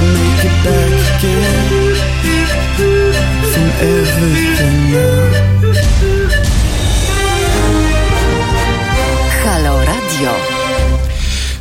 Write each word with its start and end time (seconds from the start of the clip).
gotta 0.00 0.12
make 0.14 0.44
it 0.44 0.56
back 0.64 0.92
again 1.18 1.96
from 3.52 3.68
everything 3.80 4.92
now. 4.92 5.29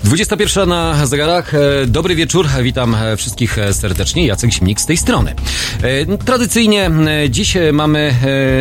21 0.10 0.70
na 0.70 1.06
zegarach. 1.06 1.54
E, 1.54 1.60
Dobry 1.88 2.16
wieczór, 2.16 2.48
witam 2.62 2.96
e, 2.96 3.18
wszystkich 3.18 3.58
e, 3.58 3.74
serdecznie. 3.74 4.26
Jacek 4.26 4.54
Śmik 4.54 4.82
z 4.82 4.86
tej 4.86 4.98
strony. 4.98 5.36
Tradycyjnie 6.26 6.92
dziś 7.30 7.58
mamy, 7.74 8.16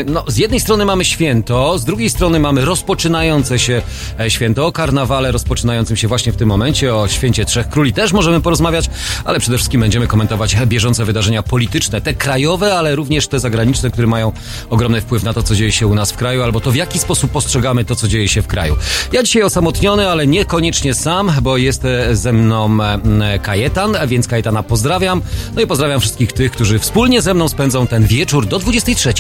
no 0.06 0.24
z 0.26 0.36
jednej 0.36 0.60
strony 0.60 0.84
mamy 0.84 1.04
święto, 1.04 1.78
z 1.78 1.84
drugiej 1.84 2.10
strony 2.10 2.40
mamy 2.40 2.64
rozpoczynające 2.64 3.58
się 3.58 3.82
święto, 4.28 4.66
o 4.66 4.72
karnawale 4.72 5.32
rozpoczynającym 5.32 5.96
się 5.96 6.08
właśnie 6.08 6.32
w 6.32 6.36
tym 6.36 6.48
momencie, 6.48 6.94
o 6.94 7.08
święcie 7.08 7.44
Trzech 7.44 7.68
Króli 7.68 7.92
też 7.92 8.12
możemy 8.12 8.40
porozmawiać, 8.40 8.90
ale 9.24 9.40
przede 9.40 9.56
wszystkim 9.56 9.80
będziemy 9.80 10.06
komentować 10.06 10.56
bieżące 10.66 11.04
wydarzenia 11.04 11.42
polityczne, 11.42 12.00
te 12.00 12.14
krajowe, 12.14 12.74
ale 12.74 12.96
również 12.96 13.28
te 13.28 13.40
zagraniczne, 13.40 13.90
które 13.90 14.06
mają 14.06 14.32
ogromny 14.70 15.00
wpływ 15.00 15.22
na 15.22 15.32
to, 15.32 15.42
co 15.42 15.54
dzieje 15.54 15.72
się 15.72 15.86
u 15.86 15.94
nas 15.94 16.12
w 16.12 16.16
kraju, 16.16 16.42
albo 16.42 16.60
to 16.60 16.70
w 16.70 16.76
jaki 16.76 16.98
sposób 16.98 17.30
postrzegamy 17.30 17.84
to, 17.84 17.96
co 17.96 18.08
dzieje 18.08 18.28
się 18.28 18.42
w 18.42 18.46
kraju. 18.46 18.76
Ja 19.12 19.22
dzisiaj 19.22 19.42
osamotniony, 19.42 20.08
ale 20.08 20.26
niekoniecznie 20.26 20.94
sam, 20.94 21.37
bo 21.42 21.56
jest 21.56 21.84
e, 21.84 22.16
ze 22.16 22.32
mną 22.32 22.78
e, 22.82 23.38
Kajetan, 23.38 23.96
więc 24.06 24.28
Kajetana 24.28 24.62
pozdrawiam. 24.62 25.22
No 25.54 25.62
i 25.62 25.66
pozdrawiam 25.66 26.00
wszystkich 26.00 26.32
tych, 26.32 26.52
którzy 26.52 26.78
wspólnie 26.78 27.22
ze 27.22 27.34
mną 27.34 27.48
spędzą 27.48 27.86
ten 27.86 28.06
wieczór 28.06 28.46
do 28.46 28.58
23. 28.58 29.12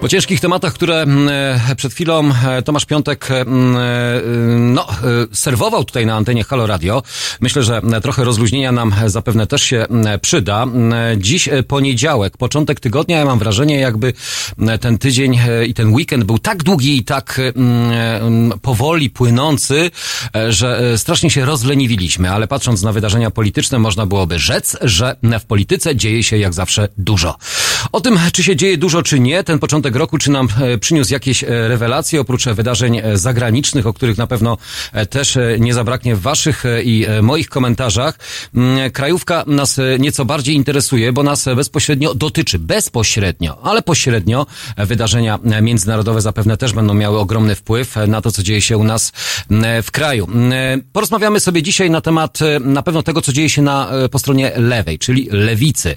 Po 0.00 0.08
ciężkich 0.08 0.40
tematach, 0.40 0.74
które 0.74 1.02
mm, 1.02 1.28
e, 1.68 1.76
przed 1.76 1.92
chwilą 1.92 2.30
e, 2.48 2.62
Tomasz 2.62 2.84
Piątek 2.84 3.30
mm, 3.30 3.76
e, 3.76 3.80
no, 4.58 4.88
e, 4.90 4.94
serwował 5.32 5.84
tutaj 5.84 6.06
na 6.06 6.14
antenie 6.14 6.44
Halo 6.44 6.66
Radio, 6.66 7.02
myślę, 7.40 7.62
że 7.62 7.80
trochę 8.02 8.24
rozluźnienia 8.24 8.72
nam 8.72 8.94
zapewne 9.06 9.46
też 9.46 9.62
się 9.62 9.86
mm, 9.90 10.20
przyda. 10.20 10.62
Mm, 10.62 11.22
Dziś 11.22 11.48
poniedziałek, 11.68 12.36
początek 12.36 12.80
tygodnia, 12.80 13.18
ja 13.18 13.24
mam 13.24 13.38
wrażenie, 13.38 13.80
jakby 13.80 14.12
mm, 14.58 14.78
ten 14.78 14.98
tydzień 14.98 15.40
i 15.66 15.74
ten 15.74 15.94
weekend 15.94 16.24
był 16.24 16.38
tak 16.38 16.62
długi 16.62 16.96
i 16.96 17.04
tak 17.04 17.40
mm, 17.54 17.90
mm, 17.92 18.58
powoli 18.58 19.10
płynący, 19.10 19.90
że 20.48 20.98
strasznie 20.98 21.30
się 21.30 21.44
rozleniwiliśmy, 21.44 22.30
ale 22.30 22.48
patrząc 22.48 22.82
na 22.82 22.92
wydarzenia 22.92 23.30
polityczne, 23.30 23.78
można 23.78 24.06
byłoby 24.06 24.38
rzec, 24.38 24.76
że 24.82 25.16
w 25.40 25.44
polityce 25.44 25.96
dzieje 25.96 26.22
się 26.22 26.38
jak 26.38 26.54
zawsze 26.54 26.88
dużo. 26.98 27.36
O 27.92 28.00
tym, 28.00 28.18
czy 28.32 28.42
się 28.42 28.56
dzieje 28.56 28.78
dużo, 28.78 29.02
czy 29.02 29.20
nie, 29.20 29.44
ten 29.44 29.58
początek 29.58 29.85
roku, 29.94 30.18
czy 30.18 30.30
nam 30.30 30.48
e, 30.60 30.78
przyniósł 30.78 31.12
jakieś 31.12 31.44
e, 31.44 31.68
rewelacje, 31.68 32.20
oprócz 32.20 32.46
e, 32.46 32.54
wydarzeń 32.54 33.02
zagranicznych, 33.14 33.86
o 33.86 33.92
których 33.92 34.18
na 34.18 34.26
pewno 34.26 34.58
też 35.10 35.38
nie 35.58 35.74
zabraknie 35.74 36.16
w 36.16 36.20
waszych 36.20 36.64
i 36.84 37.06
moich 37.22 37.48
komentarzach. 37.48 38.18
Mm, 38.54 38.90
Krajówka 38.90 39.44
nas 39.46 39.80
nieco 39.98 40.24
bardziej 40.24 40.54
interesuje, 40.54 41.12
bo 41.12 41.22
nas 41.22 41.44
bezpośrednio 41.56 42.14
dotyczy, 42.14 42.58
bezpośrednio, 42.58 43.58
ale 43.62 43.82
pośrednio 43.82 44.46
wydarzenia 44.76 45.38
międzynarodowe 45.62 46.20
zapewne 46.20 46.56
też 46.56 46.72
będą 46.72 46.94
miały 46.94 47.18
ogromny 47.18 47.54
wpływ 47.54 47.96
na 48.08 48.20
to, 48.20 48.32
co 48.32 48.42
dzieje 48.42 48.60
się 48.60 48.78
u 48.78 48.84
nas 48.84 49.12
w 49.82 49.90
kraju. 49.92 50.28
Porozmawiamy 50.92 51.40
sobie 51.40 51.62
dzisiaj 51.62 51.90
na 51.90 52.00
temat 52.00 52.38
na 52.60 52.82
pewno 52.82 53.02
tego, 53.02 53.22
co 53.22 53.32
dzieje 53.32 53.50
się 53.50 53.62
na, 53.62 53.90
po 54.10 54.18
stronie 54.18 54.52
lewej, 54.56 54.98
czyli 54.98 55.28
lewicy. 55.30 55.96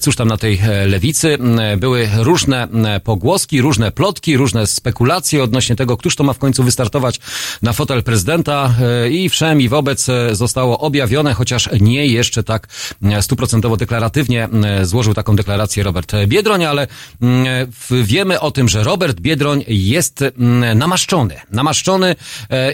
Cóż 0.00 0.16
tam 0.16 0.28
na 0.28 0.36
tej 0.36 0.60
lewicy? 0.86 1.38
Były 1.76 2.08
różne 2.16 2.62
m, 2.62 2.86
pogłoski, 3.22 3.60
różne 3.60 3.92
plotki, 3.92 4.36
różne 4.36 4.66
spekulacje 4.66 5.42
odnośnie 5.42 5.76
tego, 5.76 5.96
któż 5.96 6.16
to 6.16 6.24
ma 6.24 6.32
w 6.32 6.38
końcu 6.38 6.64
wystartować 6.64 7.20
na 7.62 7.72
fotel 7.72 8.02
prezydenta 8.02 8.74
e, 9.04 9.10
i 9.10 9.28
wszem 9.28 9.60
i 9.60 9.68
wobec 9.68 10.08
e, 10.08 10.34
zostało 10.34 10.78
objawione, 10.78 11.34
chociaż 11.34 11.68
nie 11.80 12.06
jeszcze 12.06 12.42
tak 12.42 12.68
e, 13.02 13.22
stuprocentowo 13.22 13.76
deklaratywnie 13.76 14.48
złożył 14.82 15.14
taką 15.14 15.36
deklarację 15.36 15.82
Robert 15.82 16.12
Biedroń, 16.26 16.64
ale 16.64 16.86
mm, 17.22 17.46
wiemy 17.90 18.40
o 18.40 18.50
tym, 18.50 18.68
że 18.68 18.84
Robert 18.84 19.20
Biedroń 19.20 19.64
jest 19.68 20.22
mm, 20.22 20.78
namaszczony. 20.78 21.36
Namaszczony 21.50 22.16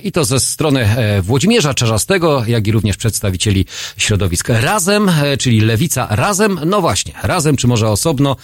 i 0.03 0.12
to 0.12 0.25
ze 0.25 0.41
strony 0.41 0.88
Włodzimierza 1.22 1.75
Czarzastego, 1.75 2.44
jak 2.47 2.66
i 2.66 2.72
również 2.72 2.97
przedstawicieli 2.97 3.66
środowisk 3.97 4.48
Razem, 4.48 5.10
czyli 5.38 5.60
Lewica 5.60 6.06
Razem. 6.10 6.60
No 6.66 6.81
właśnie, 6.81 7.12
Razem, 7.22 7.56
czy 7.56 7.66
może 7.66 7.88
osobno, 7.88 8.37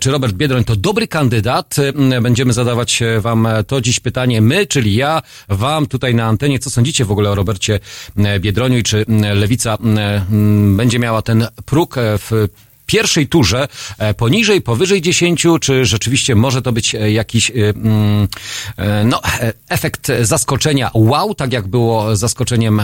czy 0.00 0.10
Robert 0.10 0.34
Biedroń 0.34 0.64
to 0.64 0.76
dobry 0.76 1.08
kandydat? 1.08 1.49
E, 1.50 2.20
Będziemy 2.20 2.52
zadawać 2.52 3.02
e, 3.02 3.20
wam 3.20 3.46
e, 3.46 3.64
to 3.64 3.80
dziś 3.80 4.00
pytanie 4.00 4.40
my, 4.40 4.66
czyli 4.66 4.94
ja, 4.94 5.22
wam 5.48 5.86
tutaj 5.86 6.14
na 6.14 6.24
antenie. 6.24 6.58
Co 6.58 6.70
sądzicie 6.70 7.04
w 7.04 7.12
ogóle 7.12 7.30
o 7.30 7.34
Robercie 7.34 7.80
e, 8.16 8.40
Biedroniu 8.40 8.78
i 8.78 8.82
czy 8.82 9.04
m, 9.08 9.20
Lewica 9.38 9.78
będzie 10.76 10.98
miała 10.98 11.22
ten 11.22 11.46
próg 11.64 11.96
w 11.98 12.48
pierwszej 12.86 13.28
turze 13.28 13.68
poniżej, 14.16 14.60
powyżej 14.60 15.02
10, 15.02 15.46
czy 15.60 15.84
rzeczywiście 15.84 16.34
może 16.34 16.62
to 16.62 16.72
być 16.72 16.96
jakiś 17.08 17.52
mm, 17.54 18.28
no, 19.04 19.20
efekt 19.68 20.12
zaskoczenia? 20.22 20.90
Wow, 20.94 21.34
tak 21.34 21.52
jak 21.52 21.68
było 21.68 22.16
zaskoczeniem 22.16 22.82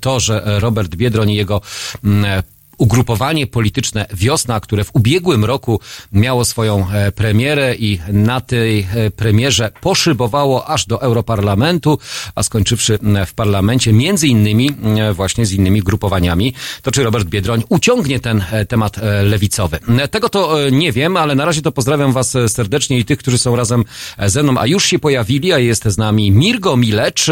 to, 0.00 0.20
że 0.20 0.42
Robert 0.60 0.94
Biedroń 0.96 1.30
i 1.30 1.34
jego 1.34 1.60
mm, 2.04 2.42
ugrupowanie 2.78 3.46
polityczne 3.46 4.06
Wiosna, 4.14 4.60
które 4.60 4.84
w 4.84 4.90
ubiegłym 4.92 5.44
roku 5.44 5.80
miało 6.12 6.44
swoją 6.44 6.90
e, 6.90 7.12
premierę 7.12 7.74
i 7.74 7.98
na 8.12 8.40
tej 8.40 8.80
e, 8.94 9.10
premierze 9.10 9.70
poszybowało 9.80 10.68
aż 10.68 10.86
do 10.86 11.02
Europarlamentu, 11.02 11.98
a 12.34 12.42
skończywszy 12.42 12.98
w 13.26 13.34
parlamencie, 13.34 13.92
między 13.92 14.28
innymi 14.28 14.70
właśnie 15.14 15.46
z 15.46 15.52
innymi 15.52 15.82
grupowaniami, 15.82 16.54
to 16.82 16.90
czy 16.90 17.04
Robert 17.04 17.28
Biedroń 17.28 17.62
uciągnie 17.68 18.20
ten 18.20 18.44
e, 18.50 18.64
temat 18.64 18.96
lewicowy. 19.22 19.78
Tego 20.10 20.28
to 20.28 20.56
nie 20.72 20.92
wiem, 20.92 21.16
ale 21.16 21.34
na 21.34 21.44
razie 21.44 21.62
to 21.62 21.72
pozdrawiam 21.72 22.12
was 22.12 22.36
serdecznie 22.48 22.98
i 22.98 23.04
tych, 23.04 23.18
którzy 23.18 23.38
są 23.38 23.56
razem 23.56 23.84
ze 24.26 24.42
mną, 24.42 24.58
a 24.58 24.66
już 24.66 24.84
się 24.84 24.98
pojawili, 24.98 25.52
a 25.52 25.58
jest 25.58 25.84
z 25.84 25.98
nami 25.98 26.30
Mirgo 26.30 26.76
Milecz, 26.76 27.26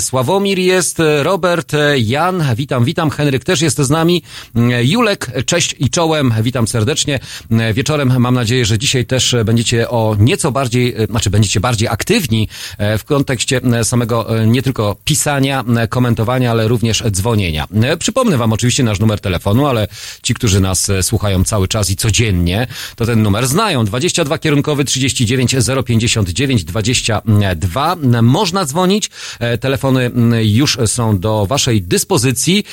Sławomir 0.00 0.58
jest, 0.58 0.98
Robert, 1.22 1.72
Jan, 1.96 2.44
witam, 2.56 2.84
witam, 2.84 3.10
Henryk 3.10 3.44
też 3.44 3.60
jest 3.60 3.77
z 3.84 3.90
nami, 3.90 4.22
m, 4.56 4.70
Julek, 4.82 5.30
cześć 5.46 5.74
i 5.78 5.90
czołem, 5.90 6.34
witam 6.42 6.68
serdecznie. 6.68 7.20
M, 7.50 7.74
Wieczorem 7.74 8.20
mam 8.20 8.34
nadzieję, 8.34 8.64
że 8.64 8.78
dzisiaj 8.78 9.06
też 9.06 9.34
e, 9.34 9.44
będziecie 9.44 9.90
o 9.90 10.16
nieco 10.18 10.52
bardziej, 10.52 10.94
e, 10.96 11.06
znaczy 11.06 11.30
będziecie 11.30 11.60
bardziej 11.60 11.88
aktywni 11.88 12.48
e, 12.78 12.98
w 12.98 13.04
kontekście 13.04 13.60
e, 13.62 13.84
samego 13.84 14.38
e, 14.38 14.46
nie 14.46 14.62
tylko 14.62 14.96
pisania, 15.04 15.64
e, 15.76 15.88
komentowania, 15.88 16.50
ale 16.50 16.68
również 16.68 17.02
dzwonienia. 17.10 17.66
E, 17.82 17.96
Przypomnę 17.96 18.36
wam 18.36 18.52
oczywiście 18.52 18.82
nasz 18.82 19.00
numer 19.00 19.20
telefonu, 19.20 19.66
ale 19.66 19.88
ci, 20.22 20.34
którzy 20.34 20.60
nas 20.60 20.90
e, 20.90 21.02
słuchają 21.02 21.44
cały 21.44 21.68
czas 21.68 21.90
i 21.90 21.96
codziennie, 21.96 22.66
to 22.96 23.06
ten 23.06 23.22
numer 23.22 23.46
znają. 23.46 23.84
22 23.84 24.38
kierunkowy 24.38 24.84
39 24.84 25.56
059 25.86 26.64
22. 26.64 27.96
Można 28.22 28.64
dzwonić. 28.64 29.10
E, 29.38 29.58
Telefony 29.58 30.10
już 30.42 30.78
są 30.86 31.18
do 31.18 31.46
waszej 31.46 31.82
dyspozycji. 31.82 32.64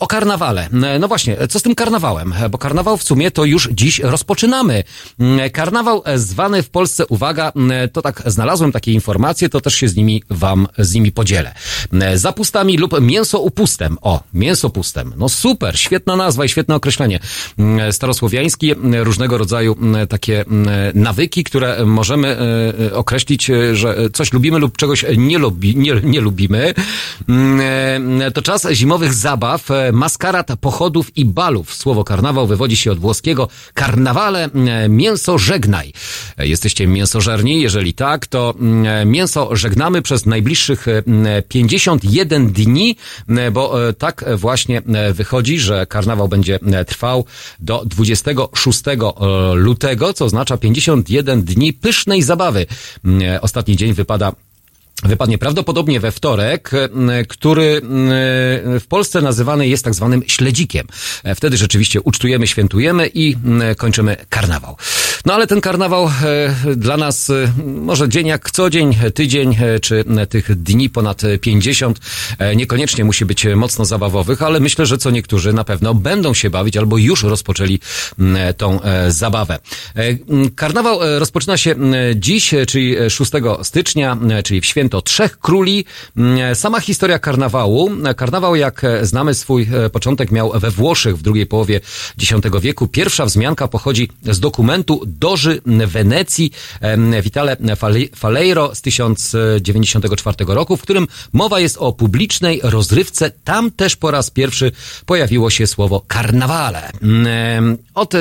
O 0.00 0.06
karnawale. 0.42 0.94
E, 0.94 0.98
No 0.98 1.08
właśnie, 1.08 1.36
co 1.48 1.58
z 1.58 1.62
tym 1.62 1.74
karnawałem? 1.74 2.32
E, 2.32 2.48
Bo 2.48 2.58
karnawał 2.58 2.96
w 2.96 3.02
sumie 3.02 3.30
to 3.30 3.44
już 3.44 3.68
dziś 3.72 3.98
rozpoczynamy. 3.98 4.84
Karnawał 5.52 6.02
e, 6.04 6.18
zwany 6.18 6.62
w 6.62 6.70
Polsce, 6.70 7.06
uwaga, 7.06 7.52
to 7.92 8.02
tak 8.02 8.22
znalazłem 8.26 8.72
takie 8.72 8.92
informacje, 8.92 9.48
to 9.48 9.60
też 9.60 9.74
się 9.74 9.88
z 9.88 9.96
nimi 9.96 10.22
wam, 10.30 10.68
z 10.78 10.94
nimi 10.94 11.12
podzielę. 11.12 11.54
Zapustami 12.14 12.78
lub 12.78 13.00
mięsoupustem. 13.00 13.98
O, 14.00 14.20
mięsopustem. 14.34 15.14
No 15.16 15.28
super, 15.28 15.78
świetna 15.78 16.16
nazwa 16.16 16.44
i 16.44 16.48
świetne 16.48 16.74
określenie. 16.74 17.18
Starosłowiański, 17.90 18.74
różnego 19.02 19.38
rodzaju 19.38 19.76
takie 20.08 20.44
nawyki, 20.94 21.44
które 21.44 21.84
możemy 21.86 22.28
e, 22.28 22.38
e, 22.86 22.94
określić, 22.94 23.50
e, 23.50 23.76
że 23.76 23.96
coś 24.12 24.32
lubimy 24.32 24.58
lub 24.58 24.76
czegoś 24.76 25.04
nie, 25.16 25.38
lubi, 25.38 25.76
nie, 25.76 25.94
nie 26.02 26.20
lubimy. 26.20 26.74
E, 28.22 28.30
To 28.34 28.42
czas 28.42 28.66
zimowych 28.72 29.14
zabaw, 29.14 29.70
e, 29.70 29.92
maskarad, 30.32 30.60
pochodów 30.60 31.16
i 31.16 31.24
balów. 31.24 31.74
Słowo 31.74 32.04
karnawał 32.04 32.46
wywodzi 32.46 32.76
się 32.76 32.92
od 32.92 32.98
włoskiego 32.98 33.48
karnawale, 33.74 34.44
mm, 34.44 34.96
mięso 34.96 35.38
żegnaj. 35.38 35.92
E, 36.38 36.46
Jesteście 36.46 36.86
mięsożerni? 36.86 37.60
Jeżeli 37.60 37.94
tak, 37.94 38.26
to 38.26 38.54
mm, 38.60 39.10
mięso 39.10 39.56
żegnamy 39.56 40.02
przez 40.02 40.26
najbliższych 40.26 40.88
e, 40.88 41.02
mm, 41.06 41.42
51 41.48 42.52
dni, 42.52 42.96
bo 43.52 43.88
e, 43.88 43.92
tak 43.92 44.24
właśnie 44.36 44.78
e, 44.78 45.12
wychodzi, 45.12 45.58
że 45.58 45.86
karnawał 45.86 46.28
będzie 46.28 46.58
e, 46.72 46.84
trwał 46.84 47.24
do 47.60 47.82
26 47.84 48.80
e, 48.88 48.94
lutego, 49.54 50.12
co 50.12 50.24
oznacza 50.24 50.56
51 50.56 51.42
dni 51.42 51.72
pysznej 51.72 52.22
zabawy. 52.22 52.66
E, 53.22 53.40
Ostatni 53.40 53.76
dzień 53.76 53.92
wypada 53.92 54.32
wypadnie 55.02 55.38
prawdopodobnie 55.38 56.00
we 56.00 56.12
wtorek, 56.12 56.70
który 57.28 57.80
w 58.80 58.84
Polsce 58.88 59.20
nazywany 59.20 59.68
jest 59.68 59.84
tak 59.84 59.94
zwanym 59.94 60.22
śledzikiem. 60.26 60.86
Wtedy 61.36 61.56
rzeczywiście 61.56 62.00
ucztujemy, 62.00 62.46
świętujemy 62.46 63.10
i 63.14 63.36
kończymy 63.76 64.16
karnawał. 64.28 64.76
No 65.26 65.34
ale 65.34 65.46
ten 65.46 65.60
karnawał 65.60 66.10
dla 66.76 66.96
nas 66.96 67.32
może 67.64 68.08
dzień 68.08 68.26
jak 68.26 68.50
co 68.50 68.70
dzień, 68.70 68.96
tydzień 69.14 69.56
czy 69.82 70.04
tych 70.28 70.62
dni 70.62 70.90
ponad 70.90 71.22
50 71.40 71.98
niekoniecznie 72.56 73.04
musi 73.04 73.24
być 73.24 73.46
mocno 73.56 73.84
zabawowych, 73.84 74.42
ale 74.42 74.60
myślę, 74.60 74.86
że 74.86 74.98
co 74.98 75.10
niektórzy 75.10 75.52
na 75.52 75.64
pewno 75.64 75.94
będą 75.94 76.34
się 76.34 76.50
bawić 76.50 76.76
albo 76.76 76.98
już 76.98 77.22
rozpoczęli 77.22 77.78
tą 78.56 78.80
zabawę. 79.08 79.58
Karnawał 80.56 80.98
rozpoczyna 81.18 81.56
się 81.56 81.74
dziś, 82.16 82.54
czyli 82.68 82.96
6 83.08 83.32
stycznia, 83.62 84.18
czyli 84.44 84.60
w 84.60 84.66
święto 84.66 84.91
to 84.92 85.02
Trzech 85.02 85.38
Króli. 85.38 85.84
Mm, 86.16 86.54
sama 86.54 86.80
historia 86.80 87.18
karnawału. 87.18 87.90
Karnawał, 88.16 88.56
jak 88.56 88.82
znamy, 89.02 89.34
swój 89.34 89.68
e, 89.72 89.90
początek 89.90 90.30
miał 90.30 90.52
we 90.54 90.70
Włoszech 90.70 91.18
w 91.18 91.22
drugiej 91.22 91.46
połowie 91.46 91.80
X 92.22 92.32
wieku. 92.60 92.88
Pierwsza 92.88 93.26
wzmianka 93.26 93.68
pochodzi 93.68 94.08
z 94.22 94.40
dokumentu 94.40 95.02
Doży 95.06 95.60
Wenecji 95.66 96.52
Vitale 97.22 97.56
Faleiro 98.16 98.74
z 98.74 98.80
1094 98.80 100.36
roku, 100.48 100.76
w 100.76 100.82
którym 100.82 101.06
mowa 101.32 101.60
jest 101.60 101.76
o 101.78 101.92
publicznej 101.92 102.60
rozrywce. 102.62 103.30
Tam 103.44 103.70
też 103.70 103.96
po 103.96 104.10
raz 104.10 104.30
pierwszy 104.30 104.72
pojawiło 105.06 105.50
się 105.50 105.66
słowo 105.66 106.04
karnawale. 106.08 106.90
Mm, 107.02 107.78
od 107.94 108.14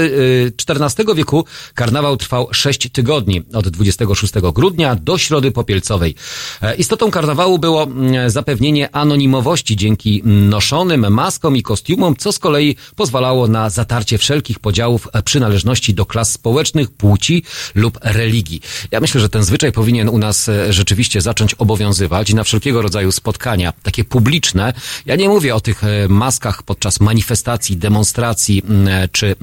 XIV 0.69 1.09
e, 1.11 1.15
wieku 1.15 1.45
karnawał 1.73 2.17
trwał 2.17 2.47
6 2.51 2.89
tygodni, 2.91 3.43
od 3.53 3.67
26 3.69 4.33
grudnia 4.53 4.95
do 4.95 5.17
Środy 5.17 5.51
Popielcowej. 5.51 6.15
E, 6.61 6.75
istotą 6.75 7.11
karnawału 7.11 7.59
było 7.59 7.83
mm, 7.83 8.29
zapewnienie 8.29 8.95
anonimowości 8.95 9.75
dzięki 9.75 10.21
noszonym 10.25 11.13
maskom 11.13 11.55
i 11.55 11.63
kostiumom, 11.63 12.15
co 12.15 12.31
z 12.31 12.39
kolei 12.39 12.75
pozwalało 12.95 13.47
na 13.47 13.69
zatarcie 13.69 14.17
wszelkich 14.17 14.59
podziałów 14.59 15.07
e, 15.13 15.23
przynależności 15.23 15.93
do 15.93 16.05
klas 16.05 16.31
społecznych, 16.31 16.91
płci 16.91 17.43
lub 17.75 17.99
religii. 18.01 18.61
Ja 18.91 18.99
myślę, 18.99 19.21
że 19.21 19.29
ten 19.29 19.43
zwyczaj 19.43 19.71
powinien 19.71 20.09
u 20.09 20.17
nas 20.17 20.49
e, 20.49 20.73
rzeczywiście 20.73 21.21
zacząć 21.21 21.53
obowiązywać 21.53 22.29
i 22.29 22.35
na 22.35 22.43
wszelkiego 22.43 22.81
rodzaju 22.81 23.11
spotkania, 23.11 23.73
takie 23.83 24.03
publiczne. 24.03 24.73
Ja 25.05 25.15
nie 25.15 25.29
mówię 25.29 25.55
o 25.55 25.61
tych 25.61 25.81
maskach 26.09 26.63
podczas 26.63 26.99
manifestacji, 26.99 27.77
demonstracji 27.77 28.63
czy 29.11 29.35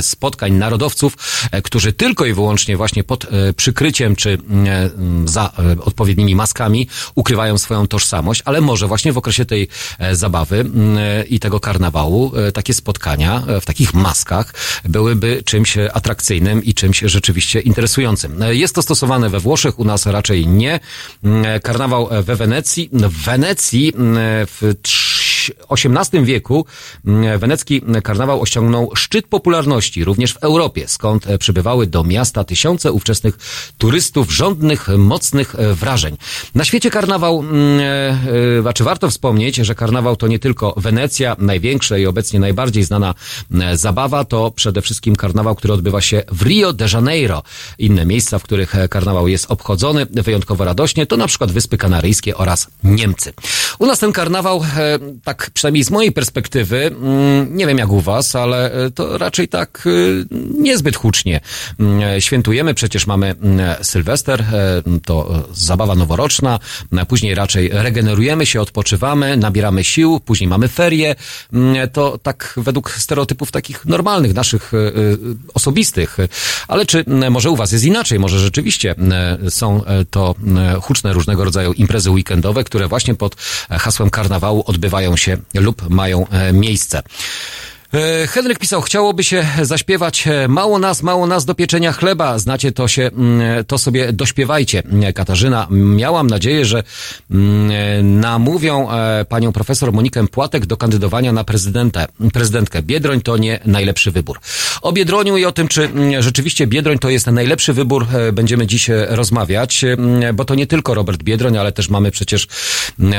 spotkań 0.00 0.52
narodowców, 0.52 1.16
którzy 1.62 1.92
tylko 1.92 2.26
i 2.26 2.32
wyłącznie 2.32 2.76
właśnie 2.76 3.04
pod 3.04 3.26
przykryciem 3.56 4.16
czy 4.16 4.38
za 5.24 5.52
odpowiednimi 5.84 6.34
maskami 6.34 6.51
maskami 6.52 6.88
ukrywają 7.14 7.58
swoją 7.58 7.86
tożsamość, 7.86 8.42
ale 8.44 8.60
może 8.60 8.86
właśnie 8.86 9.12
w 9.12 9.18
okresie 9.18 9.44
tej 9.44 9.68
e, 9.98 10.16
zabawy 10.16 10.60
mm, 10.60 10.98
e, 10.98 11.24
i 11.24 11.40
tego 11.40 11.60
karnawału 11.60 12.32
e, 12.36 12.52
takie 12.52 12.74
spotkania 12.74 13.42
w 13.60 13.64
takich 13.64 13.94
maskach 13.94 14.54
byłyby 14.84 15.42
czymś 15.44 15.78
atrakcyjnym 15.78 16.64
i 16.64 16.74
czymś 16.74 16.98
rzeczywiście 16.98 17.60
interesującym. 17.60 18.44
Jest 18.50 18.74
to 18.74 18.82
stosowane 18.82 19.30
we 19.30 19.40
Włoszech, 19.40 19.78
u 19.78 19.84
nas 19.84 20.06
raczej 20.06 20.46
nie. 20.46 20.80
Mm, 21.24 21.60
karnawał 21.60 22.08
we 22.22 22.36
Wenecji. 22.36 22.88
W 22.92 23.24
Wenecji 23.24 23.92
mm, 25.50 25.68
w 25.68 25.72
XVIII 25.72 26.24
wieku 26.24 26.66
wenecki 27.38 27.82
karnawał 28.02 28.40
osiągnął 28.40 28.90
szczyt 28.96 29.26
popularności 29.26 30.04
również 30.04 30.34
w 30.34 30.36
Europie, 30.36 30.88
skąd 30.88 31.26
przybywały 31.38 31.86
do 31.86 32.04
miasta 32.04 32.44
tysiące 32.44 32.92
ówczesnych 32.92 33.38
turystów 33.78 34.32
żądnych 34.32 34.88
mocnych 34.98 35.54
wrażeń. 35.74 36.16
Na 36.54 36.64
świecie 36.64 36.90
karnawał, 36.90 37.40
mm, 37.40 37.80
e, 37.80 37.82
e, 38.58 38.62
znaczy 38.62 38.84
warto 38.84 39.10
wspomnieć, 39.10 39.56
że 39.56 39.74
karnawał 39.74 40.16
to 40.16 40.26
nie 40.26 40.38
tylko 40.38 40.74
Wenecja, 40.76 41.36
największa 41.38 41.98
i 41.98 42.06
obecnie 42.06 42.40
najbardziej 42.40 42.84
znana 42.84 43.14
e, 43.60 43.76
zabawa, 43.76 44.24
to 44.24 44.50
przede 44.50 44.82
wszystkim 44.82 45.16
karnawał, 45.16 45.54
który 45.54 45.74
odbywa 45.74 46.00
się 46.00 46.22
w 46.32 46.42
Rio 46.42 46.72
de 46.72 46.86
Janeiro. 46.92 47.42
Inne 47.78 48.06
miejsca, 48.06 48.38
w 48.38 48.42
których 48.42 48.74
karnawał 48.90 49.28
jest 49.28 49.50
obchodzony 49.50 50.06
wyjątkowo 50.10 50.64
radośnie, 50.64 51.06
to 51.06 51.16
na 51.16 51.26
przykład 51.26 51.52
Wyspy 51.52 51.78
Kanaryjskie 51.78 52.36
oraz 52.36 52.66
Niemcy. 52.84 53.32
U 53.78 53.86
nas 53.86 53.98
ten 53.98 54.12
karnawał, 54.12 54.64
tak 55.24 55.31
przynajmniej 55.54 55.84
z 55.84 55.90
mojej 55.90 56.12
perspektywy, 56.12 56.86
mm, 56.86 57.56
nie 57.56 57.66
wiem 57.66 57.78
jak 57.78 57.90
u 57.90 58.00
was, 58.00 58.36
ale 58.36 58.70
to 58.94 59.18
raczej 59.18 59.48
tak 59.48 59.88
niezbyt 60.58 60.96
hucznie. 60.96 61.40
Mm, 61.80 62.20
świętujemy, 62.20 62.74
przecież 62.74 63.06
mamy 63.06 63.34
Sylwester, 63.82 64.44
to 65.04 65.44
zabawa 65.52 65.94
noworoczna, 65.94 66.22
roczna, 66.22 67.06
później 67.08 67.34
raczej 67.34 67.70
regenerujemy 67.72 68.46
się, 68.46 68.60
odpoczywamy, 68.60 69.36
nabieramy 69.36 69.84
sił, 69.84 70.20
później 70.20 70.48
mamy 70.48 70.68
ferie. 70.68 71.14
Mm, 71.52 71.90
to 71.90 72.18
tak 72.18 72.54
według 72.56 72.90
stereotypów 72.90 73.50
takich 73.50 73.86
normalnych, 73.86 74.34
naszych 74.34 74.74
e, 74.74 74.76
e, 74.76 74.90
osobistych. 75.54 76.16
Ale 76.68 76.86
czy 76.86 77.04
może 77.30 77.50
u 77.50 77.56
Was 77.56 77.72
jest 77.72 77.84
inaczej? 77.84 78.18
Może 78.18 78.38
rzeczywiście 78.38 78.94
są 79.48 79.84
e, 79.84 80.04
to 80.04 80.34
huczne 80.82 81.12
różnego 81.12 81.44
rodzaju 81.44 81.72
imprezy 81.72 82.10
weekendowe, 82.10 82.64
które 82.64 82.88
właśnie 82.88 83.14
pod 83.14 83.36
hasłem 83.70 84.10
karnawału 84.10 84.64
odbywają 84.66 85.16
się 85.16 85.21
lub 85.54 85.90
mają 85.90 86.26
miejsce. 86.52 87.02
E, 87.92 88.26
Henryk 88.26 88.58
pisał, 88.58 88.80
chciałoby 88.80 89.24
się 89.24 89.46
zaśpiewać 89.62 90.26
e, 90.26 90.48
mało 90.48 90.78
nas, 90.78 91.02
mało 91.02 91.26
nas 91.26 91.44
do 91.44 91.54
pieczenia 91.54 91.92
chleba. 91.92 92.38
Znacie 92.38 92.72
to 92.72 92.88
się, 92.88 93.02
mm, 93.02 93.64
to 93.64 93.78
sobie 93.78 94.12
dośpiewajcie. 94.12 94.82
Katarzyna, 95.14 95.66
miałam 95.70 96.26
nadzieję, 96.26 96.64
że 96.64 96.82
mm, 97.30 98.20
namówią 98.20 98.90
e, 98.90 99.24
panią 99.24 99.52
profesor 99.52 99.92
Monikę 99.92 100.28
Płatek 100.28 100.66
do 100.66 100.76
kandydowania 100.76 101.32
na 101.32 101.44
prezydentę, 101.44 102.06
prezydentkę. 102.32 102.82
Biedroń 102.82 103.20
to 103.20 103.36
nie 103.36 103.60
najlepszy 103.64 104.10
wybór. 104.10 104.40
O 104.82 104.92
Biedroniu 104.92 105.36
i 105.36 105.44
o 105.44 105.52
tym, 105.52 105.68
czy 105.68 105.84
mm, 105.84 106.22
rzeczywiście 106.22 106.66
Biedroń 106.66 106.98
to 106.98 107.10
jest 107.10 107.26
najlepszy 107.26 107.72
wybór, 107.72 108.06
będziemy 108.32 108.66
dziś 108.66 108.90
rozmawiać, 109.08 109.84
bo 110.34 110.44
to 110.44 110.54
nie 110.54 110.66
tylko 110.66 110.94
Robert 110.94 111.22
Biedroń, 111.22 111.58
ale 111.58 111.72
też 111.72 111.88
mamy 111.88 112.10
przecież 112.10 112.46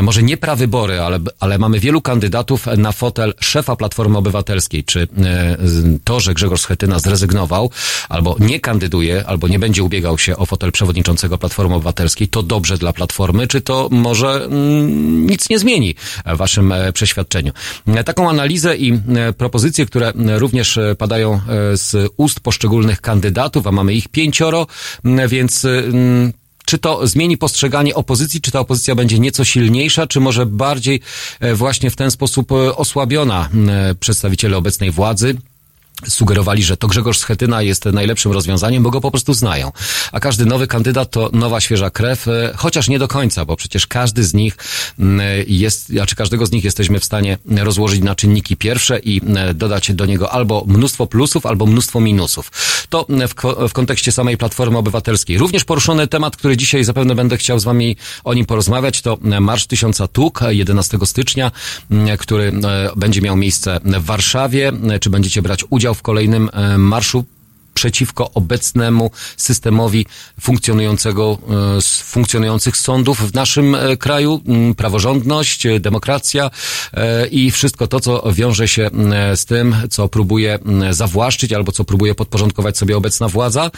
może 0.02 0.24
nie 0.24 0.38
prawybory, 0.38 1.00
ale, 1.00 1.20
ale 1.40 1.58
mamy 1.58 1.80
wielu 1.80 2.02
kandydatów 2.02 2.66
na 2.78 2.92
fotel 2.92 3.34
szefa 3.40 3.76
Platformy 3.76 4.18
Obywatelskiej 4.18 4.63
Obywatelskiej, 4.64 4.84
czy 4.84 5.08
e, 5.24 5.58
to, 6.04 6.20
że 6.20 6.34
Grzegorz 6.34 6.62
Schetyna 6.62 7.00
zrezygnował, 7.00 7.70
albo 8.10 8.36
nie 8.40 8.60
kandyduje, 8.60 9.24
albo 9.28 9.48
nie 9.48 9.60
będzie 9.60 9.84
ubiegał 9.84 10.18
się 10.18 10.38
o 10.38 10.46
fotel 10.46 10.72
przewodniczącego 10.72 11.38
Platformy 11.38 11.76
Obywatelskiej, 11.76 12.28
to 12.28 12.44
dobrze 12.44 12.78
dla 12.78 12.94
Platformy, 12.94 13.48
czy 13.48 13.62
to 13.62 13.90
może 13.92 14.46
mm, 14.46 15.28
nic 15.28 15.50
nie 15.50 15.60
zmieni 15.60 15.96
w 16.26 16.38
waszym 16.38 16.72
e, 16.72 16.94
przeświadczeniu. 16.94 17.52
E, 17.88 18.04
taką 18.04 18.30
analizę 18.30 18.78
i 18.78 19.00
propozycje, 19.38 19.86
które 19.86 20.14
również 20.16 20.80
padają 20.98 21.42
z 21.74 22.12
ust 22.18 22.40
poszczególnych 22.40 23.02
kandydatów, 23.02 23.68
a 23.68 23.72
mamy 23.72 23.94
ich 23.94 24.08
pięcioro, 24.08 24.68
więc 25.28 25.68
czy 26.66 26.78
to 26.78 27.08
zmieni 27.08 27.38
postrzeganie 27.38 27.96
opozycji, 27.96 28.42
czy 28.42 28.52
ta 28.52 28.60
opozycja 28.60 28.96
będzie 28.96 29.20
nieco 29.20 29.44
silniejsza, 29.44 30.08
czy 30.08 30.20
może 30.20 30.46
bardziej 30.46 31.02
e, 31.40 31.56
właśnie 31.56 31.90
w 31.90 31.96
ten 31.96 32.12
sposób 32.12 32.52
e, 32.52 32.76
osłabiona 32.76 33.50
przedstawiciele 34.00 34.58
obecnej 34.58 34.92
władzy? 34.92 35.36
Sugerowali, 36.08 36.64
że 36.64 36.78
to 36.78 36.88
Grzegorz 36.88 37.18
Schetyna 37.18 37.62
jest 37.62 37.86
najlepszym 37.86 38.32
rozwiązaniem, 38.32 38.84
bo 38.84 38.90
go 38.90 39.02
po 39.02 39.12
prostu 39.12 39.34
znają. 39.34 39.72
A 40.12 40.20
każdy 40.20 40.46
nowy 40.46 40.68
kandydat 40.68 41.12
to 41.12 41.30
nowa, 41.34 41.62
świeża 41.62 41.90
krew, 41.90 42.28
e, 42.28 42.54
chociaż 42.56 42.90
nie 42.90 43.00
do 43.00 43.08
końca, 43.08 43.46
bo 43.46 43.56
przecież 43.56 43.88
każdy 43.88 44.24
z 44.24 44.34
nich 44.34 44.58
mm, 45.00 45.22
jest, 45.48 45.90
znaczy 45.90 46.16
każdego 46.16 46.46
z 46.46 46.52
nich 46.52 46.64
jesteśmy 46.64 47.00
w 47.00 47.06
stanie 47.06 47.38
rozłożyć 47.58 48.02
na 48.02 48.16
czynniki 48.16 48.58
pierwsze 48.58 49.00
i 49.00 49.22
e, 49.36 49.54
dodać 49.54 49.94
do 49.94 50.06
niego 50.06 50.32
albo 50.32 50.66
mnóstwo 50.68 51.08
plusów, 51.08 51.46
albo 51.46 51.66
mnóstwo 51.66 52.00
minusów. 52.00 52.52
To 52.90 53.06
w, 53.10 53.70
w 53.70 53.74
kontekście 53.74 54.12
samej 54.12 54.38
Platformy 54.38 54.78
Obywatelskiej. 54.78 55.38
Również 55.38 55.64
poruszony 55.64 56.08
temat, 56.08 56.38
który 56.38 56.58
dzisiaj 56.58 56.84
zapewne 56.84 57.16
będę 57.16 57.38
chciał 57.38 57.60
z 57.60 57.64
wami 57.64 57.98
o 58.24 58.34
nim 58.34 58.46
porozmawiać, 58.46 59.02
to 59.02 59.18
Marsz 59.42 59.66
Tysiąca 59.66 60.08
Tuk 60.08 60.40
11 60.50 60.98
stycznia, 61.06 61.52
który 62.20 62.54
e, 62.64 62.90
będzie 62.96 63.22
miał 63.22 63.36
miejsce 63.36 63.80
w 63.84 64.06
Warszawie. 64.06 64.72
Czy 65.02 65.10
będziecie 65.10 65.42
brać 65.42 65.64
udział 65.70 65.93
w 65.94 66.02
kolejnym 66.02 66.50
e, 66.54 66.78
marszu 66.78 67.24
przeciwko 67.84 68.32
obecnemu 68.34 69.12
systemowi 69.38 70.06
funkcjonującego, 70.42 71.38
e, 71.78 71.82
funkcjonujących 72.04 72.78
sądów 72.78 73.32
w 73.32 73.34
naszym 73.34 73.76
e, 73.76 73.98
kraju, 73.98 74.42
praworządność, 74.78 75.68
demokracja 75.80 76.50
i 77.32 77.52
wszystko 77.52 77.88
to, 77.88 78.00
co 78.00 78.34
wiąże 78.34 78.68
się 78.68 78.90
z 79.36 79.46
tym, 79.46 79.76
co 79.90 80.08
próbuje 80.08 80.60
zawłaszczyć 80.92 81.54
albo 81.54 81.72
co 81.72 81.84
próbuje 81.84 82.16
podporządkować 82.16 82.78
sobie 82.78 82.98
obecna 82.98 83.28
władza. 83.28 83.72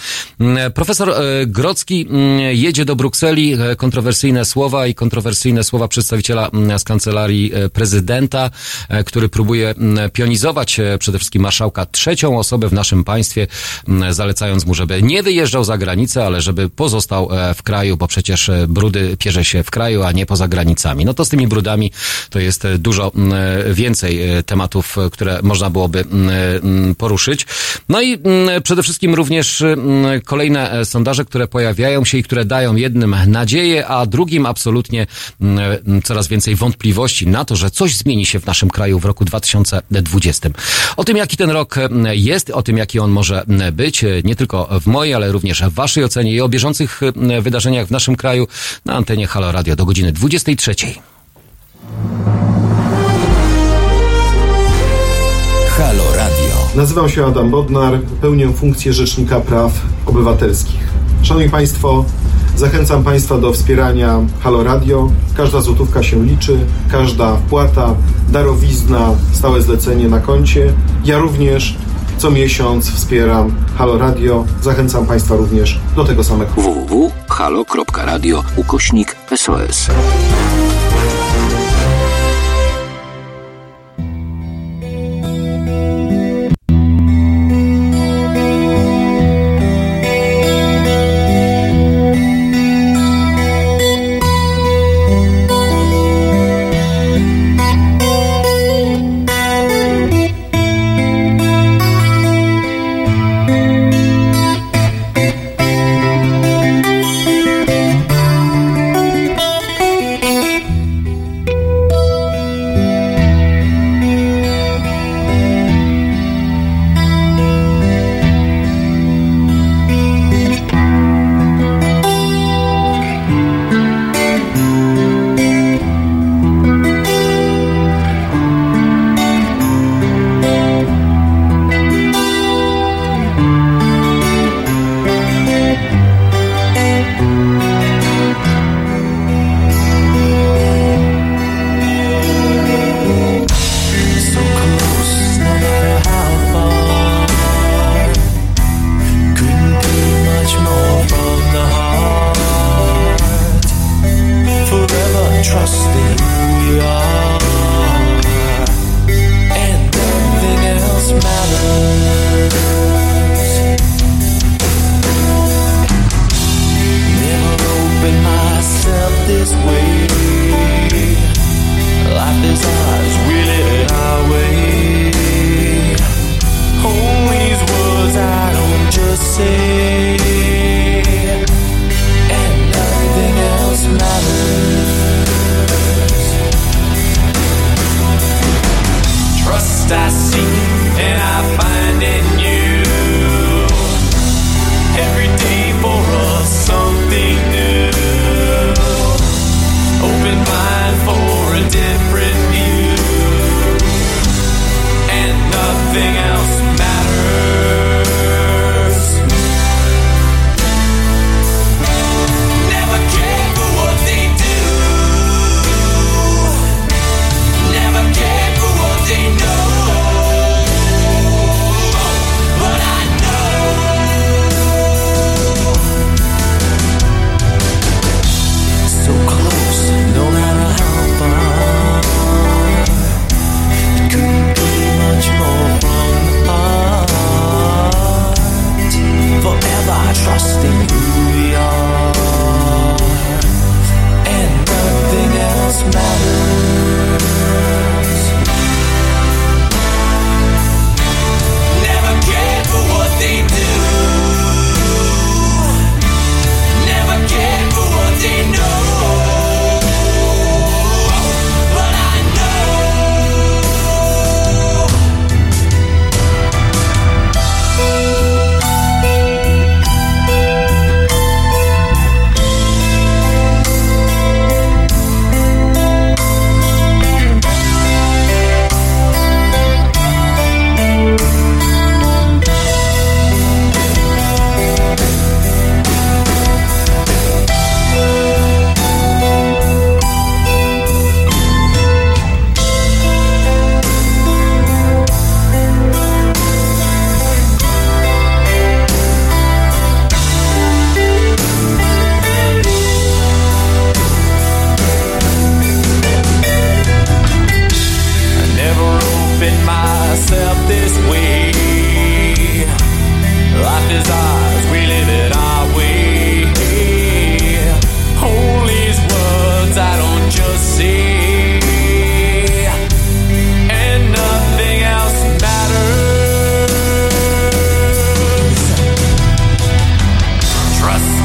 Profesor 0.73 1.13
Grocki 1.47 2.07
jedzie 2.51 2.85
do 2.85 2.95
Brukseli, 2.95 3.57
kontrowersyjne 3.77 4.45
słowa 4.45 4.87
i 4.87 4.95
kontrowersyjne 4.95 5.63
słowa 5.63 5.87
przedstawiciela 5.87 6.49
z 6.77 6.83
kancelarii 6.83 7.51
prezydenta, 7.73 8.49
który 9.05 9.29
próbuje 9.29 9.75
pionizować 10.13 10.77
przede 10.99 11.17
wszystkim 11.17 11.41
marszałka 11.41 11.85
trzecią 11.85 12.39
osobę 12.39 12.69
w 12.69 12.73
naszym 12.73 13.03
państwie 13.03 13.47
zalecając 14.09 14.65
mu, 14.65 14.73
żeby 14.73 15.03
nie 15.03 15.23
wyjeżdżał 15.23 15.63
za 15.63 15.77
granicę, 15.77 16.25
ale 16.25 16.41
żeby 16.41 16.69
pozostał 16.69 17.29
e, 17.31 17.53
w 17.53 17.63
kraju, 17.63 17.97
bo 17.97 18.07
przecież 18.07 18.49
e, 18.49 18.67
brudy 18.67 19.17
pierze 19.19 19.45
się 19.45 19.63
w 19.63 19.71
kraju, 19.71 20.03
a 20.03 20.11
nie 20.11 20.25
poza 20.25 20.47
granicami. 20.47 21.05
No 21.05 21.13
to 21.13 21.25
z 21.25 21.29
tymi 21.29 21.47
brudami 21.47 21.91
to 22.29 22.39
jest 22.39 22.65
e, 22.65 22.77
dużo 22.77 23.11
więcej 23.73 24.19
tematów, 24.45 24.97
które 25.11 25.39
można 25.43 25.69
byłoby 25.69 26.05
poruszyć. 26.97 27.45
No 27.89 28.01
i 28.01 28.17
przede 28.63 28.83
wszystkim 28.83 29.15
również 29.15 29.63
kolejne 30.25 30.85
sondaże, 30.85 31.25
które 31.25 31.47
pojawiają 31.47 32.05
się 32.05 32.17
i 32.17 32.23
które 32.23 32.45
dają 32.45 32.75
jednym 32.75 33.15
nadzieję, 33.27 33.87
a 33.87 34.05
drugim 34.05 34.45
absolutnie 34.45 35.07
coraz 36.03 36.27
więcej 36.27 36.55
wątpliwości 36.55 37.27
na 37.27 37.45
to, 37.45 37.55
że 37.55 37.71
coś 37.71 37.95
zmieni 37.95 38.25
się 38.25 38.39
w 38.39 38.45
naszym 38.45 38.69
kraju 38.69 38.99
w 38.99 39.05
roku 39.05 39.25
2020. 39.25 40.49
O 40.97 41.03
tym, 41.03 41.17
jaki 41.17 41.37
ten 41.37 41.49
rok 41.49 41.75
jest, 42.11 42.49
o 42.49 42.63
tym, 42.63 42.77
jaki 42.77 42.99
on 42.99 43.11
może 43.11 43.43
m, 43.47 43.75
być, 43.85 44.03
e, 44.03 44.21
nie 44.23 44.35
tylko 44.35 44.79
w 44.81 44.87
mojej, 44.87 45.13
ale 45.13 45.31
również 45.31 45.63
w 45.63 45.73
waszej 45.73 46.03
ocenie 46.03 46.31
i 46.31 46.41
o 46.41 46.49
bieżących 46.49 47.01
m, 47.03 47.41
wydarzeniach 47.41 47.87
w 47.87 47.91
naszym 47.91 48.15
kraju 48.15 48.47
na 48.85 48.93
antenie 48.93 49.27
Halo 49.27 49.51
Radio 49.51 49.75
do 49.75 49.85
godziny 49.85 50.11
23. 50.11 50.75
Halo 55.69 56.03
Radio. 56.15 56.55
Nazywam 56.75 57.09
się 57.09 57.25
Adam 57.25 57.49
Bodnar, 57.51 57.99
pełnię 58.21 58.53
funkcję 58.53 58.93
Rzecznika 58.93 59.39
Praw 59.39 59.71
Obywatelskich. 60.05 60.79
Szanowni 61.21 61.49
Państwo, 61.49 62.05
zachęcam 62.55 63.03
Państwa 63.03 63.37
do 63.37 63.53
wspierania 63.53 64.19
Halo 64.39 64.63
Radio. 64.63 65.11
Każda 65.37 65.61
złotówka 65.61 66.03
się 66.03 66.25
liczy, 66.25 66.59
każda 66.91 67.35
wpłata, 67.35 67.95
darowizna, 68.29 69.09
stałe 69.31 69.61
zlecenie 69.61 70.09
na 70.09 70.19
koncie. 70.19 70.73
Ja 71.05 71.17
również 71.17 71.75
co 72.17 72.31
miesiąc 72.31 72.91
wspieram 72.91 73.55
Halo 73.77 73.97
Radio. 73.97 74.45
Zachęcam 74.61 75.05
Państwa 75.05 75.35
również 75.35 75.79
do 75.95 76.03
tego 76.03 76.23
samego. 76.23 76.51
www.halo.radio 76.51 78.43
ukośnik 78.57 79.15
SOS. 79.35 79.87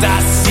estás 0.01 0.50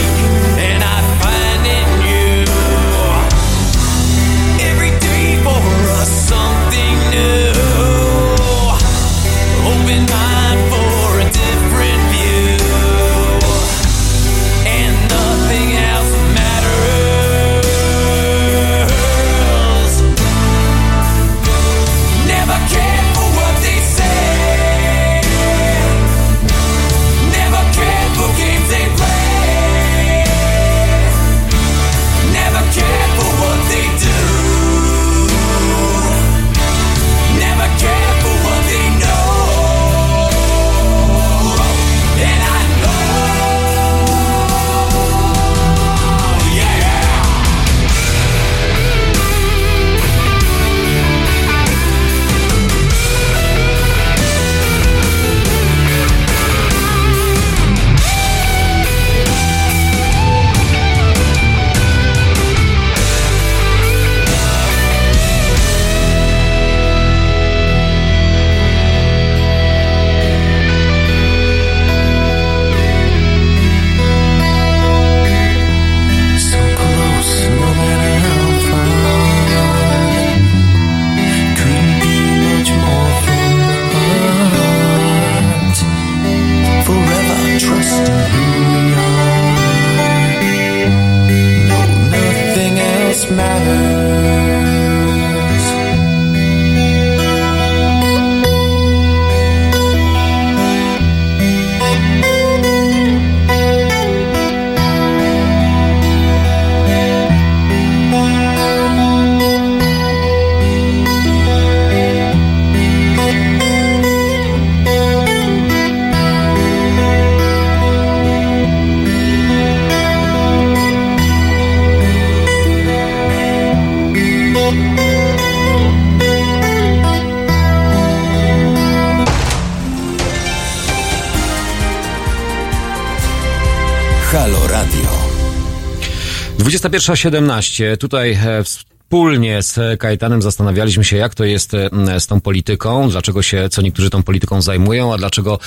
21.17. 136.81 137.97
Tutaj 137.97 138.31
e, 138.31 138.63
wspólnie 139.09 139.63
z 139.63 139.99
Kajetanem 139.99 140.41
zastanawialiśmy 140.41 141.03
się, 141.03 141.17
jak 141.17 141.35
to 141.35 141.45
jest 141.45 141.71
z 142.19 142.27
tą 142.27 142.41
polityką, 142.41 143.09
dlaczego 143.09 143.41
się 143.41 143.69
co 143.69 143.81
niektórzy 143.81 144.09
tą 144.09 144.23
polityką 144.23 144.61
zajmują, 144.61 145.13
a 145.13 145.17
dlaczego 145.17 145.59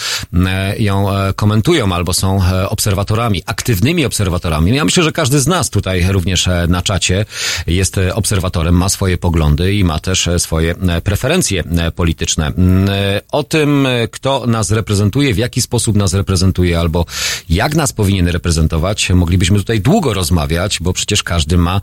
ją 0.79 1.11
e, 1.11 1.33
komentują 1.33 1.93
albo 1.95 2.13
są 2.13 2.45
e, 2.45 2.69
obserwatorami, 2.69 3.43
aktywnymi 3.47 4.05
obserwatorami. 4.05 4.77
Ja 4.77 4.85
myślę, 4.85 5.03
że 5.03 5.13
każdy 5.13 5.41
z 5.41 5.47
nas 5.47 5.71
tutaj 5.71 6.05
również 6.09 6.49
na 6.69 6.83
czacie 6.83 7.25
jest 7.67 8.01
obserwatorem, 8.15 8.75
ma 8.75 8.89
swoje 8.89 9.19
poglądy 9.19 9.75
i 9.75 9.85
ma 9.85 9.99
też 9.99 10.29
swoje 10.39 10.75
preferencje 11.05 11.65
polityczne. 11.95 12.53
O 13.33 13.43
tym, 13.45 13.89
kto 14.11 14.47
nas 14.47 14.71
reprezentuje, 14.71 15.35
w 15.35 15.39
jaki 15.39 15.63
sposób 15.63 15.97
nas 15.97 16.15
reprezentuje 16.15 16.79
albo 16.79 17.07
jak 17.49 17.75
nas 17.75 17.93
powinien 17.93 18.29
reprezentować, 18.29 19.11
moglibyśmy 19.11 19.59
tutaj 19.59 19.81
długo 19.81 20.15
rozmawiać, 20.15 20.79
bo 20.81 20.93
przecież 20.93 21.23
każdy 21.23 21.59
ma 21.59 21.81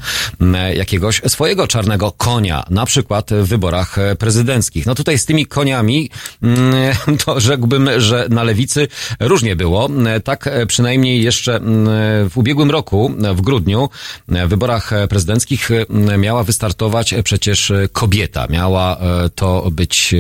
jakiegoś 0.76 1.22
swojego 1.50 1.68
czarnego 1.68 2.12
konia, 2.12 2.64
na 2.70 2.86
przykład 2.86 3.30
w 3.32 3.48
wyborach 3.48 3.96
prezydenckich. 4.20 4.86
No 4.86 4.96
tutaj 4.96 5.18
z 5.18 5.26
tymi 5.26 5.46
koniami, 5.46 6.10
to 7.26 7.40
rzekłbym, 7.40 7.90
że 7.98 8.28
na 8.30 8.44
lewicy 8.44 8.88
różnie 9.20 9.56
było. 9.56 9.90
Tak 10.24 10.50
przynajmniej 10.68 11.24
jeszcze 11.24 11.60
w 12.30 12.32
ubiegłym 12.36 12.72
roku, 12.72 13.12
w 13.36 13.42
grudniu, 13.42 13.90
w 14.28 14.48
wyborach 14.48 14.92
prezydenckich 15.10 15.70
miała 16.18 16.44
wystartować 16.44 17.14
przecież 17.24 17.72
kobieta. 17.92 18.48
Miała 18.50 18.98
to 19.36 19.72
być 19.72 20.16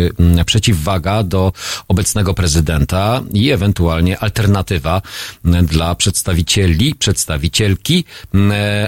przeciwwaga 0.45 1.23
do 1.23 1.53
obecnego 1.87 2.33
prezydenta 2.33 3.21
i 3.33 3.49
ewentualnie 3.49 4.19
alternatywa 4.19 5.01
dla 5.43 5.95
przedstawicieli, 5.95 6.95
przedstawicielki 6.95 8.05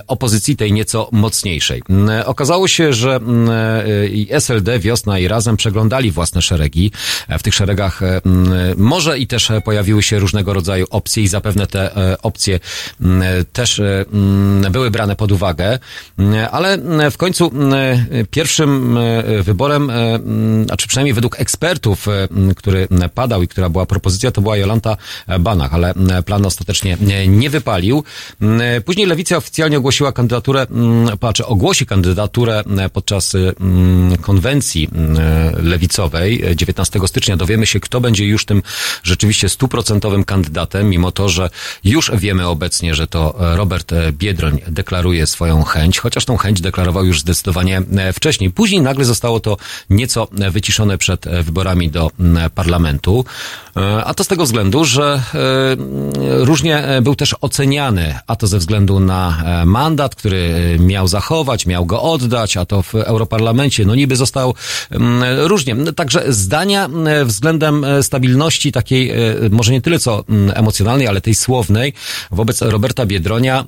opozycji 0.08 0.58
tej 0.58 0.74
nieco 0.74 1.10
mocniejszej. 1.12 1.82
Okazało 2.32 2.68
się, 2.68 2.94
że 2.94 3.20
i 4.12 4.28
SLD, 4.30 4.80
Wiosna 4.80 5.20
i 5.20 5.28
Razem 5.28 5.58
przeglądali 5.58 6.12
własne 6.12 6.42
szeregi. 6.42 6.92
W 7.40 7.44
tych 7.44 7.54
szeregach 7.54 8.02
może 8.78 9.20
i 9.20 9.28
też 9.28 9.52
pojawiły 9.66 10.04
się 10.04 10.20
różnego 10.20 10.54
rodzaju 10.54 10.86
opcje 10.90 11.24
i 11.24 11.28
zapewne 11.28 11.68
te 11.68 11.92
opcje 12.22 12.60
też 13.54 13.82
były 14.72 14.92
brane 14.92 15.16
pod 15.16 15.32
uwagę, 15.32 15.80
ale 16.52 16.78
w 17.12 17.18
końcu 17.18 17.52
pierwszym 18.32 19.00
wyborem, 19.44 19.92
znaczy 20.66 20.88
przynajmniej 20.88 21.14
według 21.14 21.40
ekspertów, 21.40 22.08
który 22.56 22.88
padał 23.14 23.44
i 23.44 23.48
która 23.48 23.70
była 23.70 23.86
propozycja, 23.86 24.32
to 24.32 24.42
była 24.42 24.58
Jolanta 24.58 24.98
Banach, 25.40 25.74
ale 25.74 25.94
plan 26.26 26.46
ostatecznie 26.46 26.98
nie 27.28 27.50
wypalił. 27.50 28.04
Później 28.86 29.08
Lewica 29.08 29.38
oficjalnie 29.38 29.78
ogłosiła 29.78 30.12
kandydaturę, 30.12 30.68
patrzę, 31.20 31.46
ogłosi 31.46 31.86
kandydaturę 31.86 32.21
podczas 32.94 33.34
konwencji 34.22 34.90
lewicowej 35.64 36.44
19 36.56 37.00
stycznia. 37.06 37.38
Dowiemy 37.38 37.66
się, 37.66 37.80
kto 37.80 38.02
będzie 38.02 38.26
już 38.26 38.46
tym 38.46 38.64
rzeczywiście 39.04 39.50
stuprocentowym 39.50 40.24
kandydatem, 40.24 40.90
mimo 40.90 41.12
to, 41.12 41.30
że 41.30 41.50
już 41.84 42.12
wiemy 42.14 42.48
obecnie, 42.48 42.96
że 42.96 43.08
to 43.08 43.36
Robert 43.40 43.94
Biedroń 44.12 44.62
deklaruje 44.68 45.28
swoją 45.28 45.64
chęć, 45.64 46.00
chociaż 46.00 46.26
tą 46.26 46.38
chęć 46.38 46.62
deklarował 46.62 47.06
już 47.06 47.20
zdecydowanie 47.20 47.82
wcześniej. 48.14 48.52
Później 48.52 48.82
nagle 48.82 49.06
zostało 49.06 49.40
to 49.40 49.58
nieco 49.90 50.28
wyciszone 50.32 50.98
przed 50.98 51.26
wyborami 51.44 51.90
do 51.90 52.12
parlamentu. 52.56 53.26
E, 53.78 54.06
a 54.06 54.14
to 54.14 54.24
z 54.24 54.28
tego 54.28 54.44
względu, 54.44 54.86
że 54.86 55.22
e, 55.34 56.46
różnie 56.46 56.84
był 57.02 57.16
też 57.16 57.36
oceniany, 57.42 58.20
a 58.28 58.36
to 58.36 58.48
ze 58.48 58.58
względu 58.58 59.00
na 59.00 59.44
e, 59.46 59.66
mandat, 59.66 60.16
który 60.16 60.78
miał 60.80 61.08
zachować, 61.08 61.66
miał 61.66 61.86
go 61.86 62.02
oddać, 62.12 62.58
a 62.58 62.66
to 62.66 62.82
w 62.82 62.96
Europarlamencie, 62.96 63.86
no 63.86 63.96
niby 63.96 64.16
został 64.16 64.56
różnie. 65.38 65.76
Także 65.96 66.34
zdania 66.34 66.90
względem 67.26 67.86
stabilności 68.02 68.72
takiej, 68.72 69.12
może 69.50 69.72
nie 69.72 69.82
tyle 69.82 70.00
co 70.00 70.24
emocjonalnej, 70.54 71.08
ale 71.08 71.22
tej 71.22 71.36
słownej, 71.36 71.94
wobec 72.32 72.62
Roberta 72.62 73.06
Biedronia 73.06 73.66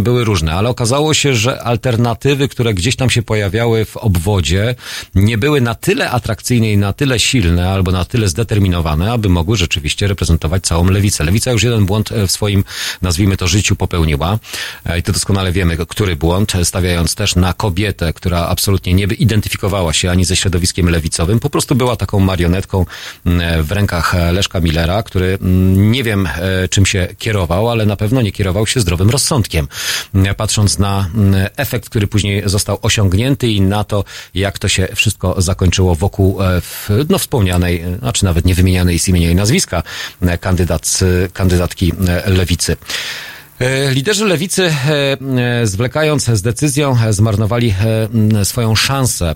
były 0.00 0.24
różne, 0.24 0.52
ale 0.52 0.68
okazało 0.68 1.14
się, 1.14 1.34
że 1.34 1.62
alternatywy, 1.62 2.48
które 2.48 2.74
gdzieś 2.74 2.96
tam 2.96 3.10
się 3.10 3.22
pojawiały 3.22 3.84
w 3.84 3.96
obwodzie, 3.96 4.74
nie 5.14 5.38
były 5.38 5.60
na 5.60 5.74
tyle 5.74 6.10
atrakcyjne 6.10 6.72
i 6.72 6.76
na 6.76 6.92
tyle 6.92 7.18
silne, 7.18 7.70
albo 7.70 7.92
na 7.92 8.04
tyle 8.04 8.28
zdeterminowane, 8.28 9.12
aby 9.12 9.28
mogły 9.28 9.56
rzeczywiście 9.56 10.08
reprezentować 10.08 10.62
całą 10.62 10.90
lewicę. 10.90 11.24
Lewica 11.24 11.52
już 11.52 11.62
jeden 11.62 11.86
błąd 11.86 12.10
w 12.28 12.30
swoim, 12.30 12.64
nazwijmy 13.02 13.36
to, 13.36 13.46
życiu 13.46 13.76
popełniła 13.76 14.38
i 14.98 15.02
to 15.02 15.12
doskonale 15.12 15.52
wiemy, 15.52 15.76
który 15.88 16.16
błąd, 16.16 16.52
stawiając 16.64 17.14
też 17.14 17.24
też 17.24 17.36
na 17.44 17.52
kobietę, 17.52 18.12
która 18.12 18.46
absolutnie 18.46 18.94
nie 18.94 19.04
identyfikowała 19.04 19.92
się 19.92 20.10
ani 20.10 20.24
ze 20.24 20.36
środowiskiem 20.36 20.88
lewicowym, 20.88 21.40
po 21.40 21.50
prostu 21.50 21.74
była 21.74 21.96
taką 21.96 22.20
marionetką 22.20 22.86
w 23.62 23.72
rękach 23.72 24.14
Leszka 24.32 24.60
Millera, 24.60 25.02
który 25.02 25.38
nie 25.92 26.02
wiem 26.02 26.28
czym 26.70 26.86
się 26.86 27.08
kierował, 27.18 27.70
ale 27.70 27.86
na 27.86 27.96
pewno 27.96 28.22
nie 28.22 28.32
kierował 28.32 28.66
się 28.66 28.80
zdrowym 28.80 29.10
rozsądkiem. 29.10 29.68
Patrząc 30.36 30.78
na 30.78 31.10
efekt, 31.56 31.88
który 31.88 32.06
później 32.06 32.42
został 32.46 32.78
osiągnięty 32.82 33.48
i 33.48 33.60
na 33.60 33.84
to, 33.84 34.04
jak 34.34 34.58
to 34.58 34.68
się 34.68 34.88
wszystko 34.94 35.42
zakończyło 35.42 35.94
wokół 35.94 36.38
no, 37.08 37.18
wspomnianej, 37.18 37.84
znaczy 37.98 38.24
nawet 38.24 38.44
nie 38.44 38.54
wymienianej 38.54 38.98
z 38.98 39.08
imienia 39.08 39.30
i 39.30 39.34
nazwiska 39.34 39.82
kandydat, 40.40 41.00
kandydatki 41.32 41.92
lewicy. 42.26 42.76
E, 43.58 43.90
liderzy 43.90 44.24
lewicy, 44.24 44.62
e, 44.62 45.16
e, 45.62 45.66
zwlekając 45.66 46.24
z 46.24 46.42
decyzją, 46.42 46.96
zmarnowali 47.10 47.74
swoją 48.44 48.74
szansę, 48.74 49.34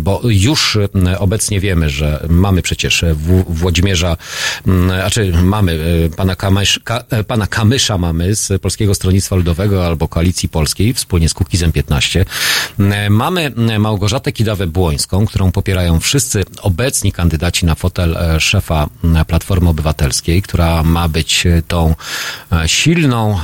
bo 0.00 0.20
już 0.24 0.78
obecnie 1.18 1.60
wiemy, 1.60 1.90
że 1.90 2.26
mamy 2.28 2.62
przecież 2.62 3.04
Włodzimierza, 3.48 4.16
znaczy 4.64 5.32
mamy 5.42 5.78
pana, 6.16 6.36
Kamysz, 6.36 6.80
pana 7.26 7.46
Kamysza 7.46 7.98
mamy 7.98 8.34
z 8.34 8.62
Polskiego 8.62 8.94
Stronnictwa 8.94 9.36
Ludowego 9.36 9.86
albo 9.86 10.08
Koalicji 10.08 10.48
Polskiej 10.48 10.94
wspólnie 10.94 11.28
z 11.28 11.34
Kukizem 11.34 11.72
15. 11.72 12.24
Mamy 13.10 13.52
Małgorzatę 13.78 14.32
Kidawę-Błońską, 14.32 15.26
którą 15.26 15.52
popierają 15.52 16.00
wszyscy 16.00 16.44
obecni 16.62 17.12
kandydaci 17.12 17.66
na 17.66 17.74
fotel 17.74 18.18
szefa 18.38 18.88
Platformy 19.26 19.68
Obywatelskiej, 19.68 20.42
która 20.42 20.82
ma 20.82 21.08
być 21.08 21.44
tą 21.68 21.94
silną, 22.66 23.38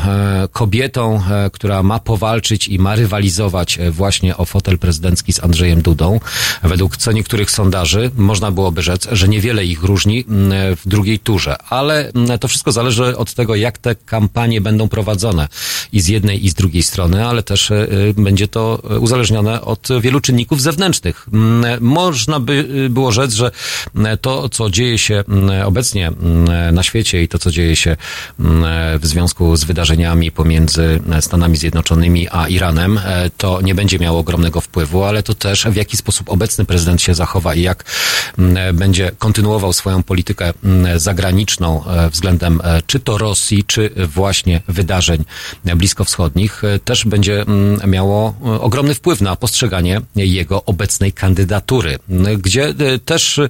kobietą, 0.53 1.21
e, 1.31 1.51
która 1.51 1.83
ma 1.83 1.99
powalczyć 1.99 2.69
i 2.69 2.79
ma 2.79 2.95
rywalizować 2.95 3.79
e, 3.79 3.91
właśnie 3.91 4.37
o 4.37 4.45
fotel 4.45 4.79
prezydencki 4.79 5.33
z 5.33 5.45
Andrzejem 5.45 5.83
Dudą. 5.83 6.21
Według 6.63 6.97
co 6.97 7.13
niektórych 7.13 7.51
sondaży 7.51 8.11
można 8.17 8.51
byłoby 8.51 8.83
rzec, 8.83 9.09
że 9.13 9.29
niewiele 9.29 9.65
ich 9.65 9.83
różni 9.83 10.25
w 10.77 10.81
drugiej 10.87 11.19
turze, 11.19 11.57
ale 11.69 12.13
to 12.41 12.49
wszystko 12.49 12.73
zależy 12.73 13.17
od 13.17 13.35
tego, 13.35 13.55
jak 13.55 13.79
te 13.79 13.95
kampanie 13.95 14.61
będą 14.61 14.89
prowadzone 14.89 15.49
i 15.93 16.01
z 16.01 16.09
jednej 16.09 16.47
i 16.47 16.51
z 16.51 16.55
drugiej 16.55 16.83
strony, 16.83 17.27
ale 17.27 17.43
też 17.43 17.71
e, 17.71 17.87
będzie 18.17 18.49
to 18.49 18.83
uzależnione 19.01 19.61
od 19.61 19.89
wielu 20.01 20.21
czynników 20.21 20.63
zewnętrznych. 20.63 21.27
Można 21.81 22.41
by 22.41 22.87
było 22.91 23.13
rzec, 23.13 23.35
że 23.35 23.51
to, 24.21 24.49
co 24.49 24.71
dzieje 24.71 24.99
się 24.99 25.25
obecnie 25.65 26.13
na 26.73 26.83
świecie 26.83 27.23
i 27.23 27.29
to, 27.29 27.39
co 27.39 27.51
dzieje 27.51 27.77
się 27.77 27.97
w 29.01 29.07
związku 29.07 29.57
z 29.57 29.65
wydarzeniami 29.65 30.06
wydarzeniami 30.07 30.33
pomiędzy 30.33 31.01
Stanami 31.21 31.57
Zjednoczonymi 31.57 32.29
a 32.31 32.49
Iranem, 32.49 32.99
e, 32.99 33.31
to 33.37 33.61
nie 33.61 33.75
będzie 33.75 33.99
miało 33.99 34.19
ogromnego 34.19 34.61
wpływu, 34.61 35.05
ale 35.05 35.23
to 35.23 35.35
też 35.35 35.65
w 35.65 35.77
jaki 35.77 35.97
sposób 35.97 36.31
obecny 36.31 36.65
prezydent 36.65 37.03
się 37.03 37.15
zachowa 37.15 37.55
i 37.55 37.63
jak 37.63 37.85
będzie 38.75 39.11
kontynuował 39.19 39.73
swoją 39.73 40.03
politykę 40.03 40.53
zagraniczną 40.97 41.85
e, 41.87 42.11
względem 42.11 42.61
e, 42.65 42.83
czy 42.87 43.01
to 43.01 43.19
Rosji, 43.19 43.65
czy 43.65 43.91
właśnie 43.97 44.63
wydarzeń 44.69 45.25
bliskowschodnich, 45.65 46.63
też 46.85 47.05
będzie 47.05 47.45
miało 47.87 48.35
ogromny 48.61 48.95
wpływ 48.95 49.21
na 49.21 49.37
postrzeganie 49.37 50.01
jego 50.17 50.65
obecnej 50.65 51.13
kandydatury, 51.13 51.99
gdzie 52.39 52.75
też 53.05 53.41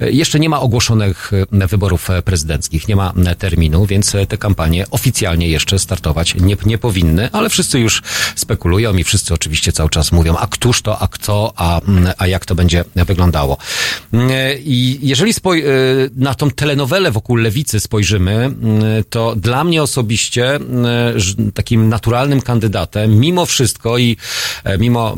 jeszcze 0.00 0.40
nie 0.40 0.48
ma 0.48 0.60
ogłoszonych 0.60 1.30
wyborów 1.52 2.08
prezydenckich, 2.24 2.88
nie 2.88 2.96
ma 2.96 3.12
terminu, 3.38 3.86
więc 3.86 4.12
te 4.28 4.38
kampanie 4.38 4.84
oficjalnie 4.90 5.48
jeszcze 5.48 5.78
startują 5.78 6.01
Nie, 6.40 6.56
nie 6.66 6.78
powinny, 6.78 7.28
ale 7.32 7.48
wszyscy 7.48 7.78
już 7.80 8.02
spekulują 8.36 8.96
i 8.96 9.04
wszyscy 9.04 9.34
oczywiście 9.34 9.72
cały 9.72 9.90
czas 9.90 10.12
mówią, 10.12 10.36
a 10.36 10.46
któż 10.46 10.82
to, 10.82 10.98
a 10.98 11.08
kto, 11.08 11.52
a, 11.56 11.80
a 12.18 12.26
jak 12.26 12.46
to 12.46 12.54
będzie 12.54 12.84
wyglądało. 12.94 13.56
I 14.64 14.98
jeżeli 15.02 15.32
spoj- 15.32 15.62
y, 15.64 16.10
na 16.16 16.34
tą 16.34 16.50
telenowelę 16.50 17.10
wokół 17.10 17.36
lewicy 17.36 17.80
spojrzymy, 17.80 18.54
y, 19.00 19.04
to 19.04 19.36
dla 19.36 19.64
mnie 19.64 19.82
osobiście 19.82 20.58
takim 21.54 21.88
naturalnym 21.88 22.40
kandydatem, 22.40 23.20
mimo 23.20 23.46
wszystko 23.46 23.98
i 23.98 24.16
e, 24.64 24.78
mimo 24.78 25.16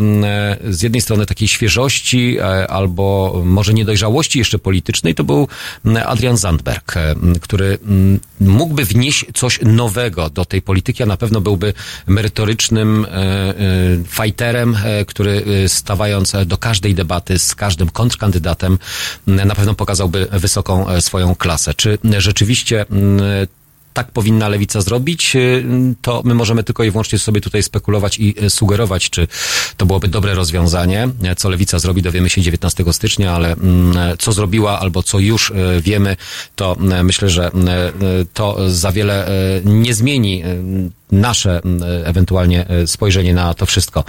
z 0.70 0.82
jednej 0.82 1.00
strony 1.00 1.26
takiej 1.26 1.48
świeżości 1.48 2.36
e, 2.38 2.68
albo 2.68 3.42
może 3.44 3.74
niedojrzałości 3.74 4.38
jeszcze 4.38 4.58
politycznej, 4.58 5.14
to 5.14 5.24
był 5.24 5.48
Adrian 6.06 6.36
Zandberg, 6.36 6.96
e, 6.96 7.14
który 7.40 7.78
mógłby 8.40 8.84
wnieść 8.84 9.26
coś 9.34 9.60
nowego 9.62 10.30
do 10.30 10.44
tej 10.44 10.62
polityki, 10.62 10.73
a 11.02 11.06
na 11.06 11.16
pewno 11.16 11.40
byłby 11.40 11.72
merytorycznym 12.06 13.04
e, 13.04 13.08
e, 13.08 13.54
fighterem, 14.08 14.76
e, 14.84 15.04
który 15.04 15.44
stawając 15.68 16.32
do 16.46 16.58
każdej 16.58 16.94
debaty 16.94 17.38
z 17.38 17.54
każdym 17.54 17.90
kontrkandydatem 17.90 18.78
na 19.26 19.54
pewno 19.54 19.74
pokazałby 19.74 20.26
wysoką 20.32 21.00
swoją 21.00 21.34
klasę. 21.34 21.74
Czy 21.74 21.98
rzeczywiście 22.18 22.86
tak 23.94 24.10
powinna 24.10 24.48
lewica 24.48 24.80
zrobić, 24.80 25.36
y, 25.36 25.64
to 26.02 26.22
my 26.24 26.34
możemy 26.34 26.64
tylko 26.64 26.84
i 26.84 26.90
wyłącznie 26.90 27.18
sobie 27.18 27.40
tutaj 27.40 27.62
spekulować 27.62 28.18
i 28.18 28.44
y, 28.44 28.50
sugerować, 28.50 29.10
czy 29.10 29.28
to 29.76 29.86
byłoby 29.86 30.08
dobre 30.08 30.34
rozwiązanie. 30.34 31.08
Co 31.36 31.48
lewica 31.48 31.78
zrobi, 31.78 32.02
dowiemy 32.02 32.30
się 32.30 32.42
19 32.42 32.84
stycznia, 32.92 33.32
ale 33.32 33.52
mm, 33.52 34.16
co 34.18 34.32
zrobiła 34.32 34.80
albo 34.80 35.02
co 35.02 35.18
już 35.18 35.50
y, 35.50 35.54
wiemy, 35.80 36.16
to 36.56 36.76
myślę, 37.04 37.28
że 37.28 37.50
to 38.34 38.70
za 38.70 38.92
wiele 38.92 39.28
nie 39.64 39.94
zmieni 39.94 40.42
nasze 41.12 41.60
ewentualnie 42.04 42.66
spojrzenie 42.86 43.34
na 43.34 43.54
to 43.54 43.66
wszystko. 43.66 44.04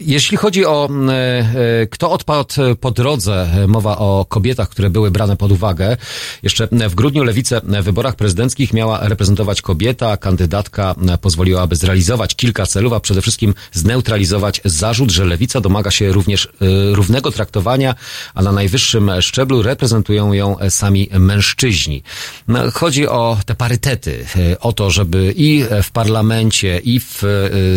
Jeśli 0.00 0.36
chodzi 0.36 0.66
o 0.66 0.88
e, 0.88 1.12
e, 1.12 1.86
kto 1.86 2.10
odpadł 2.10 2.54
po 2.80 2.90
drodze, 2.90 3.48
e, 3.54 3.66
mowa 3.66 3.98
o 3.98 4.26
kobietach, 4.28 4.68
które 4.68 4.90
były 4.90 5.10
brane 5.10 5.36
pod 5.36 5.52
uwagę. 5.52 5.96
Jeszcze 6.42 6.68
w 6.88 6.94
grudniu 6.94 7.24
lewicę 7.24 7.60
w 7.64 7.84
wyborach 7.84 8.16
prezydenckich 8.16 8.72
miała 8.72 9.08
reprezentować 9.08 9.62
kobieta. 9.62 10.16
Kandydatka 10.16 10.94
pozwoliłaby 11.20 11.76
zrealizować 11.76 12.34
kilka 12.34 12.66
celów, 12.66 12.92
a 12.92 13.00
przede 13.00 13.22
wszystkim 13.22 13.54
zneutralizować 13.72 14.60
zarzut, 14.64 15.10
że 15.10 15.24
lewica 15.24 15.60
domaga 15.60 15.90
się 15.90 16.12
również 16.12 16.48
równego 16.92 17.30
traktowania, 17.30 17.94
a 18.34 18.42
na 18.42 18.52
najwyższym 18.52 19.10
szczeblu 19.20 19.62
reprezentują 19.62 20.32
ją 20.32 20.56
sami 20.68 21.08
mężczyźni. 21.18 22.02
No, 22.48 22.70
chodzi 22.70 23.08
o 23.08 23.38
te 23.46 23.54
parytety, 23.54 24.24
o 24.60 24.72
to, 24.72 24.90
żeby 24.90 25.34
i 25.36 25.64
w 25.82 25.90
parlamencie, 25.90 26.78
i 26.78 27.00
w 27.00 27.22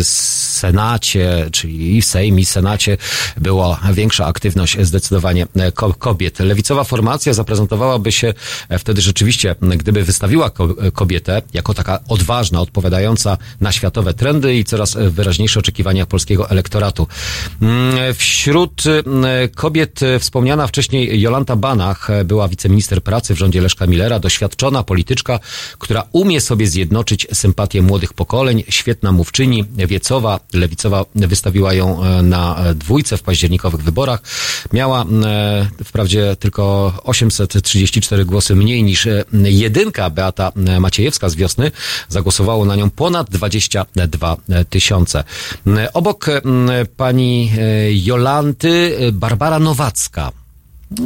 Senacie, 0.02 1.48
czyli 1.52 1.96
i 1.96 2.01
w 2.02 2.06
Sejmie, 2.06 2.42
i 2.42 2.44
Senacie 2.44 2.96
była 3.36 3.80
większa 3.92 4.26
aktywność 4.26 4.76
zdecydowanie 4.80 5.46
e, 5.56 5.72
kobiet. 5.98 6.38
Lewicowa 6.38 6.84
formacja 6.84 7.32
zaprezentowałaby 7.32 8.12
się 8.12 8.34
e, 8.68 8.78
wtedy 8.78 9.00
rzeczywiście, 9.00 9.54
gdyby 9.60 10.04
wystawiła 10.04 10.50
kobietę 10.92 11.42
jako 11.54 11.74
taka 11.74 12.00
odważna, 12.08 12.60
odpowiadająca 12.60 13.38
na 13.60 13.72
światowe 13.72 14.14
trendy 14.14 14.54
i 14.54 14.64
coraz 14.64 14.96
wyraźniejsze 15.10 15.60
oczekiwania 15.60 16.06
polskiego 16.06 16.50
elektoratu. 16.50 17.06
Mm, 17.62 18.14
wśród 18.14 18.82
kobiet 19.54 20.00
wspomniana 20.18 20.66
wcześniej 20.66 21.20
Jolanta 21.20 21.56
Banach 21.56 22.08
była 22.24 22.48
wiceminister 22.48 23.02
pracy 23.02 23.34
w 23.34 23.38
rządzie 23.38 23.60
Leszka 23.60 23.86
Millera, 23.86 24.18
doświadczona 24.18 24.82
polityczka, 24.82 25.40
która 25.78 26.04
umie 26.12 26.40
sobie 26.40 26.66
zjednoczyć 26.66 27.26
sympatię 27.32 27.82
młodych 27.82 28.12
pokoleń, 28.12 28.64
świetna 28.68 29.12
mówczyni, 29.12 29.64
wiecowa, 29.76 30.40
lewicowa 30.52 31.04
wystawiła 31.14 31.74
ją 31.74 31.91
E, 31.92 32.22
na 32.22 32.56
dwójce 32.74 33.16
w 33.16 33.22
październikowych 33.22 33.82
wyborach. 33.82 34.22
Miała 34.72 35.02
e, 35.02 35.04
wprawdzie 35.84 36.36
tylko 36.36 36.92
834 37.04 38.24
głosy 38.24 38.54
mniej 38.54 38.82
niż 38.82 39.06
e, 39.06 39.24
jedynka 39.32 40.10
Beata 40.10 40.52
Maciejewska 40.80 41.28
z 41.28 41.34
wiosny. 41.34 41.70
Zagłosowało 42.08 42.64
na 42.64 42.76
nią 42.76 42.90
ponad 42.90 43.30
22 43.30 44.36
tysiące. 44.70 45.24
Obok 45.92 46.26
pani 46.96 47.52
Jolanty 47.90 48.96
Barbara 49.12 49.58
Nowacka, 49.58 50.32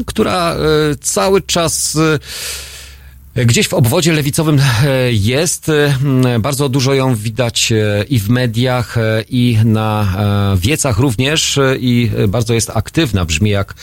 która 0.06 0.56
cały 1.00 1.42
czas 1.42 1.98
Gdzieś 3.44 3.68
w 3.68 3.74
obwodzie 3.74 4.12
lewicowym 4.12 4.58
e, 4.58 5.12
jest. 5.12 5.68
E, 5.68 5.98
bardzo 6.40 6.68
dużo 6.68 6.94
ją 6.94 7.14
widać 7.14 7.72
e, 7.72 8.04
i 8.08 8.18
w 8.18 8.28
mediach, 8.28 8.96
i 9.28 9.58
na 9.64 10.16
wiecach 10.56 10.98
również 10.98 11.58
i 11.80 12.10
bardzo 12.28 12.54
jest 12.54 12.70
aktywna. 12.74 13.24
Brzmi 13.24 13.50
jak 13.50 13.74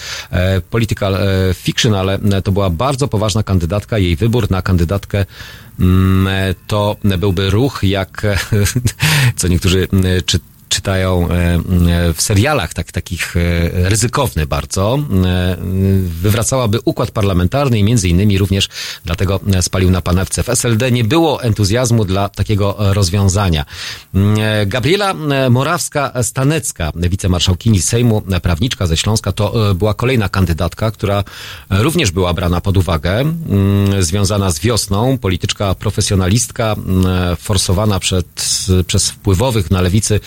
political 0.70 1.18
fiction, 1.54 1.94
ale 1.94 2.20
to 2.44 2.52
była 2.52 2.70
bardzo 2.70 3.08
poważna 3.08 3.44
kandydatka. 3.44 3.98
Jej 3.98 4.16
wybór 4.16 4.52
na 4.52 4.62
kandydatkę 4.62 5.26
to 6.68 6.96
byłby 7.18 7.50
ruch, 7.50 7.80
jak 7.84 8.22
co 9.36 9.48
niektórzy 9.48 9.88
czy 10.26 10.40
czytają 10.74 11.28
w 12.16 12.22
serialach, 12.22 12.74
tak, 12.74 12.92
takich 12.92 13.36
ryzykowny 13.74 14.46
bardzo, 14.46 15.00
wywracałaby 16.02 16.80
układ 16.86 17.12
parlamentarny 17.12 17.80
i 17.80 17.84
między 17.84 18.10
innymi 18.10 18.38
również 18.38 18.70
dlatego 19.06 19.40
spalił 19.62 19.92
na 19.92 20.02
panewce. 20.02 20.44
W 20.44 20.50
SLD 20.50 20.92
nie 20.92 21.04
było 21.04 21.44
entuzjazmu 21.44 22.06
dla 22.06 22.30
takiego 22.30 22.76
rozwiązania. 22.80 23.66
Gabriela 24.66 25.14
Morawska-Stanecka, 25.50 26.92
wicemarszałkini 26.96 27.82
Sejmu, 27.82 28.22
prawniczka 28.42 28.88
ze 28.88 28.98
Śląska, 28.98 29.32
to 29.32 29.76
była 29.76 29.94
kolejna 29.94 30.30
kandydatka, 30.30 30.92
która 30.92 31.24
również 31.70 32.12
była 32.12 32.34
brana 32.34 32.62
pod 32.62 32.78
uwagę, 32.78 33.34
związana 34.00 34.52
z 34.52 34.60
wiosną, 34.60 35.18
polityczka 35.18 35.76
profesjonalistka, 35.76 36.76
forsowana 37.38 38.00
przed, 38.00 38.46
przez 38.88 39.10
wpływowych 39.10 39.72
na 39.72 39.82
lewicy 39.82 40.20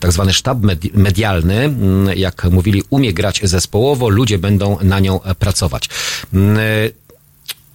tak 0.00 0.12
zwany 0.12 0.32
sztab 0.32 0.58
medialny, 0.94 1.74
jak 2.16 2.44
mówili, 2.44 2.82
umie 2.90 3.12
grać 3.12 3.40
zespołowo, 3.42 4.08
ludzie 4.08 4.38
będą 4.38 4.78
na 4.82 5.00
nią 5.00 5.20
pracować 5.38 5.88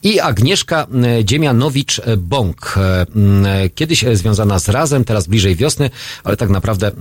i 0.05 0.19
Agnieszka 0.19 0.87
e, 1.03 1.25
Dziemianowicz-Bąk. 1.25 2.75
E, 2.77 3.69
kiedyś 3.69 4.05
związana 4.13 4.59
z 4.59 4.69
Razem, 4.69 5.03
teraz 5.03 5.27
bliżej 5.27 5.55
wiosny, 5.55 5.89
ale 6.23 6.37
tak 6.37 6.49
naprawdę 6.49 6.91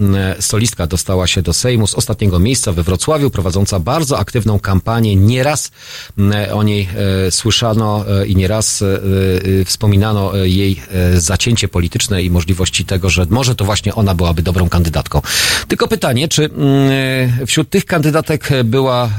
solistka 0.41 0.87
dostała 0.87 1.27
się 1.27 1.43
do 1.43 1.53
Sejmu 1.53 1.87
z 1.87 1.95
ostatniego 1.95 2.39
miejsca 2.39 2.73
we 2.73 2.83
Wrocławiu, 2.83 3.31
prowadząca 3.31 3.81
bardzo 3.81 4.19
aktywną 4.19 4.59
kampanię. 4.59 5.17
Nieraz 5.17 5.71
o 6.53 6.63
niej 6.63 6.89
e, 7.27 7.31
słyszano 7.31 8.05
i 8.27 8.37
nieraz 8.37 8.85
wspominano 9.65 10.37
jej 10.37 10.83
zacięcie 11.15 11.69
polityczne 11.69 12.23
i 12.23 12.31
możliwości 12.31 12.85
tego, 12.85 13.11
że 13.11 13.27
może 13.31 13.55
to 13.55 13.65
właśnie 13.65 13.95
ona 13.95 14.15
byłaby 14.15 14.43
dobrą 14.43 14.69
kandydatką. 14.69 15.23
Tylko 15.69 15.89
pytanie, 15.89 16.29
czy 16.29 16.51
wśród 17.47 17.71
tych 17.71 17.85
kandydatek 17.85 18.49
była, 18.65 19.11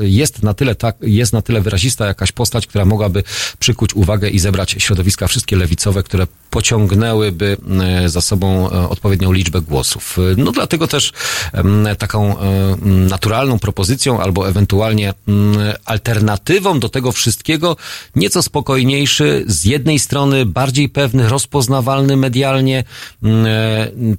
jest 0.00 0.42
na 0.42 0.54
tyle, 0.54 0.74
tak, 0.74 0.96
jest 1.00 1.32
na 1.32 1.42
tyle 1.42 1.60
wyrazista 1.60 2.06
jakaś 2.06 2.32
postać, 2.32 2.66
która 2.66 2.84
mogłaby 2.84 3.15
aby 3.16 3.22
przykuć 3.58 3.94
uwagę 3.94 4.28
i 4.28 4.38
zebrać 4.38 4.76
środowiska 4.78 5.26
wszystkie 5.26 5.56
lewicowe, 5.56 6.02
które 6.02 6.26
pociągnęłyby 6.50 7.56
e, 7.80 8.08
za 8.08 8.20
sobą 8.20 8.70
e, 8.70 8.88
odpowiednią 8.88 9.32
liczbę 9.32 9.60
głosów. 9.60 10.18
E, 10.18 10.22
no 10.36 10.52
dlatego 10.52 10.86
też 10.86 11.12
taką 11.98 12.36
naturalną 12.82 13.58
propozycją 13.58 14.20
albo 14.20 14.48
ewentualnie 14.48 15.14
alternatywą 15.84 16.80
do 16.80 16.88
tego 16.88 17.12
wszystkiego 17.12 17.76
nieco 18.16 18.42
spokojniejszy, 18.42 19.44
z 19.46 19.64
jednej 19.64 19.98
strony 19.98 20.46
bardziej 20.46 20.88
pewny, 20.88 21.28
rozpoznawalny 21.28 22.16
medialnie 22.16 22.84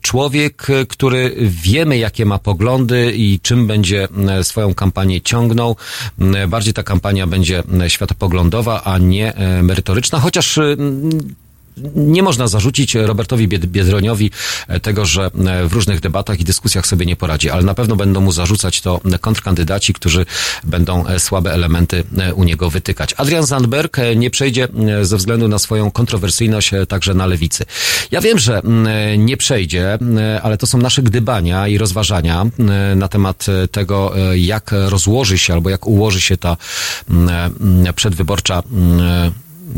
człowiek, 0.01 0.67
który 0.89 1.35
wiemy 1.39 1.97
jakie 1.97 2.25
ma 2.25 2.39
poglądy 2.39 3.13
i 3.15 3.39
czym 3.39 3.67
będzie 3.67 4.07
swoją 4.43 4.73
kampanię 4.73 5.21
ciągnął. 5.21 5.75
Bardziej 6.47 6.73
ta 6.73 6.83
kampania 6.83 7.27
będzie 7.27 7.63
światopoglądowa, 7.87 8.81
a 8.87 8.97
nie 8.97 9.35
e, 9.35 9.63
merytoryczna, 9.63 10.19
chociaż 10.19 10.57
e, 10.57 10.75
nie 11.95 12.23
można 12.23 12.47
zarzucić 12.47 12.95
Robertowi 12.95 13.47
Biedroniowi 13.47 14.31
e, 14.67 14.79
tego, 14.79 15.05
że 15.05 15.31
w 15.67 15.73
różnych 15.73 15.99
debatach 15.99 16.39
i 16.39 16.43
dyskusjach 16.43 16.87
sobie 16.87 17.05
nie 17.05 17.15
poradzi, 17.15 17.49
ale 17.49 17.63
na 17.63 17.73
pewno 17.73 17.95
będą 17.95 18.21
mu 18.21 18.31
zarzucać 18.31 18.81
to 18.81 19.01
kontrkandydaci, 19.21 19.93
którzy 19.93 20.25
będą 20.63 21.05
słabe 21.17 21.53
elementy 21.53 22.03
u 22.35 22.43
niego 22.43 22.69
wytykać. 22.69 23.13
Adrian 23.17 23.45
Zandberg 23.45 23.97
nie 24.15 24.29
przejdzie 24.29 24.67
ze 25.01 25.17
względu 25.17 25.47
na 25.47 25.59
swoją 25.59 25.91
kontrowersyjność 25.91 26.71
także 26.87 27.13
na 27.13 27.25
lewicy. 27.25 27.65
Ja 28.11 28.21
wiem, 28.21 28.39
że 28.39 28.61
nie 29.17 29.37
przejdzie, 29.37 29.97
ale 30.43 30.57
to 30.57 30.67
są 30.67 30.77
nasze 30.77 31.03
gdybania 31.03 31.67
i 31.67 31.77
rozważania 31.77 32.45
na 32.95 33.07
temat 33.07 33.45
tego, 33.71 34.13
jak 34.35 34.71
rozłoży 34.87 35.37
się 35.37 35.53
albo 35.53 35.69
jak 35.69 35.87
ułoży 35.87 36.21
się 36.21 36.37
ta 36.37 36.57
przedwyborcza 37.95 38.63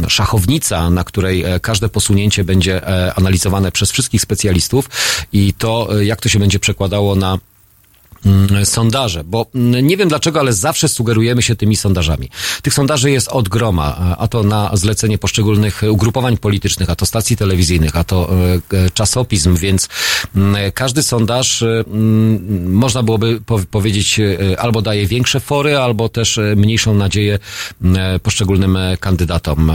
szachownica, 0.08 0.89
na 0.89 1.04
której 1.04 1.43
e, 1.43 1.60
każde 1.60 1.89
posunięcie 1.89 2.43
będzie 2.43 2.88
e, 2.88 3.13
analizowane 3.15 3.71
przez 3.71 3.91
wszystkich 3.91 4.21
specjalistów 4.21 4.89
i 5.34 5.54
to, 5.54 5.99
e, 5.99 6.06
jak 6.06 6.21
to 6.21 6.30
się 6.30 6.39
będzie 6.39 6.60
przekładało 6.60 7.15
na 7.15 7.38
sondaże, 8.63 9.23
bo 9.23 9.45
mm, 9.55 9.88
nie 9.88 9.97
wiem 9.97 10.10
dlaczego, 10.10 10.39
ale 10.39 10.53
zawsze 10.53 10.88
sugerujemy 10.88 11.41
się 11.41 11.55
tymi 11.55 11.75
sondażami. 11.75 12.29
Tych 12.62 12.73
sondaży 12.73 13.12
jest 13.12 13.27
od 13.27 13.49
groma, 13.49 14.15
a 14.19 14.27
to 14.27 14.43
na 14.43 14.71
zlecenie 14.73 15.17
poszczególnych 15.17 15.82
ugrupowań 15.91 16.38
politycznych, 16.38 16.89
a 16.89 16.95
to 16.95 17.05
stacji 17.05 17.38
telewizyjnych, 17.38 17.95
a 17.95 18.03
to 18.03 18.29
e, 18.29 18.77
e, 18.77 18.89
czasopism, 18.89 19.55
więc 19.55 19.89
mm, 20.36 20.71
każdy 20.71 21.03
sondaż 21.03 21.63
można 22.65 23.03
byłoby 23.03 23.41
powiedzieć 23.71 24.19
e, 24.19 24.60
albo 24.60 24.82
daje 24.82 25.08
większe 25.08 25.39
fory, 25.39 25.77
albo 25.77 26.10
też 26.10 26.39
mniejszą 26.55 26.93
nadzieję 26.93 27.39
poszczególnym 28.23 28.77
kandydatom. 28.99 29.71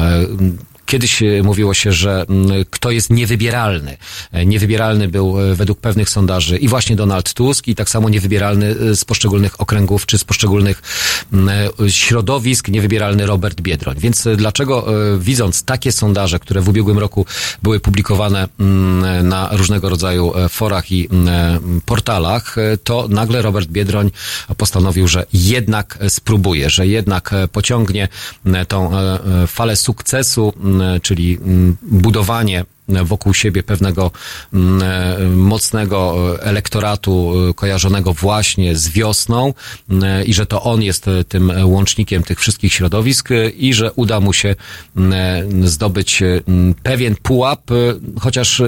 Kiedyś 0.94 1.22
e, 1.22 1.42
mówiło 1.42 1.74
się, 1.74 1.92
że 1.92 2.24
mm, 2.28 2.64
kto 2.70 2.90
jest 2.90 3.11
niewybieralny. 3.11 3.96
E, 4.33 4.46
niewybieralny 4.46 5.09
był 5.09 5.40
e, 5.40 5.54
według 5.54 5.80
pewnych 5.80 6.11
sondaży 6.11 6.59
i 6.59 6.68
właśnie 6.68 6.96
Donald 6.96 7.35
Tusk 7.35 7.68
i 7.68 7.74
tak 7.74 7.90
samo 7.90 8.09
niewybieralny 8.09 8.96
z 8.96 9.04
poszczególnych 9.04 9.61
okręgów 9.61 10.07
czy 10.07 10.18
z 10.18 10.24
poszczególnych 10.24 10.83
mm, 11.33 11.50
środowisk 11.88 12.68
niewybieralny 12.68 13.26
Robert 13.26 13.61
Biedroń. 13.61 13.96
Więc 13.98 14.28
dlaczego 14.37 14.87
widząc 15.18 15.62
takie 15.62 15.92
sondaże, 15.92 16.38
które 16.38 16.61
w 16.61 16.68
ubiegłym 16.68 16.98
roku 16.98 17.26
były 17.62 17.80
publikowane 17.80 18.48
mm, 18.61 19.28
na 19.28 19.48
różnego 19.52 19.88
rodzaju 19.88 20.33
forach 20.48 20.92
i 20.92 21.09
portalach, 21.87 22.57
to 22.85 23.07
nagle 23.09 23.42
Robert 23.42 23.68
Biedroń 23.68 24.11
postanowił, 24.57 25.09
że 25.09 25.26
jednak 25.33 25.98
spróbuje, 26.09 26.70
że 26.70 26.87
jednak 26.87 27.30
pociągnie 27.52 28.09
tą 28.68 28.90
falę 29.46 29.76
sukcesu 29.76 30.52
czyli 31.03 31.37
mm, 31.37 31.77
budowanie 31.83 32.64
wokół 32.88 33.35
siebie 33.35 33.62
pewnego 33.62 34.11
mm, 34.53 34.83
e, 34.83 35.29
mocnego 35.29 36.16
elektoratu 36.42 37.33
e, 37.51 37.55
kojarzonego 37.55 38.12
właśnie 38.12 38.77
z 38.77 38.88
wiosną 38.88 39.55
i 40.27 40.35
że 40.35 40.47
to 40.47 40.62
on 40.62 40.83
jest 40.83 41.07
tym 41.29 41.53
łącznikiem 41.64 42.23
tych 42.23 42.40
wszystkich 42.40 42.73
środowisk 42.73 43.29
i 43.57 43.75
że 43.75 43.92
uda 43.92 44.20
mu 44.20 44.33
się 44.33 44.57
zdobyć 45.64 46.23
pewien 46.83 47.16
pułap, 47.16 47.70
chociaż 48.20 48.62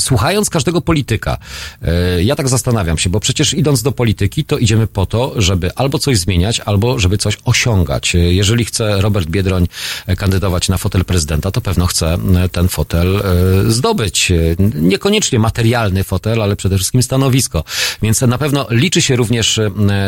słuchając 0.00 0.50
każdego 0.50 0.80
polityka, 0.80 1.38
e, 1.82 2.22
ja 2.22 2.36
tak 2.36 2.48
zastanawiam 2.48 2.98
się, 2.98 3.10
bo 3.10 3.20
przecież 3.20 3.54
idąc 3.54 3.82
do 3.82 3.92
polityki, 3.92 4.44
to 4.44 4.58
idziemy 4.58 4.86
po 4.86 5.06
to, 5.06 5.32
żeby 5.36 5.74
albo 5.74 5.98
coś 5.98 6.18
zmieniać, 6.18 6.60
albo 6.60 6.98
żeby 6.98 7.18
coś 7.18 7.36
osiągać. 7.44 8.14
E, 8.14 8.18
jeżeli 8.18 8.64
chce 8.64 9.00
Robert 9.00 9.28
Biedroń 9.28 9.68
e, 10.06 10.16
kandydować 10.16 10.68
na 10.68 10.78
fotel 10.78 11.04
prezydenta, 11.04 11.50
to 11.50 11.60
pewno 11.60 11.86
chce 11.86 12.18
ten 12.52 12.68
fotel 12.68 13.22
zdobyć. 13.68 14.32
Niekoniecznie 14.74 15.38
materialny 15.38 16.04
fotel, 16.04 16.42
ale 16.42 16.56
przede 16.56 16.76
wszystkim 16.76 17.02
stanowisko. 17.02 17.64
Więc 18.02 18.20
na 18.20 18.38
pewno 18.38 18.66
liczy 18.70 19.02
się 19.02 19.16
również 19.16 19.60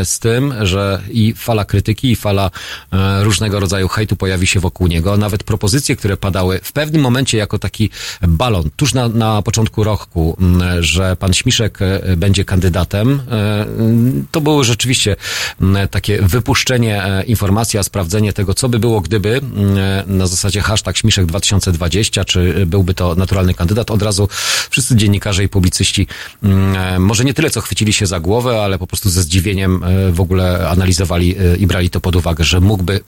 z 0.04 0.18
tym, 0.18 0.54
że 0.62 1.02
i 1.10 1.34
fala 1.36 1.64
krytyki, 1.64 2.10
i 2.10 2.16
fala 2.16 2.50
różnego 3.20 3.60
rodzaju 3.60 3.88
hejtu 3.88 4.16
pojawi 4.16 4.46
się 4.46 4.60
wokół 4.60 4.86
niego. 4.86 5.16
Nawet 5.16 5.44
propozycje, 5.44 5.96
które 5.96 6.16
padały 6.16 6.60
w 6.62 6.72
pewnym 6.72 7.02
momencie 7.02 7.38
jako 7.38 7.58
taki 7.58 7.90
balon, 8.28 8.70
tuż 8.76 8.94
na, 8.94 9.08
na 9.08 9.42
początku 9.42 9.79
roku, 9.84 10.36
mm, 10.40 10.82
że 10.82 11.16
pan 11.16 11.32
Śmiszek 11.32 11.78
e, 11.82 12.16
będzie 12.16 12.44
kandydatem, 12.44 13.22
e, 13.30 13.66
to 14.30 14.40
było 14.40 14.64
rzeczywiście 14.64 15.16
mm, 15.60 15.88
takie 15.88 16.22
wypuszczenie 16.22 17.04
e, 17.04 17.24
informacji, 17.24 17.78
a 17.78 17.82
sprawdzenie 17.82 18.32
tego, 18.32 18.54
co 18.54 18.68
by 18.68 18.78
było, 18.78 19.00
gdyby 19.00 19.36
mm, 19.38 20.18
na 20.18 20.26
zasadzie 20.26 20.60
hashtag 20.60 20.96
Śmiszek 20.96 21.26
2020, 21.26 22.24
czy 22.24 22.66
byłby 22.66 22.94
to 22.94 23.14
naturalny 23.14 23.54
kandydat. 23.54 23.90
Od 23.90 24.02
razu 24.02 24.28
wszyscy 24.70 24.96
dziennikarze 24.96 25.44
i 25.44 25.48
publicyści 25.48 26.06
może 26.98 27.24
nie 27.24 27.34
tyle, 27.34 27.50
co 27.50 27.60
chwycili 27.60 27.92
się 27.92 28.06
za 28.06 28.20
głowę, 28.20 28.62
ale 28.62 28.78
po 28.78 28.86
prostu 28.86 29.10
ze 29.10 29.22
zdziwieniem 29.22 29.80
w 30.12 30.20
ogóle 30.20 30.68
analizowali 30.68 31.36
i 31.58 31.66
brali 31.66 31.90
to 31.90 32.00
pod 32.00 32.16
uwagę, 32.16 32.44
że 32.44 32.60
mógłby 32.60 33.00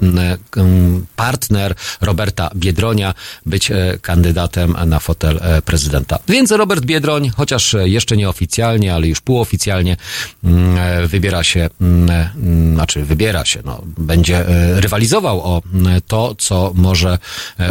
partner 1.16 1.74
Roberta 2.00 2.50
Biedronia 2.56 3.14
być 3.46 3.72
kandydatem 4.02 4.76
na 4.87 4.98
fotel 4.98 5.40
prezydenta. 5.64 6.18
Więc 6.28 6.50
Robert 6.62 6.85
Biedroń, 6.85 7.31
chociaż 7.37 7.77
jeszcze 7.85 8.16
nieoficjalnie, 8.16 8.94
ale 8.94 9.09
już 9.09 9.20
półoficjalnie 9.20 9.96
mm, 10.44 10.77
e, 10.77 11.07
wybiera 11.07 11.44
się, 11.44 11.68
mm, 11.81 12.11
e, 12.11 12.31
znaczy 12.75 13.05
wybiera 13.05 13.44
się, 13.44 13.62
no, 13.64 13.83
będzie 13.85 14.48
e, 14.48 14.81
rywalizował 14.81 15.40
o 15.40 15.62
to, 16.07 16.35
co 16.38 16.72
może 16.75 17.18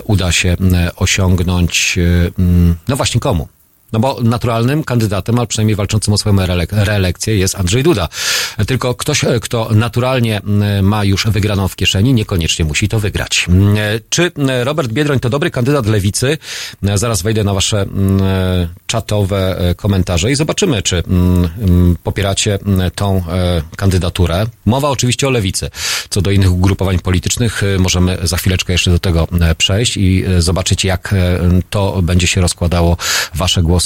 uda 0.04 0.32
się 0.32 0.58
osiągnąć, 0.96 2.00
no 2.88 2.96
właśnie 2.96 3.22
komu? 3.22 3.48
No 3.94 4.00
bo 4.00 4.18
naturalnym 4.24 4.84
kandydatem, 4.84 5.38
ale 5.38 5.48
przynajmniej 5.48 5.76
walczącym 5.76 6.14
o 6.14 6.18
swoją 6.18 6.36
reelekcję 6.72 7.38
jest 7.38 7.56
Andrzej 7.56 7.84
Duda. 7.84 8.10
Tylko 8.68 8.96
ktoś, 8.96 9.22
kto 9.42 9.70
naturalnie 9.72 10.42
ma 10.82 11.04
już 11.04 11.28
wygraną 11.28 11.68
w 11.68 11.76
kieszeni, 11.76 12.14
niekoniecznie 12.14 12.66
musi 12.66 12.90
to 12.90 13.00
wygrać. 13.00 13.48
Czy 14.10 14.32
Robert 14.64 14.92
Biedroń 14.92 15.20
to 15.20 15.30
dobry 15.30 15.52
kandydat 15.52 15.86
lewicy? 15.86 16.38
Zaraz 16.96 17.22
wejdę 17.22 17.44
na 17.44 17.54
wasze 17.54 17.86
czatowe 18.88 19.58
komentarze 19.78 20.32
i 20.32 20.36
zobaczymy, 20.36 20.82
czy 20.82 21.04
popieracie 22.04 22.60
tą 22.96 23.24
kandydaturę. 23.78 24.46
Mowa 24.66 24.90
oczywiście 24.90 25.28
o 25.28 25.30
lewicy. 25.30 25.70
Co 26.10 26.22
do 26.22 26.32
innych 26.32 26.52
ugrupowań 26.52 27.00
politycznych, 27.00 27.62
możemy 27.80 28.18
za 28.24 28.38
chwileczkę 28.38 28.74
jeszcze 28.74 28.92
do 28.92 29.00
tego 29.00 29.28
przejść 29.58 29.98
i 29.98 30.26
zobaczyć, 30.40 30.86
jak 30.86 31.16
to 31.70 32.02
będzie 32.02 32.28
się 32.28 32.42
rozkładało 32.42 32.98
wasze 33.36 33.64
głosy 33.64 33.81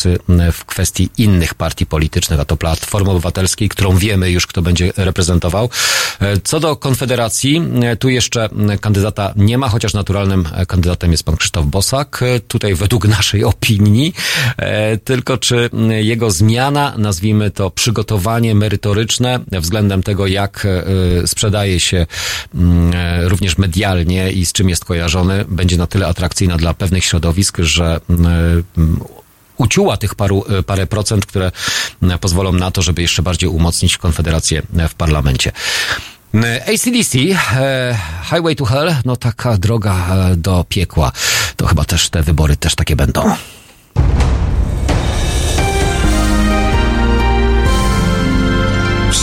w 0.52 0.66
kwestii 0.66 1.10
innych 1.18 1.54
partii 1.54 1.86
politycznych, 1.86 2.40
a 2.40 2.46
to 2.46 2.58
Platformy 2.58 3.12
Obywatelskiej, 3.12 3.70
którą 3.70 3.98
wiemy 3.98 4.32
już, 4.32 4.48
kto 4.48 4.62
będzie 4.62 4.94
reprezentował. 4.98 5.70
Co 6.44 6.60
do 6.60 6.76
Konfederacji, 6.76 7.62
tu 8.00 8.10
jeszcze 8.10 8.50
kandydata 8.82 9.34
nie 9.36 9.58
ma, 9.58 9.70
chociaż 9.70 9.94
naturalnym 9.94 10.48
kandydatem 10.68 11.12
jest 11.12 11.24
pan 11.24 11.38
Krzysztof 11.38 11.66
Bosak. 11.66 12.24
Tutaj 12.48 12.76
według 12.76 13.08
naszej 13.18 13.44
opinii, 13.44 14.14
tylko 15.04 15.38
czy 15.38 15.70
jego 16.02 16.32
zmiana, 16.32 16.94
nazwijmy 16.98 17.52
to 17.52 17.70
przygotowanie 17.70 18.56
merytoryczne 18.56 19.40
względem 19.52 20.04
tego, 20.04 20.28
jak 20.28 20.68
sprzedaje 21.26 21.80
się 21.80 22.06
również 23.22 23.58
medialnie 23.58 24.32
i 24.32 24.46
z 24.46 24.54
czym 24.54 24.70
jest 24.70 24.86
kojarzony, 24.86 25.46
będzie 25.48 25.78
na 25.78 25.88
tyle 25.88 26.08
atrakcyjna 26.08 26.58
dla 26.58 26.74
pewnych 26.74 27.06
środowisk, 27.06 27.58
że 27.60 28.00
uciuła 29.58 29.98
tych 29.98 30.16
paru, 30.16 30.46
parę 30.66 30.88
procent, 30.88 31.26
które 31.26 31.52
pozwolą 32.22 32.52
na 32.52 32.72
to, 32.72 32.82
żeby 32.82 33.02
jeszcze 33.02 33.22
bardziej 33.24 33.50
umocnić 33.50 33.98
Konfederację 33.98 34.62
w 34.90 34.94
parlamencie. 34.94 35.52
ACDC, 36.68 37.18
Highway 38.30 38.56
to 38.56 38.66
Hell, 38.66 38.96
no 39.06 39.16
taka 39.16 39.58
droga 39.58 39.96
do 40.38 40.66
piekła. 40.70 41.12
To 41.56 41.68
chyba 41.68 41.86
też 41.86 42.10
te 42.10 42.24
wybory 42.24 42.58
też 42.58 42.76
takie 42.76 42.96
będą. 42.96 43.36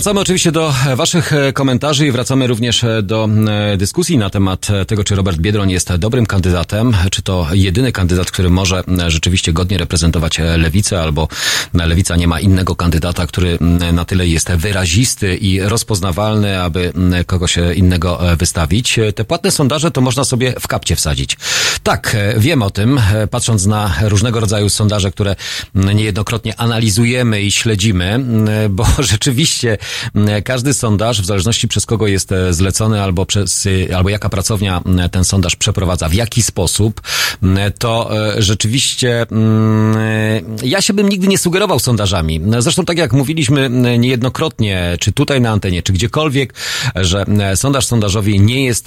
Wracamy 0.00 0.20
oczywiście 0.20 0.52
do 0.52 0.74
Waszych 0.96 1.32
e, 1.32 1.52
komentarzy 1.52 2.06
i 2.06 2.12
wracamy 2.12 2.46
również 2.46 2.84
e, 2.84 3.02
do 3.02 3.28
e, 3.72 3.76
dyskusji 3.76 4.18
na 4.18 4.30
temat 4.30 4.68
tego, 4.86 5.04
czy 5.04 5.14
Robert 5.14 5.38
Biedroń 5.38 5.70
jest 5.70 5.96
dobrym 5.96 6.26
kandydatem, 6.26 6.96
czy 7.10 7.22
to 7.22 7.46
jedyny 7.52 7.92
kandydat, 7.92 8.30
który 8.30 8.50
może 8.50 8.84
rzeczywiście 9.08 9.52
godnie 9.52 9.78
reprezentować 9.78 10.38
lewicę, 10.56 11.00
albo 11.00 11.28
lewica 11.74 12.16
nie 12.16 12.28
ma 12.28 12.40
innego 12.40 12.76
kandydata, 12.76 13.26
który 13.26 13.58
na 13.92 14.04
tyle 14.04 14.26
jest 14.26 14.52
wyrazisty 14.52 15.36
i 15.36 15.60
rozpoznawalny, 15.60 16.60
aby 16.60 16.92
kogoś 17.26 17.56
innego 17.74 18.20
wystawić. 18.36 18.98
Te 19.14 19.24
płatne 19.24 19.50
sondaże 19.50 19.90
to 19.90 20.00
można 20.00 20.24
sobie 20.24 20.54
w 20.60 20.68
kapcie 20.68 20.96
wsadzić. 20.96 21.36
Tak, 21.82 22.16
wiem 22.36 22.62
o 22.62 22.70
tym, 22.70 23.00
patrząc 23.30 23.66
na 23.66 23.94
różnego 24.02 24.40
rodzaju 24.40 24.68
sondaże, 24.68 25.10
które 25.10 25.36
niejednokrotnie 25.74 26.60
analizujemy 26.60 27.42
i 27.42 27.50
śledzimy, 27.50 28.24
bo 28.70 28.86
rzeczywiście 28.98 29.78
każdy 30.44 30.74
sondaż, 30.74 31.22
w 31.22 31.24
zależności 31.24 31.68
przez 31.68 31.86
kogo 31.86 32.06
jest 32.06 32.32
e, 32.32 32.54
zlecony 32.54 33.02
albo 33.02 33.26
przez, 33.26 33.66
e, 33.90 33.96
albo 33.96 34.08
jaka 34.08 34.28
pracownia 34.28 34.82
ten 35.10 35.24
sondaż 35.24 35.56
przeprowadza, 35.56 36.08
w 36.08 36.14
jaki 36.14 36.42
sposób, 36.42 37.00
to 37.78 38.10
e, 38.36 38.42
rzeczywiście 38.42 39.26
ja 40.62 40.82
się 40.82 40.92
bym 40.92 41.08
nigdy 41.08 41.28
nie 41.28 41.38
sugerował 41.38 41.78
sondażami. 41.78 42.40
Zresztą 42.58 42.84
tak 42.84 42.98
jak 42.98 43.12
mówiliśmy 43.12 43.70
niejednokrotnie, 43.98 44.96
czy 45.00 45.12
tutaj 45.12 45.40
na 45.40 45.50
antenie, 45.50 45.82
czy 45.82 45.92
gdziekolwiek, 45.92 46.54
że 46.96 47.24
sondaż 47.54 47.86
sondażowi 47.86 48.40
nie 48.40 48.64
jest 48.64 48.86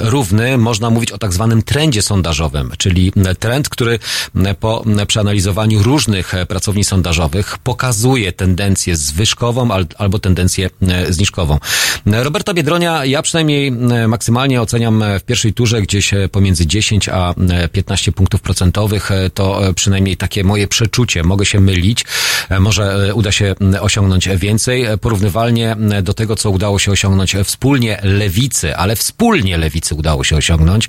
równy. 0.00 0.58
Można 0.58 0.90
mówić 0.90 1.12
o 1.12 1.18
tak 1.18 1.32
zwanym 1.32 1.62
trendzie 1.62 2.02
sondażowym, 2.02 2.72
czyli 2.78 3.12
trend, 3.38 3.68
który 3.68 3.98
po 4.60 4.84
przeanalizowaniu 5.06 5.82
różnych 5.82 6.32
pracowni 6.48 6.84
sondażowych 6.84 7.58
pokazuje 7.58 8.32
tendencję 8.32 8.96
zwyżkową 8.96 9.68
albo 9.98 10.18
tendencję 10.24 10.70
e, 10.88 11.12
zniżkową. 11.12 11.58
Roberta 12.06 12.54
Biedronia 12.54 13.04
ja 13.04 13.22
przynajmniej 13.22 13.68
e, 13.68 14.08
maksymalnie 14.08 14.62
oceniam 14.62 15.04
w 15.20 15.22
pierwszej 15.22 15.52
turze 15.52 15.82
gdzieś 15.82 16.14
e, 16.14 16.28
pomiędzy 16.28 16.66
10 16.66 17.08
a 17.08 17.34
15 17.72 18.12
punktów 18.12 18.40
procentowych. 18.40 19.10
To 19.34 19.60
przynajmniej 19.74 20.16
takie 20.16 20.44
moje 20.44 20.68
przeczucie. 20.68 21.22
Mogę 21.22 21.46
się 21.46 21.60
mylić. 21.60 22.04
Może 22.60 23.14
uda 23.14 23.32
się 23.32 23.54
osiągnąć 23.80 24.28
więcej. 24.28 24.86
Porównywalnie 25.00 25.76
do 26.02 26.14
tego, 26.14 26.36
co 26.36 26.50
udało 26.50 26.78
się 26.78 26.92
osiągnąć 26.92 27.36
wspólnie 27.44 28.00
lewicy, 28.02 28.76
ale 28.76 28.96
wspólnie 28.96 29.58
lewicy 29.58 29.94
udało 29.94 30.24
się 30.24 30.36
osiągnąć, 30.36 30.88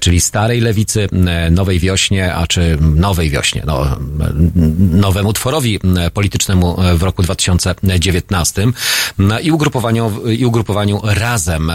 czyli 0.00 0.20
starej 0.20 0.60
lewicy, 0.60 1.08
nowej 1.50 1.78
wiośnie, 1.78 2.34
a 2.34 2.46
czy 2.46 2.78
nowej 2.80 3.30
wiośnie, 3.30 3.62
no, 3.66 3.98
nowemu 4.78 5.32
tworowi 5.32 5.80
politycznemu 6.14 6.76
w 6.94 7.02
roku 7.02 7.22
2019 7.22 8.65
i 9.42 9.50
ugrupowaniu, 9.50 10.12
i 10.38 10.46
ugrupowaniu 10.46 11.00
razem. 11.04 11.72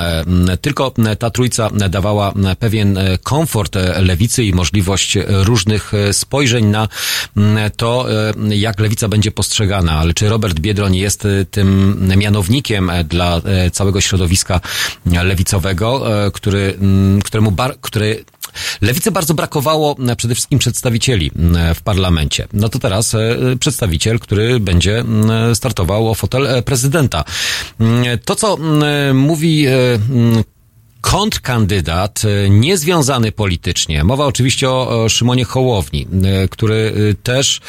Tylko 0.62 0.94
ta 1.20 1.30
trójca 1.30 1.70
dawała 1.90 2.34
pewien 2.60 3.00
komfort 3.24 3.78
lewicy 4.00 4.44
i 4.44 4.54
możliwość 4.54 5.18
różnych 5.28 5.92
spojrzeń 6.12 6.66
na 6.66 6.88
to, 7.78 8.06
jak 8.50 8.80
lewica 8.80 9.08
będzie 9.08 9.32
postrzegana. 9.32 9.92
Ale 9.92 10.14
czy 10.14 10.30
Robert 10.30 10.60
Biedroń 10.60 10.96
jest 10.96 11.28
tym 11.52 11.98
mianownikiem 12.18 12.92
dla 13.06 13.42
całego 13.72 14.02
środowiska 14.02 14.62
lewicowego, 15.06 16.04
który, 16.34 16.78
któremu 17.24 17.52
bar, 17.52 17.76
który 17.82 18.26
Lewicy 18.82 19.12
bardzo 19.12 19.34
brakowało 19.34 19.96
e, 20.08 20.16
przede 20.16 20.36
wszystkim 20.36 20.60
przedstawicieli 20.60 21.32
e, 21.56 21.76
w 21.76 21.82
parlamencie. 21.82 22.48
No 22.54 22.70
to 22.70 22.80
teraz 22.80 23.16
e, 23.16 23.38
przedstawiciel, 23.60 24.20
który 24.20 24.60
będzie 24.60 25.04
startował 25.54 26.10
o 26.10 26.16
fotel 26.16 26.64
prezydenta. 26.64 27.24
To, 28.26 28.36
co 28.36 28.58
mówi 29.14 29.66
kontrkandydat, 31.02 32.22
e, 32.26 32.50
niezwiązany 32.50 33.32
politycznie. 33.32 34.04
Mowa 34.04 34.26
oczywiście 34.26 34.70
o, 34.70 35.10
Szymonie 35.10 35.44
Hołowni, 35.44 36.08
e, 36.24 36.48
który 36.48 36.94
e, 37.12 37.14
też 37.14 37.62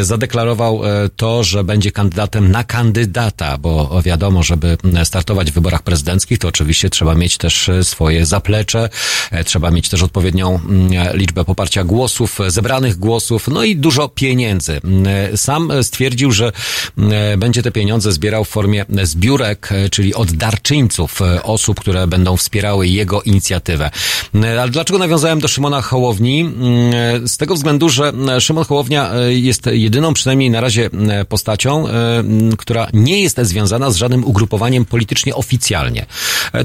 zadeklarował 0.00 0.80
to, 1.16 1.44
że 1.44 1.64
będzie 1.64 1.92
kandydatem 1.92 2.50
na 2.50 2.64
kandydata, 2.64 3.58
bo 3.58 4.02
wiadomo, 4.02 4.42
żeby 4.42 4.78
startować 5.04 5.50
w 5.50 5.54
wyborach 5.54 5.82
prezydenckich, 5.82 6.38
to 6.38 6.48
oczywiście 6.48 6.90
trzeba 6.90 7.14
mieć 7.14 7.38
też 7.38 7.70
swoje 7.82 8.26
zaplecze, 8.26 8.88
trzeba 9.44 9.70
mieć 9.70 9.88
też 9.88 10.02
odpowiednią 10.02 10.60
liczbę 11.14 11.44
poparcia 11.44 11.84
głosów, 11.84 12.38
zebranych 12.48 12.96
głosów, 12.96 13.48
no 13.48 13.64
i 13.64 13.76
dużo 13.76 14.08
pieniędzy. 14.08 14.80
Sam 15.36 15.72
stwierdził, 15.82 16.32
że 16.32 16.52
będzie 17.38 17.62
te 17.62 17.70
pieniądze 17.70 18.12
zbierał 18.12 18.44
w 18.44 18.48
formie 18.48 18.84
zbiórek, 19.02 19.68
czyli 19.90 20.14
od 20.14 20.32
darczyńców, 20.32 21.20
osób, 21.42 21.80
które 21.80 22.06
będą 22.06 22.36
wspierać 22.36 22.49
wspierały 22.50 22.88
jego 22.88 23.22
inicjatywę. 23.22 23.90
Ale 24.34 24.68
dlaczego 24.68 24.98
nawiązałem 24.98 25.40
do 25.40 25.48
Szymona 25.48 25.82
Hołowni? 25.82 26.50
Z 27.26 27.36
tego 27.36 27.54
względu, 27.54 27.88
że 27.88 28.12
Szymon 28.40 28.64
Hołownia 28.64 29.12
e, 29.12 29.34
jest 29.34 29.66
jedyną, 29.66 30.14
przynajmniej 30.14 30.50
na 30.50 30.60
razie, 30.60 30.90
e, 31.08 31.24
postacią, 31.24 31.88
e, 31.88 31.92
która 32.58 32.88
nie 32.92 33.22
jest 33.22 33.40
związana 33.40 33.90
z 33.90 33.96
żadnym 33.96 34.24
ugrupowaniem 34.24 34.84
politycznie 34.84 35.34
oficjalnie. 35.34 36.06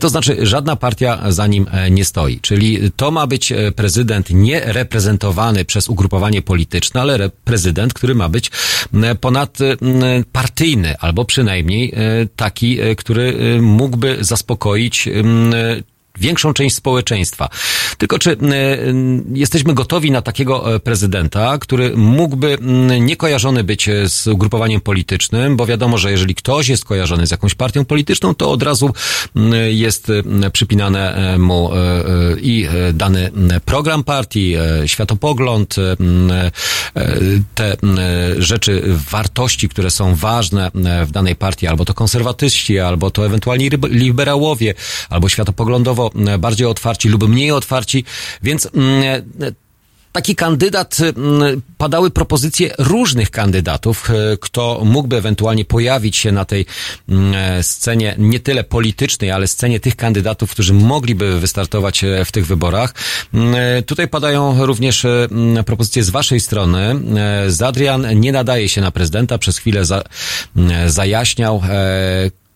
To 0.02 0.10
znaczy, 0.10 0.38
żadna 0.42 0.76
partia 0.76 1.32
za 1.32 1.48
nim 1.48 1.66
nie 1.92 2.06
stoi. 2.06 2.40
Czyli 2.40 2.92
to 2.96 3.12
ma 3.12 3.28
być 3.28 3.54
prezydent 3.76 4.30
nie 4.30 4.60
reprezentowany 4.60 5.66
przez 5.66 5.90
ugrupowanie 5.90 6.42
polityczne, 6.42 7.02
ale 7.02 7.30
prezydent, 7.30 7.94
który 7.94 8.16
ma 8.16 8.30
być 8.30 8.52
ponadpartyjny, 9.22 10.98
albo 11.00 11.26
przynajmniej 11.26 11.94
taki, 12.36 12.78
który 12.98 13.58
mógłby 13.62 14.18
zaspokoić 14.20 15.10
większą 16.20 16.54
część 16.54 16.76
społeczeństwa. 16.76 17.50
Tylko 17.98 18.20
czy 18.20 18.32
y, 18.32 18.38
jesteśmy 19.34 19.74
gotowi 19.74 20.12
na 20.12 20.22
takiego 20.22 20.76
e, 20.76 20.80
prezydenta, 20.80 21.58
który 21.58 21.98
mógłby 21.98 22.58
niekojarzony 23.00 23.64
być 23.64 23.90
e, 23.90 24.10
z 24.10 24.28
ugrupowaniem 24.28 24.82
politycznym, 24.82 25.58
bo 25.58 25.66
wiadomo, 25.66 25.98
że 25.98 26.12
jeżeli 26.12 26.36
ktoś 26.36 26.68
jest 26.68 26.86
kojarzony 26.86 27.28
z 27.28 27.32
jakąś 27.32 27.56
partią 27.56 27.86
polityczną, 27.86 28.36
to 28.36 28.52
od 28.52 28.64
razu 28.64 28.94
jest 29.70 30.12
przypinane 30.54 31.36
mu 31.40 31.72
i 32.42 32.68
dany 32.94 33.32
program 33.66 34.04
partii, 34.04 34.56
światopogląd, 34.86 35.76
te 37.56 37.78
rzeczy, 38.38 38.84
wartości, 39.12 39.70
które 39.70 39.92
są 39.92 40.16
ważne 40.16 40.72
w 41.06 41.12
danej 41.12 41.36
partii, 41.36 41.68
albo 41.68 41.86
to 41.86 41.94
konserwatyści, 41.94 42.80
albo 42.80 43.12
to 43.12 43.26
ewentualnie 43.26 43.70
liberałowie, 43.90 44.74
albo 45.10 45.30
światopoglądowo 45.30 46.05
E, 46.28 46.38
bardziej 46.38 46.68
otwarci 46.68 47.10
lub 47.10 47.28
mniej 47.28 47.52
otwarci, 47.52 48.04
więc 48.44 48.70
mm, 48.74 49.04
e, 49.42 49.52
taki 50.12 50.36
kandydat, 50.36 50.98
mm, 51.00 51.62
padały 51.78 52.12
propozycje 52.12 52.74
różnych 52.78 53.32
kandydatów, 53.32 54.10
e, 54.10 54.38
kto 54.38 54.82
mógłby 54.86 55.18
ewentualnie 55.18 55.66
pojawić 55.66 56.18
się 56.18 56.32
na 56.32 56.46
tej 56.46 56.66
mm, 57.10 57.64
scenie 57.64 58.16
nie 58.18 58.40
tyle 58.40 58.64
politycznej, 58.64 59.32
ale 59.32 59.48
scenie 59.48 59.80
tych 59.80 59.96
kandydatów, 59.96 60.52
którzy 60.52 60.74
mogliby 60.74 61.40
wystartować 61.40 62.06
w 62.26 62.32
tych 62.32 62.48
wyborach. 62.48 62.94
Tutaj 63.86 64.08
padają 64.08 64.66
również 64.66 65.06
propozycje 65.66 66.04
z 66.04 66.10
waszej 66.10 66.40
strony. 66.40 66.96
Zadrian 67.48 68.20
nie 68.20 68.32
nadaje 68.32 68.70
się 68.70 68.82
na 68.82 68.92
prezydenta, 68.92 69.38
przez 69.38 69.58
chwilę 69.58 69.86
za, 69.86 70.04
zajaśniał 70.88 71.62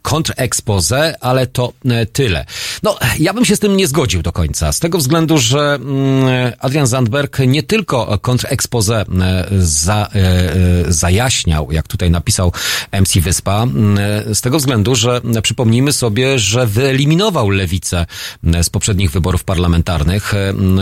kontrexpose, 0.01 1.15
ale 1.21 1.47
to 1.47 1.73
e, 1.85 2.05
tyle. 2.05 2.45
No, 2.83 2.97
ja 3.19 3.33
bym 3.33 3.45
się 3.45 3.55
z 3.55 3.59
tym 3.59 3.77
nie 3.77 3.87
zgodził 3.87 4.21
do 4.21 4.31
końca, 4.31 4.71
z 4.71 4.79
tego 4.79 4.97
względu, 4.97 5.37
że 5.37 5.59
mm, 5.75 6.53
Adrian 6.59 6.87
Zandberg 6.87 7.39
nie 7.39 7.63
tylko 7.63 8.17
kontrexpose 8.17 9.05
za, 9.59 10.09
e, 10.15 10.19
e, 10.19 10.53
zajaśniał, 10.87 11.71
jak 11.71 11.87
tutaj 11.87 12.11
napisał 12.11 12.51
MC 12.91 13.19
Wyspa, 13.21 13.65
z 14.33 14.41
tego 14.41 14.57
względu, 14.57 14.95
że 14.95 15.21
przypomnijmy 15.43 15.93
sobie, 15.93 16.39
że 16.39 16.67
wyeliminował 16.67 17.49
lewicę 17.49 18.05
z 18.63 18.69
poprzednich 18.69 19.11
wyborów 19.11 19.43
parlamentarnych 19.43 20.33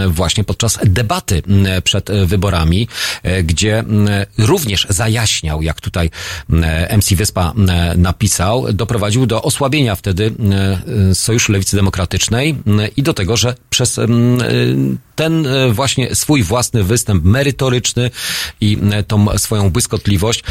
właśnie 0.07 0.43
podczas 0.43 0.79
debaty 0.85 1.41
przed 1.83 2.09
wyborami, 2.25 2.87
gdzie 3.43 3.83
również 4.37 4.87
zajaśniał, 4.89 5.61
jak 5.61 5.81
tutaj 5.81 6.09
MC 6.97 7.15
Wyspa 7.15 7.53
napisał, 7.97 8.73
doprowadził 8.73 9.06
doprowadził 9.07 9.25
do 9.25 9.41
osłabienia 9.41 9.95
wtedy 9.95 10.33
e, 11.11 11.15
Sojuszu 11.15 11.51
Lewicy 11.51 11.75
Demokratycznej 11.75 12.49
e, 12.49 12.87
i 12.87 13.03
do 13.03 13.13
tego, 13.13 13.37
że 13.37 13.55
przez 13.69 13.99
e, 13.99 14.07
ten 15.15 15.47
właśnie 15.71 16.15
swój 16.15 16.43
własny 16.43 16.83
występ 16.83 17.23
merytoryczny 17.23 18.11
i 18.61 18.77
tą 19.07 19.37
swoją 19.37 19.69
błyskotliwość 19.69 20.43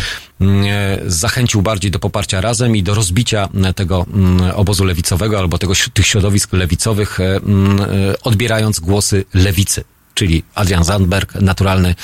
zachęcił 1.06 1.62
bardziej 1.62 1.90
do 1.90 1.98
poparcia 1.98 2.40
razem 2.40 2.76
i 2.76 2.82
do 2.82 2.94
rozbicia 2.94 3.48
tego 3.76 4.06
obozu 4.54 4.84
lewicowego 4.84 5.38
albo 5.38 5.58
tego, 5.58 5.72
tych 5.92 6.06
środowisk 6.06 6.52
lewicowych, 6.52 7.18
odbierając 8.22 8.80
głosy 8.80 9.24
lewicy 9.34 9.84
czyli 10.16 10.42
Adrian 10.54 10.84
Zandberg, 10.84 11.34
naturalny 11.34 11.94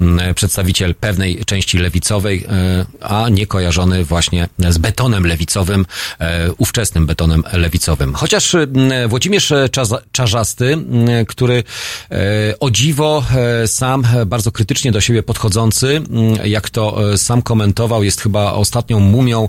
mm, 0.00 0.34
przedstawiciel 0.34 0.94
pewnej 0.94 1.44
części 1.44 1.78
lewicowej, 1.78 2.44
e, 2.48 2.86
a 3.00 3.28
nie 3.28 3.46
kojarzony 3.46 4.04
właśnie 4.04 4.48
z 4.68 4.78
betonem 4.78 5.26
lewicowym, 5.26 5.86
e, 6.18 6.52
ówczesnym 6.52 7.06
betonem 7.06 7.44
lewicowym. 7.52 8.14
Chociaż 8.14 8.54
mm, 8.54 9.08
Włodzimierz 9.08 9.52
Czarzasty, 10.12 10.72
mm, 10.72 11.26
który 11.26 11.64
e, 12.10 12.14
o 12.60 12.70
dziwo 12.70 13.24
sam 13.66 14.06
bardzo 14.26 14.52
krytycznie 14.52 14.92
do 14.92 15.00
siebie 15.00 15.22
podchodzący, 15.22 16.02
jak 16.44 16.70
to 16.70 16.98
sam 17.16 17.42
komentował, 17.42 18.04
jest 18.04 18.20
chyba 18.20 18.52
ostatnią 18.52 19.00
mumią 19.00 19.48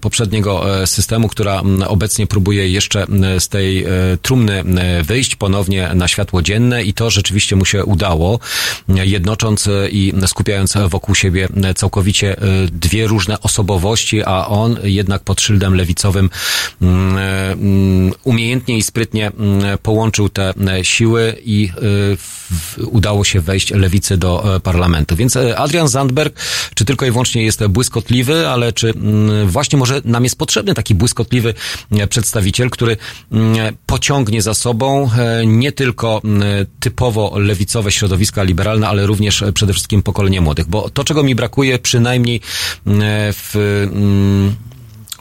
poprzedniego 0.00 0.64
systemu, 0.86 1.28
która 1.28 1.62
obecnie 1.86 2.26
próbuje 2.26 2.68
jeszcze 2.68 3.06
z 3.38 3.48
tej 3.48 3.86
trumny 4.22 4.64
wyjść 5.02 5.36
ponownie 5.36 5.90
na 5.94 6.08
światło 6.08 6.42
dzienne 6.42 6.82
i 6.82 6.94
to 6.94 7.10
rzeczywiście 7.10 7.29
rzeczywiście 7.30 7.56
mu 7.56 7.64
się 7.64 7.84
udało, 7.84 8.38
jednocząc 8.88 9.68
i 9.90 10.12
skupiając 10.26 10.74
wokół 10.88 11.14
siebie 11.14 11.48
całkowicie 11.76 12.38
e, 12.38 12.42
dwie 12.72 13.06
różne 13.06 13.40
osobowości, 13.40 14.22
a 14.24 14.46
on 14.46 14.76
jednak 14.82 15.22
pod 15.22 15.40
szyldem 15.40 15.74
lewicowym 15.74 16.30
mm, 16.82 17.18
mm, 17.52 18.12
umiejętnie 18.24 18.78
i 18.78 18.82
sprytnie 18.82 19.26
mm, 19.26 19.78
połączył 19.78 20.28
te 20.28 20.54
siły 20.82 21.36
i 21.44 21.70
e, 22.78 22.84
udało 22.84 23.24
się 23.24 23.40
wejść 23.40 23.70
lewicy 23.70 24.16
do 24.16 24.56
e, 24.56 24.60
parlamentu. 24.60 25.16
Więc 25.16 25.36
Adrian 25.56 25.88
Zandberg, 25.88 26.40
czy 26.74 26.84
tylko 26.84 27.06
i 27.06 27.10
wyłącznie 27.10 27.42
jest 27.42 27.66
błyskotliwy, 27.66 28.48
ale 28.48 28.72
czy 28.72 28.94
właśnie 29.46 29.78
może 29.78 30.02
nam 30.04 30.24
jest 30.24 30.38
potrzebny 30.38 30.74
taki 30.74 30.94
błyskotliwy 30.94 31.54
przedstawiciel, 32.08 32.70
który 32.70 32.96
pociągnie 33.86 34.42
za 34.42 34.54
sobą 34.54 35.10
nie 35.46 35.72
tylko 35.72 36.22
typowo 36.80 37.19
lewicowe 37.28 37.92
środowiska 37.92 38.42
liberalne, 38.42 38.88
ale 38.88 39.06
również 39.06 39.42
e, 39.42 39.52
przede 39.52 39.72
wszystkim 39.72 40.02
pokolenie 40.02 40.40
młodych. 40.40 40.68
Bo 40.68 40.90
to, 40.90 41.04
czego 41.04 41.22
mi 41.22 41.34
brakuje 41.34 41.78
przynajmniej 41.78 42.36
e, 42.36 42.40
w 43.32 43.56
mm, 43.92 44.56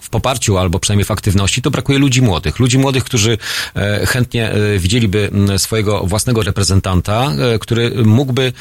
w 0.02 0.12
poparciu 0.12 0.58
albo 0.58 0.80
przynajmniej 0.80 1.06
w 1.06 1.12
aktywności, 1.12 1.62
to 1.62 1.72
brakuje 1.72 2.00
ludzi 2.00 2.22
młodych. 2.22 2.60
Ludzi 2.60 2.78
młodych, 2.78 3.04
którzy 3.04 3.38
e, 3.76 4.06
chętnie 4.06 4.52
widzieliby 4.78 5.32
swojego 5.58 6.04
własnego 6.04 6.44
reprezentanta, 6.44 7.32
który 7.60 7.92
mógłby 8.06 8.54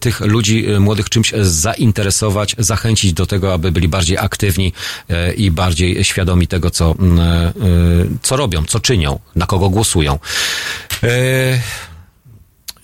tych 0.00 0.20
ludzi 0.20 0.66
młodych 0.80 1.08
czymś 1.08 1.32
zainteresować, 1.40 2.56
zachęcić 2.58 3.12
do 3.12 3.26
tego, 3.26 3.52
aby 3.52 3.72
byli 3.72 3.88
bardziej 3.88 4.18
aktywni 4.18 4.72
i 5.36 5.50
bardziej 5.50 6.04
świadomi 6.04 6.46
tego, 6.46 6.70
co, 6.70 6.94
co 8.22 8.36
robią, 8.36 8.64
co 8.64 8.80
czynią, 8.80 9.18
na 9.36 9.46
kogo 9.46 9.70
głosują. 9.70 10.18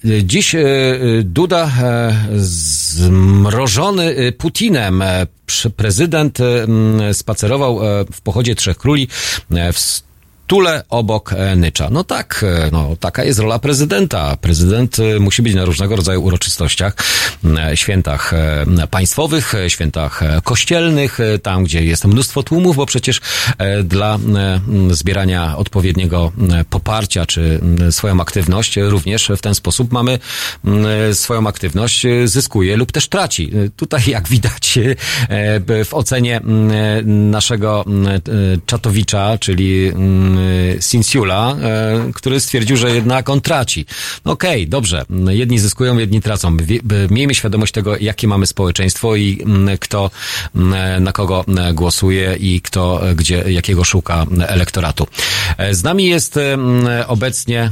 Dziś 0.05 0.55
e, 0.55 0.59
e, 0.59 1.23
Duda 1.23 1.71
e, 1.83 2.13
zmrożony 2.37 4.33
Putinem. 4.39 5.03
Prezydent 5.77 6.39
spacerował 7.13 7.81
w 8.13 8.21
pochodzie 8.21 8.55
Trzech 8.55 8.79
Króli 8.79 9.09
w 9.73 9.79
Tule 10.47 10.83
obok 10.89 11.33
e, 11.33 11.57
Nycza. 11.57 11.89
No 11.91 12.05
tak, 12.05 12.45
e, 12.49 12.71
no 12.73 12.97
taka 13.01 13.25
jest 13.25 13.39
rola 13.39 13.59
prezydenta. 13.59 14.37
Prezydent 14.37 14.99
e, 14.99 15.21
musi 15.21 15.43
być 15.43 15.55
na 15.55 15.65
różnego 15.65 15.97
rodzaju 15.97 16.23
uroczystościach, 16.23 16.95
świętach 17.75 18.33
państwowych, 18.91 19.53
świętach 19.69 20.21
kościelnych, 20.45 21.19
tam 21.43 21.65
gdzie 21.65 21.85
jest 21.85 22.05
mnóstwo 22.05 22.43
tłumów, 22.43 22.77
bo 22.77 22.87
przecież 22.87 23.21
dla 23.85 24.19
zbierania 24.91 25.57
odpowiedniego 25.57 26.33
poparcia 26.71 27.27
czy 27.27 27.61
swoją 27.91 28.21
aktywność 28.21 28.77
również 28.77 29.31
w 29.37 29.41
ten 29.41 29.55
sposób 29.55 29.93
mamy 29.93 30.19
swoją 31.13 31.47
aktywność 31.47 32.07
zyskuje 32.25 32.77
lub 32.77 32.93
też 32.93 33.09
traci. 33.09 33.51
Tutaj 33.77 34.03
jak 34.07 34.29
widać 34.29 34.79
w 35.85 35.89
ocenie 35.95 36.41
naszego 37.05 37.85
czatowicza, 38.67 39.39
czyli 39.39 39.93
Y, 40.39 40.79
Sinsula, 40.81 41.57
y, 42.09 42.13
który 42.13 42.41
stwierdził, 42.41 42.77
że 42.77 42.95
jednak 42.95 43.31
on 43.31 43.41
traci. 43.41 43.87
No 44.25 44.33
okej, 44.33 44.63
okay, 44.63 44.67
dobrze. 44.67 45.05
Jedni 45.29 45.59
zyskują, 45.59 45.99
jedni 45.99 46.23
tracą. 46.23 46.57
Miejmy 47.11 47.35
świadomość 47.35 47.73
tego, 47.73 47.97
jakie 47.97 48.29
mamy 48.29 48.47
społeczeństwo 48.47 49.17
i 49.17 49.43
mm, 49.43 49.79
kto 49.79 50.11
mm, 50.55 51.03
na 51.03 51.13
kogo 51.13 51.45
mm, 51.49 51.75
głosuje 51.75 52.37
i 52.37 52.61
kto 52.61 53.01
gdzie, 53.17 53.45
jakiego 53.53 53.85
szuka 53.85 54.27
elektoratu. 54.49 55.07
Z 55.71 55.83
nami 55.83 56.07
jest 56.07 56.39
obecnie 57.07 57.71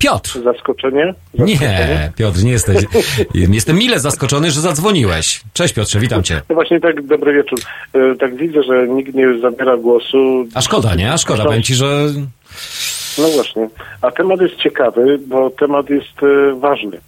Piotr. 0.00 0.42
Zaskoczenie? 0.44 1.14
Zaskoczenie? 1.34 1.56
Nie, 1.58 2.12
Piotr, 2.16 2.44
nie 2.44 2.50
jesteś. 2.50 2.84
Jestem 3.34 3.76
mile 3.76 4.00
zaskoczony, 4.00 4.50
że 4.50 4.60
zadzwoniłeś. 4.60 5.40
Cześć 5.52 5.74
Piotrze, 5.74 6.00
witam 6.00 6.22
cię. 6.22 6.42
No 6.48 6.54
właśnie 6.54 6.80
tak, 6.80 7.06
dobry 7.06 7.32
wieczór. 7.34 7.58
E, 7.92 8.16
tak 8.16 8.36
widzę, 8.36 8.62
że 8.62 8.88
nikt 8.88 9.14
nie 9.14 9.38
zabiera 9.38 9.76
głosu. 9.76 10.46
A 10.54 10.60
szkoda, 10.60 10.94
nie? 10.94 11.12
A 11.12 11.18
szkoda, 11.18 11.44
powiem 11.44 11.62
ci, 11.62 11.74
że... 11.74 12.06
No 13.18 13.28
właśnie. 13.28 13.68
A 14.02 14.10
temat 14.10 14.40
jest 14.40 14.56
ciekawy, 14.56 15.18
bo 15.26 15.50
temat 15.50 15.90
jest 15.90 16.22
e, 16.22 16.60
ważny. 16.60 17.00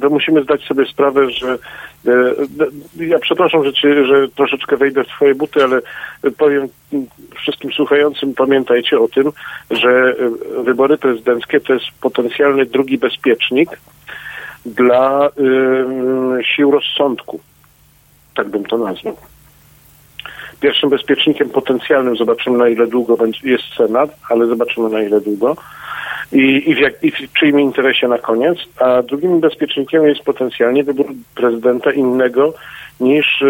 To 0.00 0.10
musimy 0.10 0.42
zdać 0.42 0.64
sobie 0.64 0.86
sprawę, 0.86 1.30
że 1.30 1.58
e, 2.06 3.04
ja 3.04 3.18
przepraszam, 3.18 3.64
że, 3.64 4.04
że 4.04 4.28
troszeczkę 4.28 4.76
wejdę 4.76 5.04
w 5.04 5.08
twoje 5.08 5.34
buty, 5.34 5.64
ale 5.64 5.80
powiem 6.38 6.68
wszystkim 7.34 7.72
słuchającym, 7.72 8.34
pamiętajcie 8.34 9.00
o 9.00 9.08
tym, 9.08 9.32
że 9.70 10.16
wybory 10.64 10.98
prezydenckie 10.98 11.60
to 11.60 11.72
jest 11.74 11.86
potencjalny 12.00 12.66
drugi 12.66 12.98
bezpiecznik 12.98 13.70
dla 14.66 15.28
sił 16.56 16.70
rozsądku. 16.70 17.40
Tak 18.34 18.48
bym 18.48 18.64
to 18.64 18.78
nazwał. 18.78 19.16
Pierwszym 20.60 20.90
bezpiecznikiem 20.90 21.50
potencjalnym, 21.50 22.16
zobaczymy 22.16 22.58
na 22.58 22.68
ile 22.68 22.86
długo 22.86 23.16
jest 23.42 23.64
Senat, 23.76 24.10
ale 24.30 24.46
zobaczymy 24.46 24.88
na 24.88 25.02
ile 25.02 25.20
długo 25.20 25.56
i, 26.32 26.70
i, 26.70 26.74
w, 26.74 26.78
jak, 26.78 27.04
i 27.04 27.10
w 27.10 27.32
czyim 27.32 27.60
interesie 27.60 28.08
na 28.08 28.18
koniec, 28.18 28.58
a 28.80 29.02
drugim 29.02 29.40
bezpiecznikiem 29.40 30.06
jest 30.06 30.22
potencjalnie 30.22 30.84
wybór 30.84 31.06
prezydenta 31.34 31.92
innego 31.92 32.54
niż 33.00 33.44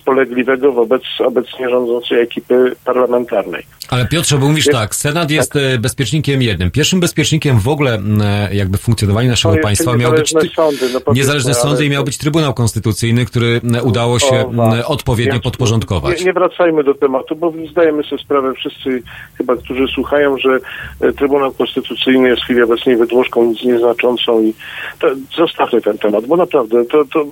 spolegliwego 0.00 0.72
wobec 0.72 1.02
obecnie 1.18 1.68
rządzącej 1.68 2.20
ekipy 2.20 2.72
parlamentarnej. 2.84 3.66
Ale 3.90 4.06
Piotrze, 4.06 4.38
bo 4.38 4.48
mówisz 4.48 4.66
tak, 4.72 4.94
Senat 4.94 5.30
jest 5.30 5.52
tak. 5.52 5.80
Bezpiecznikiem 5.80 6.42
jednym. 6.42 6.70
Pierwszym 6.70 7.00
bezpiecznikiem 7.00 7.58
w 7.58 7.68
ogóle 7.68 7.98
e, 8.20 8.54
jakby 8.54 8.78
funkcjonowania 8.78 9.28
naszego 9.28 9.56
państwa 9.62 9.96
miał 9.96 10.12
być 10.12 10.34
sądy, 10.54 10.88
no 11.06 11.12
niezależne 11.12 11.54
sądy 11.54 11.86
i 11.86 11.90
miał 11.90 12.04
być 12.04 12.18
Trybunał 12.18 12.54
Konstytucyjny, 12.54 13.24
który 13.24 13.60
udało 13.82 14.18
się 14.18 14.52
o, 14.58 14.86
odpowiednio 14.86 15.40
podporządkować. 15.40 16.18
Nie, 16.18 16.24
nie, 16.24 16.32
wracajmy 16.32 16.84
do 16.84 16.94
tematu, 16.94 17.36
bo 17.36 17.52
zdajemy 17.70 18.02
sobie 18.02 18.22
sprawę 18.22 18.54
wszyscy 18.54 19.02
chyba, 19.38 19.56
którzy 19.56 19.86
słuchają, 19.86 20.38
że 20.38 20.58
e, 21.00 21.12
Trybunał 21.12 21.52
Konstytucyjny 21.52 22.28
jest 22.28 22.42
w 22.42 22.44
chwili 22.44 22.62
obecnej 22.62 22.96
wydłużką 22.96 23.44
nic 23.44 23.62
nieznaczącą 23.62 24.42
i 24.42 24.54
to, 24.98 25.08
zostawmy 25.36 25.80
ten 25.80 25.98
temat, 25.98 26.26
bo 26.26 26.36
naprawdę 26.36 26.84
to, 26.84 27.04
to 27.04 27.26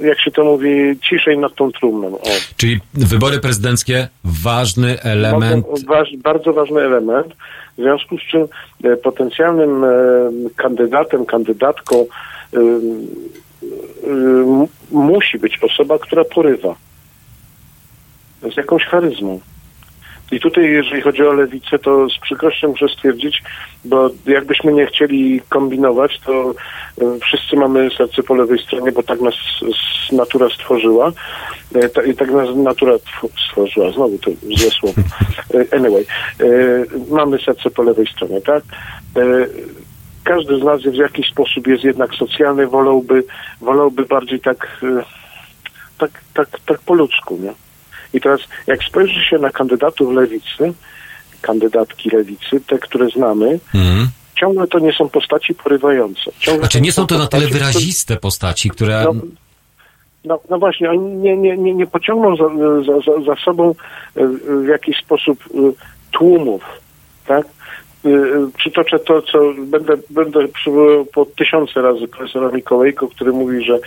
jak 0.00 0.20
się 0.20 0.30
to 0.30 0.44
mówi, 0.44 0.98
ciszej 1.08 1.38
nad 1.38 1.54
tą 1.54 1.72
trumną. 1.72 2.18
O. 2.20 2.28
Czyli 2.56 2.80
wybory 2.94 3.40
prezydenckie, 3.40 4.08
ważny 4.24 5.02
element. 5.02 5.66
Waż, 5.86 6.16
bardzo 6.16 6.52
ważny 6.52 6.80
element, 6.80 7.34
w 7.78 7.82
związku 7.82 8.18
z 8.18 8.22
czym 8.22 8.46
e, 8.84 8.96
potencjalnym 8.96 9.84
e, 9.84 9.88
kandydatem, 10.56 11.26
kandydatką 11.26 11.96
e, 11.96 12.58
musi 14.90 15.38
być 15.38 15.58
osoba, 15.62 15.98
która 15.98 16.24
porywa. 16.24 16.74
Z 18.54 18.56
jakąś 18.56 18.84
charyzmą. 18.84 19.40
I 20.32 20.40
tutaj, 20.40 20.70
jeżeli 20.70 21.02
chodzi 21.02 21.22
o 21.22 21.32
lewicę, 21.32 21.78
to 21.78 22.08
z 22.08 22.18
przykrością 22.18 22.68
muszę 22.68 22.88
stwierdzić, 22.88 23.42
bo 23.84 24.10
jakbyśmy 24.26 24.72
nie 24.72 24.86
chcieli 24.86 25.40
kombinować, 25.48 26.20
to 26.26 26.54
e, 27.00 27.18
wszyscy 27.20 27.56
mamy 27.56 27.90
serce 27.98 28.22
po 28.22 28.34
lewej 28.34 28.58
stronie, 28.58 28.92
bo 28.92 29.02
tak 29.02 29.20
nas 29.20 29.34
natura 30.12 30.48
stworzyła. 30.48 31.12
E, 31.74 32.06
I 32.06 32.14
tak 32.14 32.30
nas 32.30 32.48
natura 32.56 32.92
stworzyła, 33.48 33.92
znowu 33.92 34.18
to 34.18 34.30
złe 34.42 34.70
słowo. 34.70 35.02
E, 35.54 35.76
anyway, 35.76 36.06
mamy 37.10 37.38
serce 37.38 37.70
po 37.70 37.82
lewej 37.82 38.06
stronie, 38.06 38.40
tak? 38.40 38.64
Każdy 40.24 40.58
z 40.58 40.62
nas 40.62 40.82
w 40.82 40.94
jakiś 40.94 41.30
sposób 41.30 41.66
jest 41.66 41.84
jednak 41.84 42.14
socjalny, 42.14 42.66
wolałby, 42.66 43.24
wolałby 43.60 44.04
bardziej 44.04 44.40
tak, 44.40 44.80
tak, 45.98 46.10
tak, 46.34 46.48
tak 46.66 46.80
po 46.80 46.94
ludzku, 46.94 47.38
nie? 47.42 47.63
I 48.14 48.20
teraz, 48.20 48.40
jak 48.66 48.84
spojrzy 48.84 49.24
się 49.30 49.38
na 49.38 49.50
kandydatów 49.50 50.14
lewicy, 50.14 50.72
kandydatki 51.40 52.10
lewicy, 52.10 52.60
te, 52.66 52.78
które 52.78 53.08
znamy, 53.08 53.58
Mhm. 53.74 54.08
ciągle 54.40 54.66
to 54.66 54.78
nie 54.78 54.92
są 54.92 55.08
postaci 55.08 55.54
porywające. 55.54 56.30
Ciągle 56.38 56.60
Znaczy 56.60 56.80
nie 56.80 56.92
są 56.92 57.06
to 57.06 57.18
na 57.18 57.26
tyle 57.26 57.46
wyraziste 57.46 58.16
postaci, 58.16 58.70
które... 58.70 59.04
No, 59.04 59.14
no, 60.24 60.40
no 60.50 60.58
właśnie, 60.58 60.90
oni 60.90 61.14
nie, 61.14 61.36
nie, 61.36 61.56
nie, 61.56 61.74
nie 61.74 61.86
pociągną 61.86 62.36
za, 62.36 62.44
za, 62.86 63.24
za, 63.26 63.42
sobą 63.44 63.74
e, 64.16 64.26
w 64.64 64.68
jakiś 64.68 64.96
sposób 64.96 65.44
e, 65.46 65.58
tłumów, 66.10 66.62
tak? 67.26 67.46
E, 68.04 68.08
e, 68.08 68.50
Przytoczę 68.58 68.98
to, 68.98 69.22
co 69.22 69.38
będę, 69.58 69.94
będę 70.10 70.48
przywoływał 70.48 71.04
po 71.04 71.26
tysiące 71.26 71.82
razy 71.82 72.08
profesora 72.08 72.50
Mikołajko, 72.50 73.08
który 73.08 73.32
mówi, 73.32 73.64
że 73.64 73.78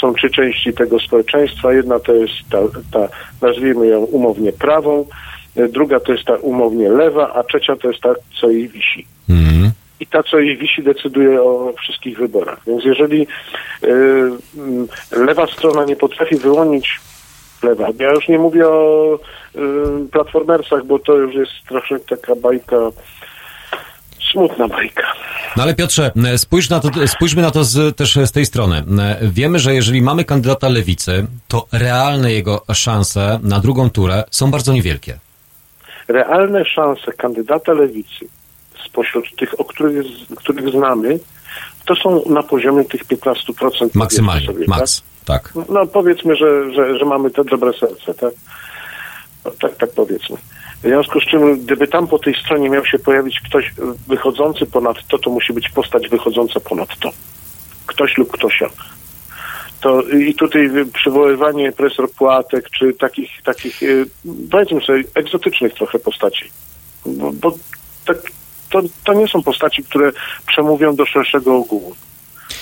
są 0.00 0.14
trzy 0.14 0.30
części 0.30 0.72
tego 0.72 1.00
społeczeństwa. 1.00 1.72
Jedna 1.72 1.98
to 2.00 2.14
jest 2.14 2.34
ta, 2.50 2.58
ta 2.92 3.08
nazwijmy 3.46 3.86
ją 3.86 3.98
umownie 4.00 4.52
prawą, 4.52 5.06
e, 5.56 5.68
druga 5.68 6.00
to 6.00 6.12
jest 6.12 6.24
ta 6.24 6.36
umownie 6.36 6.88
lewa, 6.88 7.34
a 7.34 7.42
trzecia 7.42 7.76
to 7.76 7.88
jest 7.88 8.00
ta, 8.00 8.14
co 8.40 8.50
jej 8.50 8.68
wisi 8.68 9.06
Mhm. 9.28 9.70
i 10.00 10.06
ta, 10.06 10.22
co 10.22 10.38
jej 10.38 10.56
wisi, 10.56 10.82
decyduje 10.82 11.42
o 11.42 11.72
wszystkich 11.82 12.18
wyborach. 12.18 12.60
Więc 12.66 12.84
jeżeli 12.84 13.26
y, 13.84 13.88
mm, 14.56 14.88
lewa 15.12 15.46
strona 15.46 15.84
nie 15.84 15.96
potrafi 15.96 16.36
wyłonić 16.36 17.00
lewa, 17.62 17.88
ja 17.98 18.10
już 18.10 18.28
nie 18.28 18.38
mówię 18.38 18.68
o 18.68 19.18
y, 19.54 20.08
platformersach, 20.12 20.84
bo 20.86 20.98
to 20.98 21.16
już 21.16 21.34
jest 21.34 21.52
troszkę 21.68 21.98
taka 21.98 22.36
bajka, 22.36 22.76
smutna 24.32 24.68
bajka. 24.68 25.02
No 25.56 25.62
ale 25.62 25.74
Piotrze, 25.74 26.12
e, 26.26 26.38
spójrz 26.38 26.70
na 26.70 26.80
to, 26.80 26.90
spójrzmy 27.06 27.42
na 27.42 27.50
to 27.50 27.64
z, 27.64 27.96
też 27.96 28.18
z 28.24 28.32
tej 28.32 28.46
strony. 28.46 28.84
E, 28.98 29.18
Wiemy, 29.22 29.58
że 29.58 29.74
jeżeli 29.74 30.02
mamy 30.02 30.24
kandydata 30.24 30.68
lewicy, 30.68 31.26
to 31.48 31.66
realne 31.72 32.32
jego 32.32 32.62
szanse 32.74 33.40
na 33.42 33.60
drugą 33.60 33.90
turę 33.90 34.24
są 34.30 34.50
bardzo 34.50 34.72
niewielkie. 34.72 35.18
Realne 36.08 36.64
szanse 36.64 37.12
kandydata 37.12 37.72
lewicy 37.72 38.26
spośród 38.86 39.36
tych, 39.36 39.60
o 39.60 39.64
których, 39.64 40.06
których 40.36 40.68
znamy, 40.68 41.18
to 41.84 41.94
są 41.96 42.22
na 42.26 42.42
poziomie 42.42 42.84
tych 42.84 43.04
15%. 43.04 43.90
Maksymalnie, 43.94 44.46
powiedzmy 44.46 44.76
max. 44.76 45.02
Tak. 45.24 45.52
Tak? 45.52 45.52
No 45.68 45.86
powiedzmy, 45.86 46.36
że, 46.36 46.74
że, 46.74 46.98
że 46.98 47.04
mamy 47.04 47.30
te 47.30 47.44
dobre 47.44 47.72
serce, 47.72 48.14
tak? 48.14 48.34
No, 49.44 49.50
tak, 49.60 49.76
tak 49.76 49.90
powiedzmy. 49.90 50.36
W 50.78 50.88
związku 50.88 51.20
z 51.20 51.24
czym, 51.24 51.58
gdyby 51.58 51.88
tam 51.88 52.06
po 52.06 52.18
tej 52.18 52.34
stronie 52.34 52.70
miał 52.70 52.84
się 52.84 52.98
pojawić 52.98 53.40
ktoś 53.40 53.74
wychodzący 54.08 54.66
ponad 54.66 54.96
to, 55.08 55.18
to 55.18 55.30
musi 55.30 55.52
być 55.52 55.68
postać 55.68 56.08
wychodząca 56.08 56.60
ponad 56.60 56.98
to. 56.98 57.10
Ktoś 57.86 58.18
lub 58.18 58.32
ktośa. 58.32 58.70
To 59.80 60.02
i 60.02 60.34
tutaj 60.34 60.70
przywoływanie 60.92 61.72
profesor 61.72 62.10
Płatek, 62.10 62.70
czy 62.70 62.92
takich, 62.94 63.42
takich 63.42 63.82
y, 63.82 64.06
powiedzmy 64.50 64.80
sobie, 64.80 65.04
egzotycznych 65.14 65.74
trochę 65.74 65.98
postaci. 65.98 66.50
Bo, 67.06 67.32
bo 67.32 67.54
tak, 68.06 68.16
to, 68.70 68.80
to 69.04 69.12
nie 69.12 69.28
są 69.28 69.42
postaci, 69.42 69.84
które 69.84 70.12
przemówią 70.46 70.96
do 70.96 71.06
szerszego 71.06 71.56
ogółu. 71.56 71.96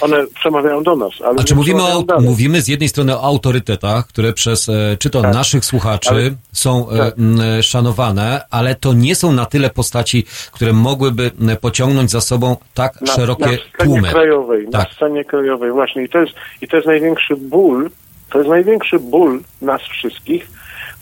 One 0.01 0.17
przemawiają 0.35 0.83
do 0.83 0.97
nas, 0.97 1.13
ale 1.25 1.41
A 1.41 1.45
czy 1.45 1.55
mówimy, 1.55 1.83
o, 1.83 2.03
dalej. 2.03 2.25
mówimy 2.25 2.63
z 2.63 2.69
jednej 2.69 2.89
strony 2.89 3.17
o 3.17 3.23
autorytetach, 3.23 4.07
które 4.07 4.33
przez 4.33 4.69
e, 4.69 4.97
czy 4.99 5.11
to 5.11 5.23
Tak. 5.23 5.35
naszych 5.35 5.65
słuchaczy 5.65 6.09
Ale- 6.11 6.31
są 6.53 6.91
e, 6.91 6.99
tak. 6.99 7.15
e, 7.59 7.63
szanowane, 7.63 8.41
ale 8.51 8.75
to 8.75 8.93
nie 8.93 9.15
są 9.17 9.33
na 9.33 9.47
tyle 9.47 9.71
postaci, 9.71 10.25
które 10.53 10.73
mogłyby 10.73 11.31
pociągnąć 11.61 12.11
za 12.11 12.21
sobą 12.21 12.57
tak 12.75 13.01
na, 13.01 13.13
szerokie 13.15 13.45
na 13.45 13.49
scenie 13.51 13.65
tłumy. 13.85 14.09
krajowej, 14.09 14.67
Tak. 14.73 14.89
na 14.91 14.97
scenie 14.97 15.25
krajowej 15.25 15.73
właśnie 15.73 16.03
i 16.05 16.09
to 16.09 16.19
jest 16.19 16.33
i 16.63 16.69
to 16.69 16.77
jest 16.77 16.87
największy 16.89 17.37
ból, 17.37 17.91
to 18.31 18.39
jest 18.39 18.51
największy 18.51 18.99
ból 18.99 19.41
nas 19.63 19.83
wszystkich, 19.83 20.47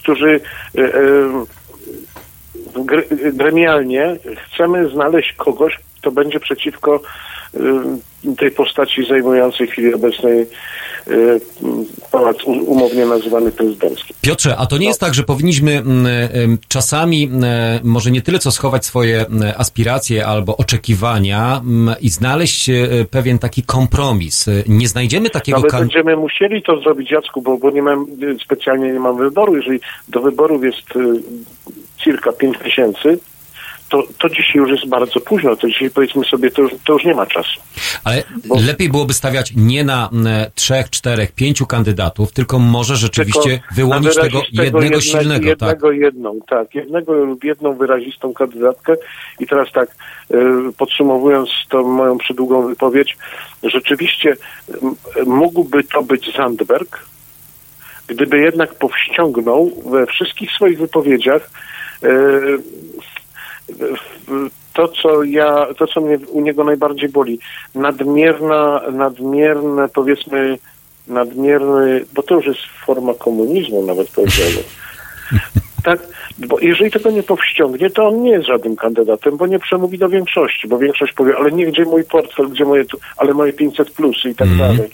którzy 0.02 0.40
e, 0.74 0.80
gre- 2.74 3.32
gremialnie 3.36 4.16
chcemy 4.46 4.88
znaleźć 4.88 5.32
kogoś, 5.32 5.78
kto 6.02 6.10
będzie 6.10 6.40
przeciwko 6.40 7.00
e, 7.54 8.34
tej 8.36 8.50
postaci 8.50 9.04
zajmującej 9.04 9.66
w 9.66 9.70
chwili 9.70 9.94
obecnej 9.94 10.40
e, 10.40 10.46
pałac 12.10 12.44
umownie 12.44 13.06
nazywany 13.06 13.52
prezydencki. 13.52 14.14
Piotrze, 14.20 14.56
a 14.56 14.66
to 14.66 14.78
nie 14.78 14.86
jest 14.86 15.00
tak, 15.00 15.14
że 15.14 15.22
powinniśmy 15.22 15.72
m, 15.72 16.06
em, 16.06 16.58
czasami 16.68 17.30
może 17.82 18.10
nie 18.10 18.22
tyle 18.22 18.38
co 18.38 18.50
schować 18.50 18.84
swoje 18.86 19.26
aspiracje 19.56 20.26
albo 20.26 20.56
oczekiwania 20.56 21.60
m, 21.64 21.94
i 22.00 22.08
znaleźć 22.08 22.68
e, 22.68 22.74
pewien 23.10 23.38
taki 23.38 23.62
kompromis. 23.62 24.48
E, 24.48 24.52
Nie 24.68 24.88
znajdziemy 24.88 25.30
takiego 25.30 25.58
Ale 25.58 25.80
będziemy 25.80 26.16
musieli 26.16 26.62
to 26.62 26.80
zrobić, 26.80 27.10
Jacku, 27.10 27.42
bo, 27.42 27.58
bo 27.58 27.70
nie 27.70 27.82
mam, 27.82 28.06
specjalnie 28.44 28.92
nie 28.92 29.00
mam 29.00 29.18
wyboru. 29.18 29.56
Jeżeli 29.56 29.80
do 30.08 30.20
wyborów 30.20 30.64
jest 30.64 30.96
y, 30.96 31.22
cirka 31.96 32.32
5 32.32 32.56
miesięcy, 32.64 33.18
to, 33.92 34.02
to 34.18 34.28
dzisiaj 34.28 34.54
już 34.54 34.70
jest 34.70 34.88
bardzo 34.88 35.20
późno. 35.20 35.56
To 35.56 35.68
dzisiaj 35.68 35.90
powiedzmy 35.90 36.24
sobie, 36.24 36.50
to 36.50 36.62
już, 36.62 36.72
to 36.86 36.92
już 36.92 37.04
nie 37.04 37.14
ma 37.14 37.26
czasu. 37.26 37.60
Ale 38.04 38.22
Bo- 38.46 38.56
lepiej 38.66 38.88
byłoby 38.88 39.12
stawiać 39.14 39.52
nie 39.56 39.84
na 39.84 40.08
m, 40.12 40.28
trzech, 40.54 40.90
czterech, 40.90 41.32
pięciu 41.32 41.66
kandydatów, 41.66 42.32
tylko 42.32 42.58
może 42.58 42.96
rzeczywiście 42.96 43.40
Tylko 43.50 43.74
wyłonić 43.74 44.14
tego 44.14 44.42
jednego 44.52 44.82
jedne- 44.82 45.00
silnego. 45.02 45.56
Tak. 45.56 45.68
Jednego, 45.68 45.92
jedną, 45.92 46.38
tak. 46.48 46.74
Jednego 46.74 47.12
lub 47.14 47.44
jedną 47.44 47.74
wyrazistą 47.76 48.32
kandydatkę. 48.34 48.94
I 49.40 49.46
teraz 49.46 49.72
tak, 49.72 49.88
y, 50.30 50.36
podsumowując 50.78 51.48
tą 51.68 51.82
moją 51.88 52.18
przydługą 52.18 52.66
wypowiedź, 52.68 53.16
rzeczywiście 53.62 54.36
mógłby 55.26 55.84
to 55.84 56.02
być 56.02 56.32
Zandberg, 56.36 57.04
gdyby 58.06 58.38
jednak 58.40 58.74
powściągnął 58.74 59.82
we 59.90 60.06
wszystkich 60.06 60.50
swoich 60.52 60.78
wypowiedziach 60.78 61.50
w- 62.02 63.11
to, 64.72 64.88
co 64.88 65.22
ja, 65.22 65.66
to, 65.78 65.86
co 65.86 66.00
mnie 66.00 66.18
u 66.28 66.40
niego 66.40 66.64
najbardziej 66.64 67.08
boli, 67.08 67.38
nadmierna, 67.74 68.80
nadmierne, 68.92 69.88
powiedzmy, 69.88 70.58
nadmierny, 71.08 72.04
bo 72.14 72.22
to 72.22 72.34
już 72.34 72.46
jest 72.46 72.60
forma 72.86 73.14
komunizmu 73.14 73.86
nawet 73.86 74.10
powiedziałbym. 74.10 74.62
Tak, 75.84 76.00
bo 76.38 76.60
jeżeli 76.60 76.90
tego 76.90 77.10
nie 77.10 77.22
powściągnie, 77.22 77.90
to 77.90 78.08
on 78.08 78.22
nie 78.22 78.30
jest 78.30 78.46
żadnym 78.46 78.76
kandydatem, 78.76 79.36
bo 79.36 79.46
nie 79.46 79.58
przemówi 79.58 79.98
do 79.98 80.08
większości, 80.08 80.68
bo 80.68 80.78
większość 80.78 81.12
powie, 81.12 81.36
ale 81.36 81.52
nie, 81.52 81.66
gdzie 81.66 81.84
mój 81.84 82.04
portfel, 82.04 82.48
gdzie 82.48 82.64
moje, 82.64 82.84
ale 83.16 83.34
moje 83.34 83.52
500 83.52 83.90
plus 83.90 84.24
i 84.24 84.34
tak 84.34 84.48
Mhm. 84.48 84.76
dalej. 84.76 84.90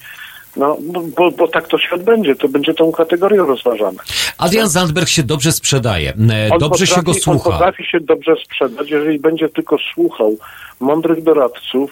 No, 0.58 0.76
bo, 1.16 1.30
bo, 1.30 1.48
tak 1.48 1.68
to 1.68 1.78
świat 1.78 2.02
będzie, 2.02 2.36
to 2.36 2.48
będzie 2.48 2.74
tą 2.74 2.92
kategorią 2.92 3.46
rozważane. 3.46 3.98
Adrian 4.38 4.68
Zandberg 4.68 5.08
się 5.08 5.22
dobrze 5.22 5.52
sprzedaje. 5.52 6.10
E, 6.10 6.48
On 6.52 6.58
Dobrze 6.58 6.86
się 6.86 6.94
go 7.02 7.12
potrafi- 7.12 7.30
On 7.30 7.38
słucha. 7.38 7.50
potrafi 7.50 7.84
się 7.84 8.00
dobrze 8.00 8.34
sprzedać, 8.44 8.90
jeżeli 8.90 9.18
będzie 9.18 9.48
tylko 9.48 9.76
słuchał 9.94 10.36
mądrych 10.80 11.22
doradców, 11.22 11.90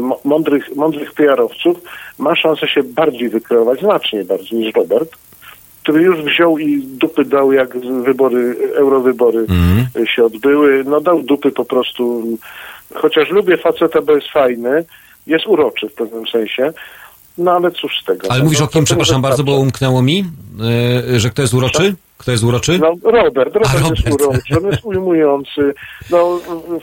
mo- 0.00 0.20
mądrych, 0.24 0.76
mądrych 0.76 1.12
PR-owców, 1.12 1.76
ma 2.18 2.36
szansę 2.36 2.68
się 2.68 2.82
bardziej 2.82 3.28
wykreować, 3.28 3.80
znacznie 3.80 4.24
bardziej 4.24 4.58
niż 4.58 4.74
Robert, 4.74 5.10
który 5.82 6.02
już 6.02 6.22
wziął 6.22 6.58
i 6.58 6.82
dupy 6.86 7.24
dał, 7.24 7.52
jak 7.52 7.78
wybory, 8.02 8.56
eurowybory 8.74 9.46
y, 9.96 10.06
się 10.06 10.24
odbyły. 10.24 10.84
No 10.84 11.00
dał 11.00 11.22
dupy 11.22 11.50
po 11.50 11.64
prostu. 11.64 12.24
Chociaż 12.94 13.30
lubię 13.30 13.56
faceta, 13.56 14.02
bo 14.02 14.12
jest 14.14 14.28
fajny, 14.28 14.84
jest 15.26 15.46
uroczy 15.46 15.88
w 15.88 15.94
pewnym 15.94 16.26
sensie, 16.26 16.72
no 17.38 17.50
ale 17.50 17.70
cóż 17.70 18.00
z 18.02 18.04
tego. 18.04 18.30
Ale 18.30 18.38
no, 18.38 18.44
mówisz 18.44 18.60
no, 18.60 18.64
o 18.64 18.68
kim, 18.68 18.84
przepraszam 18.84 19.22
bardzo, 19.22 19.44
bo 19.44 19.56
umknęło 19.56 20.02
mi, 20.02 20.24
e, 21.14 21.20
że 21.20 21.30
kto 21.30 21.42
jest 21.42 21.54
uroczy? 21.54 21.94
Kto 22.22 22.30
jest 22.30 22.44
uroczy? 22.44 22.78
No, 22.78 22.92
Robert, 23.10 23.54
Robert, 23.54 23.56
A, 23.74 23.88
jest 23.88 24.08
Robert. 24.08 24.22
uroczy, 24.22 24.56
on 24.58 24.70
jest 24.70 24.84
ujmujący, 24.84 25.74
no 26.10 26.38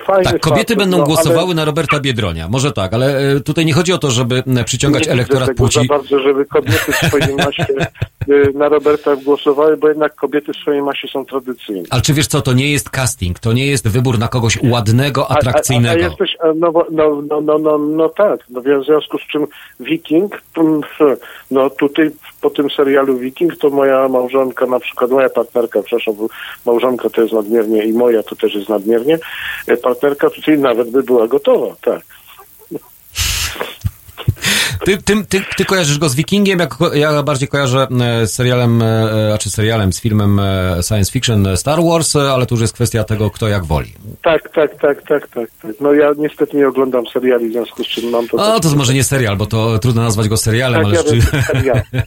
fajny 0.05 0.23
Tak, 0.23 0.39
kobiety 0.41 0.73
facet, 0.73 0.77
będą 0.77 0.97
no, 0.97 1.03
głosowały 1.03 1.45
ale 1.45 1.53
na 1.55 1.65
Roberta 1.65 1.99
Biedronia. 1.99 2.47
Może 2.47 2.71
tak, 2.71 2.93
ale 2.93 3.17
e, 3.35 3.39
tutaj 3.39 3.65
nie 3.65 3.73
chodzi 3.73 3.93
o 3.93 3.97
to, 3.97 4.11
żeby 4.11 4.43
przyciągać 4.65 5.05
nie 5.05 5.11
elektorat 5.11 5.47
tego 5.47 5.57
płci. 5.57 5.79
za 5.79 5.85
bardzo, 5.85 6.19
żeby 6.19 6.45
kobiety 6.45 6.91
w 6.91 6.95
swojej 6.95 7.35
masie 7.45 7.65
y, 8.29 8.51
na 8.55 8.69
Roberta 8.69 9.15
głosowały, 9.15 9.77
bo 9.77 9.87
jednak 9.87 10.15
kobiety 10.15 10.53
w 10.53 10.57
swojej 10.57 10.81
masie 10.81 11.07
są 11.07 11.25
tradycyjne. 11.25 11.83
Ale 11.89 12.01
czy 12.01 12.13
wiesz 12.13 12.27
co, 12.27 12.41
to 12.41 12.53
nie 12.53 12.71
jest 12.71 12.89
casting, 12.89 13.39
to 13.39 13.53
nie 13.53 13.65
jest 13.65 13.87
wybór 13.87 14.19
na 14.19 14.27
kogoś 14.27 14.59
ładnego, 14.63 15.23
A, 15.23 15.29
a, 15.29 15.33
a 15.33 15.37
atrakcyjnego. 15.37 16.03
jesteś, 16.03 16.37
a, 16.39 16.47
no, 16.55 16.73
no, 16.91 17.21
no, 17.29 17.41
no, 17.41 17.57
no, 17.59 17.77
no 17.77 18.09
tak, 18.09 18.39
no 18.49 18.61
w 18.61 18.85
związku 18.85 19.17
z 19.17 19.21
czym 19.21 19.47
Wiking, 19.79 20.41
no 21.51 21.69
tutaj 21.69 22.11
po 22.41 22.49
tym 22.49 22.69
serialu 22.69 23.17
Wiking 23.17 23.57
to 23.57 23.69
moja 23.69 24.07
małżonka, 24.07 24.65
na 24.65 24.79
przykład 24.79 25.11
moja 25.11 25.28
partnerka, 25.29 25.83
przepraszam, 25.83 26.15
małżonka 26.65 27.09
to 27.09 27.21
jest 27.21 27.33
nadmiernie 27.33 27.85
i 27.85 27.93
moja 27.93 28.23
to 28.23 28.35
też 28.35 28.55
jest 28.55 28.69
nadmiernie, 28.69 29.19
e, 29.67 29.77
partnerka 29.77 30.29
tutaj 30.29 30.59
nawet 30.59 30.89
by 30.91 31.03
była 31.03 31.27
gotowa, 31.27 31.75
tak. 31.81 32.01
Ty, 34.85 34.97
ty, 34.97 35.25
ty, 35.25 35.41
ty 35.57 35.65
kojarzysz 35.65 35.97
go 35.97 36.09
z 36.09 36.15
Wikingiem, 36.15 36.59
ja, 36.59 36.67
ko- 36.67 36.93
ja 36.93 37.23
bardziej 37.23 37.47
kojarzę 37.47 37.87
e, 38.01 38.27
z 38.27 38.33
serialem, 38.33 38.81
e, 38.81 39.33
a 39.33 39.37
czy 39.37 39.49
serialem, 39.49 39.93
z 39.93 39.99
filmem 40.01 40.39
e, 40.39 40.77
science 40.83 41.11
fiction 41.11 41.47
e, 41.47 41.57
Star 41.57 41.79
Wars, 41.83 42.15
e, 42.15 42.31
ale 42.31 42.45
to 42.45 42.55
już 42.55 42.61
jest 42.61 42.73
kwestia 42.73 43.03
tego, 43.03 43.29
kto 43.29 43.47
jak 43.47 43.65
woli. 43.65 43.93
Tak, 44.23 44.49
tak, 44.53 44.71
tak, 44.81 45.01
tak, 45.07 45.27
tak, 45.27 45.49
tak. 45.61 45.71
No 45.81 45.93
ja 45.93 46.11
niestety 46.17 46.57
nie 46.57 46.67
oglądam 46.67 47.07
seriali, 47.13 47.49
w 47.49 47.51
związku 47.51 47.83
z 47.83 47.87
czym 47.87 48.09
mam 48.09 48.27
to... 48.27 48.37
O, 48.55 48.59
to 48.59 48.75
może 48.75 48.93
nie 48.93 49.03
serial, 49.03 49.37
bo 49.37 49.45
to 49.45 49.79
trudno 49.79 50.01
nazwać 50.01 50.27
go 50.27 50.37
serialem, 50.37 50.83
Tak, 50.83 50.85
ale 50.85 51.17
ja 51.17 51.41
serial. 51.43 51.81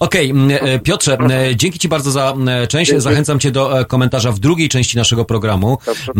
Okej, 0.00 0.34
e, 0.60 0.78
Piotrze, 0.78 1.18
e, 1.30 1.56
dzięki 1.56 1.78
Ci 1.78 1.88
bardzo 1.88 2.10
za 2.10 2.34
część. 2.68 2.90
Dziękuję. 2.90 3.00
Zachęcam 3.00 3.40
Cię 3.40 3.50
do 3.50 3.80
e, 3.80 3.84
komentarza 3.84 4.32
w 4.32 4.38
drugiej 4.38 4.68
części 4.68 4.96
naszego 4.96 5.24
programu. 5.24 5.78
Dobrze, 5.86 6.12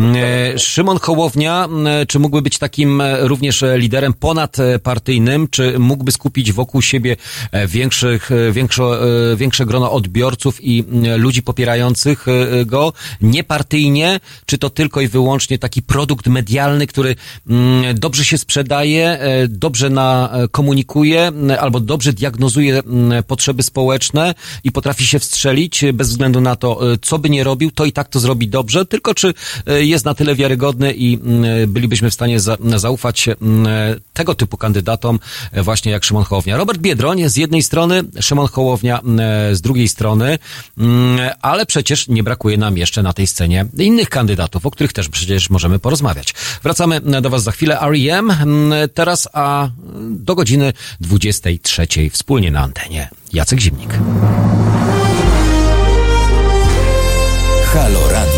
e, 0.53 0.59
Szymon 0.59 0.99
Hołownia, 0.99 1.69
e, 1.87 2.07
czy 2.07 2.19
mógłby 2.19 2.43
być 2.43 2.59
takim 2.59 3.01
e, 3.01 3.29
również 3.29 3.63
e, 3.63 3.79
liderem 3.79 4.13
ponadpartyjnym? 4.15 5.49
Czy 5.51 5.78
mógłby 5.79 6.13
skupić 6.13 6.53
wokół 6.53 6.83
siebie 6.83 7.17
e, 7.53 7.67
większych, 7.67 8.33
e, 8.33 8.53
większe, 8.53 8.83
większe 9.37 9.67
grono 9.67 9.93
odbiorców 9.93 10.59
i 10.65 10.85
ludzi 11.17 11.43
popierających 11.43 12.27
e, 12.29 12.65
go 12.65 12.93
niepartyjnie? 13.21 14.21
Czy 14.47 14.59
to 14.59 14.71
tylko 14.71 15.01
i 15.01 15.09
wyłącznie 15.09 15.59
taki 15.59 15.83
produkt 15.83 16.27
medialny, 16.27 16.87
który 16.87 17.17
dobrze 17.95 18.25
się 18.25 18.39
sprzedaje, 18.39 19.19
dobrze 19.49 19.91
na, 19.91 20.31
komunikuje 20.51 21.33
albo 21.61 21.81
dobrze 21.81 22.13
diagnozuje 22.13 22.83
potrzeby 23.27 23.63
społeczne 23.63 24.35
i 24.65 24.73
potrafi 24.73 25.07
się 25.07 25.19
wstrzelić 25.19 25.85
bez 25.95 26.09
względu 26.09 26.41
na 26.41 26.57
to, 26.57 26.81
co 27.03 27.19
by 27.19 27.31
nie 27.31 27.45
robił, 27.45 27.71
to 27.71 27.85
i 27.85 27.93
tak 27.93 28.09
to 28.09 28.21
zrobi 28.21 28.49
dobrze, 28.49 28.87
tylko 28.87 29.15
czy 29.15 29.35
jest 29.67 30.05
na 30.05 30.15
tyle 30.15 30.35
wiarygodny 30.35 30.95
i 30.95 31.19
bylibyśmy 31.69 32.11
w 32.11 32.15
stanie 32.15 32.41
za, 32.41 32.57
zaufać 32.77 33.29
tego 34.13 34.35
typu 34.35 34.57
kandydatom 34.57 35.19
właśnie 35.69 35.93
jak 35.93 36.05
Szymon 36.05 36.25
Hołownia. 36.25 36.57
Robert 36.57 36.81
Biedroń 36.81 37.29
z 37.29 37.37
jednej 37.37 37.63
strony, 37.63 38.03
Szymon 38.21 38.49
Hołownia 38.49 39.01
m, 39.01 39.21
z 39.53 39.61
drugiej 39.61 39.89
strony, 39.89 40.39
m, 40.79 41.19
ale 41.43 41.67
przecież 41.67 42.09
nie 42.09 42.23
brakuje 42.23 42.59
nam 42.59 42.77
jeszcze 42.79 43.03
na 43.03 43.13
tej 43.13 43.27
scenie 43.27 43.67
innych 43.79 44.09
kandydatów, 44.09 44.67
o 44.67 44.71
których 44.71 44.93
też 44.93 45.09
przecież 45.09 45.51
możemy 45.51 45.79
porozmawiać. 45.79 46.35
Wracamy 46.63 47.01
do 47.01 47.31
Was 47.31 47.43
za 47.43 47.53
chwilę. 47.53 47.81
R.E.M. 47.81 48.31
m, 48.31 48.73
teraz, 48.95 49.29
a 49.33 49.69
do 50.11 50.35
godziny 50.35 50.73
23 51.01 51.87
wspólnie 52.11 52.51
na 52.51 52.61
antenie. 52.61 53.09
Jacek 53.33 53.61
Zimnik. 53.61 53.91
Halo 57.73 58.09
Radio. 58.13 58.38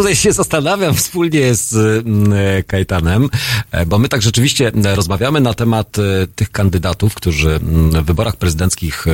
Tutaj 0.00 0.16
się 0.16 0.32
zastanawiam 0.32 0.94
wspólnie 0.94 1.54
z 1.54 1.74
mm, 2.06 2.32
e, 2.32 2.62
Kajtanem, 2.62 3.28
bo 3.86 3.98
my 3.98 4.08
tak 4.08 4.22
rzeczywiście 4.22 4.72
e, 4.84 4.94
rozmawiamy 4.94 5.40
na 5.40 5.54
temat 5.54 5.98
e, 5.98 6.26
tych 6.26 6.50
kandydatów, 6.50 7.14
którzy 7.14 7.60
w 7.92 8.04
wyborach 8.04 8.36
prezydenckich 8.36 9.06
e, 9.06 9.10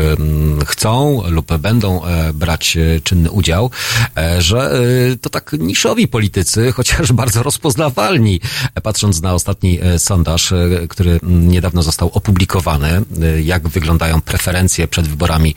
chcą 0.64 1.22
lub 1.28 1.56
będą 1.56 2.04
e, 2.04 2.32
brać 2.32 2.76
e, 2.76 3.00
czynny 3.00 3.30
udział, 3.30 3.70
e, 4.16 4.42
że 4.42 4.80
e, 5.12 5.16
to 5.16 5.30
tak 5.30 5.52
niszowi 5.58 6.08
politycy, 6.08 6.72
chociaż 6.76 7.12
bardzo 7.12 7.42
rozpoznawalni, 7.42 8.40
e, 8.74 8.80
patrząc 8.80 9.22
na 9.22 9.34
ostatni 9.34 9.78
e, 9.82 9.98
sondaż, 9.98 10.52
e, 10.52 10.68
który 10.88 11.20
niedawno 11.22 11.82
został 11.82 12.10
opublikowany, 12.12 12.88
e, 13.22 13.42
jak 13.42 13.68
wyglądają 13.68 14.20
preferencje 14.20 14.88
przed 14.88 15.08
wyborami 15.08 15.54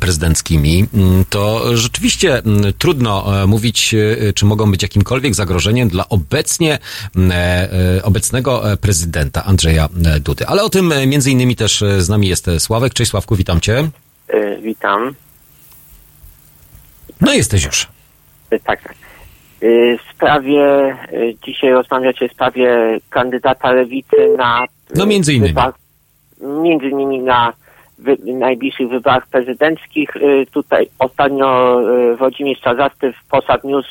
prezydenckimi, 0.00 0.88
to 1.30 1.76
rzeczywiście 1.76 2.42
trudno 2.78 3.42
e, 3.42 3.46
mówić, 3.46 3.94
e, 3.94 4.32
czy 4.32 4.44
mogą 4.44 4.70
być 4.70 4.82
jakimkolwiek 4.82 5.34
zagrożeniem 5.34 5.88
dla 5.88 6.08
obecnie 6.08 6.78
mm, 7.16 7.32
e, 7.32 7.36
e, 7.36 8.02
obecnego 8.22 8.72
e, 8.72 8.76
prezydenta 8.76 9.44
Andrzeja 9.44 9.88
e, 10.16 10.20
Dudy. 10.20 10.46
Ale 10.46 10.62
o 10.62 10.68
tym 10.68 10.92
e, 10.92 11.06
między 11.06 11.30
innymi 11.30 11.56
też 11.56 11.84
z 11.98 12.08
nami 12.08 12.28
jest 12.28 12.46
Sławek. 12.58 12.94
Cześć 12.94 13.10
Sławku, 13.10 13.36
witam 13.36 13.60
cię. 13.60 13.88
E, 14.28 14.56
Witam. 14.56 15.14
No 17.20 17.32
jesteś 17.32 17.64
już. 17.64 17.88
E, 18.50 18.58
Tak, 18.58 18.82
tak. 18.82 18.94
W 19.98 20.14
sprawie, 20.14 20.96
dzisiaj 21.44 21.70
rozmawiacie 21.70 22.28
w 22.28 22.32
sprawie 22.32 22.98
kandydata 23.10 23.72
lewicy 23.72 24.16
na... 24.38 24.64
No, 24.94 25.06
między 25.06 25.34
innymi. 25.34 25.54
Między 26.62 26.86
innymi 26.86 27.18
na 27.18 27.52
wy, 27.98 28.16
najbliższych 28.24 28.88
wyborach 28.88 29.26
prezydenckich. 29.26 30.10
Tutaj 30.52 30.88
ostatnio 30.98 31.80
Włodzimierz 32.18 32.60
Czarzasty 32.60 33.12
w 33.12 33.28
Posad 33.28 33.64
News 33.64 33.86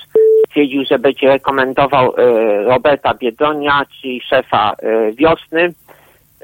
stwierdził, 0.51 0.85
że 0.85 0.99
będzie 0.99 1.27
rekomendował 1.27 2.13
e, 2.17 2.63
Roberta 2.63 3.13
Biedronia, 3.13 3.85
czyli 4.01 4.21
szefa 4.21 4.73
e, 4.73 5.11
Wiosny. 5.11 5.73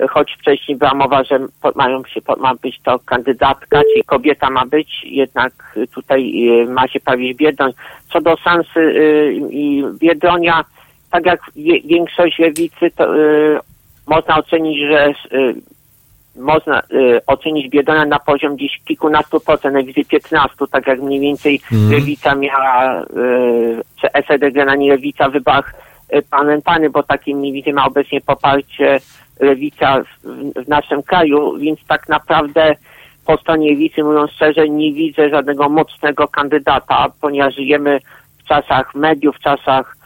choć 0.10 0.36
wcześniej 0.40 0.78
była 0.78 0.94
mowa, 0.94 1.24
że 1.24 1.40
mają 1.76 2.04
się, 2.04 2.22
ma 2.38 2.56
być 2.56 2.80
to 2.84 3.00
kandydatka, 3.00 3.82
czyli 3.94 4.04
kobieta 4.04 4.50
ma 4.50 4.66
być, 4.66 5.04
jednak 5.04 5.54
tutaj 5.96 6.50
ma 6.68 6.88
się 6.88 7.00
pojawić 7.00 7.38
Biedroń. 7.38 7.72
Co 8.14 8.22
do 8.22 8.38
Sansy 8.38 8.94
i 9.52 9.84
Biedronia, 10.00 10.66
tak 11.12 11.26
jak 11.26 11.40
większość 11.86 12.40
lewicy, 12.40 12.92
to 12.96 13.08
można 14.08 14.38
ocenić, 14.38 14.80
że 14.90 15.14
można 16.38 16.80
y, 16.80 17.22
ocenić 17.28 17.70
Biedronia 17.70 18.06
na 18.06 18.20
poziom 18.20 18.56
gdzieś 18.56 18.82
kilkunastu 18.86 19.40
procent, 19.40 19.74
najwyżej 19.74 20.06
15, 20.06 20.56
tak 20.72 20.88
jak 20.88 21.02
mniej 21.02 21.20
więcej 21.20 21.62
Mhm. 21.72 21.92
lewica 21.92 22.36
miała, 22.36 23.02
y, 23.02 23.06
czy 24.02 24.08
SEDG 24.28 24.66
na 24.66 24.76
nie 24.76 24.90
lewica 24.92 25.30
w 25.30 25.32
wyborach 25.32 25.74
y, 26.16 26.22
parlamentarnych, 26.22 26.92
bo 26.92 27.04
takie 27.04 27.36
mniej 27.36 27.54
więcej 27.54 27.74
ma 27.74 27.86
obecnie 27.86 28.22
poparcie 28.22 29.00
lewica 29.40 30.04
w, 30.04 30.08
w 30.64 30.68
naszym 30.68 31.04
kraju, 31.04 31.58
więc 31.58 31.80
tak 31.88 32.10
naprawdę 32.10 32.76
po 33.26 33.38
stronie 33.38 33.70
lewicy, 33.70 34.04
mówiąc 34.04 34.32
szczerze, 34.32 34.70
nie 34.70 34.94
widzę 34.94 35.30
żadnego 35.30 35.70
mocnego 35.70 36.28
kandydata, 36.28 37.08
ponieważ 37.22 37.56
żyjemy 37.56 38.00
w 38.38 38.48
czasach 38.48 38.96
mediów, 38.96 39.36
w 39.36 39.40
czasach 39.40 39.97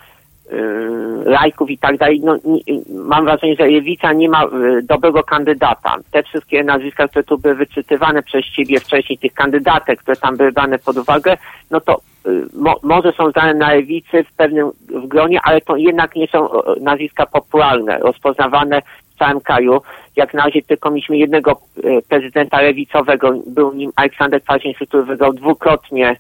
lajków 1.26 1.70
i 1.70 1.78
tak 1.78 1.98
dalej. 1.98 2.22
No, 2.24 2.38
nie, 2.46 2.62
mam 2.90 3.26
wrażenie, 3.26 3.56
że 3.56 3.68
lewica 3.68 4.14
nie 4.14 4.30
ma 4.30 4.46
y, 4.46 4.82
dobrego 4.84 5.24
kandydata. 5.24 5.98
Te 6.12 6.24
wszystkie 6.24 6.64
nazwiska, 6.64 7.08
które 7.08 7.24
tu 7.24 7.38
były 7.38 7.56
wyczytywane 7.56 8.24
przez 8.24 8.46
ciebie 8.46 8.80
wcześniej, 8.80 9.18
tych 9.18 9.34
kandydatek, 9.34 10.00
które 10.00 10.18
tam 10.18 10.38
były 10.38 10.52
brane 10.52 10.80
pod 10.80 10.98
uwagę, 10.98 11.38
no 11.72 11.82
to 11.82 12.02
y, 12.28 12.46
mo, 12.54 12.76
może 12.84 13.12
są 13.12 13.32
znane 13.32 13.54
na 13.54 13.74
lewicy 13.74 14.24
w 14.24 14.34
pewnym 14.34 14.72
w 14.90 15.08
gronie, 15.08 15.40
ale 15.44 15.62
to 15.62 15.76
jednak 15.76 16.16
nie 16.16 16.28
są 16.28 16.50
y, 16.50 16.80
nazwiska 16.82 17.26
popularne, 17.26 17.98
rozpoznawane 18.00 18.82
w 19.16 19.20
całym 19.20 19.42
kraju. 19.42 19.82
Jak 20.16 20.34
na 20.34 20.44
razie 20.44 20.62
tylko 20.62 20.92
mieliśmy 20.92 21.18
jednego 21.18 21.62
y, 21.78 22.02
prezydenta 22.10 22.62
lewicowego, 22.62 23.34
był 23.48 23.74
nim 23.74 23.92
Aleksander 23.96 24.44
Kwaśniewski, 24.44 24.88
który 24.88 25.04
wygrał 25.04 25.34
dwukrotnie 25.34 26.16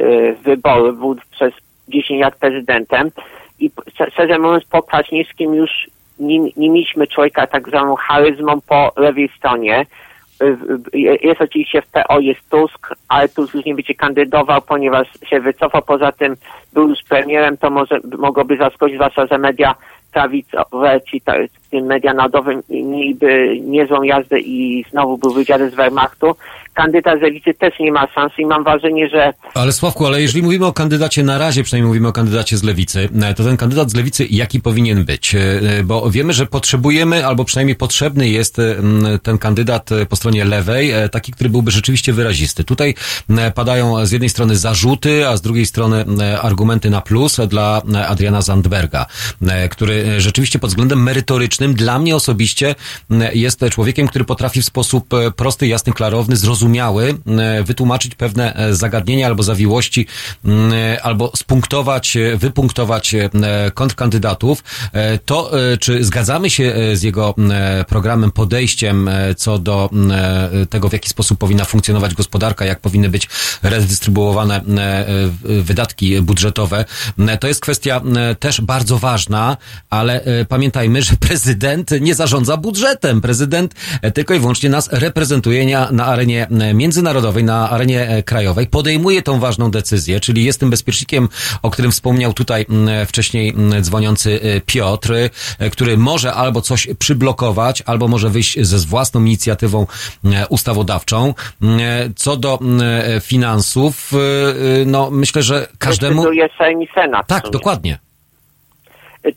y, 0.00 0.36
wybory, 0.44 0.92
przez 1.30 1.52
10 1.92 2.20
lat 2.20 2.36
prezydentem 2.36 3.10
i 3.60 3.70
szcz- 3.70 4.10
szczerze 4.12 4.38
mówiąc 4.38 4.64
po 4.64 4.82
Kwaśniewskim 4.82 5.54
już 5.54 5.70
nie, 6.18 6.38
nie 6.40 6.70
mieliśmy 6.70 7.06
człowieka 7.06 7.46
tak 7.46 7.68
zwaną 7.68 7.94
charyzmą 7.94 8.60
po 8.68 8.92
lewej 8.96 9.28
stronie. 9.36 9.86
Y, 10.42 10.56
Jest 11.22 11.40
oczywiście 11.40 11.82
w 11.82 11.86
PO 11.86 12.20
jest 12.20 12.50
Tusk, 12.50 12.94
ale 13.08 13.28
Tusk 13.28 13.54
już 13.54 13.64
nie 13.64 13.74
będzie 13.74 13.94
kandydował, 13.94 14.62
ponieważ 14.62 15.08
się 15.26 15.40
wycofał. 15.40 15.82
Poza 15.82 16.12
tym 16.12 16.36
był 16.72 16.88
już 16.88 16.98
premierem, 17.08 17.56
to 17.56 17.70
może 17.70 18.00
mogłoby 18.18 18.56
zaskoczyć, 18.56 18.94
zwłaszcza, 18.96 19.26
że 19.26 19.38
media 19.38 19.74
prawicowe, 20.12 21.00
ci 21.10 21.22
tym 21.72 21.86
media 21.86 22.14
mieliby 22.70 23.60
niezłą 23.60 24.02
jazdę 24.02 24.40
i 24.40 24.84
znowu 24.90 25.18
był 25.18 25.32
wywiad 25.32 25.60
z 25.72 25.74
Wehrmachtu. 25.74 26.36
Kandydat 26.74 27.18
z 27.18 27.22
lewicy 27.22 27.54
też 27.54 27.78
nie 27.80 27.92
ma 27.92 28.06
szans 28.14 28.32
i 28.38 28.46
mam 28.46 28.64
wrażenie, 28.64 29.08
że 29.08 29.32
Ale 29.54 29.72
Sławku, 29.72 30.06
ale 30.06 30.22
jeżeli 30.22 30.42
mówimy 30.42 30.66
o 30.66 30.72
kandydacie 30.72 31.22
na 31.22 31.38
razie, 31.38 31.62
przynajmniej 31.62 31.88
mówimy 31.88 32.08
o 32.08 32.12
kandydacie 32.12 32.56
z 32.56 32.62
lewicy, 32.62 33.08
e, 33.22 33.34
to 33.34 33.44
ten 33.44 33.56
kandydat 33.56 33.90
z 33.90 33.94
lewicy 33.94 34.26
jaki 34.30 34.60
powinien 34.60 35.04
być? 35.04 35.34
E, 35.34 35.38
e, 35.38 35.84
Bo 35.84 36.10
wiemy, 36.10 36.32
że 36.32 36.46
potrzebujemy, 36.46 37.26
albo 37.26 37.44
przynajmniej 37.44 37.76
potrzebny 37.76 38.28
jest 38.28 38.60
ten 39.22 39.38
kandydat 39.38 39.90
po 40.08 40.16
stronie 40.16 40.44
lewej, 40.44 40.92
taki, 41.10 41.32
który 41.32 41.50
byłby 41.50 41.70
rzeczywiście 41.70 42.12
wyrazisty. 42.12 42.64
Tutaj 42.64 42.94
padają 43.54 44.06
z 44.06 44.12
jednej 44.12 44.28
strony 44.28 44.56
zarzuty, 44.56 45.28
a 45.28 45.36
z 45.36 45.40
drugiej 45.40 45.66
strony 45.66 46.04
argumenty 46.42 46.90
na 46.90 47.00
plus 47.00 47.40
dla 47.48 47.82
Adriana 48.08 48.42
Zandberga, 48.42 49.06
który 49.70 50.01
rzeczywiście 50.18 50.58
pod 50.58 50.70
względem 50.70 51.02
merytorycznym 51.02 51.74
dla 51.74 51.98
mnie 51.98 52.16
osobiście 52.16 52.74
m, 53.10 53.22
jest 53.34 53.60
człowiekiem, 53.70 54.08
który 54.08 54.24
potrafi 54.24 54.62
w 54.62 54.64
sposób 54.64 55.14
e, 55.14 55.30
prosty, 55.30 55.66
jasny, 55.66 55.92
klarowny, 55.92 56.36
zrozumiały 56.36 57.14
e, 57.26 57.62
wytłumaczyć 57.62 58.14
pewne 58.14 58.54
e, 58.54 58.74
zagadnienia 58.74 59.26
albo 59.26 59.42
zawiłości, 59.42 60.06
m, 60.44 60.72
e, 60.72 61.02
albo 61.02 61.32
spunktować, 61.36 62.16
e, 62.16 62.36
wypunktować 62.36 63.14
e, 63.14 63.30
kontrkandydatów. 63.74 64.64
E, 64.92 65.18
To, 65.18 65.70
e, 65.72 65.76
czy 65.78 66.04
zgadzamy 66.04 66.50
się 66.50 66.64
e, 66.64 66.96
z 66.96 67.02
jego 67.02 67.34
e, 67.50 67.84
programem, 67.84 68.30
podejściem 68.30 69.08
e, 69.08 69.34
co 69.34 69.58
do 69.58 69.90
e, 70.10 70.66
tego, 70.66 70.88
w 70.88 70.92
jaki 70.92 71.08
sposób 71.08 71.38
powinna 71.38 71.64
funkcjonować 71.64 72.14
gospodarka, 72.14 72.64
jak 72.64 72.80
powinny 72.80 73.08
być 73.08 73.28
redystrybuowane 73.62 74.64
e, 74.64 75.04
wydatki 75.62 76.20
budżetowe, 76.22 76.84
to 77.40 77.48
jest 77.48 77.60
kwestia 77.60 78.00
też 78.38 78.60
bardzo 78.60 78.98
ważna, 78.98 79.56
ale 79.92 80.24
e, 80.24 80.44
pamiętajmy, 80.44 81.02
że 81.02 81.16
prezydent 81.28 81.90
nie 82.00 82.14
zarządza 82.14 82.56
budżetem. 82.56 83.20
Prezydent 83.20 83.74
e, 84.02 84.10
tylko 84.10 84.34
i 84.34 84.38
wyłącznie 84.38 84.70
nas 84.70 84.92
reprezentuje 84.92 85.66
na, 85.66 85.92
na 85.92 86.06
arenie 86.06 86.46
e, 86.60 86.74
międzynarodowej, 86.74 87.44
na 87.44 87.70
arenie 87.70 88.22
krajowej, 88.26 88.66
podejmuje 88.66 89.22
tą 89.22 89.40
ważną 89.40 89.70
decyzję, 89.70 90.20
czyli 90.20 90.44
jest 90.44 90.60
tym 90.60 90.70
bezpiecznikiem, 90.70 91.28
o 91.62 91.70
którym 91.70 91.90
wspomniał 91.90 92.32
tutaj 92.32 92.66
wcześniej 93.06 93.54
dzwoniący 93.80 94.40
Piotr, 94.66 95.14
który 95.72 95.98
może 95.98 96.34
albo 96.34 96.60
coś 96.60 96.88
przyblokować, 96.98 97.82
albo 97.86 98.08
może 98.08 98.30
wyjść 98.30 98.60
ze 98.60 98.78
własną 98.78 99.20
inicjatywą 99.24 99.86
ustawodawczą. 100.48 101.34
Co 102.16 102.36
do 102.36 102.58
finansów, 103.20 104.12
no 104.86 105.10
myślę, 105.10 105.42
że 105.42 105.66
każdemu... 105.78 106.22
decyduje 106.22 106.48
Sejm 106.58 106.82
i 106.82 106.88
Senat. 106.94 107.26
Tak, 107.26 107.50
dokładnie. 107.50 107.98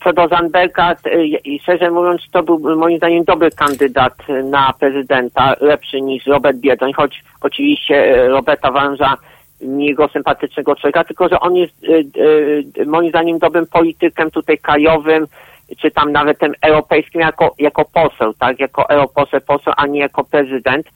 Co 0.04 0.12
do 0.12 0.28
Zandberga, 0.28 0.96
i 1.44 1.60
szczerze 1.60 1.90
mówiąc, 1.90 2.22
to 2.30 2.42
był 2.42 2.76
moim 2.76 2.98
zdaniem 2.98 3.24
dobry 3.24 3.50
kandydat 3.50 4.14
na 4.44 4.72
prezydenta, 4.80 5.56
lepszy 5.60 6.00
niż 6.00 6.26
Robert 6.26 6.56
Biedroń, 6.56 6.92
choć 6.92 7.22
oczywiście 7.40 7.94
e, 7.94 8.28
Roberta 8.28 8.70
Węża 8.70 9.14
nie 9.60 9.86
jego 9.86 10.08
sympatycznego 10.08 10.76
człowieka, 10.76 11.04
tylko 11.04 11.28
że 11.28 11.40
on 11.40 11.56
jest 11.56 11.74
e, 12.78 12.84
moim 12.84 13.08
zdaniem 13.08 13.38
dobrym 13.38 13.66
politykiem 13.66 14.30
tutaj 14.30 14.58
krajowym, 14.58 15.26
czy 15.78 15.90
tam 15.90 16.12
nawet 16.12 16.38
tym 16.38 16.52
europejskim 16.62 17.20
jako, 17.20 17.54
jako 17.58 17.84
poseł, 17.84 18.34
tak, 18.34 18.60
jako 18.60 18.88
europoseł, 18.88 19.40
poseł, 19.40 19.72
a 19.76 19.86
nie 19.86 20.00
jako 20.00 20.24
prezydent. 20.24 20.86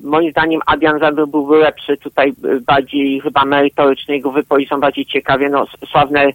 Moim 0.00 0.30
zdaniem 0.30 0.60
Adrian 0.66 0.98
Zandberg 0.98 1.30
byłby 1.30 1.56
lepszy, 1.56 1.96
tutaj 1.96 2.32
bardziej 2.66 3.20
chyba 3.20 3.44
merytoryczny, 3.44 4.14
jego 4.14 4.30
wypowiedzi 4.30 4.68
są 4.68 4.80
bardziej 4.80 5.06
ciekawie, 5.06 5.48
no 5.48 5.66
sławne 5.90 6.32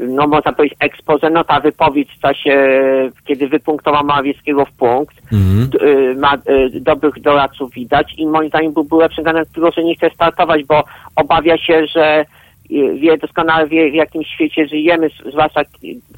no 0.00 0.26
można 0.26 0.52
powiedzieć 0.52 0.78
expose, 0.80 1.30
no 1.30 1.44
ta 1.44 1.60
wypowiedź 1.60 2.08
w 2.16 2.20
czasie, 2.20 2.58
kiedy 3.24 3.48
wypunktował 3.48 4.04
Morawieckiego 4.04 4.64
w 4.64 4.72
punkt, 4.72 5.16
Mhm. 5.32 5.68
d- 5.70 5.78
y, 5.88 6.14
ma 6.14 6.34
y, 6.34 6.80
dobrych 6.80 7.20
doradców 7.20 7.72
widać 7.72 8.14
i 8.18 8.26
moim 8.26 8.48
zdaniem 8.48 8.72
byłby 8.72 8.96
lepszy 8.96 9.22
kandydat, 9.22 9.48
tylko 9.54 9.70
że 9.70 9.84
nie 9.84 9.94
chce 9.94 10.10
startować, 10.10 10.64
bo 10.64 10.84
obawia 11.16 11.58
się, 11.58 11.86
że 11.86 12.24
y, 12.70 12.94
wie, 12.98 13.18
doskonale 13.18 13.66
wie, 13.68 13.90
w 13.90 13.94
jakim 13.94 14.22
świecie 14.24 14.66
żyjemy, 14.68 15.08
zwłaszcza 15.30 15.60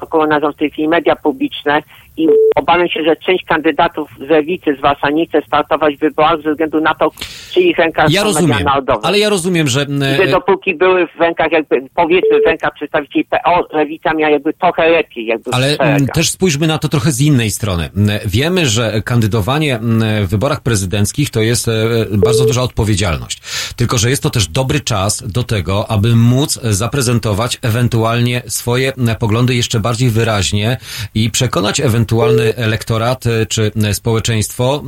około 0.01 0.27
nas 0.27 0.41
są 0.41 0.51
w 0.51 0.55
tej 0.55 0.71
chwili 0.71 0.87
media 0.87 1.15
publiczne 1.15 1.81
i 2.17 2.27
obawiam 2.55 2.87
się, 2.87 3.03
że 3.03 3.15
część 3.15 3.45
kandydatów 3.45 4.09
z 4.27 4.29
lewicy 4.29 4.75
zwłaszcza 4.77 5.09
nie 5.09 5.25
chce 5.27 5.41
startować 5.47 5.95
w 5.95 5.99
wyborach 5.99 6.41
ze 6.41 6.51
względu 6.51 6.81
na 6.81 6.95
to, 6.95 7.09
w 7.09 7.51
czyich 7.51 7.77
rękach 7.77 8.11
Ja 8.11 8.21
są 8.21 8.27
rozumiem, 8.27 8.63
narodowe. 8.63 8.99
ale 9.03 9.19
ja 9.19 9.29
rozumiem, 9.29 9.67
że... 9.67 9.85
I 9.89 10.03
e, 10.03 10.17
że 10.17 10.27
dopóki 10.27 10.75
były 10.75 11.07
w 11.07 11.19
rękach 11.19 11.51
jakby, 11.51 11.81
powiedzmy 11.95 12.41
w 12.41 12.47
rękach 12.47 12.73
przedstawicieli 12.73 13.25
PO, 13.25 13.67
lewica 13.73 14.13
miała 14.13 14.31
jakby 14.31 14.53
trochę 14.53 14.89
lepiej, 14.89 15.25
jakby 15.25 15.51
Ale 15.53 15.77
mm, 15.77 16.07
też 16.07 16.29
spójrzmy 16.29 16.67
na 16.67 16.77
to 16.77 16.89
trochę 16.89 17.11
z 17.11 17.21
innej 17.21 17.51
strony. 17.51 17.89
Mm, 17.97 18.19
Wiemy, 18.25 18.65
że 18.65 19.01
kandydowanie 19.05 19.75
mm, 19.75 20.25
w 20.25 20.29
wyborach 20.29 20.61
prezydenckich 20.61 21.29
to 21.29 21.41
jest 21.41 21.67
e, 21.67 21.71
bardzo 22.11 22.45
duża 22.45 22.61
odpowiedzialność. 22.61 23.41
Tylko, 23.75 23.97
że 23.97 24.09
jest 24.09 24.23
to 24.23 24.29
też 24.29 24.47
dobry 24.47 24.79
czas 24.79 25.23
do 25.27 25.43
tego, 25.43 25.91
aby 25.91 26.15
móc 26.15 26.59
zaprezentować 26.63 27.59
ewentualnie 27.61 28.41
swoje 28.47 28.93
poglądy 29.19 29.55
jeszcze 29.55 29.79
bardziej 29.79 30.09
wyraźnie 30.09 30.77
i 31.15 31.29
przekonać 31.29 31.79
ewentualny 32.07 32.55
elektorat 32.55 33.27
e, 33.27 33.45
czy 33.45 33.71
mm, 33.75 33.93
społeczeństwo 33.93 34.83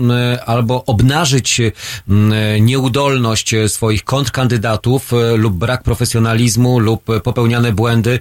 albo 0.46 0.86
obnażyć 0.86 1.62
mm, 2.10 2.66
nieudolność 2.66 3.54
e, 3.54 3.70
swoich 3.70 4.04
kontrkandydatów 4.04 5.14
e, 5.14 5.38
lub 5.38 5.54
brak 5.54 5.84
profesjonalizmu 5.84 6.80
lub 6.80 7.10
e, 7.10 7.20
popełniane 7.20 7.72
błędy 7.72 8.12
e, 8.12 8.20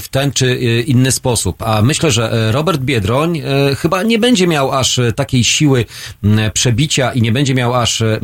w 0.00 0.08
ten 0.10 0.32
czy 0.32 0.46
e, 0.46 0.80
inny 0.80 1.12
sposób. 1.12 1.62
A 1.62 1.82
myślę, 1.82 2.10
że 2.10 2.32
e, 2.32 2.52
Robert 2.52 2.80
Biedroń 2.80 3.38
e, 3.38 3.74
chyba 3.74 4.02
nie 4.02 4.18
będzie 4.18 4.46
miał 4.46 4.72
aż 4.72 4.98
e, 4.98 5.12
takiej 5.12 5.44
siły 5.44 5.84
przebicia 6.52 7.12
i 7.12 7.22
nie 7.22 7.32
będzie 7.32 7.54
miał 7.54 7.74
aż 7.74 8.02
e, 8.02 8.20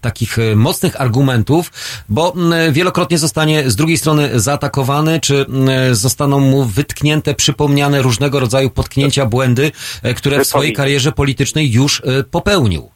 takich 0.00 0.38
e, 0.38 0.56
mocnych 0.56 1.00
argumentów, 1.00 1.72
bo 2.08 2.34
wielokrotnie 2.72 3.18
zostanie 3.18 3.70
z 3.70 3.76
drugiej 3.76 3.98
strony 3.98 4.40
zaatakowany, 4.40 5.20
czy 5.20 5.46
zostaną 5.92 6.40
mu 6.40 6.64
wytknięte, 6.64 7.34
przypomniane 7.34 8.02
różnego 8.02 8.40
rodzaju 8.40 8.70
potknięcia, 8.70 9.07
błędy, 9.26 9.70
e, 10.02 10.14
które 10.14 10.38
w 10.38 10.46
swojej 10.46 10.72
karierze 10.72 11.12
politycznej 11.12 11.72
już 11.72 12.00
e, 12.00 12.24
popełnił. 12.30 12.90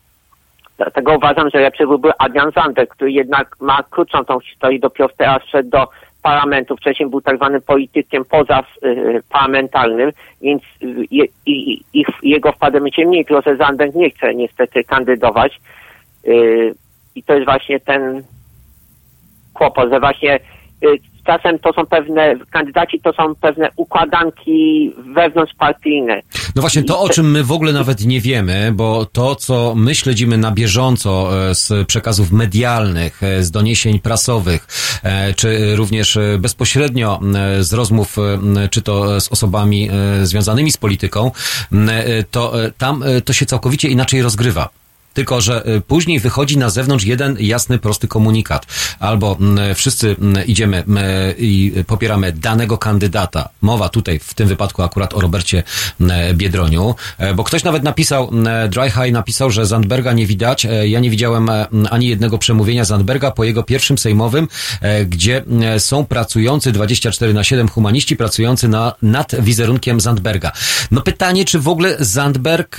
Dlatego 0.77 1.17
uważam, 1.17 1.51
że 1.55 1.61
lepszy 1.61 1.87
byłby 1.87 2.11
Adrian 2.19 2.53
Zandek, 2.57 2.91
który 2.91 3.13
jednak 3.13 3.57
ma 3.61 3.83
krótszą 3.91 4.25
tą 4.25 4.41
historię, 4.41 4.79
dopiero 4.79 5.11
teraz 5.17 5.43
szedł 5.45 5.71
do 5.71 5.89
parlamentu, 6.23 6.77
wcześniej 6.77 7.09
był 7.09 7.21
tak 7.21 7.37
zwanym 7.37 7.63
politykiem 7.63 8.25
poza 8.25 8.63
y, 8.85 9.23
parlamentarnym, 9.29 10.11
więc 10.43 10.63
je, 11.11 11.25
i, 11.47 11.81
jego 12.23 12.53
w 12.53 12.59
parlamencie 12.59 13.07
mniej, 13.07 13.25
tylko 13.25 13.43
że 13.43 13.57
Zandek 13.57 13.95
nie 13.95 14.11
chce 14.11 14.35
niestety 14.35 14.85
kandydować. 14.85 15.61
I 17.15 17.23
to 17.23 17.35
jest 17.35 17.45
właśnie 17.45 17.81
ten 17.81 18.23
kłopot, 19.55 19.91
że 19.91 20.01
właśnie 20.01 20.39
czasem 21.27 21.59
to 21.59 21.73
są 21.73 21.87
pewne, 21.87 22.35
kandydaci 22.51 23.01
to 23.01 23.13
są 23.13 23.35
pewne 23.35 23.69
układanki 23.77 24.93
wewnątrzpartyjne. 25.15 26.23
No 26.55 26.63
właśnie 26.63 26.83
to, 26.83 27.01
o 27.01 27.09
czym 27.09 27.31
my 27.31 27.45
w 27.45 27.53
ogóle 27.53 27.73
nawet 27.73 28.07
nie 28.07 28.21
wiemy, 28.21 28.73
bo 28.75 29.07
to, 29.07 29.35
co 29.35 29.75
my 29.77 29.95
śledzimy 29.95 30.39
na 30.39 30.51
bieżąco 30.51 31.31
e, 31.51 31.55
z 31.55 31.87
przekazów 31.87 32.33
medialnych, 32.33 33.23
e, 33.23 33.43
z 33.43 33.51
doniesień 33.51 34.01
prasowych, 34.01 34.67
e, 35.03 35.35
czy 35.35 35.77
również 35.77 36.19
bezpośrednio 36.39 37.21
z 37.61 37.73
rozmów, 37.73 38.17
czy 38.71 38.83
to 38.83 39.21
z 39.21 39.33
osobami 39.33 39.89
związanymi 40.23 40.71
z 40.71 40.77
polityką, 40.77 41.31
to 42.31 42.53
tam 42.79 43.05
to 43.25 43.33
się 43.33 43.47
całkowicie 43.47 43.89
inaczej 43.89 44.23
rozgrywa. 44.23 44.82
Tylko, 45.15 45.41
że 45.41 45.69
y, 45.69 45.81
później 45.81 46.21
wychodzi 46.21 46.59
na 46.59 46.71
zewnątrz 46.71 47.05
jeden 47.05 47.37
jasny, 47.41 47.79
prosty 47.79 48.09
komunikat. 48.09 48.67
Albo 49.01 49.37
mm, 49.41 49.75
wszyscy 49.75 50.17
mm, 50.21 50.47
idziemy 50.47 50.77
mm, 50.77 51.05
i 51.39 51.73
popieramy 51.87 52.33
danego 52.33 52.79
kandydata. 52.79 53.49
Mowa 53.61 53.89
tutaj 53.89 54.19
w 54.19 54.35
tym 54.35 54.49
wypadku 54.49 54.83
akurat 54.83 55.15
o 55.15 55.21
Robercie 55.21 55.63
Biedroniu, 56.35 56.95
e, 57.19 57.35
bo 57.35 57.45
ktoś 57.45 57.65
nawet 57.65 57.83
napisał, 57.83 58.31
Dry 58.69 58.91
High 58.91 59.13
napisał, 59.13 59.51
że 59.51 59.67
Zandberga 59.67 60.13
nie 60.13 60.27
widać. 60.27 60.67
E, 60.67 60.89
Ja 60.89 61.01
nie 61.01 61.11
widziałem 61.11 61.49
e, 61.49 61.67
ani 61.91 62.09
jednego 62.09 62.39
przemówienia 62.39 62.85
Zandberga 62.85 63.31
po 63.31 63.45
jego 63.45 63.63
pierwszym 63.63 63.99
sejmowym, 63.99 64.49
gdzie 65.07 65.45
są 65.79 66.07
pracujący 66.07 66.73
24 66.73 67.35
na 67.35 67.45
7 67.45 67.69
humaniści 67.69 68.17
pracujący 68.17 68.69
na, 68.69 68.93
nad 69.03 69.41
wizerunkiem 69.41 70.01
Zandberga. 70.01 70.53
No 70.91 71.01
pytanie, 71.01 71.45
czy 71.45 71.59
w 71.61 71.69
ogóle 71.69 71.97
Zandberg 72.01 72.77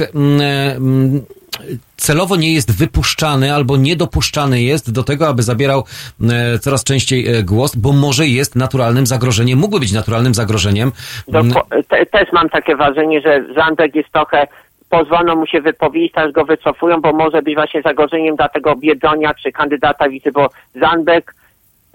celowo 1.98 2.36
nie 2.36 2.54
jest 2.54 2.80
wypuszczany 2.80 3.54
albo 3.54 3.78
niedopuszczany 3.78 4.62
jest 4.62 4.92
do 4.92 5.04
tego, 5.04 5.28
aby 5.28 5.44
zabierał 5.44 5.84
e, 6.30 6.60
coraz 6.60 6.84
częściej 6.84 7.28
e, 7.28 7.44
głos, 7.44 7.76
bo 7.76 7.94
może 7.94 8.28
jest 8.28 8.56
naturalnym 8.56 9.06
zagrożeniem, 9.06 9.60
mógłby 9.60 9.80
być 9.80 9.94
naturalnym 9.94 10.34
zagrożeniem. 10.34 10.92
Mm, 11.34 11.54
te, 11.88 12.06
też 12.06 12.32
mam 12.32 12.50
takie 12.50 12.76
wrażenie, 12.76 13.22
że 13.22 13.46
Zandek 13.56 13.96
jest 13.96 14.12
trochę, 14.12 14.48
pozwolono 14.90 15.36
mu 15.36 15.48
się 15.48 15.62
wypowiedzieć, 15.62 16.12
teraz 16.12 16.32
go 16.32 16.46
wycofują, 16.46 17.02
bo 17.02 17.14
może 17.14 17.42
być 17.42 17.56
właśnie 17.56 17.82
zagrożeniem 17.82 18.36
dla 18.36 18.50
tego 18.50 18.76
Biedronia 18.76 19.34
czy 19.34 19.52
kandydata 19.52 20.10
wicy, 20.10 20.32
bo 20.32 20.50
Zandberg, 20.76 21.36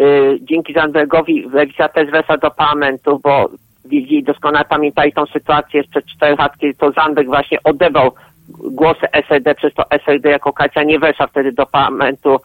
y, 0.00 0.38
dzięki 0.40 0.72
Zandbergowi 0.72 1.48
Lewica 1.52 1.88
też 1.88 2.10
weszła 2.10 2.36
do 2.36 2.50
parlamentu, 2.50 3.20
bo 3.22 3.50
wiedzieli, 3.84 4.22
doskonale 4.22 4.64
pamiętali 4.64 5.12
tą 5.12 5.26
sytuację 5.26 5.82
sprzed 5.82 6.06
czterech 6.06 6.38
lat, 6.38 6.58
kiedy 6.58 6.74
to 6.74 6.92
Zandberg 6.92 7.28
właśnie 7.28 7.58
odebrał 7.64 8.12
głosy 8.48 9.06
SLD, 9.12 9.54
przez 9.54 9.74
to 9.74 9.90
SLD 9.90 10.30
jako 10.30 10.52
koalicja 10.52 10.82
nie 10.82 10.98
weszła 10.98 11.26
wtedy 11.26 11.52
do 11.52 11.66
parlamentu, 11.66 12.36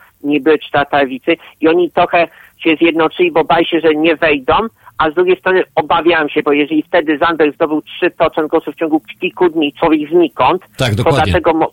cztery 0.62 0.86
lewicy 0.92 1.38
i 1.62 1.68
oni 1.68 1.92
trochę 1.92 2.28
się 2.58 2.76
zjednoczyli, 2.76 3.32
bo 3.32 3.44
bali 3.44 3.66
się, 3.66 3.80
że 3.80 3.96
nie 3.96 4.16
wejdą, 4.16 4.54
a 4.98 5.12
z 5.12 5.14
drugiej 5.14 5.40
strony 5.40 5.64
obawiałem 5.76 6.30
się, 6.30 6.44
bo 6.44 6.52
jeżeli 6.52 6.84
wtedy 6.84 7.18
Zandberg 7.18 7.56
zdobył 7.56 7.82
3% 8.04 8.48
głosów 8.48 8.76
w 8.76 8.78
ciągu 8.78 9.02
kilku 9.20 9.50
dni, 9.50 9.74
człowiek 9.74 10.10
znikąd, 10.10 10.62
Tak, 10.78 10.96
to 10.96 11.04
dlatego, 11.04 11.72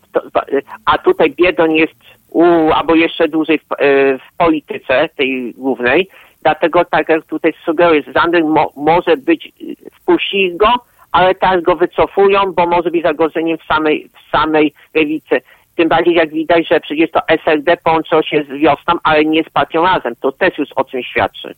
a 0.85 0.99
tutaj 0.99 1.31
Biedon 1.31 1.70
jest 1.70 1.95
u, 2.31 2.45
albo 2.74 2.95
jeszcze 2.95 3.28
dłużej 3.28 3.59
w, 3.59 3.72
e, 3.72 4.18
w 4.18 4.37
polityce 4.37 5.09
tej 5.16 5.55
głównej, 5.55 6.09
dlatego 6.43 6.85
tak 6.85 7.09
jak 7.09 7.26
tutaj 7.26 7.55
sugeruję, 7.64 8.03
Zandberg 8.14 8.47
mo, 8.47 8.72
może 8.76 9.16
być, 9.16 9.47
e, 9.47 9.51
wpuścili 9.91 10.57
go, 10.57 10.68
ale 11.13 11.35
teraz 11.35 11.63
go 11.63 11.77
wycofują, 11.77 12.53
bo 12.53 12.67
może 12.67 12.91
być 12.91 13.03
zagrożeniem 13.03 13.59
w 13.59 13.65
samej, 13.65 14.09
w 14.09 14.31
samej 14.31 14.73
lewicy. 14.95 15.41
Tym 15.77 15.89
bardziej 15.89 16.15
jak 16.15 16.31
widać, 16.31 16.69
że 16.69 16.81
przecież 16.81 17.11
to 17.11 17.21
SLD 17.29 17.77
połączyło 17.77 18.23
się 18.23 18.45
z 18.45 18.61
wiosną, 18.61 18.95
ale 19.03 19.25
nie 19.25 19.45
z 19.45 19.51
partią 19.51 19.83
razem. 19.83 20.15
To 20.21 20.33
też 20.33 20.59
już 20.59 20.69
o 20.77 20.85
czym 20.85 21.03
świadczy. 21.03 21.55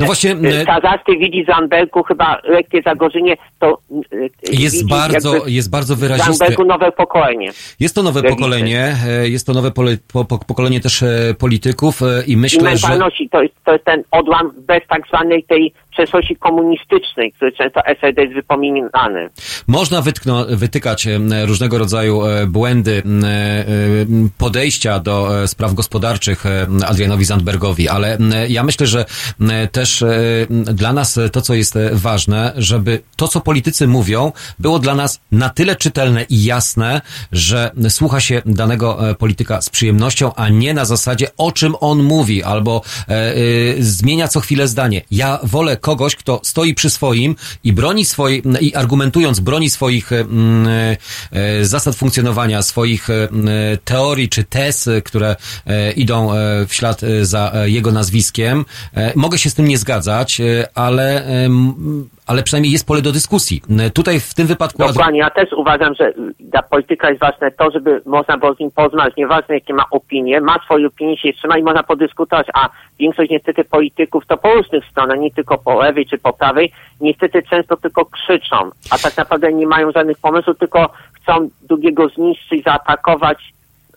No 0.00 0.06
właśnie, 0.06 0.36
Kazasty 0.66 1.16
widzi 1.18 1.44
Zandbergu 1.44 2.02
chyba 2.02 2.40
lekkie 2.44 2.82
zagrożenie, 2.82 3.36
to 3.58 3.78
e, 4.12 4.52
Jest 4.52 4.76
widzi 4.76 4.94
bardzo, 4.94 5.46
jest 5.46 5.70
bardzo 5.70 5.96
w 5.96 5.98
wyraziste. 5.98 6.32
Zandbergu 6.32 6.64
nowe 6.64 6.92
pokolenie. 6.92 7.50
Jest 7.80 7.94
to 7.94 8.02
nowe 8.02 8.22
Lewicy. 8.22 8.36
pokolenie, 8.36 8.96
e, 9.08 9.28
jest 9.28 9.46
to 9.46 9.52
nowe 9.52 9.70
pole, 9.70 9.96
po, 10.12 10.24
po, 10.24 10.38
pokolenie 10.38 10.80
też 10.80 11.02
e, 11.02 11.34
polityków 11.38 12.02
e, 12.02 12.24
i 12.26 12.32
I 12.32 12.36
myślę, 12.36 12.76
że... 12.76 12.88
mentalności, 12.88 13.28
to 13.28 13.42
jest, 13.42 13.54
to 13.64 13.72
jest 13.72 13.84
ten 13.84 14.02
odłam 14.10 14.52
bez 14.66 14.80
tak 14.88 15.06
zwanej 15.08 15.44
tej 15.44 15.72
przeszłości 15.96 16.36
komunistycznej, 16.36 17.32
który 17.32 17.52
często 17.52 17.80
SLD 17.86 18.22
jest. 18.22 18.36
Można 19.66 20.02
wytkno, 20.02 20.46
wytykać 20.48 21.08
różnego 21.44 21.78
rodzaju 21.78 22.24
e, 22.24 22.46
błędy 22.46 23.02
e, 23.02 23.28
e, 23.28 23.64
podejścia 24.38 24.98
do 25.00 25.30
spraw 25.46 25.74
gospodarczych 25.74 26.44
Adrianowi 26.86 27.24
Zandbergowi, 27.24 27.88
ale 27.88 28.18
ja 28.48 28.62
myślę, 28.62 28.86
że 28.86 29.04
też 29.72 30.04
dla 30.50 30.92
nas 30.92 31.18
to, 31.32 31.40
co 31.40 31.54
jest 31.54 31.78
ważne, 31.92 32.52
żeby 32.56 33.02
to, 33.16 33.28
co 33.28 33.40
politycy 33.40 33.86
mówią, 33.88 34.32
było 34.58 34.78
dla 34.78 34.94
nas 34.94 35.20
na 35.32 35.48
tyle 35.48 35.76
czytelne 35.76 36.22
i 36.28 36.44
jasne, 36.44 37.00
że 37.32 37.70
słucha 37.88 38.20
się 38.20 38.42
danego 38.46 38.98
polityka 39.18 39.60
z 39.60 39.70
przyjemnością, 39.70 40.34
a 40.34 40.48
nie 40.48 40.74
na 40.74 40.84
zasadzie, 40.84 41.26
o 41.36 41.52
czym 41.52 41.74
on 41.80 42.02
mówi, 42.02 42.42
albo 42.42 42.82
zmienia 43.78 44.28
co 44.28 44.40
chwilę 44.40 44.68
zdanie. 44.68 45.02
Ja 45.10 45.38
wolę 45.42 45.76
kogoś, 45.86 46.16
kto 46.16 46.40
stoi 46.44 46.74
przy 46.74 46.90
swoim 46.90 47.36
i 47.64 47.72
broni 47.72 48.04
swojej, 48.04 48.42
i 48.60 48.74
argumentując 48.74 49.40
broni 49.40 49.70
swoich 49.70 50.12
e, 50.12 50.20
mm, 50.20 50.66
e, 51.32 51.64
zasad 51.64 51.96
funkcjonowania, 51.96 52.62
swoich 52.62 53.10
e, 53.10 53.28
teorii 53.84 54.28
czy 54.28 54.44
tez, 54.44 54.88
e, 54.88 55.02
które 55.02 55.36
e, 55.66 55.92
idą 55.92 56.32
e, 56.32 56.66
w 56.66 56.74
ślad 56.74 57.02
e, 57.02 57.26
za 57.26 57.52
e, 57.54 57.70
jego 57.70 57.92
nazwiskiem. 57.92 58.64
E, 58.94 59.12
Mogę 59.16 59.38
się 59.38 59.50
z 59.50 59.54
tym 59.54 59.68
nie 59.68 59.78
zgadzać, 59.78 60.40
e, 60.40 60.68
ale, 60.74 61.26
ale 62.26 62.42
przynajmniej 62.42 62.72
jest 62.72 62.86
pole 62.86 63.02
do 63.02 63.12
dyskusji. 63.12 63.62
E, 63.80 63.90
Tutaj 63.90 64.20
w 64.20 64.34
tym 64.34 64.46
wypadku... 64.46 64.78
Dokładnie, 64.78 65.18
ja 65.18 65.30
też 65.30 65.52
uważam, 65.52 65.94
że 65.94 66.12
dla 66.40 66.62
polityka 66.62 67.08
jest 67.08 67.20
ważne 67.20 67.50
to, 67.50 67.70
żeby 67.70 68.02
można 68.06 68.38
było 68.38 68.54
z 68.54 68.58
nim 68.58 68.70
poznać, 68.70 69.16
nieważne 69.16 69.54
jakie 69.54 69.74
ma 69.74 69.84
opinie, 69.90 70.40
ma 70.40 70.58
swoje 70.64 70.86
opinie, 70.86 71.18
się 71.18 71.32
trzyma 71.32 71.58
i 71.58 71.62
można 71.62 71.82
podyskutować, 71.82 72.46
a 72.54 72.68
większość 72.98 73.30
niestety 73.30 73.64
polityków 73.64 74.26
to 74.26 74.36
po 74.36 74.54
różnych 74.54 74.84
stronach, 74.84 75.18
nie 75.18 75.30
tylko 75.30 75.58
po 75.58 75.82
lewej 75.82 76.06
czy 76.06 76.18
po 76.18 76.32
prawej, 76.32 76.72
niestety 77.00 77.42
często 77.42 77.76
tylko 77.76 78.04
krzyczą, 78.04 78.56
a 78.90 78.98
tak 78.98 79.16
naprawdę 79.16 79.52
nie 79.52 79.66
mają 79.66 79.92
żadnych 79.92 80.18
pomysłów, 80.18 80.58
tylko 80.58 80.90
chcą 81.12 81.48
drugiego 81.68 82.08
zniszczyć, 82.08 82.64
zaatakować 82.64 83.55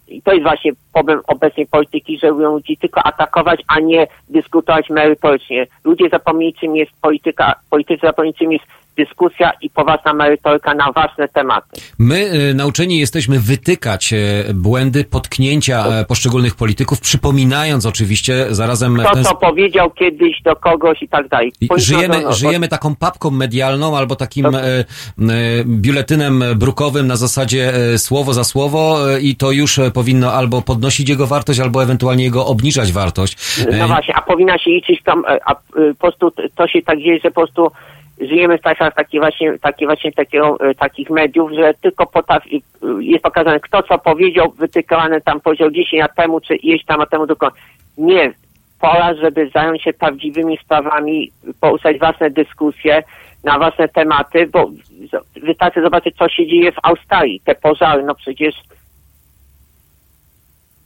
i 0.10 0.22
to 0.22 0.32
jest 0.32 0.44
właśnie 0.44 0.72
problem 0.94 1.22
obecnej 1.28 1.68
polityki, 1.68 2.20
że 2.20 2.30
lubią 2.30 2.54
ludzi 2.54 2.78
tylko 2.78 3.04
atakować, 3.04 3.62
a 3.68 3.80
nie 3.80 4.08
dyskutować 4.30 4.90
merytorycznie. 4.90 5.68
Ludzie 5.84 6.10
zapomnieli, 6.10 6.54
czym 6.54 6.76
jest 6.76 6.92
polityka, 7.02 7.56
politycy 7.70 8.02
zapomnieli, 8.08 8.38
czym 8.38 8.52
jest 8.52 8.66
dyskusja 9.00 9.52
i 9.62 9.70
poważna 9.70 10.14
merytoryka 10.14 10.74
na 10.74 10.92
ważne 10.92 11.28
tematy. 11.28 11.82
My 12.00 12.50
y, 12.50 12.54
nauczeni 12.54 13.00
jesteśmy 13.00 13.40
wytykać 13.40 14.14
y, 14.14 14.54
błędy, 14.54 15.04
potknięcia 15.04 15.86
e, 15.86 16.06
poszczególnych 16.06 16.56
polityków, 16.56 17.00
przypominając 17.00 17.86
oczywiście 17.86 18.46
zarazem 18.50 18.98
Kto 18.98 19.14
ten 19.14 19.24
co 19.24 19.36
powiedział 19.36 19.92
kiedyś 19.92 20.42
do 20.42 20.56
kogoś 20.56 21.04
i 21.04 21.08
tak 21.08 21.28
dalej. 21.28 21.52
Żyjemy, 21.78 22.34
żyjemy 22.34 22.68
taką 22.68 22.96
papką 22.96 23.32
medialną 23.32 23.98
albo 23.98 24.16
takim 24.16 24.46
e, 24.46 24.60
e, 24.60 24.86
biuletynem 25.66 26.44
brukowym 26.56 27.08
na 27.08 27.16
zasadzie 27.16 27.74
słowo 27.98 28.34
za 28.34 28.44
słowo 28.44 28.98
i 29.22 29.36
to 29.36 29.52
już 29.52 29.80
powinno 29.94 30.34
albo 30.34 30.62
podnosić 30.62 31.10
jego 31.10 31.28
wartość, 31.28 31.60
albo 31.60 31.84
ewentualnie 31.84 32.24
jego 32.24 32.46
obniżać 32.46 32.92
wartość. 32.92 33.38
No 33.80 33.88
właśnie, 33.88 34.16
a 34.16 34.22
powinna 34.22 34.58
się 34.58 34.72
liczyć 34.72 35.04
tam, 35.04 35.24
a 35.46 35.52
e, 35.54 35.56
po 36.00 36.12
prostu 36.12 36.32
to 36.56 36.68
się 36.68 36.82
tak 36.82 37.00
dzieje, 37.00 37.20
że 37.24 37.32
po 37.32 37.42
prostu 37.42 37.72
żyjemy 38.20 38.58
w 38.58 38.62
czasach 38.62 38.96
takich 38.96 39.20
właśnie, 39.20 39.60
takie 39.60 39.86
właśnie 39.86 40.12
takiego, 40.12 40.58
e, 40.60 40.76
takich 40.76 41.10
mediów, 41.10 41.52
że 41.52 41.74
tylko 41.82 42.06
potrafi, 42.06 42.64
e, 42.84 43.04
jest 43.04 43.24
pokazane 43.24 43.60
kto 43.60 43.84
co 43.84 43.98
powiedział, 43.98 44.52
wytykane 44.52 45.22
tam 45.22 45.42
powiedział 45.42 45.72
10 45.72 46.02
lat 46.02 46.16
temu, 46.16 46.42
czy 46.42 46.56
ileś 46.56 46.86
tam 46.86 47.00
lat 47.00 47.10
temu, 47.10 47.28
tylko 47.28 47.52
nie. 47.98 48.34
Pora, 48.82 49.14
żeby 49.14 49.50
zająć 49.54 49.84
się 49.84 49.94
prawdziwymi 49.94 50.58
sprawami, 50.58 51.32
poruszać 51.62 52.00
własne 52.00 52.30
dyskusje 52.30 53.04
na 53.44 53.58
własne 53.58 53.88
tematy, 53.88 54.48
bo 54.48 54.70
wystarczy 55.44 55.82
zobaczyć, 55.82 56.16
co 56.16 56.30
się 56.30 56.48
dzieje 56.48 56.72
w 56.72 56.80
Australii. 56.84 57.42
Te 57.46 57.56
pożary, 57.56 58.04
no 58.04 58.16
przecież 58.16 58.56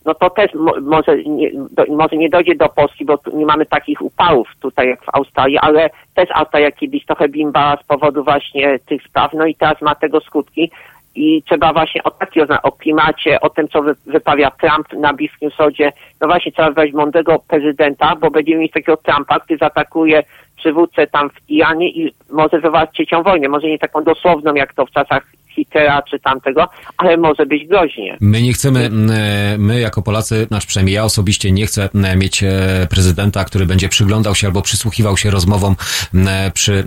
no 0.06 0.14
to 0.14 0.30
też 0.30 0.54
mo, 0.54 0.74
może, 0.82 1.18
nie, 1.18 1.52
do, 1.54 1.86
może 1.90 2.18
nie 2.18 2.30
dojdzie 2.30 2.56
do 2.56 2.70
Polski, 2.70 3.06
bo 3.06 3.20
nie 3.34 3.46
mamy 3.46 3.66
takich 3.66 4.02
upałów 4.02 4.48
tutaj 4.62 4.88
jak 4.88 5.04
w 5.04 5.16
Australii, 5.16 5.58
ale 5.58 5.90
też 6.16 6.30
Australia 6.34 6.72
kiedyś 6.72 7.06
trochę 7.06 7.30
bimbała 7.30 7.78
z 7.78 7.84
powodu 7.84 8.24
właśnie 8.24 8.80
tych 8.80 9.04
spraw, 9.04 9.34
no 9.34 9.46
i 9.46 9.56
teraz 9.56 9.82
ma 9.82 9.96
tego 9.96 10.20
skutki. 10.20 10.72
I 11.16 11.44
trzeba 11.44 11.74
właśnie 11.74 12.04
o 12.04 12.12
takiej 12.12 12.44
o 12.64 12.72
klimacie, 12.72 13.42
o 13.42 13.50
tym, 13.50 13.68
co 13.68 13.82
wy, 13.82 13.96
wyprawia 14.06 14.52
Trump 14.52 14.94
na 14.94 15.14
Bliskim 15.14 15.50
Wschodzie, 15.50 15.92
no 16.22 16.28
właśnie 16.28 16.52
trzeba 16.52 16.68
wybrać 16.68 16.92
mądrego 16.92 17.40
prezydenta, 17.48 18.16
bo 18.16 18.32
będziemy 18.32 18.62
mieć 18.62 18.72
takiego 18.72 18.98
Trumpa, 18.98 19.40
który 19.40 19.58
zaatakuje 19.58 20.24
przywódcę 20.58 21.08
tam 21.08 21.30
w 21.30 21.50
Iranie 21.50 21.90
i 21.90 22.14
może 22.30 22.60
wywołać 22.60 22.90
trzecią 22.92 23.24
wojnę, 23.24 23.50
może 23.50 23.68
nie 23.68 23.80
taką 23.80 24.04
dosłowną, 24.04 24.54
jak 24.54 24.74
to 24.74 24.86
w 24.86 24.92
czasach 24.92 25.24
Hitlera 25.56 26.02
czy 26.02 26.20
tamtego, 26.20 26.68
ale 26.98 27.18
może 27.18 27.46
być 27.46 27.68
groźnie. 27.68 28.18
My 28.22 28.42
nie 28.42 28.54
chcemy, 28.54 28.90
e, 29.14 29.58
my 29.58 29.80
jako 29.80 30.02
Polacy, 30.02 30.46
znaczy 30.48 30.68
przynajmniej 30.68 30.96
ja 30.96 31.04
osobiście 31.04 31.52
nie 31.52 31.66
chcę 31.66 31.90
mieć 32.16 32.44
e, 32.44 32.50
prezydenta, 32.90 33.46
który 33.46 33.66
będzie 33.66 33.90
przyglądał 33.90 34.36
się 34.36 34.48
albo 34.48 34.62
przysłuchiwał 34.62 35.18
się 35.18 35.30
rozmowom 35.30 35.76
m, 36.14 36.28
przy 36.54 36.84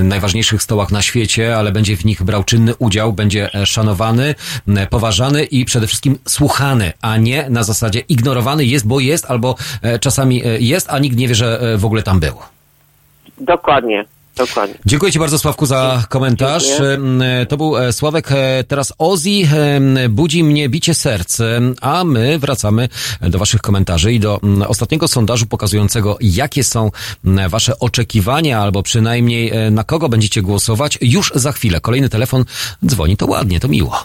e, 0.00 0.04
najważniejszych 0.04 0.62
stołach 0.62 0.92
na 0.92 1.02
świecie, 1.02 1.56
ale 1.56 1.72
będzie 1.72 1.96
w 1.96 2.04
nich 2.04 2.22
brał 2.22 2.44
czynny 2.44 2.74
udział, 2.76 3.12
będzie 3.12 3.54
e, 3.54 3.66
szanowany, 3.66 4.34
poważany 4.90 5.44
i 5.44 5.64
przede 5.64 5.86
wszystkim 5.86 6.18
słuchany, 6.24 6.92
a 7.02 7.16
nie 7.16 7.50
na 7.50 7.62
zasadzie 7.62 8.00
ignorowany 8.08 8.64
jest, 8.64 8.86
bo 8.88 9.00
jest, 9.00 9.30
albo 9.30 9.54
e, 9.82 9.98
czasami 9.98 10.44
e, 10.44 10.58
jest, 10.58 10.90
a 10.90 10.98
nikt 10.98 11.16
nie 11.16 11.28
wie, 11.28 11.34
że 11.34 11.60
e, 11.60 11.76
w 11.76 11.84
ogóle 11.84 12.02
tam 12.02 12.20
był. 12.20 12.34
Dokładnie, 13.40 14.04
dokładnie. 14.46 14.74
Dziękuję 14.86 15.12
Ci 15.12 15.18
bardzo, 15.18 15.38
Sławku, 15.38 15.66
za 15.66 16.04
komentarz. 16.08 16.66
Dziękuję. 16.66 16.90
Em, 16.90 17.22
To 17.48 17.56
był 17.56 17.78
e, 17.78 17.92
Sławek. 17.92 18.32
E, 18.32 18.64
Teraz 18.64 18.92
Ozzy 18.98 19.30
em, 19.30 19.98
budzi 20.10 20.44
mnie 20.44 20.68
bicie 20.68 20.94
serc, 20.94 21.38
a 21.80 22.04
my 22.04 22.38
wracamy 22.38 22.88
do 23.20 23.38
Waszych 23.38 23.60
komentarzy 23.60 24.12
i 24.12 24.20
do 24.20 24.40
mm, 24.42 24.62
ostatniego 24.62 25.08
sondażu 25.08 25.46
pokazującego, 25.46 26.18
jakie 26.20 26.64
są 26.64 26.90
mm, 27.24 27.50
Wasze 27.50 27.78
oczekiwania, 27.78 28.60
albo 28.60 28.82
przynajmniej 28.82 29.50
e, 29.50 29.70
na 29.70 29.84
kogo 29.84 30.08
będziecie 30.08 30.42
głosować. 30.42 30.98
Już 31.00 31.32
za 31.34 31.52
chwilę. 31.52 31.80
Kolejny 31.80 32.08
telefon 32.08 32.44
dzwoni, 32.86 33.16
to 33.16 33.26
ładnie, 33.26 33.60
to 33.60 33.68
miło. 33.68 34.04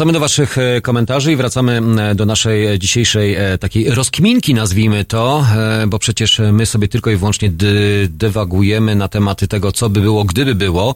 Wracamy 0.00 0.12
do 0.12 0.20
Waszych 0.20 0.58
e, 0.58 0.80
komentarzy 0.80 1.32
i 1.32 1.36
wracamy 1.36 1.82
do 2.14 2.26
naszej 2.26 2.78
dzisiejszej 2.78 3.34
e, 3.34 3.58
takiej 3.58 3.90
rozkminki, 3.90 4.54
nazwijmy 4.54 5.04
to, 5.04 5.46
e, 5.56 5.86
bo 5.86 5.98
przecież 5.98 6.40
my 6.52 6.66
sobie 6.66 6.88
tylko 6.88 7.10
i 7.10 7.16
wyłącznie 7.16 7.50
dy, 7.50 8.08
dywagujemy 8.10 8.94
na 8.94 9.08
tematy 9.08 9.48
tego, 9.48 9.72
co 9.72 9.90
by 9.90 10.00
było, 10.00 10.24
gdyby 10.24 10.54
było. 10.54 10.94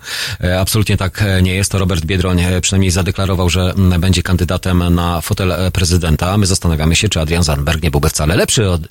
Absolutnie 0.61 0.97
tak 0.97 1.25
nie 1.43 1.55
jest. 1.55 1.73
To 1.73 1.79
Robert 1.79 2.05
Biedroń 2.05 2.43
przynajmniej 2.61 2.91
zadeklarował, 2.91 3.51
że 3.51 3.75
będzie 3.99 4.23
kandydatem 4.23 4.95
na 4.95 5.21
fotel 5.21 5.53
prezydenta. 5.73 6.39
My 6.39 6.47
zastanawiamy 6.47 6.97
się, 6.97 7.09
czy 7.09 7.21
Adrian 7.21 7.43
Zandberg 7.43 7.83
nie 7.83 7.91
byłby 7.91 8.09
wcale 8.09 8.37
lepszy 8.37 8.71
od, 8.71 8.83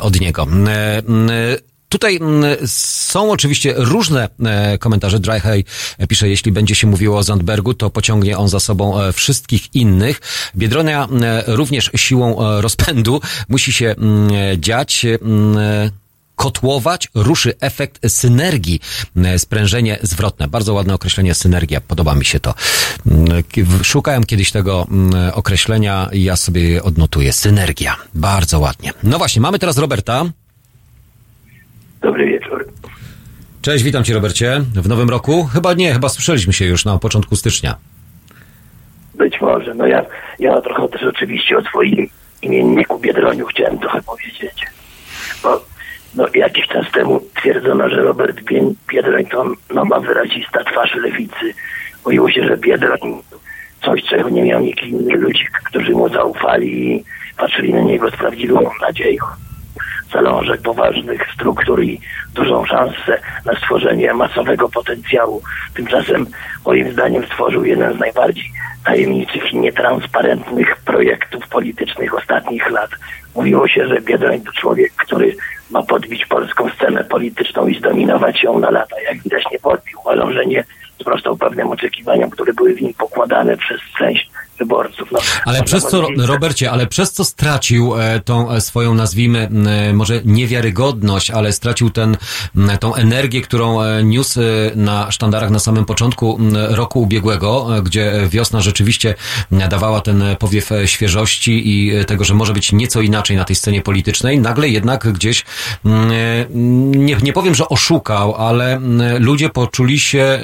od 0.00 0.20
niego. 0.20 0.46
E, 1.88 1.98
Tutaj 1.98 2.16
mm, 2.16 2.56
są 2.66 3.30
oczywiście 3.30 3.74
różne 3.76 4.28
e, 4.44 4.78
komentarze. 4.78 5.20
Dryhay 5.20 5.64
pisze, 6.08 6.28
jeśli 6.28 6.52
będzie 6.52 6.74
się 6.74 6.86
mówiło 6.86 7.18
o 7.18 7.22
Zandbergu, 7.22 7.74
to 7.74 7.90
pociągnie 7.90 8.38
on 8.38 8.48
za 8.48 8.60
sobą 8.60 9.00
e, 9.00 9.12
wszystkich 9.12 9.74
innych. 9.74 10.20
Biedronia 10.56 11.08
e, 11.22 11.42
również 11.46 11.90
siłą 11.96 12.40
e, 12.40 12.60
rozpędu 12.60 13.20
musi 13.48 13.72
się 13.72 13.86
mm, 13.98 14.30
dziać. 14.60 15.06
Kotłować, 16.36 17.08
ruszy 17.14 17.54
efekt 17.60 18.10
synergii, 18.12 18.80
e, 19.16 19.38
sprężenie 19.38 19.98
zwrotne. 20.02 20.48
Bardzo 20.48 20.74
ładne 20.74 20.94
określenie 20.94 21.34
synergia, 21.34 21.80
podoba 21.80 22.14
mi 22.14 22.24
się 22.24 22.40
to. 22.40 22.54
Mm, 23.06 23.42
Szukałem 23.82 24.24
kiedyś 24.24 24.50
tego 24.50 24.86
określenia 25.32 26.08
i 26.12 26.22
ja 26.22 26.36
sobie 26.36 26.82
odnotuję. 26.82 27.32
Synergia. 27.32 27.96
Bardzo 28.14 28.60
ładnie. 28.60 28.92
No 29.02 29.18
właśnie, 29.18 29.40
mamy 29.42 29.58
teraz 29.58 29.78
Roberta. 29.78 30.24
Dobry 32.00 32.26
wieczór. 32.26 32.64
Cześć, 33.62 33.84
witam 33.84 34.04
Cię 34.04 34.14
Robercie. 34.14 34.60
W 34.74 34.88
nowym 34.88 35.10
roku? 35.10 35.44
Chyba 35.52 35.74
nie, 35.74 35.92
chyba 35.92 36.08
słyszeliśmy 36.08 36.52
się 36.52 36.64
już 36.64 36.84
na 36.84 36.98
początku 36.98 37.36
stycznia. 37.36 37.74
Być 39.14 39.40
może. 39.40 39.74
No 39.74 39.86
ja, 39.86 40.04
ja 40.38 40.60
trochę 40.60 40.88
też 40.88 41.02
oczywiście 41.02 41.58
o 41.58 41.62
swoim 41.62 42.08
imienniku 42.42 42.98
Biedroniu 42.98 43.46
chciałem 43.46 43.78
trochę 43.78 44.02
powiedzieć. 44.02 44.66
Bo 45.42 45.64
no, 46.14 46.26
jakiś 46.34 46.66
czas 46.66 46.86
temu 46.92 47.20
twierdzono, 47.40 47.88
że 47.88 47.96
Robert 48.02 48.40
Bie- 48.40 48.74
Biedroń 48.92 49.26
to 49.26 49.44
no, 49.74 49.84
ma 49.84 50.00
wyrazista 50.00 50.64
twarz 50.64 50.94
lewicy. 50.94 51.54
Mówiło 52.06 52.30
się, 52.30 52.44
że 52.46 52.56
Biedroń 52.56 53.00
coś, 53.84 54.02
czego 54.04 54.28
nie 54.28 54.42
miał 54.42 54.60
nikt 54.60 54.82
inny. 54.82 55.16
Ludzi, 55.16 55.46
którzy 55.68 55.92
mu 55.92 56.08
zaufali 56.08 56.94
i 56.96 57.04
patrzyli 57.36 57.74
na 57.74 57.80
niego 57.80 58.10
z 58.10 58.16
prawdziwą 58.16 58.70
nadzieją. 58.80 59.24
Zalążek 60.12 60.62
poważnych 60.62 61.32
struktur 61.34 61.82
i 61.82 62.00
dużą 62.34 62.64
szansę 62.64 63.20
na 63.44 63.54
stworzenie 63.54 64.14
masowego 64.14 64.68
potencjału. 64.68 65.42
Tymczasem 65.74 66.26
moim 66.66 66.92
zdaniem 66.92 67.26
stworzył 67.26 67.64
jeden 67.64 67.96
z 67.96 67.98
najbardziej 67.98 68.44
tajemniczych 68.84 69.52
i 69.52 69.58
nietransparentnych 69.58 70.76
projektów 70.76 71.48
politycznych 71.48 72.14
ostatnich 72.14 72.70
lat. 72.70 72.90
Mówiło 73.34 73.68
się, 73.68 73.88
że 73.88 74.00
Biedroń 74.00 74.40
to 74.40 74.52
człowiek, 74.52 74.92
który 74.92 75.36
ma 75.70 75.82
podbić 75.82 76.26
polską 76.26 76.70
scenę 76.70 77.04
polityczną 77.04 77.66
i 77.66 77.78
zdominować 77.78 78.42
ją 78.42 78.58
na 78.58 78.70
lata. 78.70 79.00
Jak 79.00 79.22
widać 79.22 79.44
nie 79.52 79.58
podbił. 79.58 79.98
Uważam, 80.00 80.32
że 80.32 80.46
nie 80.46 80.64
sprostał 81.00 81.36
pewnym 81.36 81.68
oczekiwaniom, 81.68 82.30
które 82.30 82.52
były 82.52 82.74
w 82.74 82.82
nim 82.82 82.94
pokładane 82.94 83.56
przez 83.56 83.80
część 83.98 84.30
wyborców. 84.58 85.08
No, 85.12 85.18
Ale 85.44 85.62
przez 85.62 85.86
co, 85.86 86.02
powiedzieć, 86.02 86.26
Robercie, 86.26 86.70
ale 86.70 86.86
przez 86.86 87.12
co 87.12 87.24
stracił 87.24 87.94
e, 87.96 88.20
tą 88.20 88.50
e, 88.50 88.60
swoją, 88.60 88.94
nazwijmy, 88.94 89.48
e, 89.66 89.92
może 89.92 90.20
niewiarygodność, 90.24 91.30
ale 91.30 91.52
stracił 91.52 91.90
ten, 91.90 92.16
tą 92.80 92.94
energię, 92.94 93.40
którą 93.40 93.78
niósł 94.02 94.40
na 94.74 95.10
sztandarach 95.10 95.50
na 95.50 95.58
samym 95.58 95.84
początku 95.84 96.38
roku 96.68 97.02
ubiegłego, 97.02 97.66
gdzie 97.82 98.12
wiosna 98.28 98.60
rzeczywiście 98.60 99.14
dawała 99.50 100.00
ten 100.00 100.24
powiew 100.38 100.70
świeżości 100.86 101.62
i 101.64 102.04
tego, 102.06 102.24
że 102.24 102.34
może 102.34 102.52
być 102.52 102.72
nieco 102.72 103.00
inaczej 103.00 103.36
na 103.36 103.44
tej 103.44 103.56
scenie 103.56 103.82
politycznej. 103.82 104.38
Nagle 104.38 104.68
jednak 104.68 105.12
gdzieś, 105.12 105.44
nie, 106.94 107.16
nie 107.22 107.32
powiem, 107.32 107.54
że 107.54 107.68
oszukał, 107.68 108.34
ale 108.34 108.80
ludzie 109.18 109.48
poczuli 109.48 110.00
się, 110.00 110.38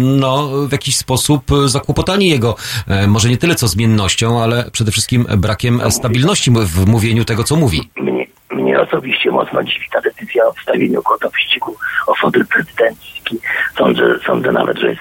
no, 0.00 0.48
w 0.68 0.72
jakiś 0.72 0.96
sposób 0.96 1.44
zakłopotani 1.66 2.28
jego, 2.28 2.56
może 3.06 3.28
nie 3.28 3.36
tyle 3.36 3.54
co 3.54 3.68
zmiennością, 3.68 4.42
ale 4.42 4.70
przede 4.72 4.92
wszystkim 4.92 5.26
brakiem 5.36 5.80
stabilności 5.90 6.50
w 6.50 6.86
mówieniu 6.86 7.24
tego, 7.24 7.44
co 7.44 7.56
mówi. 7.56 7.90
mnie, 7.96 8.26
mnie 8.50 8.80
osobiście 8.80 9.30
mocno 9.30 9.64
dziwi 9.64 9.86
ta 9.92 10.00
decyzja 10.00 10.46
o 10.46 10.52
wstawieniu 10.52 11.02
go 11.02 11.18
do 11.18 11.30
wyścigu 11.30 11.76
o 12.06 12.14
fotel 12.14 12.46
prezydencki. 12.46 13.38
Sądzę, 13.78 14.02
sądzę 14.26 14.52
nawet, 14.52 14.78
że 14.78 14.88
jest 14.88 15.00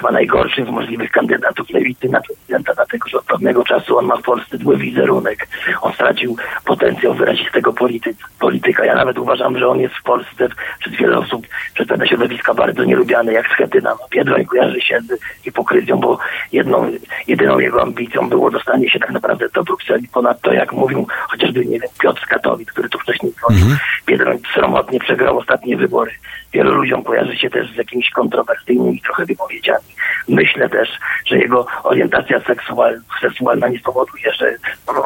chyba 0.00 0.12
najgorszym 0.12 0.66
z 0.66 0.70
możliwych 0.70 1.10
kandydatów 1.10 1.70
lewicy 1.70 2.08
na 2.08 2.20
prezydenta, 2.20 2.74
dlatego 2.74 3.08
że 3.08 3.18
od 3.18 3.24
pewnego 3.24 3.64
czasu 3.64 3.98
on 3.98 4.06
ma 4.06 4.16
w 4.16 4.22
Polsce 4.22 4.58
zły 4.58 4.76
wizerunek. 4.76 5.48
On 5.82 5.92
stracił 5.92 6.36
potencjał 6.64 7.14
wyrazistego 7.14 7.72
polity, 7.72 8.14
polityka. 8.38 8.84
Ja 8.84 8.94
nawet 8.94 9.18
uważam, 9.18 9.58
że 9.58 9.68
on 9.68 9.80
jest 9.80 9.94
w 9.94 10.02
Polsce 10.02 10.48
przez 10.78 10.92
wiele 10.94 11.18
osób, 11.18 11.46
przez 11.74 11.88
pewne 11.88 12.06
środowiska 12.06 12.54
bardzo 12.54 12.84
nielubiany, 12.84 13.32
jak 13.32 13.48
Schetyna. 13.48 13.90
No, 13.90 14.06
Biedroń 14.10 14.44
kojarzy 14.44 14.80
się 14.80 15.00
z 15.00 15.42
hipokryzją, 15.44 15.96
bo 15.96 16.18
jedną, 16.52 16.90
jedyną 17.26 17.58
jego 17.58 17.82
ambicją 17.82 18.28
było 18.28 18.50
dostanie 18.50 18.90
się 18.90 18.98
tak 18.98 19.10
naprawdę 19.10 19.48
do 19.54 19.64
Brukseli. 19.64 20.08
Ponadto, 20.08 20.52
jak 20.52 20.72
mówił 20.72 21.06
chociażby, 21.28 21.66
nie 21.66 21.80
wiem, 21.80 21.90
Piotr 22.02 22.26
Katowic, 22.28 22.68
który 22.72 22.88
tu 22.88 22.98
wcześniej 22.98 23.32
dzwonił, 23.32 23.60
Mhm. 23.60 23.78
Biedroń 24.06 24.38
sromotnie 24.54 25.00
przegrał 25.00 25.38
ostatnie 25.38 25.76
wybory. 25.76 26.12
Wielu 26.52 26.74
ludziom 26.74 27.02
kojarzy 27.04 27.36
się 27.36 27.50
też 27.50 27.72
z 27.72 27.76
jakimiś 27.76 28.10
kontrowersyjnymi 28.10 29.00
trochę 29.00 29.24
wypowiedziami. 29.24 29.89
Myślę 30.28 30.68
też, 30.68 30.88
że 31.26 31.38
jego 31.38 31.66
orientacja 31.82 32.40
seksual, 32.40 33.00
seksualna 33.20 33.68
nie 33.68 33.78
spowoduje, 33.78 34.32
że 34.32 34.54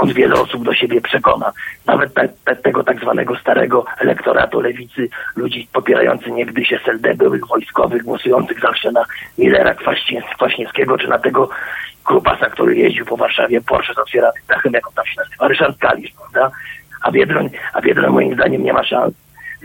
on 0.00 0.12
wiele 0.12 0.34
osób 0.34 0.64
do 0.64 0.74
siebie 0.74 1.00
przekona. 1.00 1.52
Nawet 1.86 2.14
te, 2.14 2.28
te, 2.44 2.56
tego 2.56 2.84
tak 2.84 3.00
zwanego 3.00 3.36
starego 3.36 3.84
elektoratu 3.98 4.60
lewicy, 4.60 5.08
ludzi 5.36 5.68
popierających 5.72 6.32
niegdyś 6.32 6.72
SLD, 6.72 7.14
byłych 7.14 7.46
wojskowych, 7.46 8.02
głosujących 8.02 8.60
zawsze 8.60 8.92
na 8.92 9.04
Millera 9.38 9.74
Kwaśnie- 9.74 10.22
Kwaśniewskiego, 10.34 10.98
czy 10.98 11.08
na 11.08 11.18
tego 11.18 11.48
Krupasa, 12.04 12.50
który 12.50 12.76
jeździł 12.76 13.06
po 13.06 13.16
Warszawie 13.16 13.60
Porsche 13.60 13.94
z 13.94 13.98
otwieranym 13.98 14.42
dachem, 14.48 14.72
jak 14.72 14.88
on 14.88 14.94
tam 14.94 15.06
się 15.06 15.14
nazywa, 15.16 15.48
Ryszard 15.48 15.78
Kalisz, 15.78 16.10
prawda? 16.12 16.56
A 17.02 17.10
Biedroń, 17.10 17.50
a 17.72 17.80
Biedroń 17.80 18.12
moim 18.12 18.34
zdaniem 18.34 18.62
nie 18.62 18.72
ma 18.72 18.84
szans. 18.84 19.14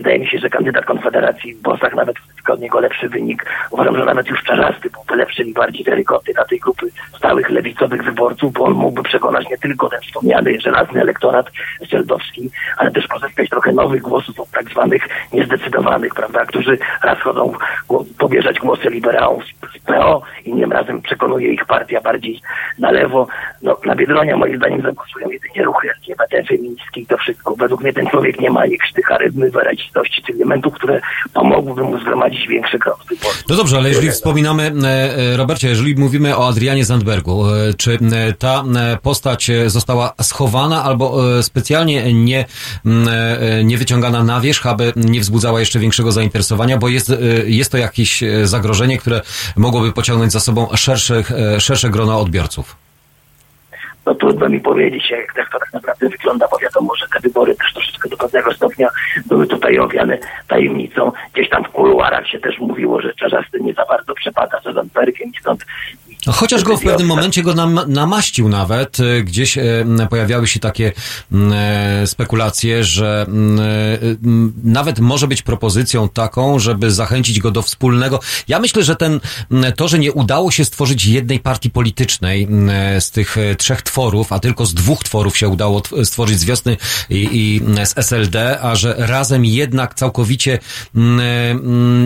Wydaje 0.00 0.18
mi 0.18 0.28
się, 0.28 0.38
że 0.38 0.50
kandydat 0.50 0.84
Konfederacji 0.84 1.54
w 1.54 1.62
Bosach 1.62 1.94
nawet 1.94 2.16
uzyskał 2.20 2.54
od 2.54 2.60
niego 2.60 2.80
lepszy 2.80 3.08
wynik. 3.08 3.46
Uważam, 3.70 3.96
że 3.96 4.04
nawet 4.04 4.26
już 4.26 4.42
Czarzasty 4.42 4.90
byłby 4.90 5.16
lepszy 5.16 5.42
i 5.42 5.52
bardziej 5.52 5.84
wiarygodny 5.84 6.34
dla 6.34 6.44
tej 6.44 6.58
grupy 6.58 6.86
stałych 7.16 7.50
lewicowych 7.50 8.04
wyborców, 8.04 8.52
bo 8.52 8.64
on 8.64 8.72
mógłby 8.72 9.02
przekonać 9.02 9.48
nie 9.50 9.58
tylko 9.58 9.88
ten 9.88 10.00
wspomniany 10.00 10.60
żelazny 10.60 11.00
elektorat 11.00 11.46
seldowski, 11.90 12.50
ale 12.76 12.90
też 12.90 13.06
pozyskać 13.06 13.48
trochę 13.48 13.72
nowych 13.72 14.02
głosów 14.02 14.40
od 14.40 14.50
tak 14.50 14.70
zwanych 14.70 15.08
niezdecydowanych, 15.32 16.14
prawda, 16.14 16.44
którzy 16.46 16.78
raz 17.02 17.18
chodzą 17.18 17.52
pobierzać 18.18 18.58
głosy 18.58 18.90
liberałów 18.90 19.44
z 19.76 19.78
PO, 19.78 20.22
innym 20.44 20.72
razem 20.72 21.02
przekonuje 21.02 21.52
ich 21.52 21.64
partia 21.64 22.00
bardziej 22.00 22.40
na 22.78 22.90
lewo. 22.90 23.26
No, 23.62 23.76
na 23.84 23.94
Biedronia 23.94 24.36
moim 24.36 24.56
zdaniem 24.56 24.82
zagłosują 24.82 25.30
jedynie 25.30 25.64
ruchy 25.64 25.90
LGBT, 25.90 26.42
feministki 26.48 27.02
i 27.02 27.06
to 27.06 27.16
wszystko. 27.16 27.56
Według 27.56 27.80
mnie 27.80 27.92
ten 27.92 28.06
człowiek 28.06 28.40
nie 28.40 28.50
ma 28.50 28.60
ani 28.60 28.78
krzty 28.78 29.02
charyzmy, 29.02 29.50
wyrazistości, 29.90 30.22
tych 30.22 30.36
elementów, 30.36 30.74
które 30.74 31.00
pomogłyby 31.34 31.82
mu 31.82 32.00
zgromadzić 32.00 32.48
większe 32.48 32.78
wyborców. 32.78 33.44
No 33.48 33.56
dobrze, 33.56 33.76
ale 33.76 33.88
jeżeli 33.88 34.10
wspominamy, 34.10 34.72
e, 34.84 35.16
e, 35.16 35.36
Robercie, 35.36 35.68
jeżeli 35.68 35.94
mówimy 35.94 36.36
o 36.36 36.48
Adrianie 36.48 36.84
Zandbergu, 36.84 37.46
e, 37.46 37.74
czy 37.74 37.98
ta 38.38 38.64
postać 39.02 39.50
została 39.66 40.12
schowana 40.22 40.84
albo 40.84 41.18
specjalnie 41.42 42.12
nie, 42.14 42.44
nie 43.64 43.78
wyciągana 43.78 44.24
na 44.24 44.40
wierzch, 44.40 44.66
aby 44.66 44.92
nie 44.96 45.20
wzbudzała 45.20 45.60
jeszcze 45.60 45.78
większego 45.78 46.12
zainteresowania, 46.12 46.78
bo 46.78 46.88
jest, 46.88 47.12
jest 47.46 47.72
to 47.72 47.78
jakieś 47.78 48.24
zagrożenie, 48.44 48.98
które 48.98 49.20
mogłoby 49.56 49.92
pociągnąć 49.92 50.32
za 50.32 50.40
sobą 50.40 50.68
szerszych, 50.76 51.32
e, 51.32 51.60
szersze 51.60 51.90
grono 51.90 52.20
odbiorców? 52.20 52.76
No 54.10 54.14
trudno 54.14 54.48
mi 54.48 54.60
powiedzieć, 54.60 55.10
jak, 55.10 55.36
jak 55.36 55.50
to 55.50 55.58
tak 55.58 55.72
naprawdę 55.72 56.08
wygląda, 56.08 56.48
bo 56.50 56.58
wiadomo, 56.58 56.94
że 56.94 57.06
te 57.08 57.20
wybory 57.20 57.54
też 57.54 57.72
troszeczkę 57.72 58.08
do 58.08 58.16
pewnego 58.16 58.54
stopnia 58.54 58.88
były 59.26 59.46
tutaj 59.46 59.78
owiane 59.78 60.18
tajemnicą. 60.48 61.12
Gdzieś 61.32 61.48
tam 61.48 61.64
w 61.64 61.68
kuluarach 61.68 62.28
się 62.28 62.38
też 62.38 62.58
mówiło, 62.58 63.00
że 63.00 63.14
Czarzasty 63.14 63.60
nie 63.60 63.74
za 63.74 63.84
bardzo 63.84 64.14
przepada 64.14 64.60
za 64.64 64.72
Zandbergiem 64.72 65.30
stąd 65.40 65.64
Chociaż 66.26 66.62
go 66.62 66.76
w 66.76 66.82
pewnym 66.82 67.06
momencie 67.06 67.42
go 67.42 67.54
nam, 67.54 67.80
namaścił 67.88 68.48
nawet, 68.48 69.00
e, 69.00 69.22
gdzieś 69.22 69.58
m, 69.58 70.06
pojawiały 70.10 70.46
się 70.46 70.60
takie 70.60 70.92
e, 71.32 72.06
spekulacje, 72.06 72.84
że 72.84 73.26
e, 73.28 73.34
nawet 74.64 75.00
może 75.00 75.28
być 75.28 75.42
propozycją 75.42 76.08
taką, 76.08 76.58
żeby 76.58 76.90
zachęcić 76.90 77.40
go 77.40 77.50
do 77.50 77.62
wspólnego. 77.62 78.20
Ja 78.48 78.58
myślę, 78.58 78.82
że 78.82 78.96
ten, 78.96 79.20
to, 79.76 79.88
że 79.88 79.98
nie 79.98 80.12
udało 80.12 80.50
się 80.50 80.64
stworzyć 80.64 81.04
jednej 81.04 81.40
partii 81.40 81.70
politycznej 81.70 82.48
e, 82.70 83.00
z 83.00 83.10
tych 83.10 83.36
trzech 83.58 83.82
tworów, 83.82 84.32
a 84.32 84.38
tylko 84.38 84.66
z 84.66 84.74
dwóch 84.74 85.04
tworów 85.04 85.38
się 85.38 85.48
udało 85.48 85.82
stworzyć 86.04 86.40
z 86.40 86.44
wiosny 86.44 86.76
i, 87.10 87.28
i 87.32 87.60
z 87.86 87.98
SLD, 87.98 88.60
a 88.60 88.76
że 88.76 88.94
razem 88.98 89.44
jednak 89.44 89.94
całkowicie 89.94 90.58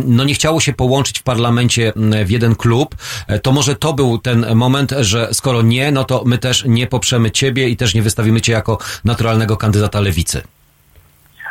no 0.04 0.24
nie 0.24 0.34
chciało 0.34 0.60
się 0.60 0.72
połączyć 0.72 1.18
w 1.18 1.22
parlamencie 1.22 1.92
w 2.24 2.30
jeden 2.30 2.54
klub, 2.54 2.96
to 3.42 3.52
może 3.52 3.76
to 3.76 3.92
był 3.92 4.03
ten 4.22 4.46
moment, 4.54 4.94
że 5.00 5.28
skoro 5.32 5.62
nie, 5.62 5.92
no 5.92 6.04
to 6.04 6.22
my 6.26 6.38
też 6.38 6.64
nie 6.64 6.86
poprzemy 6.86 7.30
ciebie 7.30 7.68
i 7.68 7.76
też 7.76 7.94
nie 7.94 8.02
wystawimy 8.02 8.40
cię 8.40 8.52
jako 8.52 8.78
naturalnego 9.04 9.56
kandydata 9.56 10.00
lewicy. 10.00 10.42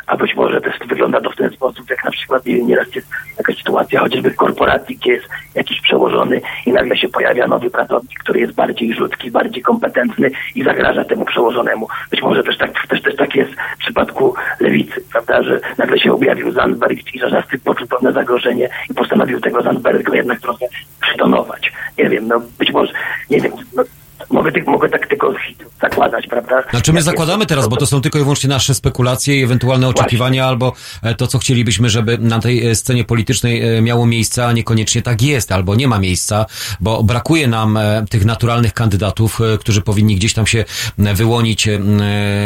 a 0.06 0.16
być 0.16 0.34
może 0.36 0.60
też 0.60 0.73
wygląda 1.04 1.28
to 1.28 1.34
w 1.34 1.36
ten 1.36 1.50
sposób, 1.50 1.90
jak 1.90 2.04
na 2.04 2.10
przykład 2.10 2.46
nieraz 2.46 2.94
jest 2.94 3.08
jakaś 3.38 3.56
sytuacja 3.56 4.00
chociażby 4.00 4.30
w 4.30 4.36
korporacji, 4.36 4.96
gdzie 4.96 5.12
jest 5.12 5.26
jakiś 5.54 5.80
przełożony 5.80 6.40
i 6.66 6.72
nagle 6.72 6.96
się 6.96 7.08
pojawia 7.08 7.46
nowy 7.46 7.70
pracownik, 7.70 8.18
który 8.18 8.40
jest 8.40 8.52
bardziej 8.52 8.88
ludzki, 8.88 9.30
bardziej 9.30 9.62
kompetentny 9.62 10.30
i 10.54 10.64
zagraża 10.64 11.04
temu 11.04 11.24
przełożonemu. 11.24 11.88
Być 12.10 12.22
może 12.22 12.42
też 12.42 12.58
tak, 12.58 12.86
też, 12.88 13.02
też 13.02 13.16
tak 13.16 13.34
jest 13.34 13.52
w 13.52 13.78
przypadku 13.78 14.34
lewicy, 14.60 15.04
prawda, 15.12 15.42
że 15.42 15.60
nagle 15.78 15.98
się 15.98 16.12
objawił 16.12 16.52
Zandberg 16.52 17.14
i 17.14 17.18
Żarzasty 17.18 17.58
poczuł 17.58 17.86
pewne 17.86 18.12
zagrożenie 18.12 18.68
i 18.90 18.94
postanowił 18.94 19.40
tego 19.40 19.62
Zandberga 19.62 20.16
jednak 20.16 20.40
trochę 20.40 20.66
przytonować. 21.00 21.72
Nie 21.98 22.08
wiem, 22.08 22.28
no 22.28 22.40
być 22.58 22.72
może, 22.72 22.92
nie 23.30 23.40
wiem, 23.40 23.52
no, 23.76 23.82
mogę, 24.30 24.52
ty, 24.52 24.62
mogę 24.62 24.88
tak 24.88 25.06
tylko 25.08 25.34
zakładać, 25.82 26.26
prawda? 26.26 26.62
Znaczy 26.70 26.92
my 26.92 26.98
Jak 26.98 27.04
zakładamy 27.04 27.38
jest- 27.38 27.48
teraz, 27.48 27.68
bo 27.68 27.76
to 27.76 27.86
są 27.86 28.00
tylko 28.00 28.18
i 28.18 28.22
wyłącznie 28.22 28.48
nasze 28.48 28.74
spekulacje 28.74 29.40
i 29.40 29.42
ewentualne 29.42 29.88
oczekiwania 29.88 30.46
albo 30.46 30.72
e, 31.02 31.14
to, 31.14 31.26
co 31.26 31.38
chcielibyśmy, 31.38 31.90
żeby 31.90 32.18
na 32.18 32.40
tej 32.40 32.66
e, 32.66 32.74
scenie 32.74 33.04
politycznej 33.04 33.76
e, 33.76 33.82
miało 33.82 34.06
miejsce, 34.06 34.46
a 34.46 34.52
niekoniecznie 34.52 35.02
tak 35.02 35.22
jest, 35.22 35.52
albo 35.52 35.74
nie 35.74 35.88
ma 35.88 35.98
miejsca, 35.98 36.46
bo 36.80 37.02
brakuje 37.02 37.48
nam 37.48 37.78
tych 38.10 38.24
naturalnych 38.24 38.74
kandydatów, 38.74 39.40
którzy 39.60 39.82
powinni 39.82 40.16
gdzieś 40.16 40.34
tam 40.34 40.46
się 40.46 40.64
wyłonić 40.98 41.68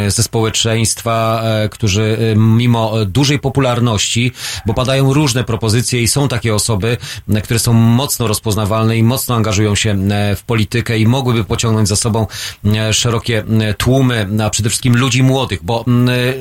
ze 0.07 0.23
społeczeństwa, 0.23 1.43
którzy 1.71 2.17
mimo 2.35 2.93
dużej 3.05 3.39
popularności, 3.39 4.31
bo 4.65 4.73
padają 4.73 5.13
różne 5.13 5.43
propozycje 5.43 6.01
i 6.01 6.07
są 6.07 6.27
takie 6.27 6.55
osoby, 6.55 6.97
które 7.43 7.59
są 7.59 7.73
mocno 7.73 8.27
rozpoznawalne 8.27 8.97
i 8.97 9.03
mocno 9.03 9.35
angażują 9.35 9.75
się 9.75 9.97
w 10.35 10.43
politykę 10.43 10.97
i 10.97 11.07
mogłyby 11.07 11.43
pociągnąć 11.43 11.68
za 11.83 11.95
sobą 11.95 12.27
e, 12.65 12.93
szerokie 12.93 13.43
e, 13.59 13.73
tłumy, 13.73 14.27
a 14.45 14.49
przede 14.49 14.69
wszystkim 14.69 14.97
ludzi 14.97 15.23
młodych, 15.23 15.59
bo 15.63 15.83
mm, 15.87 16.09
e, 16.09 16.33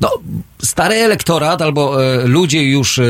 no, 0.00 0.10
stary 0.62 0.94
elektorat 0.94 1.62
albo 1.62 1.96
ludzie 2.24 2.62
już, 2.62 3.00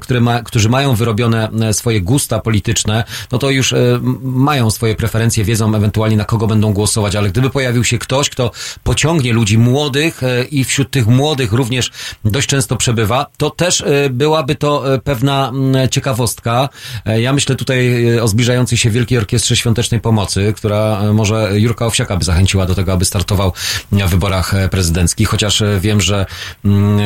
które 0.00 0.20
ma, 0.20 0.42
którzy 0.42 0.68
mają 0.68 0.94
wyrobione 0.94 1.48
swoje 1.72 2.00
gusta 2.00 2.38
polityczne, 2.38 3.04
no 3.32 3.38
to 3.38 3.50
już 3.50 3.74
mają 4.22 4.70
swoje 4.70 4.94
preferencje, 4.94 5.44
wiedzą 5.44 5.74
ewentualnie 5.74 6.16
na 6.16 6.24
kogo 6.24 6.46
będą 6.46 6.72
głosować, 6.72 7.16
ale 7.16 7.28
gdyby 7.28 7.50
pojawił 7.50 7.84
się 7.84 7.98
ktoś, 7.98 8.30
kto 8.30 8.50
pociągnie 8.84 9.32
ludzi 9.32 9.58
młodych 9.58 10.20
i 10.50 10.64
wśród 10.64 10.90
tych 10.90 11.06
młodych 11.06 11.52
również 11.52 11.90
dość 12.24 12.48
często 12.48 12.76
przebywa, 12.76 13.26
to 13.36 13.50
też 13.50 13.84
byłaby 14.10 14.54
to 14.54 14.84
pewna 15.04 15.52
ciekawostka. 15.90 16.68
Ja 17.04 17.32
myślę 17.32 17.56
tutaj 17.56 18.04
o 18.20 18.28
zbliżającej 18.28 18.78
się 18.78 18.90
Wielkiej 18.90 19.18
Orkiestrze 19.18 19.56
Świątecznej 19.56 20.00
Pomocy, 20.00 20.52
która 20.56 20.83
e, 20.84 21.12
może 21.12 21.60
Jurka 21.60 21.86
Owsiaka 21.86 22.16
by 22.16 22.24
zachęciła 22.24 22.66
do 22.66 22.74
tego, 22.74 22.92
aby 22.92 23.04
startował 23.04 23.52
w 23.92 24.10
wyborach 24.10 24.54
e, 24.54 24.68
prezydenckich, 24.68 25.28
chociaż 25.28 25.62
e, 25.62 25.80
wiem, 25.80 26.00
że 26.00 26.26
mm, 26.64 26.98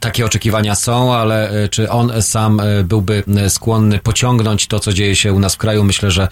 takie 0.00 0.24
oczekiwania 0.26 0.74
są, 0.74 1.14
ale 1.14 1.50
czy 1.70 1.90
on 1.90 2.22
sam 2.22 2.62
byłby 2.84 3.22
skłonny 3.48 3.98
pociągnąć 3.98 4.66
to, 4.66 4.80
co 4.80 4.92
dzieje 4.92 5.16
się 5.16 5.32
u 5.32 5.38
nas 5.38 5.54
w 5.54 5.58
kraju? 5.58 5.84
Myślę, 5.84 6.10
że 6.10 6.28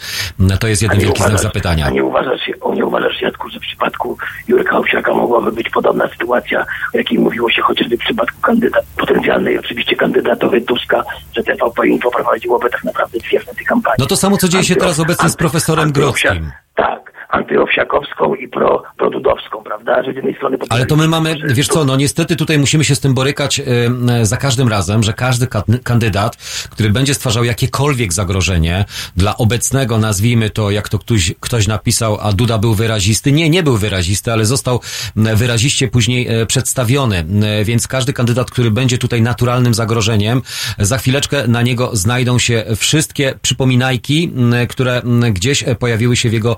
to 0.60 0.68
jest 0.68 0.82
jeden 0.82 0.98
wielki 0.98 1.18
znak 1.18 1.28
uważasz- 1.30 1.42
zapytania. 1.42 1.86
A 1.86 1.90
nie 1.90 2.04
uważasz, 2.04 2.40
nie 2.74 2.86
uważasz, 2.86 3.22
Jacku, 3.22 3.48
że 3.48 3.60
w 3.60 3.63
przypadku 3.74 4.18
Jurka 4.48 4.78
Owsiaka 4.78 5.14
mogłaby 5.14 5.52
być 5.52 5.70
podobna 5.70 6.08
sytuacja, 6.08 6.66
o 6.94 6.98
jakiej 6.98 7.18
mówiło 7.18 7.50
się 7.50 7.62
chociażby 7.62 7.96
w 7.96 8.00
przypadku 8.00 8.40
kandydat, 8.40 8.84
potencjalnej 8.96 9.58
oczywiście 9.58 9.96
kandydatowej 9.96 10.62
Tuska, 10.62 11.04
że 11.36 11.42
TVP 11.42 11.88
Info 11.88 12.10
prowadziłoby 12.10 12.70
tak 12.70 12.84
naprawdę 12.84 13.18
dwie 13.18 13.40
tej 13.40 13.66
kampanii. 13.66 13.96
No 13.98 14.06
to 14.06 14.16
samo, 14.16 14.36
co 14.36 14.48
dzieje 14.48 14.64
się 14.64 14.76
teraz 14.76 15.00
obecnie 15.00 15.28
z 15.28 15.36
profesorem 15.36 15.92
Grodzkim. 15.92 16.50
Tak, 16.74 17.12
antyowsiakowską 17.34 18.34
i 18.34 18.48
pro, 18.48 18.82
produdowską, 18.98 19.62
prawda? 19.62 20.02
Że 20.02 20.12
z 20.12 20.16
jednej 20.16 20.34
strony... 20.36 20.56
Ale 20.68 20.86
to 20.86 20.96
my 20.96 21.08
mamy, 21.08 21.36
wiesz 21.48 21.68
co, 21.68 21.84
no 21.84 21.96
niestety 21.96 22.36
tutaj 22.36 22.58
musimy 22.58 22.84
się 22.84 22.94
z 22.94 23.00
tym 23.00 23.14
borykać 23.14 23.60
y, 23.60 24.26
za 24.26 24.36
każdym 24.36 24.68
razem, 24.68 25.02
że 25.02 25.12
każdy 25.12 25.46
ka- 25.46 25.64
kandydat, 25.84 26.36
który 26.70 26.90
będzie 26.90 27.14
stwarzał 27.14 27.44
jakiekolwiek 27.44 28.12
zagrożenie 28.12 28.84
dla 29.16 29.36
obecnego, 29.36 29.98
nazwijmy 29.98 30.50
to, 30.50 30.70
jak 30.70 30.88
to 30.88 30.98
ktoś, 30.98 31.32
ktoś 31.40 31.66
napisał, 31.66 32.18
a 32.20 32.32
Duda 32.32 32.58
był 32.58 32.74
wyrazisty. 32.74 33.32
Nie, 33.32 33.50
nie 33.50 33.62
był 33.62 33.76
wyrazisty, 33.76 34.32
ale 34.32 34.44
został 34.44 34.80
wyraziście 35.16 35.88
później 35.88 36.40
y, 36.42 36.46
przedstawiony. 36.46 37.24
Więc 37.64 37.88
każdy 37.88 38.12
kandydat, 38.12 38.50
który 38.50 38.70
będzie 38.70 38.98
tutaj 38.98 39.22
naturalnym 39.22 39.74
zagrożeniem, 39.74 40.42
za 40.78 40.98
chwileczkę 40.98 41.48
na 41.48 41.62
niego 41.62 41.90
znajdą 41.92 42.38
się 42.38 42.64
wszystkie 42.76 43.34
przypominajki, 43.42 44.32
które 44.68 45.02
gdzieś 45.32 45.62
e, 45.62 45.74
pojawiły 45.74 46.16
się 46.16 46.30
w 46.30 46.32
jego 46.32 46.56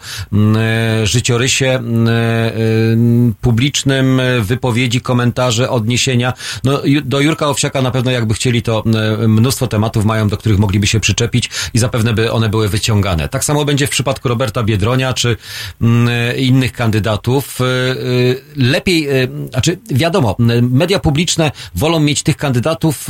życiorysie 1.05 1.67
y, 1.67 2.61
y, 2.61 2.97
publicznym, 3.41 4.21
wypowiedzi, 4.41 5.01
komentarze, 5.01 5.71
odniesienia. 5.71 6.33
No, 6.65 6.83
do 7.05 7.21
Jurka 7.21 7.49
Owsiaka 7.49 7.83
na 7.83 7.91
pewno 7.91 8.11
jakby 8.11 8.35
chcieli, 8.35 8.63
to 8.63 8.85
mnóstwo 9.29 9.67
tematów 9.67 10.05
mają, 10.05 10.29
do 10.29 10.37
których 10.37 10.59
mogliby 10.59 10.87
się 10.87 11.01
przyczepić 11.01 11.51
i 11.75 11.79
zapewne 11.79 12.13
by 12.13 12.33
one 12.33 12.49
były 12.49 12.69
wyciągane. 12.69 13.29
Tak 13.29 13.45
samo 13.45 13.65
będzie 13.65 13.87
w 13.87 13.91
przypadku 13.91 14.29
Roberta 14.29 14.63
Biedronia 14.63 15.15
czy 15.15 15.37
mm, 15.81 16.37
innych 16.37 16.73
kandydatów. 16.73 17.59
Lepiej, 18.57 19.09
znaczy 19.51 19.79
wiadomo, 19.91 20.37
media 20.63 20.99
publiczne 20.99 21.53
wolą 21.75 22.01
mieć 22.01 22.23
tych 22.23 22.37
kandydatów, 22.37 23.09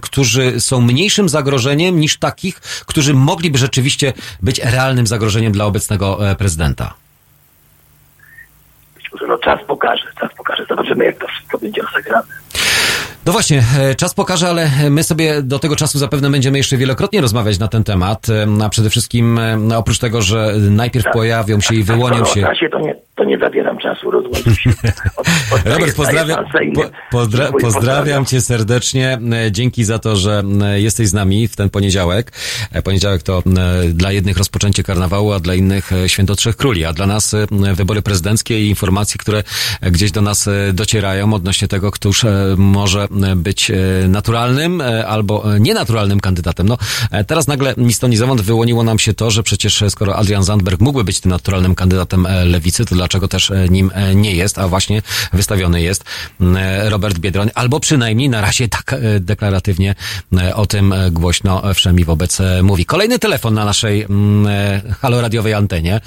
którzy 0.00 0.60
są 0.60 0.80
mniejszym 0.80 1.28
zagrożeniem 1.28 2.00
niż 2.00 2.16
takich, 2.16 2.60
którzy 2.60 3.14
mogliby 3.14 3.58
rzeczywiście 3.58 4.12
być 4.42 4.58
realnym 4.58 5.06
zagrożeniem 5.06 5.52
dla 5.52 5.64
obecnego 5.64 6.30
e, 6.30 6.34
prezydenta. 6.64 6.94
Być 8.94 9.12
może 9.12 9.26
no, 9.26 9.38
czas 9.38 9.60
pokaże, 9.66 10.04
czas 10.20 10.34
pokaże. 10.36 10.64
Zobaczymy, 10.68 11.04
jak 11.04 11.18
to 11.18 11.26
wszystko 11.26 11.58
będzie 11.58 11.82
rozegrane. 11.82 12.26
No 13.26 13.32
właśnie, 13.32 13.62
e, 13.78 13.94
czas 13.94 14.14
pokaże, 14.14 14.48
ale 14.48 14.70
my 14.90 15.02
sobie 15.02 15.42
do 15.42 15.58
tego 15.58 15.76
czasu 15.76 15.98
zapewne 15.98 16.30
będziemy 16.30 16.58
jeszcze 16.58 16.76
wielokrotnie 16.76 17.20
rozmawiać 17.20 17.58
na 17.58 17.68
ten 17.68 17.84
temat. 17.84 18.26
E, 18.28 18.64
A 18.64 18.68
przede 18.68 18.90
wszystkim 18.90 19.38
e, 19.38 19.56
no, 19.56 19.78
oprócz 19.78 19.98
tego, 19.98 20.22
że 20.22 20.54
najpierw 20.70 21.04
pojawią 21.12 21.60
się 21.60 21.74
i 21.74 21.82
wyłonią 21.82 22.16
Skoro 22.16 22.34
się. 22.34 22.40
czasie, 22.40 22.68
to 22.68 22.78
nie, 22.78 22.96
to 23.16 23.24
nie 23.24 23.38
zabieram 23.38 23.78
czasu, 23.78 24.10
rozumiem 24.10 24.42
Robert, 25.64 25.96
pozdrawiam, 25.96 26.44
po, 26.74 26.82
pozdra, 27.10 27.52
pozdrawiam 27.60 28.24
cię 28.24 28.40
serdecznie. 28.40 29.18
Dzięki 29.50 29.84
za 29.84 29.98
to, 29.98 30.16
że 30.16 30.42
jesteś 30.74 31.08
z 31.08 31.12
nami 31.12 31.48
w 31.48 31.56
ten 31.56 31.70
poniedziałek. 31.70 32.32
Poniedziałek 32.84 33.22
to 33.22 33.42
dla 33.88 34.12
jednych 34.12 34.38
rozpoczęcie 34.38 34.82
karnawału, 34.82 35.32
a 35.32 35.40
dla 35.40 35.54
innych 35.54 35.90
święto 36.06 36.34
Trzech 36.34 36.56
Króli, 36.56 36.84
a 36.84 36.92
dla 36.92 37.06
nas 37.06 37.36
wybory 37.74 38.02
prezydenckie 38.02 38.60
i 38.60 38.68
informacje, 38.68 39.18
które 39.18 39.42
gdzieś 39.82 40.10
do 40.10 40.20
nas 40.20 40.48
docierają 40.72 41.34
odnośnie 41.34 41.68
tego, 41.68 41.90
któż 41.90 42.24
może 42.56 43.08
być 43.36 43.70
e, 43.70 43.74
naturalnym 44.08 44.80
e, 44.80 45.06
albo 45.06 45.54
e, 45.54 45.60
nienaturalnym 45.60 46.20
kandydatem. 46.20 46.68
No, 46.68 46.78
teraz 47.26 47.46
nagle 47.46 47.74
ni 47.76 47.92
stąd 47.92 48.10
ni 48.10 48.16
zowąd 48.16 48.40
wyłoniło 48.40 48.82
nam 48.82 48.98
się 48.98 49.14
to, 49.14 49.30
że 49.30 49.42
przecież 49.42 49.84
skoro 49.88 50.16
Adrian 50.16 50.44
Zandberg 50.44 50.80
mógłby 50.80 51.04
być 51.04 51.20
tym 51.20 51.30
naturalnym 51.30 51.74
kandydatem 51.74 52.26
lewicy, 52.44 52.84
to 52.84 52.94
dlaczego 52.94 53.28
też 53.28 53.52
nim 53.70 53.90
nie 54.14 54.34
jest, 54.34 54.58
a 54.58 54.68
właśnie 54.68 55.02
wystawiony 55.32 55.82
jest 55.82 56.04
Robert 56.84 57.18
Biedroń, 57.18 57.50
albo 57.54 57.80
przynajmniej 57.80 58.28
na 58.28 58.40
razie 58.40 58.68
tak 58.68 58.96
deklaratywnie 59.20 59.94
o 60.54 60.66
tym 60.66 60.94
głośno 61.10 61.62
wszemi 61.74 62.04
wobec 62.04 62.38
mówi. 62.62 62.84
Kolejny 62.84 63.18
telefon 63.18 63.54
na 63.54 63.64
naszej 63.64 64.02
mm, 64.02 64.46
haloradiowej 65.00 65.54
antenie. 65.54 66.00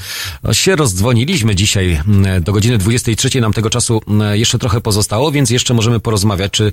Się 0.51 0.75
rozdzwoniliśmy 0.75 1.55
dzisiaj 1.55 2.01
mm, 2.07 2.43
do 2.43 2.51
godziny 2.51 2.77
23. 2.77 3.41
Nam 3.41 3.53
tego 3.53 3.69
czasu 3.69 4.01
mm, 4.07 4.39
jeszcze 4.39 4.59
trochę 4.59 4.81
pozostało, 4.81 5.31
więc 5.31 5.49
jeszcze 5.49 5.73
możemy 5.73 5.99
porozmawiać, 5.99 6.26
czy 6.51 6.71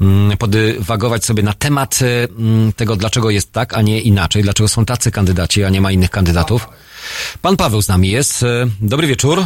mm, 0.00 0.36
podywagować 0.36 1.24
sobie 1.24 1.42
na 1.42 1.52
temat 1.52 1.98
e, 2.02 2.28
mm, 2.38 2.72
tego, 2.72 2.96
dlaczego 2.96 3.30
jest 3.30 3.52
tak, 3.52 3.74
a 3.74 3.82
nie 3.82 4.00
inaczej, 4.00 4.42
dlaczego 4.42 4.68
są 4.68 4.84
tacy 4.84 5.10
kandydaci, 5.10 5.64
a 5.64 5.68
nie 5.70 5.80
ma 5.80 5.92
innych 5.92 6.10
kandydatów. 6.10 6.68
Pan 7.42 7.56
Paweł 7.56 7.82
z 7.82 7.88
nami 7.88 8.10
jest. 8.10 8.42
E, 8.42 8.66
Dobry 8.80 9.06
wieczór. 9.06 9.38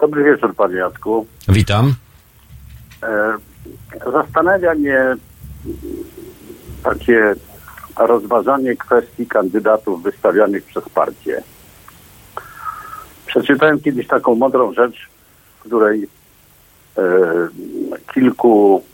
Dobry 0.00 0.24
wieczór, 0.24 0.54
panie 0.54 0.76
Jacku. 0.76 1.26
Witam. 1.48 1.94
E, 3.02 3.36
Zastanawia 4.12 4.74
mnie 4.74 5.16
takie 6.82 7.34
rozważanie 7.96 8.76
kwestii 8.76 9.26
kandydatów 9.26 10.02
wystawianych 10.02 10.64
przez 10.64 10.88
partię. 10.88 11.42
Przeczytałem 13.26 13.80
kiedyś 13.80 14.06
taką 14.06 14.34
mądrą 14.34 14.72
rzecz, 14.72 15.08
w 15.60 15.66
której 15.66 16.08
kilku 18.14 18.84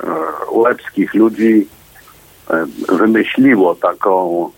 e, 0.00 0.06
łebskich 0.52 1.14
ludzi 1.14 1.68
e, 2.50 2.66
wymyśliło 2.96 3.74
taką 3.74 4.50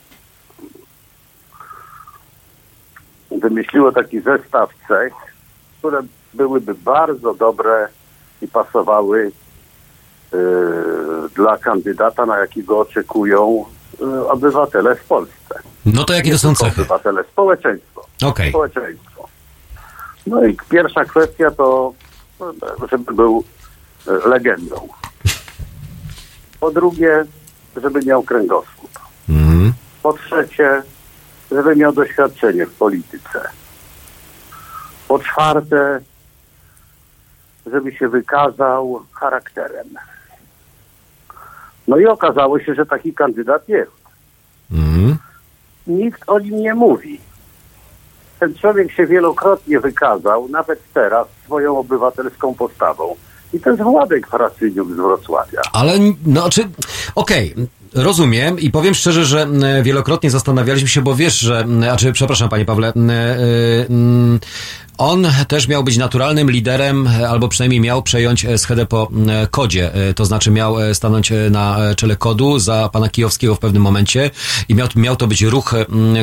wymyśliło 3.31 3.93
taki 3.93 4.21
zestaw 4.21 4.71
cech, 4.89 5.13
które 5.79 6.03
byłyby 6.35 6.75
bardzo 6.75 7.35
dobre 7.35 7.89
i 8.43 8.49
pasowały 8.49 9.33
e, 10.33 10.39
dla 11.35 11.59
kandydata, 11.59 12.27
na 12.27 12.39
jakiego 12.39 12.79
oczekują 12.79 13.65
e, 14.03 14.29
obywatele 14.29 14.97
w 14.97 15.05
Polsce. 15.05 15.61
No 15.87 16.05
to 16.05 16.13
jakie 16.13 16.31
to 16.31 16.39
są 16.39 16.55
cechy? 16.55 16.81
Obywatele, 16.81 17.25
społeczeństwo. 17.25 18.07
Okej. 18.25 18.51
Społeczeństwo. 18.51 19.29
No 20.27 20.45
i 20.45 20.57
pierwsza 20.71 21.05
kwestia 21.05 21.51
to, 21.51 21.93
żeby 22.91 23.15
był 23.15 23.45
e, 24.07 24.29
legendą. 24.29 24.89
Po 26.61 26.71
drugie, 26.71 27.25
żeby 27.77 28.01
miał 28.07 28.23
kręgosłup. 28.23 28.99
Mhm. 29.29 29.73
Po 30.03 30.13
trzecie, 30.13 30.83
żeby 31.51 31.77
miał 31.77 31.93
doświadczenie 31.93 32.67
w 32.67 32.75
polityce. 32.75 33.49
Po 35.09 35.19
czwarte, 35.19 36.01
żeby 37.67 37.93
się 37.93 38.09
wykazał 38.09 39.03
charakterem. 39.13 39.89
No 41.89 41.99
i 41.99 42.07
okazało 42.07 42.61
się, 42.61 42.75
że 42.75 42.87
taki 42.87 43.15
kandydat 43.15 43.69
jest. 43.69 43.93
Mhm. 44.73 45.17
Nikt 45.87 46.23
o 46.27 46.39
nim 46.39 46.61
nie 46.63 46.75
mówi. 46.75 47.21
Ten 48.41 48.55
człowiek 48.55 48.93
się 48.93 49.07
wielokrotnie 49.07 49.81
wykazał, 49.81 50.49
nawet 50.49 50.81
teraz, 50.95 51.27
swoją 51.45 51.79
obywatelską 51.79 52.55
postawą. 52.55 53.17
I 53.53 53.61
to 53.61 53.71
jest 53.71 53.83
Władek 53.83 54.29
Frasyniuk 54.29 54.93
z 54.93 54.97
Wrocławia. 54.97 55.61
Ale, 55.73 55.93
no, 56.27 56.51
czy, 56.51 56.69
okej, 57.15 57.55
rozumiem 57.95 58.59
i 58.59 58.71
powiem 58.71 58.95
szczerze, 58.95 59.25
że 59.25 59.47
wielokrotnie 59.83 60.31
zastanawialiśmy 60.31 60.89
się, 60.89 61.03
bo 61.03 61.15
wiesz, 61.15 61.39
że, 61.39 61.61
m, 61.61 61.85
a 61.93 61.97
czy, 61.97 62.13
przepraszam 62.13 62.49
panie 62.49 62.65
Pawle, 62.65 62.93
m, 62.97 63.11
on 64.99 65.27
też 65.49 65.69
miał 65.69 65.85
być 65.85 65.97
naturalnym 65.97 66.51
liderem, 66.51 67.09
albo 67.29 67.49
przynajmniej 67.49 67.81
miał 67.81 68.03
przejąć 68.03 68.47
schedę 68.57 68.87
po 68.87 69.11
kodzie, 69.51 69.95
e, 69.95 70.15
to 70.15 70.25
znaczy 70.25 70.51
miał 70.51 70.81
e, 70.81 70.95
stanąć 70.95 71.33
e, 71.33 71.51
na 71.51 71.79
czele 71.97 72.17
kodu 72.17 72.59
za 72.59 72.89
pana 72.93 73.09
Kijowskiego 73.09 73.55
w 73.55 73.59
pewnym 73.59 73.83
momencie 73.83 74.31
i 74.69 74.75
miał, 74.75 74.89
miał 74.97 75.17
to 75.17 75.27
być 75.27 75.43
ruch, 75.43 75.75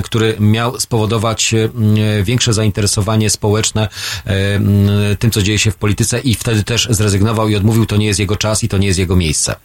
który 0.04 0.36
miał 0.40 0.80
spowodować 0.80 1.56
większe 2.24 2.54
zainteresowanie 2.54 3.30
społeczne 3.30 3.88
tym, 5.20 5.32
co 5.32 5.42
dzieje 5.42 5.60
się 5.60 5.72
w 5.72 5.76
polityce 5.76 6.20
i 6.20 6.36
wtedy 6.36 6.64
też 6.64 6.88
zrezygnował 6.90 7.50
i 7.50 7.56
odmówił, 7.56 7.86
to 7.86 7.98
nie 7.98 8.06
jest 8.06 8.20
jego 8.20 8.36
czas 8.36 8.64
i 8.64 8.68
to 8.68 8.78
nie 8.78 8.88
jest 8.88 9.00
jego 9.00 9.16
miejsce. 9.16 9.56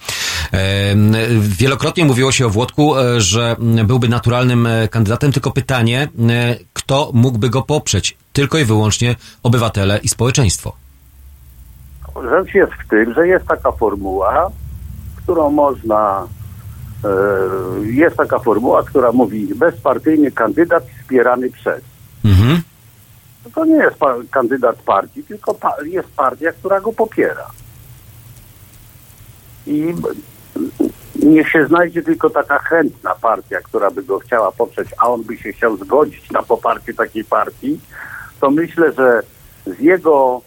Wielokrotnie 1.40 2.04
mówiło 2.04 2.32
się 2.32 2.46
o 2.46 2.50
Włodku, 2.50 2.94
że 3.18 3.56
byłby 3.84 4.08
naturalnym 4.08 4.68
kandydatem, 4.90 5.32
tylko 5.32 5.50
pytanie, 5.50 6.08
kto 6.72 7.10
mógłby 7.14 7.50
go 7.50 7.62
poprzeć? 7.62 8.16
Tylko 8.32 8.58
i 8.58 8.64
wyłącznie 8.64 9.16
obywatele 9.42 9.98
i 9.98 10.08
społeczeństwo. 10.08 10.72
Rzecz 12.30 12.54
jest 12.54 12.72
w 12.72 12.88
tym, 12.88 13.14
że 13.14 13.28
jest 13.28 13.46
taka 13.46 13.72
formuła, 13.72 14.50
którą 15.16 15.50
można. 15.50 16.26
E, 17.04 17.08
jest 17.86 18.16
taka 18.16 18.38
formuła, 18.38 18.82
która 18.82 19.12
mówi 19.12 19.54
bezpartyjny 19.54 20.30
kandydat 20.30 20.84
wspierany 21.02 21.50
przez. 21.50 21.82
Mhm. 22.24 22.62
To 23.54 23.64
nie 23.64 23.74
jest 23.76 23.96
pa- 23.96 24.16
kandydat 24.30 24.76
partii, 24.76 25.22
tylko 25.24 25.54
pa- 25.54 25.76
jest 25.84 26.08
partia, 26.08 26.52
która 26.52 26.80
go 26.80 26.92
popiera. 26.92 27.46
I 29.66 29.94
niech 31.22 31.48
się 31.50 31.66
znajdzie 31.66 32.02
tylko 32.02 32.30
taka 32.30 32.58
chętna 32.58 33.14
partia, 33.14 33.60
która 33.60 33.90
by 33.90 34.02
go 34.02 34.18
chciała 34.18 34.52
poprzeć, 34.52 34.88
a 34.98 35.08
on 35.08 35.22
by 35.22 35.36
się 35.38 35.52
chciał 35.52 35.76
zgodzić 35.76 36.30
na 36.30 36.42
poparcie 36.42 36.94
takiej 36.94 37.24
partii, 37.24 37.80
to 38.40 38.50
myślę, 38.50 38.92
że 38.92 39.22
z 39.66 39.80
jego 39.80 40.40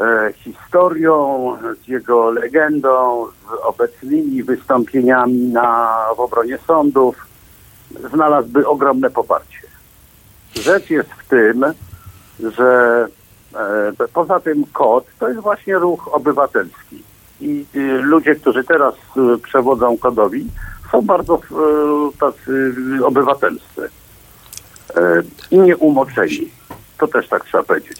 e, 0.00 0.32
historią, 0.32 1.56
z 1.84 1.88
jego 1.88 2.30
legendą, 2.30 3.26
z 3.26 3.64
obecnymi 3.64 4.42
wystąpieniami 4.42 5.38
na, 5.38 5.98
w 6.16 6.20
obronie 6.20 6.58
sądów, 6.66 7.26
znalazłby 8.12 8.68
ogromne 8.68 9.10
poparcie. 9.10 9.58
rzecz 10.54 10.90
jest 10.90 11.10
w 11.10 11.28
tym, 11.28 11.64
że 12.56 13.06
e, 14.00 14.08
poza 14.12 14.40
tym 14.40 14.64
KOD 14.72 15.06
to 15.18 15.28
jest 15.28 15.40
właśnie 15.40 15.78
ruch 15.78 16.14
obywatelski. 16.14 17.02
I 17.40 17.66
y, 17.74 18.02
ludzie, 18.02 18.34
którzy 18.34 18.64
teraz 18.64 18.94
y, 19.34 19.38
przewodzą 19.38 19.98
KODowi, 19.98 20.46
są 20.92 21.02
bardzo 21.02 21.36
y, 21.36 22.18
tacy 22.18 22.74
obywatelscy 23.04 23.84
e, 23.84 24.01
i 25.50 25.58
nieumoczeni. 25.58 26.48
To 26.98 27.08
też 27.08 27.28
tak 27.28 27.44
trzeba 27.44 27.62
powiedzieć. 27.62 27.98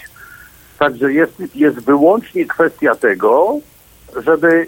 Także 0.79 1.13
jest, 1.13 1.33
jest 1.55 1.81
wyłącznie 1.81 2.47
kwestia 2.47 2.95
tego, 2.95 3.59
żeby 4.25 4.67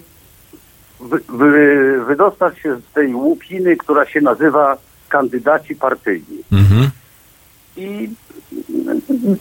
wy, 1.00 1.20
wy, 1.28 2.04
wydostać 2.04 2.58
się 2.58 2.76
z 2.76 2.94
tej 2.94 3.14
łupiny, 3.14 3.76
która 3.76 4.06
się 4.06 4.20
nazywa 4.20 4.78
kandydaci 5.08 5.76
partyjni. 5.76 6.38
Mhm. 6.52 6.90
I 7.76 8.08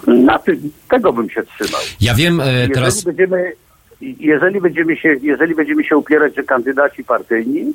na 0.07 0.39
tym, 0.39 0.71
tego 0.89 1.13
bym 1.13 1.29
się 1.29 1.43
trzymał. 1.43 1.81
Ja 2.01 2.13
wiem 2.13 2.41
e, 2.41 2.53
Jeżeli 2.53 2.73
teraz... 2.73 3.03
będziemy, 3.03 3.53
jeżeli 4.01 4.61
będziemy 4.61 4.97
się, 4.97 5.15
jeżeli 5.21 5.55
będziemy 5.55 5.83
się 5.83 5.97
upierać, 5.97 6.35
że 6.35 6.43
kandydaci 6.43 7.03
partyjni, 7.03 7.73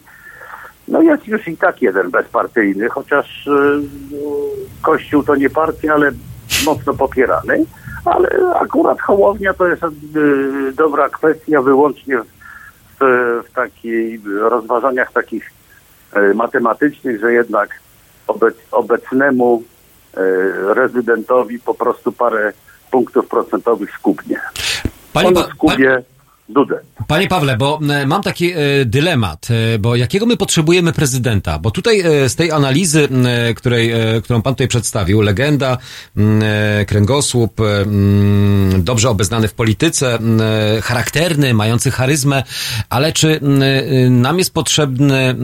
no 0.89 1.02
jest 1.02 1.27
już 1.27 1.48
i 1.48 1.56
tak 1.56 1.82
jeden 1.82 2.10
bezpartyjny, 2.10 2.89
chociaż 2.89 3.47
y, 3.47 3.51
Kościół 4.82 5.23
to 5.23 5.36
nie 5.36 5.51
partia, 5.51 5.94
ale 5.94 6.12
mocno 6.65 6.94
popierany, 6.94 7.65
ale 8.05 8.28
akurat 8.55 9.01
Hołownia 9.01 9.55
to 9.55 9.66
jest 9.66 9.82
y, 9.85 10.73
dobra 10.73 11.09
kwestia 11.09 11.62
wyłącznie 11.62 12.19
w, 12.19 12.24
w, 13.48 13.52
takiej 13.52 14.20
rozważaniach 14.40 15.12
takich 15.12 15.52
y, 16.16 16.35
matematycznych, 16.35 17.20
że 17.20 17.32
jednak 17.32 17.70
obec, 18.27 18.55
obecnemu 18.70 19.62
rezydentowi 20.74 21.59
po 21.59 21.74
prostu 21.74 22.12
parę 22.12 22.52
punktów 22.90 23.28
procentowych 23.28 23.90
skubnie. 23.90 24.40
Panie, 25.12 25.28
On 25.28 25.35
pa, 25.35 25.43
skubie 25.43 26.02
Dudę. 26.49 26.81
Panie 27.07 27.29
Pawle, 27.29 27.57
bo 27.57 27.81
e, 27.89 28.07
mam 28.07 28.23
taki 28.23 28.53
e, 28.53 28.57
dylemat, 28.85 29.49
e, 29.51 29.79
bo 29.79 29.97
jakiego 29.97 30.27
my 30.27 30.37
potrzebujemy 30.37 30.93
prezydenta? 30.93 31.59
Bo 31.59 31.70
tutaj 31.70 32.03
z 32.29 32.37
tej 32.37 32.51
analizy, 32.51 33.09
której, 33.57 33.93
którą 34.25 34.43
pan 34.43 34.55
tutaj 34.55 34.69
przedstawił, 34.69 35.20
legenda, 35.20 35.79
kręgosłup, 36.87 37.61
dobrze 38.79 39.11
obeznany 39.11 39.49
w 39.49 39.55
polityce, 39.55 40.19
charakterny, 40.83 41.55
mający 41.55 41.91
charyzmę, 41.91 42.43
ale 42.89 43.12
czy 43.12 43.41
nam 44.11 44.39
jest 44.39 44.55
potrzebny 44.55 45.35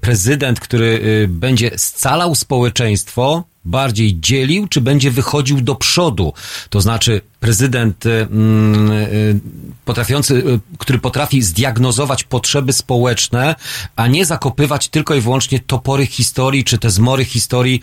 prezydent, 0.00 0.60
który 0.60 1.00
będzie 1.28 1.70
scalał 1.76 2.34
społeczeństwo, 2.34 3.44
bardziej 3.64 4.20
dzielił, 4.20 4.68
czy 4.68 4.80
będzie 4.80 5.10
wychodził 5.10 5.60
do 5.60 5.74
przodu? 5.74 6.32
To 6.70 6.80
znaczy 6.80 7.20
prezydent 7.40 8.06
y, 8.06 8.10
y, 8.10 9.40
potrafiący, 9.84 10.34
y, 10.34 10.60
który 10.78 10.98
potrafi 10.98 11.42
zdiagnozować 11.42 12.24
potrzeby 12.24 12.72
społeczne, 12.72 13.54
a 13.96 14.06
nie 14.06 14.24
zakopywać 14.24 14.88
tylko 14.88 15.14
i 15.14 15.20
wyłącznie 15.20 15.60
topory 15.60 16.06
historii, 16.06 16.64
czy 16.64 16.78
te 16.78 16.90
zmory 16.90 17.24
historii 17.24 17.82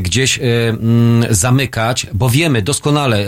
gdzieś 0.00 0.40
zamykać, 1.30 2.06
bo 2.14 2.30
wiemy 2.30 2.62
doskonale, 2.62 3.26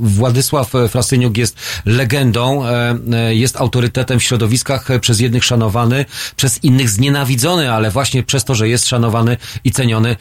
Władysław 0.00 0.72
Frasyniuk 0.88 1.36
jest 1.36 1.56
legendą, 1.84 2.64
jest 3.30 3.56
autorytetem 3.56 4.18
w 4.18 4.22
środowiskach 4.22 4.88
przez 5.00 5.20
jednych 5.20 5.44
szanowany, 5.44 6.04
przez 6.36 6.64
innych 6.64 6.90
znienawidzony, 6.90 7.72
ale 7.72 7.90
właśnie 7.90 8.22
przez 8.22 8.44
to, 8.44 8.54
że 8.54 8.68
jest 8.68 8.86
szanowany 8.86 9.36
i 9.64 9.72
ceniony 9.72 10.16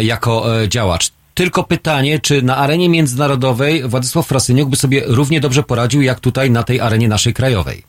jako 0.00 0.46
działacz. 0.68 1.12
Tylko 1.40 1.64
pytanie, 1.64 2.18
czy 2.18 2.42
na 2.42 2.56
arenie 2.56 2.88
międzynarodowej 2.88 3.82
Władysław 3.88 4.26
Frasyniuk 4.26 4.68
by 4.68 4.76
sobie 4.76 5.02
równie 5.06 5.40
dobrze 5.40 5.62
poradził, 5.62 6.02
jak 6.02 6.20
tutaj 6.20 6.50
na 6.50 6.62
tej 6.62 6.80
arenie 6.80 7.08
naszej 7.08 7.34
krajowej? 7.34 7.82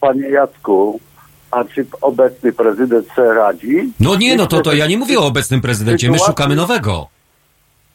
Panie 0.00 0.28
Jacku, 0.28 1.00
a 1.50 1.64
czy 1.64 1.86
obecny 2.00 2.52
prezydent 2.52 3.06
sobie 3.16 3.34
radzi? 3.34 3.92
No 4.00 4.16
nie, 4.16 4.36
no 4.36 4.46
to, 4.46 4.60
to 4.60 4.74
ja 4.74 4.86
nie 4.86 4.98
mówię 4.98 5.18
o 5.18 5.26
obecnym 5.26 5.60
prezydencie, 5.60 6.10
my 6.10 6.18
szukamy 6.18 6.56
nowego. 6.56 7.08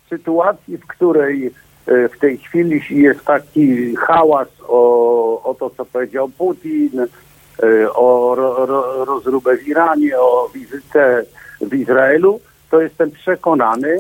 W 0.06 0.10
sytuacji, 0.10 0.78
w 0.78 0.88
której 0.88 1.52
e, 1.88 2.10
w 2.10 2.19
tej 2.19 2.38
chwili 2.38 2.82
jest 2.90 3.26
taki 3.26 3.95
hałas 3.95 4.48
o, 4.68 5.44
o 5.44 5.53
to, 5.53 5.69
co 5.78 5.86
powiedział 5.86 6.30
Putin, 6.30 6.91
e, 6.99 7.94
o 7.94 8.36
ro, 8.36 8.65
ro, 8.65 9.06
rozróbę 9.06 9.57
w 9.57 9.68
Iranie, 9.68 10.19
o 10.19 10.49
wizytę 10.53 11.23
w 11.61 11.73
Izraelu, 11.73 12.40
to 12.72 12.82
jestem 12.82 13.11
przekonany, 13.11 13.98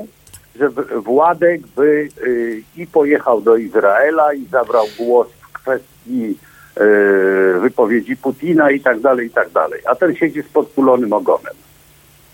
że 0.55 0.69
Władek 1.01 1.67
by 1.67 2.09
y, 2.23 2.63
i 2.77 2.87
pojechał 2.87 3.41
do 3.41 3.57
Izraela 3.57 4.33
i 4.33 4.45
zabrał 4.45 4.85
głos 4.97 5.27
w 5.27 5.53
kwestii 5.53 6.37
y, 6.77 7.59
wypowiedzi 7.59 8.17
Putina 8.17 8.71
i 8.71 8.79
tak 8.79 8.99
dalej, 8.99 9.27
i 9.27 9.29
tak 9.29 9.49
dalej. 9.49 9.79
A 9.85 9.95
ten 9.95 10.15
siedzi 10.15 10.41
z 10.41 10.47
podkulonym 10.47 11.13
ogonem. 11.13 11.53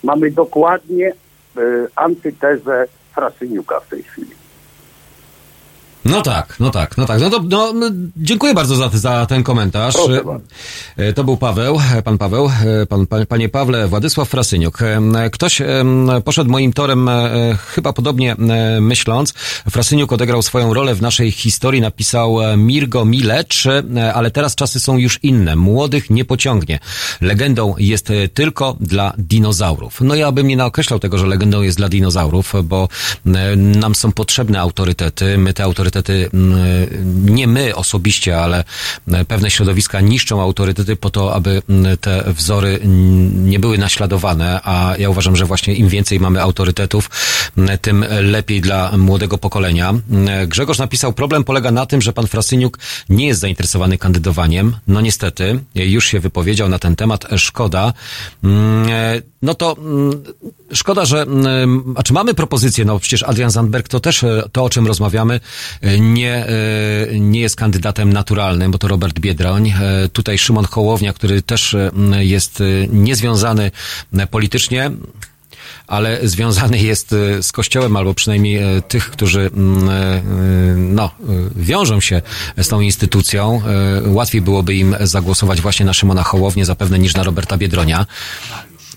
Mamy 0.04 0.32
dokładnie 0.32 1.14
y, 1.58 1.88
antytezę 1.96 2.88
Frasyniuka 3.16 3.80
w 3.80 3.88
tej 3.88 4.04
chwili. 4.04 4.47
No 6.08 6.22
tak, 6.22 6.56
no 6.60 6.70
tak, 6.70 6.98
no 6.98 7.06
tak. 7.06 7.22
No 7.22 7.30
to 7.30 7.44
no, 7.74 7.74
dziękuję 8.18 8.54
bardzo 8.54 8.76
za, 8.76 8.90
za 8.94 9.26
ten 9.26 9.44
komentarz. 9.44 9.96
E, 10.98 11.14
To 11.14 11.24
był 11.24 11.38
Paweł, 11.38 11.80
e, 11.96 12.02
pan 12.02 12.18
Paweł, 12.18 12.50
e, 12.82 12.86
pan, 12.86 13.08
pan, 13.08 13.26
panie 13.26 13.50
Pawle, 13.50 13.88
Władysław 13.88 14.30
Frasyniuk. 14.30 14.80
Ktoś 15.32 15.62
poszedł 16.26 16.52
moim 16.52 16.74
torem, 16.74 17.10
chyba 17.68 17.94
podobnie 17.94 18.36
myśląc. 18.82 19.34
Frasyniuk 19.70 20.12
odegrał 20.14 20.42
swoją 20.42 20.74
rolę 20.74 20.96
w 20.96 21.02
naszej 21.02 21.32
historii, 21.32 21.82
napisał 21.82 22.38
Mirgo 22.58 23.06
Milecz, 23.06 23.68
ale 24.14 24.32
teraz 24.32 24.56
czasy 24.56 24.80
są 24.80 24.98
już 24.98 25.20
inne. 25.24 25.56
Młodych 25.56 26.10
nie 26.10 26.26
pociągnie. 26.26 26.80
Legendą 27.22 27.76
jest 27.78 28.10
tylko 28.34 28.78
dla 28.80 29.14
dinozaurów. 29.18 30.02
No 30.02 30.16
ja 30.16 30.32
bym 30.32 30.48
nie 30.48 30.58
naokreślał 30.58 31.00
tego, 31.00 31.18
że 31.18 31.28
legendą 31.28 31.62
jest 31.62 31.78
dla 31.78 31.90
dinozaurów, 31.90 32.54
bo 32.64 32.90
nam 33.56 33.96
są 33.96 34.12
potrzebne 34.12 34.60
autorytety. 34.60 35.38
My 35.38 35.54
te 35.54 35.64
autorytety, 35.64 35.97
m, 36.34 36.56
nie 37.26 37.48
my 37.48 37.76
osobiście, 37.76 38.38
ale 38.38 38.64
e, 39.12 39.26
pewne 39.26 39.52
środowiska 39.52 40.02
niszczą 40.02 40.42
autorytety 40.42 40.96
po 40.96 41.10
to, 41.10 41.34
aby 41.36 41.62
m, 41.70 41.86
te 42.02 42.24
wzory 42.34 42.80
m, 42.84 43.50
nie 43.50 43.60
były 43.60 43.78
naśladowane, 43.78 44.60
a 44.64 44.94
ja 45.00 45.10
uważam, 45.10 45.36
że 45.36 45.46
właśnie 45.46 45.76
im 45.76 45.90
więcej 45.90 46.20
mamy 46.20 46.42
autorytetów, 46.42 47.10
tym 47.82 48.06
lepiej 48.22 48.62
dla 48.62 48.98
młodego 48.98 49.38
pokolenia. 49.38 49.94
Grzegorz 50.48 50.78
napisał, 50.78 51.14
problem 51.14 51.44
polega 51.44 51.72
na 51.72 51.86
tym, 51.86 52.02
że 52.02 52.14
pan 52.14 52.28
Frasyniuk 52.28 52.80
nie 53.10 53.28
jest 53.28 53.40
zainteresowany 53.40 53.98
kandydowaniem. 53.98 54.76
No 54.88 55.02
niestety, 55.02 55.60
już 55.76 56.06
się 56.08 56.20
wypowiedział 56.20 56.70
na 56.70 56.80
ten 56.80 56.96
temat, 56.96 57.26
szkoda. 57.38 57.94
Mm, 58.44 58.90
e, 58.90 59.22
No 59.42 59.54
to 59.54 59.76
mm, 59.78 60.24
szkoda, 60.74 61.06
że, 61.06 61.22
mm, 61.22 61.94
a 61.96 62.04
czy 62.04 62.14
mamy 62.14 62.34
propozycję, 62.34 62.86
no 62.86 63.00
przecież 63.00 63.24
Adrian 63.24 63.52
Zandberg 63.52 63.88
to 63.88 64.00
też 64.00 64.24
e, 64.24 64.44
to, 64.52 64.64
o 64.64 64.70
czym 64.70 64.88
rozmawiamy, 64.88 65.40
nie, 66.00 66.46
e, 66.46 67.20
nie 67.20 67.40
jest 67.40 67.56
kandydatem 67.56 68.14
naturalnym, 68.14 68.72
bo 68.72 68.78
to 68.78 68.88
Robert 68.88 69.20
Biedroń. 69.20 69.68
E, 69.70 70.10
Tutaj 70.14 70.38
Szymon 70.38 70.66
Hołownia, 70.66 71.14
który 71.14 71.42
też 71.42 71.74
e, 71.74 71.92
jest 72.20 72.62
e, 72.62 72.64
niezwiązany 72.88 73.72
e, 74.18 74.28
politycznie, 74.28 74.92
ale 75.88 76.20
związany 76.28 76.80
jest 76.80 77.14
e, 77.14 77.44
z 77.44 77.52
Kościołem, 77.52 77.96
albo 77.98 78.14
przynajmniej 78.14 78.58
e, 78.58 78.82
tych, 78.82 79.12
którzy 79.12 79.42
e, 79.42 80.22
no, 80.76 81.06
e, 81.06 81.12
wiążą 81.56 82.00
się 82.00 82.22
z 82.58 82.68
tą 82.68 82.82
instytucją. 82.82 83.62
E, 84.06 84.10
Łatwiej 84.10 84.42
byłoby 84.42 84.76
im 84.76 84.96
zagłosować 85.00 85.62
właśnie 85.62 85.86
na 85.86 85.94
Szymona 85.94 86.24
Hołownię 86.24 86.66
zapewne 86.66 87.00
niż 87.00 87.16
na 87.16 87.24
Roberta 87.24 87.58
Biedronia. 87.58 88.06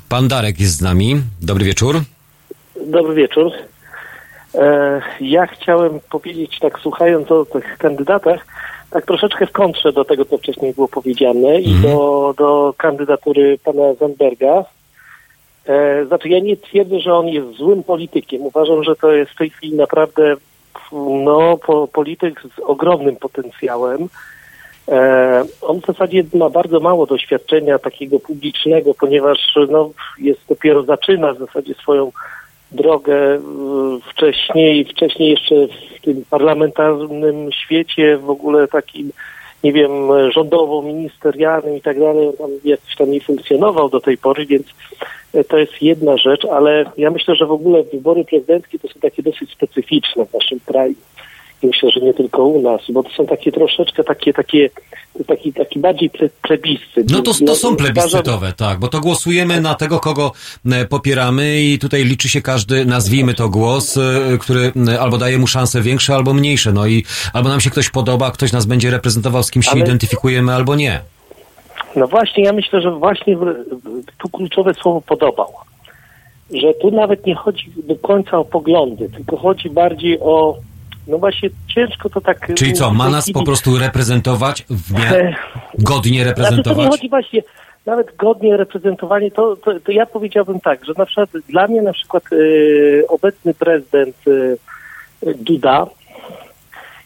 Pan 0.08 0.28
Darek 0.28 0.60
jest 0.60 0.76
z 0.76 0.80
nami. 0.80 1.22
Dobry 1.42 1.64
wieczór. 1.64 2.02
Dobry 2.86 3.14
wieczór. 3.14 3.52
E, 4.60 5.00
ja 5.20 5.46
chciałem 5.46 6.00
powiedzieć, 6.10 6.58
tak 6.58 6.78
słuchając 6.78 7.32
o 7.32 7.44
tych 7.44 7.78
kandydatach, 7.78 8.46
tak 8.90 9.06
troszeczkę 9.06 9.46
w 9.46 9.52
kontrze 9.52 9.92
do 9.92 10.04
tego, 10.04 10.24
co 10.24 10.38
wcześniej 10.38 10.74
było 10.74 10.88
powiedziane 10.88 11.60
i 11.60 11.74
do, 11.74 12.34
do 12.38 12.74
kandydatury 12.76 13.58
pana 13.64 13.94
Zandberga. 13.94 14.64
E, 15.66 16.04
znaczy, 16.06 16.28
ja 16.28 16.38
nie 16.38 16.56
twierdzę, 16.56 17.00
że 17.00 17.14
on 17.14 17.28
jest 17.28 17.56
złym 17.56 17.82
politykiem. 17.82 18.42
Uważam, 18.42 18.84
że 18.84 18.96
to 18.96 19.12
jest 19.12 19.32
w 19.32 19.38
tej 19.38 19.50
chwili 19.50 19.76
naprawdę 19.76 20.34
no, 21.24 21.56
po, 21.56 21.88
polityk 21.88 22.42
z 22.56 22.58
ogromnym 22.60 23.16
potencjałem. 23.16 24.08
E, 24.88 25.44
on 25.62 25.80
w 25.80 25.86
zasadzie 25.86 26.24
ma 26.34 26.50
bardzo 26.50 26.80
mało 26.80 27.06
doświadczenia 27.06 27.78
takiego 27.78 28.20
publicznego, 28.20 28.94
ponieważ 28.94 29.38
no, 29.70 29.90
jest 30.18 30.40
dopiero 30.48 30.82
zaczyna 30.82 31.32
w 31.32 31.38
zasadzie 31.38 31.74
swoją 31.74 32.12
drogę 32.72 33.36
y, 33.36 33.40
wcześniej, 34.10 34.84
wcześniej 34.84 35.30
jeszcze 35.30 35.54
w 35.66 36.02
tym 36.02 36.24
parlamentarnym 36.30 37.52
świecie, 37.52 38.18
w 38.18 38.30
ogóle 38.30 38.68
takim 38.68 39.12
nie 39.64 39.72
wiem, 39.72 39.92
rządową, 40.30 40.82
ministerialnym 40.82 41.76
i 41.76 41.80
tak 41.80 42.00
dalej. 42.00 42.28
On 42.38 42.50
jakoś 42.64 42.96
tam 42.96 43.10
nie 43.10 43.20
funkcjonował 43.20 43.88
do 43.88 44.00
tej 44.00 44.18
pory, 44.18 44.46
więc 44.46 44.66
e, 45.34 45.44
to 45.44 45.58
jest 45.58 45.82
jedna 45.82 46.16
rzecz, 46.16 46.44
ale 46.44 46.84
ja 46.96 47.10
myślę, 47.10 47.34
że 47.34 47.46
w 47.46 47.52
ogóle 47.52 47.82
wybory 47.82 48.24
prezydenckie 48.24 48.78
to 48.78 48.88
są 48.88 49.00
takie 49.00 49.22
dosyć 49.22 49.52
specyficzne 49.52 50.26
w 50.26 50.34
naszym 50.34 50.60
kraju. 50.60 50.94
Myślę, 51.62 51.90
że 51.90 52.00
nie 52.00 52.14
tylko 52.14 52.44
u 52.44 52.62
nas, 52.62 52.80
bo 52.88 53.02
to 53.02 53.10
są 53.10 53.26
takie 53.26 53.52
troszeczkę 53.52 54.04
takie, 54.04 54.32
takie, 54.32 54.70
taki, 55.26 55.52
taki 55.52 55.78
bardziej 55.78 56.10
ple, 56.10 56.28
plebiscyt. 56.42 57.10
No 57.10 57.22
to, 57.22 57.32
to 57.46 57.56
są 57.56 57.76
plebiscytowe, 57.76 58.52
tak, 58.56 58.78
bo 58.78 58.88
to 58.88 59.00
głosujemy 59.00 59.60
na 59.60 59.74
tego, 59.74 59.98
kogo 59.98 60.32
e, 60.72 60.84
popieramy 60.84 61.60
i 61.60 61.78
tutaj 61.78 62.04
liczy 62.04 62.28
się 62.28 62.42
każdy, 62.42 62.84
nazwijmy 62.84 63.34
to 63.34 63.48
głos, 63.48 63.96
e, 63.96 64.38
który 64.40 64.72
e, 64.88 65.00
albo 65.00 65.18
daje 65.18 65.38
mu 65.38 65.46
szanse 65.46 65.80
większe, 65.80 66.14
albo 66.14 66.34
mniejsze, 66.34 66.72
no 66.72 66.86
i 66.86 67.04
albo 67.32 67.48
nam 67.48 67.60
się 67.60 67.70
ktoś 67.70 67.90
podoba, 67.90 68.30
ktoś 68.30 68.52
nas 68.52 68.66
będzie 68.66 68.90
reprezentował, 68.90 69.42
z 69.42 69.50
kim 69.50 69.62
się 69.62 69.70
Ale- 69.70 69.80
identyfikujemy, 69.80 70.54
albo 70.54 70.76
nie. 70.76 71.00
No 71.96 72.08
właśnie, 72.08 72.44
ja 72.44 72.52
myślę, 72.52 72.80
że 72.80 72.90
właśnie 72.90 73.36
tu 74.18 74.28
kluczowe 74.28 74.74
słowo 74.74 75.00
podobał. 75.00 75.52
Że 76.52 76.74
tu 76.74 76.90
nawet 76.90 77.26
nie 77.26 77.34
chodzi 77.34 77.72
do 77.88 77.96
końca 77.96 78.38
o 78.38 78.44
poglądy, 78.44 79.08
tylko 79.08 79.36
chodzi 79.36 79.70
bardziej 79.70 80.18
o, 80.20 80.56
no 81.10 81.18
właśnie 81.18 81.50
ciężko 81.74 82.10
to 82.10 82.20
tak... 82.20 82.54
Czyli 82.54 82.72
co, 82.72 82.90
ma 82.90 83.08
nas 83.08 83.32
po 83.32 83.44
prostu 83.44 83.78
reprezentować, 83.78 84.64
w 84.70 84.92
miarę 84.92 85.34
godnie 85.78 85.84
Znaczy, 85.84 86.02
to 86.02 86.08
nie 86.10 86.24
reprezentować? 86.24 86.90
chodzi 86.90 87.08
właśnie 87.08 87.42
nawet 87.86 88.16
godnie 88.16 88.56
reprezentowanie, 88.56 89.30
to, 89.30 89.56
to, 89.56 89.80
to 89.80 89.92
ja 89.92 90.06
powiedziałbym 90.06 90.60
tak, 90.60 90.84
że 90.84 90.92
na 90.98 91.06
przykład 91.06 91.30
dla 91.48 91.66
mnie 91.68 91.82
na 91.82 91.92
przykład 91.92 92.24
e, 92.32 92.36
obecny 93.08 93.54
prezydent 93.54 94.16
e, 95.26 95.34
Duda 95.34 95.86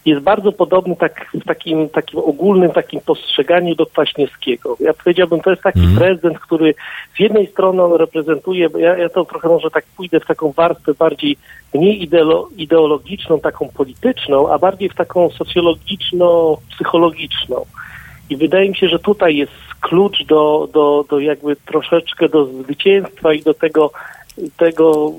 jest 0.07 0.23
bardzo 0.23 0.53
podobny 0.53 0.97
tak, 0.97 1.27
w 1.35 1.45
takim, 1.45 1.89
takim 1.89 2.19
ogólnym 2.19 2.71
takim 2.71 3.01
postrzeganiu 3.01 3.75
do 3.75 3.87
Kwaśniewskiego. 3.87 4.77
Ja 4.81 4.95
powiedziałbym, 4.95 5.41
to 5.41 5.51
jest 5.51 5.63
taki 5.63 5.81
prezydent, 5.99 6.39
który 6.39 6.75
z 7.17 7.21
jednej 7.21 7.47
strony 7.47 7.83
on 7.83 7.93
reprezentuje, 7.93 8.71
bo 8.71 8.79
ja, 8.79 8.99
ja 8.99 9.09
to 9.09 9.25
trochę 9.25 9.49
może 9.49 9.71
tak 9.71 9.85
pójdę 9.97 10.21
w 10.21 10.27
taką 10.27 10.53
warstwę 10.53 10.95
bardziej 10.95 11.37
mniej 11.75 12.03
ideolo, 12.03 12.49
ideologiczną, 12.57 13.41
taką 13.41 13.69
polityczną, 13.69 14.53
a 14.53 14.59
bardziej 14.59 14.89
w 14.89 14.95
taką 14.95 15.31
socjologiczno-psychologiczną. 15.31 17.65
I 18.31 18.37
wydaje 18.37 18.69
mi 18.69 18.77
się, 18.77 18.89
że 18.89 18.99
tutaj 18.99 19.37
jest 19.37 19.53
klucz 19.81 20.25
do, 20.25 20.69
do, 20.73 21.05
do 21.11 21.21
jakby 21.21 21.57
troszeczkę 21.57 22.29
do 22.29 22.47
zwycięstwa 22.47 23.33
i 23.33 23.43
do 23.43 23.55
tego, 23.55 23.91
tego 24.57 25.13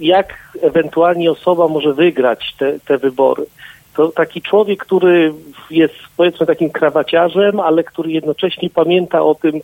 jak 0.00 0.34
ewentualnie 0.62 1.30
osoba 1.30 1.68
może 1.68 1.92
wygrać 1.92 2.54
te, 2.58 2.80
te 2.80 2.98
wybory. 2.98 3.46
To 3.96 4.08
taki 4.08 4.42
człowiek, 4.42 4.84
który 4.84 5.32
jest 5.70 5.94
powiedzmy 6.16 6.46
takim 6.46 6.70
krawaciarzem, 6.70 7.60
ale 7.60 7.84
który 7.84 8.10
jednocześnie 8.10 8.70
pamięta 8.70 9.22
o 9.22 9.34
tym, 9.34 9.60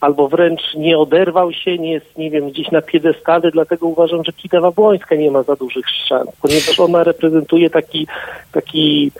albo 0.00 0.28
wręcz 0.28 0.60
nie 0.76 0.98
oderwał 0.98 1.52
się, 1.52 1.78
nie 1.78 1.92
jest, 1.92 2.18
nie 2.18 2.30
wiem, 2.30 2.50
gdzieś 2.50 2.70
na 2.70 2.82
piedestale, 2.82 3.50
dlatego 3.50 3.86
uważam, 3.86 4.24
że 4.24 4.32
Kitawa 4.32 4.70
Błońska 4.70 5.14
nie 5.14 5.30
ma 5.30 5.42
za 5.42 5.56
dużych 5.56 5.84
szans, 6.08 6.30
ponieważ 6.42 6.80
ona 6.80 7.04
reprezentuje 7.04 7.70
taki, 7.70 8.06
taki, 8.52 9.12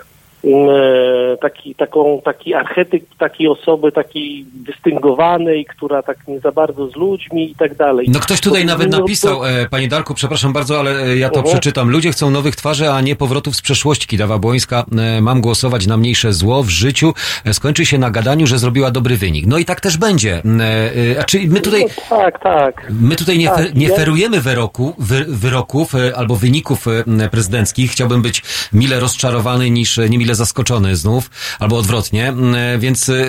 taki, 1.41 1.75
taką, 1.75 2.21
taki 2.25 2.55
archetyp 2.55 3.05
takiej 3.19 3.49
osoby, 3.49 3.93
takiej 3.93 4.45
dystyngowanej, 4.55 5.65
która 5.65 6.03
tak 6.03 6.17
nie 6.29 6.41
za 6.41 6.53
bardzo 6.53 6.89
z 6.91 6.97
ludźmi 6.97 7.51
i 7.51 7.55
tak 7.55 7.75
dalej. 7.75 8.07
No 8.11 8.21
ktoś 8.21 8.41
tutaj 8.41 8.63
To- 8.63 8.69
nawet 8.69 8.91
napisał, 8.91 9.37
to- 9.37 9.51
e, 9.51 9.69
panie 9.69 9.89
Darku, 9.89 10.15
przepraszam 10.15 10.53
bardzo, 10.53 10.79
ale 10.79 10.91
e, 11.03 11.17
ja 11.17 11.29
to 11.31 11.37
Mhm. 11.41 11.53
przeczytam. 11.55 11.91
Ludzie 11.91 12.11
chcą 12.13 12.31
nowych 12.31 12.57
twarzy, 12.57 12.91
a 12.91 13.01
nie 13.01 13.17
powrotów 13.17 13.57
z 13.57 13.63
przeszłości. 13.63 14.07
Kidawa 14.07 14.39
Błońska, 14.39 14.85
e, 14.99 15.21
mam 15.21 15.41
głosować 15.41 15.87
na 15.87 15.97
mniejsze 15.97 16.33
zło 16.33 16.63
w 16.63 16.69
życiu. 16.69 17.15
E, 17.45 17.55
skończy 17.55 17.87
się 17.87 17.99
na 17.99 18.11
gadaniu, 18.11 18.47
że 18.47 18.59
zrobiła 18.59 18.91
dobry 18.91 19.17
wynik. 19.17 19.47
No 19.47 19.59
i 19.59 19.65
tak 19.65 19.81
też 19.81 19.97
będzie. 19.97 20.43
E, 20.61 21.21
e, 21.21 21.25
czyli 21.25 21.49
my 21.49 21.61
tutaj... 21.61 21.83
No, 22.11 22.17
tak, 22.17 22.43
tak. 22.43 22.93
My 23.01 23.17
tutaj 23.17 23.39
nie, 23.39 23.47
Tak, 23.49 23.57
fe, 23.59 23.73
nie 23.75 23.89
ja- 23.89 23.97
ferujemy 23.97 24.41
wyroku, 24.41 24.95
wy, 24.99 25.25
wyroków 25.29 25.95
e, 25.95 26.17
albo 26.17 26.37
wyników 26.37 26.87
e, 26.89 27.29
prezydenckich. 27.29 27.91
Chciałbym 27.91 28.23
być 28.23 28.43
mile 28.73 29.01
rozczarowany 29.01 29.71
niż 29.71 29.99
e, 29.99 30.09
zaskoczony 30.35 30.97
znów, 30.97 31.31
albo 31.59 31.79
odwrotnie. 31.79 32.29
M, 32.29 32.55
e, 32.55 32.79
Więc 32.79 33.09
e, 33.09 33.13
e, 33.13 33.25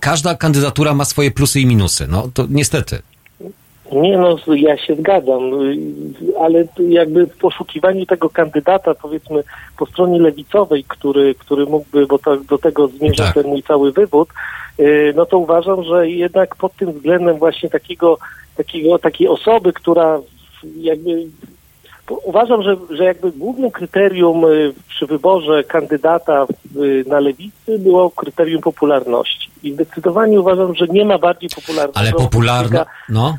każda 0.00 0.34
kandydatura 0.34 0.94
ma 0.94 1.04
swoje 1.04 1.30
plusy 1.30 1.60
i 1.60 1.66
minusy. 1.66 2.06
No 2.08 2.28
to 2.34 2.46
niestety. 2.50 3.02
Nie 3.92 4.18
no, 4.18 4.36
ja 4.56 4.76
się 4.76 4.94
zgadzam, 4.94 5.62
y, 5.62 5.76
ale 6.40 6.64
jakby 6.88 7.26
w 7.26 7.36
poszukiwaniu 7.36 8.06
tego 8.06 8.30
kandydata, 8.30 8.94
powiedzmy, 8.94 9.42
po 9.78 9.86
stronie 9.86 10.20
lewicowej, 10.20 10.84
który, 10.88 11.34
który 11.34 11.66
mógłby, 11.66 12.06
bo 12.06 12.18
to, 12.18 12.36
do 12.36 12.58
tego 12.58 12.88
zmierza 12.88 13.24
Tak. 13.24 13.34
ten 13.34 13.46
mój 13.46 13.62
cały 13.62 13.92
wywód, 13.92 14.28
y, 14.80 15.12
no 15.16 15.26
to 15.26 15.38
uważam, 15.38 15.84
że 15.84 16.10
jednak 16.10 16.56
pod 16.56 16.76
tym 16.76 16.92
względem 16.92 17.38
właśnie 17.38 17.70
takiego, 17.70 18.18
takiego 18.56 18.98
takiej 18.98 19.28
osoby, 19.28 19.72
która 19.72 20.20
jakby 20.76 21.26
uważam, 22.10 22.62
że, 22.62 22.76
że 22.90 23.04
jakby 23.04 23.32
głównym 23.32 23.70
kryterium 23.70 24.44
y, 24.44 24.72
przy 24.88 25.06
wyborze 25.06 25.64
kandydata 25.64 26.46
y, 26.76 27.04
na 27.08 27.20
lewicy 27.20 27.78
było 27.78 28.10
kryterium 28.10 28.62
popularności. 28.62 29.50
I 29.62 29.72
zdecydowanie 29.72 30.40
uważam, 30.40 30.74
że 30.74 30.86
nie 30.86 31.04
ma 31.04 31.18
bardziej 31.18 31.50
popularnego 31.56 31.98
Ale 31.98 32.12
popularna, 32.12 32.80
polityka- 32.84 32.86
no. 33.08 33.38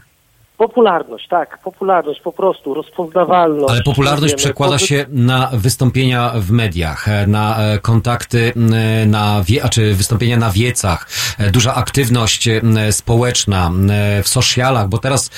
Popularność, 0.57 1.27
tak, 1.27 1.60
popularność 1.64 2.22
po 2.22 2.32
prostu, 2.32 2.73
rozpoznawalność. 2.73 3.73
Ale 3.73 3.84
popularność 3.84 4.34
Wiemy, 4.34 4.38
przekłada 4.38 4.80
się 4.80 5.06
na 5.10 5.49
wystąpienia 5.53 6.32
w 6.36 6.52
mediach, 6.52 7.10
e, 7.10 7.27
na 7.27 7.57
e, 7.57 7.80
kontakty, 7.80 8.53
e, 8.73 9.06
na 9.06 9.44
wie, 9.44 9.69
czy 9.69 9.94
wystąpienia 9.94 10.38
na 10.38 10.52
wiecach, 10.52 11.07
duża 11.52 11.76
aktywność 11.76 12.49
społeczna 12.91 13.72
w 14.23 14.27
socialach, 14.27 14.90
bo 14.90 14.98
teraz 14.98 15.30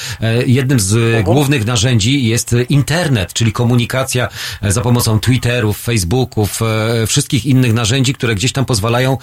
jednym 0.45 0.79
z 0.79 1.19
e, 1.19 1.23
głównych 1.23 1.65
narzędzi 1.65 2.25
jest 2.25 2.55
internet, 2.69 3.33
czyli 3.33 3.51
komunikacja 3.51 4.27
za 4.61 4.81
pomocą 4.81 5.19
Twitterów, 5.19 5.81
Facebooków, 5.81 6.59
wszystkich 7.07 7.45
innych 7.45 7.73
narzędzi, 7.73 8.13
które 8.13 8.35
gdzieś 8.35 8.51
tam 8.51 8.65
pozwalają 8.65 9.17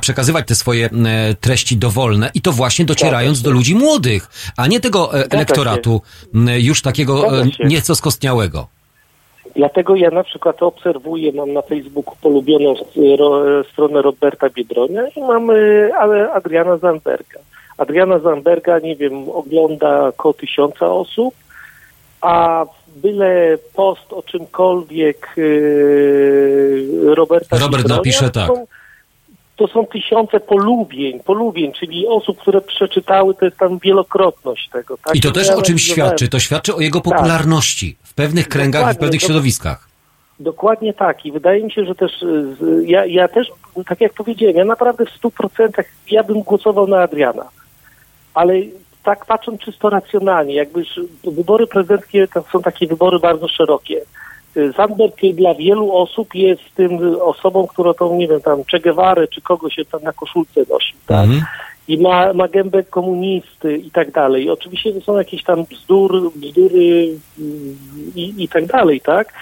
przekazywać 0.00 0.46
te 0.46 0.54
swoje 0.54 0.90
treści 1.40 1.76
dowolne 1.76 2.30
i 2.34 2.40
to 2.40 2.52
właśnie 2.52 2.84
docierając 2.84 3.42
do 3.42 3.50
ludzi 3.50 3.74
młodych, 3.74 4.30
a 4.56 4.66
nie 4.66 4.80
tego. 4.80 5.12
Elektoratu 5.34 6.00
już 6.58 6.82
takiego 6.82 7.22
nieco 7.64 7.94
skostniałego. 7.94 8.66
Dlatego 9.56 9.96
ja 9.96 10.10
na 10.10 10.24
przykład 10.24 10.62
obserwuję, 10.62 11.32
mam 11.32 11.52
na 11.52 11.62
Facebooku 11.62 12.16
polubioną 12.22 12.74
ro, 13.18 13.42
stronę 13.72 14.02
Roberta 14.02 14.50
Biedronia 14.50 15.02
i 15.16 15.20
mam 15.20 15.50
ale 15.98 16.32
Adriana 16.32 16.76
Zamberga. 16.76 17.40
Adriana 17.78 18.18
Zamberga, 18.18 18.78
nie 18.78 18.96
wiem, 18.96 19.28
ogląda 19.30 20.08
około 20.08 20.34
tysiąca 20.34 20.86
osób, 20.86 21.34
a 22.20 22.64
byle 22.96 23.58
post 23.74 24.12
o 24.12 24.22
czymkolwiek 24.22 25.34
e, 25.38 25.40
Roberta 27.14 27.58
Robert 27.58 27.82
Biedronia, 27.82 27.96
napisze 27.96 28.30
tak. 28.30 28.46
są- 28.46 28.66
to 29.56 29.68
są 29.68 29.86
tysiące 29.86 30.40
polubień, 30.40 31.20
polubień, 31.20 31.72
czyli 31.72 32.06
osób, 32.06 32.38
które 32.38 32.60
przeczytały, 32.60 33.34
to 33.34 33.44
jest 33.44 33.56
tam 33.58 33.78
wielokrotność 33.78 34.68
tego. 34.68 34.96
Tak? 35.04 35.16
I 35.16 35.20
to 35.20 35.30
też 35.30 35.48
Ja 35.48 35.56
o 35.56 35.62
czymś 35.62 35.82
świadczy. 35.82 36.28
To 36.28 36.38
świadczy 36.38 36.74
o 36.74 36.80
jego 36.80 37.00
Tak. 37.00 37.12
popularności 37.12 37.96
w 38.02 38.14
pewnych 38.14 38.48
kręgach 38.48 38.80
i 38.80 38.84
w 38.84 38.86
Dokładnie, 38.86 39.00
pewnych 39.00 39.20
to- 39.20 39.26
środowiskach. 39.26 39.88
Dokładnie 40.40 40.94
tak 40.94 41.26
i 41.26 41.32
wydaje 41.32 41.64
mi 41.64 41.72
się, 41.72 41.84
że 41.84 41.94
też 41.94 42.22
y, 42.22 42.56
ja, 42.86 43.06
ja 43.06 43.28
też, 43.28 43.48
tak 43.88 44.00
jak 44.00 44.12
powiedziałem, 44.12 44.56
ja 44.56 44.64
naprawdę 44.64 45.06
w 45.06 45.10
stu 45.10 45.30
procentach 45.30 45.86
ja 46.10 46.22
bym 46.24 46.42
głosował 46.42 46.86
na 46.88 47.02
Adriana. 47.02 47.48
Ale 48.34 48.54
tak 49.04 49.26
patrząc 49.26 49.60
czysto 49.60 49.90
racjonalnie, 49.90 50.54
jakby 50.54 50.82
wybory 51.24 51.66
prezydenckie 51.66 52.28
to 52.28 52.44
są 52.52 52.62
takie 52.62 52.86
wybory 52.86 53.18
bardzo 53.18 53.48
szerokie. 53.48 54.00
Sandberg 54.76 55.20
dla 55.34 55.54
wielu 55.54 55.92
osób 55.92 56.34
jest 56.34 56.62
tym 56.74 57.20
osobą, 57.20 57.66
która 57.66 57.94
tą, 57.94 58.16
nie 58.16 58.28
wiem, 58.28 58.40
tam 58.40 58.64
Che 58.64 58.80
Guevara 58.80 59.26
czy 59.26 59.40
kogoś 59.40 59.74
się 59.74 59.84
tam 59.84 60.02
na 60.02 60.12
koszulce 60.12 60.60
nosi, 60.70 60.94
tak? 61.06 61.24
Mhm. 61.24 61.42
i 61.88 61.98
ma, 61.98 62.32
ma 62.32 62.48
gębę 62.48 62.82
komunisty 62.82 63.76
i 63.76 63.90
tak 63.90 64.10
dalej. 64.10 64.50
Oczywiście 64.50 64.92
to 64.92 65.00
są 65.00 65.18
jakieś 65.18 65.42
tam 65.42 65.64
bzdur, 65.64 66.32
bzdury 66.36 67.08
mm, 67.38 67.76
i, 68.14 68.34
i 68.38 68.48
tak 68.48 68.66
dalej, 68.66 69.00
tak? 69.00 69.32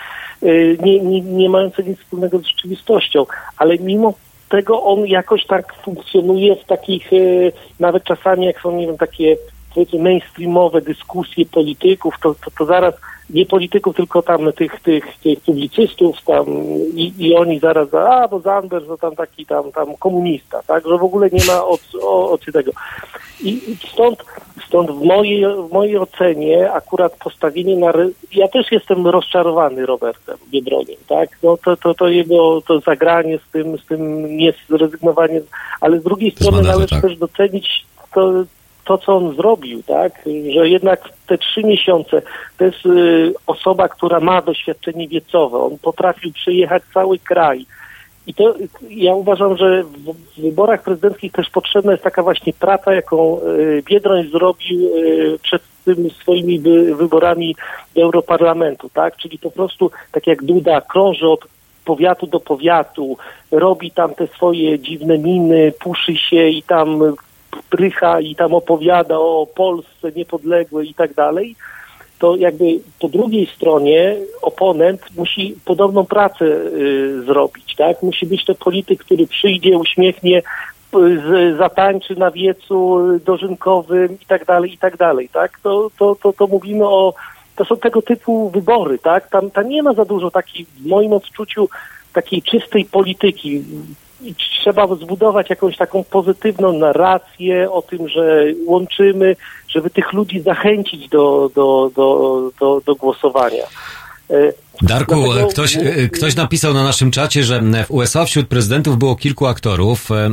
Y, 0.43 0.79
Nie, 0.83 1.01
nie, 1.01 1.21
nie 1.21 1.51
mające 1.51 1.83
nic 1.83 1.99
wspólnego 1.99 2.39
z 2.39 2.47
rzeczywistością, 2.47 3.27
ale 3.57 3.79
mimo 3.79 4.15
tego 4.49 4.83
on 4.83 5.07
jakoś 5.07 5.47
tak 5.47 5.75
funkcjonuje 5.75 6.57
w 6.57 6.65
takich, 6.65 7.13
y, 7.13 7.53
nawet 7.81 8.05
czasami 8.05 8.47
jak 8.47 8.61
są, 8.61 8.77
nie 8.77 8.87
wiem, 8.87 8.99
takie 8.99 9.37
powiedzmy 9.75 9.99
mainstreamowe 9.99 10.81
dyskusje 10.81 11.47
polityków, 11.47 12.15
to, 12.23 12.35
to, 12.35 12.51
to 12.59 12.65
zaraz 12.65 12.95
nie 13.33 13.47
polityków, 13.47 13.97
tylko 13.97 14.23
tam 14.23 14.53
tych, 14.53 14.81
tych, 14.81 15.19
tych 15.23 15.41
publicystów 15.41 16.17
tam 16.27 16.47
i, 16.95 17.13
i 17.19 17.35
oni 17.35 17.59
zaraz, 17.59 17.95
a 17.95 18.29
bo 18.29 18.41
Zanders 18.41 18.87
to 18.87 18.99
tam 18.99 19.17
taki 19.17 19.47
tam, 19.47 19.73
tam 19.73 19.97
komunista, 19.97 20.63
tak, 20.67 20.89
że 20.89 20.99
w 20.99 21.05
ogóle 21.05 21.31
nie 21.33 21.45
ma 21.45 21.65
o, 21.65 21.79
o, 22.03 22.31
o 22.31 22.39
tego. 22.39 22.73
I 23.43 23.53
i 23.71 23.77
stąd, 23.93 24.25
stąd 24.67 24.91
w 24.91 25.03
mojej, 25.03 25.45
w 25.69 25.73
mojej 25.73 25.99
ocenie 25.99 26.73
akurat 26.73 27.17
postawienie 27.17 27.77
na... 27.77 27.93
Ja 28.35 28.49
też 28.49 28.73
jestem 28.73 29.07
rozczarowany 29.07 29.87
Robertem 29.87 30.37
Biedroniem, 30.51 30.99
tak? 31.09 31.29
No 31.43 31.57
to, 31.57 31.77
to, 31.77 31.95
to 31.95 32.09
jego 32.09 32.61
to 32.61 32.81
zagranie 32.81 33.39
z 33.39 33.53
tym, 33.53 33.79
z 33.79 33.87
tym 33.87 34.27
nie 34.37 34.53
zrezygnowanie, 34.69 35.41
ale 35.81 36.01
z 36.01 36.03
drugiej 36.03 36.31
strony 36.31 36.63
należy 36.63 36.89
tak. 36.89 37.03
też 37.03 37.17
docenić 37.17 37.85
to, 38.15 38.33
to, 38.85 38.99
co 38.99 39.17
on 39.17 39.37
zrobił, 39.37 39.83
tak? 39.83 40.13
Że 40.55 40.69
jednak 40.69 41.09
te 41.27 41.39
trzy 41.39 41.63
miesiące 41.65 42.23
to 42.59 42.65
jest 42.65 42.87
y, 42.87 43.35
osoba, 43.47 43.89
która 43.89 44.21
ma 44.21 44.43
doświadczenie 44.43 45.09
wiecowe. 45.09 45.59
On 45.59 45.79
potrafił 45.79 46.33
przejechać 46.33 46.83
cały 46.95 47.19
kraj. 47.19 47.67
I 48.27 48.35
to 48.35 48.55
ja 48.91 49.15
uważam, 49.15 49.57
że 49.57 49.83
w, 49.83 50.41
wyborach 50.41 50.83
prezydenckich 50.83 51.33
też 51.33 51.51
potrzebna 51.51 51.93
jest 51.93 52.05
taka 52.05 52.23
właśnie 52.23 52.53
praca, 52.53 52.95
jaką 52.95 53.41
y, 53.41 53.83
Biedroń 53.87 54.29
zrobił 54.29 54.97
y, 54.97 55.39
przed 55.43 55.63
tymi 55.85 56.11
swoimi 56.11 56.59
wy, 56.59 56.95
wyborami 56.95 57.57
do 57.95 58.03
Europarlamentu, 58.03 58.91
tak? 58.91 59.17
Czyli 59.17 59.39
po 59.39 59.51
prostu 59.51 59.91
tak 60.13 60.27
jak 60.27 60.45
Duda 60.45 60.81
krąży 60.81 61.29
od 61.29 61.47
powiatu 61.85 62.27
do 62.27 62.41
powiatu, 62.41 63.17
robi 63.51 63.91
tam 63.91 64.15
te 64.15 64.27
swoje 64.27 64.79
dziwne 64.79 65.19
miny, 65.19 65.73
puszy 65.81 66.17
się 66.17 66.49
i 66.49 66.63
tam 66.63 67.15
prycha 67.71 68.21
i 68.21 68.35
tam 68.35 68.55
opowiada 68.55 69.19
o 69.19 69.47
Polsce 69.55 70.13
niepodległej 70.17 70.91
i 70.91 70.95
tak 70.95 71.15
dalej, 71.15 71.57
to 72.19 72.37
jakby 72.37 72.65
po 73.01 73.09
drugiej 73.09 73.47
stronie 73.47 74.17
oponent 74.43 75.03
musi 75.17 75.57
podobną 75.65 76.05
pracę 76.05 76.45
y, 76.45 77.23
zrobić, 77.23 77.75
tak? 77.77 78.03
Musi 78.03 78.27
być 78.27 78.45
to 78.45 78.55
polityk, 78.55 79.05
który 79.05 79.27
przyjdzie, 79.27 79.79
uśmiechnie, 79.79 80.39
y, 80.39 80.43
z, 80.93 81.59
zatańczy 81.59 82.17
na 82.17 82.31
wiecu 82.31 83.01
dożynkowym 83.25 84.19
i 84.23 84.27
tak 84.27 84.45
dalej, 84.45 84.73
i 84.75 84.79
tak 84.79 84.97
dalej, 84.97 85.29
tak? 85.29 85.61
To, 85.63 85.91
to, 85.99 86.17
to, 86.23 86.33
to 86.33 86.47
mówimy 86.47 86.87
o, 86.87 87.15
to 87.57 87.65
są 87.65 87.77
tego 87.77 88.03
typu 88.03 88.51
wybory, 88.51 88.99
tak? 88.99 89.31
Tam, 89.31 89.51
tam 89.51 89.69
nie 89.69 89.83
ma 89.83 89.93
za 89.93 90.05
dużo 90.05 90.31
takiej, 90.31 90.65
w 90.65 90.87
moim 90.87 91.13
odczuciu, 91.13 91.69
takiej 92.13 92.43
czystej 92.43 92.85
polityki. 92.85 93.63
Trzeba 94.61 94.87
zbudować 94.87 95.51
jakąś 95.51 95.77
taką 95.77 96.05
pozytywną 96.05 96.73
narrację 96.73 97.71
o 97.71 97.83
tym, 97.83 98.09
że 98.09 98.45
łączymy, 98.67 99.37
żeby 99.69 99.91
tych 99.91 100.13
ludzi 100.13 100.41
zachęcić 100.41 101.09
do, 101.09 101.51
do, 101.55 101.91
do, 101.97 102.51
do, 102.61 102.81
do 102.87 102.95
głosowania. 102.95 103.65
E, 104.33 104.53
Darku, 104.83 105.23
Dlatego- 105.25 105.49
ktoś, 105.49 105.77
e, 105.77 106.09
ktoś 106.09 106.37
napisał 106.37 106.75
na 106.75 106.85
naszym 106.85 107.11
czacie, 107.11 107.45
że 107.45 107.63
w 107.87 107.91
USA 107.91 108.25
wśród 108.25 108.49
prezydentów 108.49 108.99
było 108.99 109.17
kilku 109.17 109.47
aktorów. 109.47 110.11
E, 110.11 110.15
e, 110.17 110.31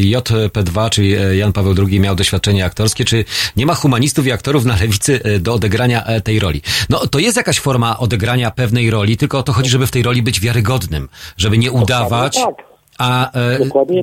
JP2, 0.00 0.90
czyli 0.90 1.14
e, 1.14 1.36
Jan 1.36 1.52
Paweł 1.52 1.74
II 1.88 2.00
miał 2.00 2.14
doświadczenie 2.16 2.64
aktorskie. 2.64 3.04
Czy 3.04 3.24
nie 3.56 3.66
ma 3.66 3.74
humanistów 3.74 4.26
i 4.26 4.32
aktorów 4.32 4.64
na 4.64 4.76
lewicy 4.76 5.20
e, 5.24 5.38
do 5.38 5.54
odegrania 5.54 6.04
e, 6.04 6.20
tej 6.20 6.40
roli? 6.40 6.62
No, 6.90 7.06
to 7.06 7.18
jest 7.18 7.36
jakaś 7.36 7.60
forma 7.60 7.98
odegrania 7.98 8.50
pewnej 8.50 8.90
roli, 8.90 9.16
tylko 9.16 9.38
o 9.38 9.42
to 9.42 9.52
chodzi, 9.52 9.70
żeby 9.70 9.86
w 9.86 9.90
tej 9.90 10.02
roli 10.02 10.22
być 10.22 10.40
wiarygodnym, 10.40 11.08
żeby 11.36 11.58
nie 11.58 11.72
udawać. 11.72 12.34
tak. 12.36 12.75
A 12.98 13.32
e, 13.32 13.58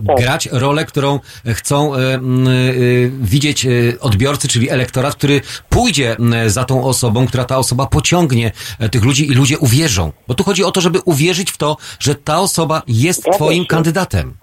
tak. 0.08 0.18
grać 0.18 0.50
rolę, 0.52 0.86
którą 0.86 1.20
chcą 1.54 1.96
e, 1.96 2.00
e, 2.00 2.20
widzieć 3.22 3.68
odbiorcy, 4.00 4.48
czyli 4.48 4.70
elektorat, 4.70 5.16
który 5.16 5.42
pójdzie 5.70 6.16
za 6.48 6.64
tą 6.64 6.84
osobą, 6.84 7.28
która 7.28 7.46
ta 7.46 7.58
osoba 7.58 7.86
pociągnie 7.86 8.52
tych 8.92 9.04
ludzi 9.04 9.28
i 9.28 9.34
ludzie 9.34 9.60
uwierzą. 9.60 10.12
Bo 10.28 10.34
tu 10.34 10.44
chodzi 10.44 10.64
o 10.64 10.72
to, 10.72 10.82
żeby 10.82 11.00
uwierzyć 11.06 11.52
w 11.52 11.58
to, 11.58 11.78
że 12.00 12.16
ta 12.16 12.40
osoba 12.40 12.82
jest 12.88 13.22
Zgadza 13.22 13.38
twoim 13.38 13.64
się. 13.64 13.68
kandydatem. 13.68 14.34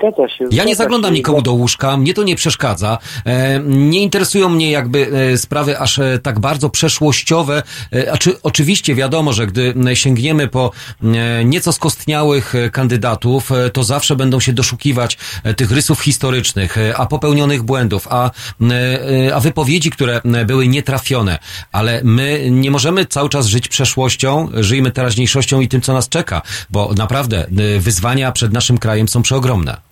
Zgadza 0.00 0.28
się. 0.28 0.44
Ja 0.44 0.50
nie 0.50 0.58
zgadza 0.60 0.74
zaglądam 0.74 1.10
się. 1.10 1.16
nikomu 1.16 1.42
do 1.42 1.52
łóżka, 1.52 1.96
mnie 1.96 2.14
to 2.14 2.22
nie 2.22 2.36
przeszkadza. 2.36 2.98
E, 3.26 3.60
nie 3.64 4.02
interesują 4.02 4.48
mnie 4.48 4.70
jakby 4.70 5.10
e, 5.32 5.38
sprawy 5.38 5.78
aż 5.78 5.98
e, 5.98 6.18
tak 6.22 6.38
bardzo 6.38 6.70
przeszłościowe. 6.70 7.62
A 8.12 8.18
czy, 8.18 8.42
oczywiście 8.42 8.94
wiadomo, 8.94 9.32
że 9.32 9.46
gdy 9.46 9.74
sięgniemy 9.94 10.48
po 10.48 10.70
nieco 11.44 11.72
skostniałych 11.72 12.54
kandydatów, 12.72 13.50
to 13.72 13.84
zawsze 13.84 14.16
będą 14.16 14.40
się 14.40 14.52
doszukiwać 14.52 15.18
tych 15.56 15.70
rysów 15.70 16.00
historycznych, 16.00 16.76
a 16.96 17.06
popełnionych 17.06 17.62
błędów, 17.62 18.08
a, 18.10 18.30
a 19.34 19.40
wypowiedzi, 19.40 19.90
które 19.90 20.20
były 20.46 20.68
nietrafione. 20.68 21.38
Ale 21.72 22.00
my 22.04 22.48
nie 22.50 22.70
możemy 22.70 23.06
cały 23.06 23.28
czas 23.28 23.46
żyć 23.46 23.68
przeszłością, 23.68 24.48
żyjmy 24.54 24.90
teraźniejszością 24.90 25.60
i 25.60 25.68
tym, 25.68 25.80
co 25.80 25.92
nas 25.92 26.08
czeka, 26.08 26.42
bo 26.70 26.94
naprawdę 26.96 27.46
wyzwania 27.78 28.32
przed 28.32 28.52
naszym 28.52 28.78
krajem 28.78 29.08
są 29.08 29.22
przeogromne. 29.22 29.89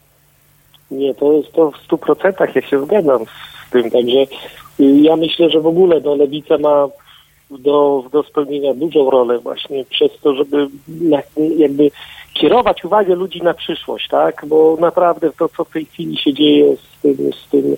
Nie, 0.91 1.15
to 1.15 1.33
jest 1.33 1.53
to 1.53 1.71
w 1.71 1.77
stu 1.77 1.99
procentach, 1.99 2.57
ja 2.57 2.63
się 2.63 2.85
zgadzam 2.85 3.25
z 3.69 3.71
tym, 3.71 3.91
także 3.91 4.19
y, 4.81 5.01
ja 5.01 5.17
myślę, 5.17 5.51
że 5.51 5.61
w 5.61 5.67
ogóle 5.67 6.01
no, 6.01 6.15
Lewica 6.15 6.59
ma 6.59 6.89
do, 7.51 8.05
do 8.13 8.23
spełnienia 8.23 8.75
dużą 8.75 9.11
rolę 9.11 9.39
właśnie 9.39 9.85
przez 9.85 10.11
to, 10.23 10.35
żeby 10.35 10.69
jakby 11.57 11.91
kierować 12.35 12.85
uwagę 12.85 13.15
ludzi 13.15 13.43
na 13.43 13.55
przyszłość, 13.55 14.09
tak, 14.09 14.45
bo 14.47 14.77
naprawdę 14.81 15.31
to, 15.39 15.49
co 15.49 15.65
w 15.65 15.71
tej 15.71 15.85
chwili 15.85 16.17
się 16.17 16.35
dzieje 16.35 16.77
z 16.77 17.03
tym, 17.03 17.33
z 17.33 17.51
tym, 17.51 17.77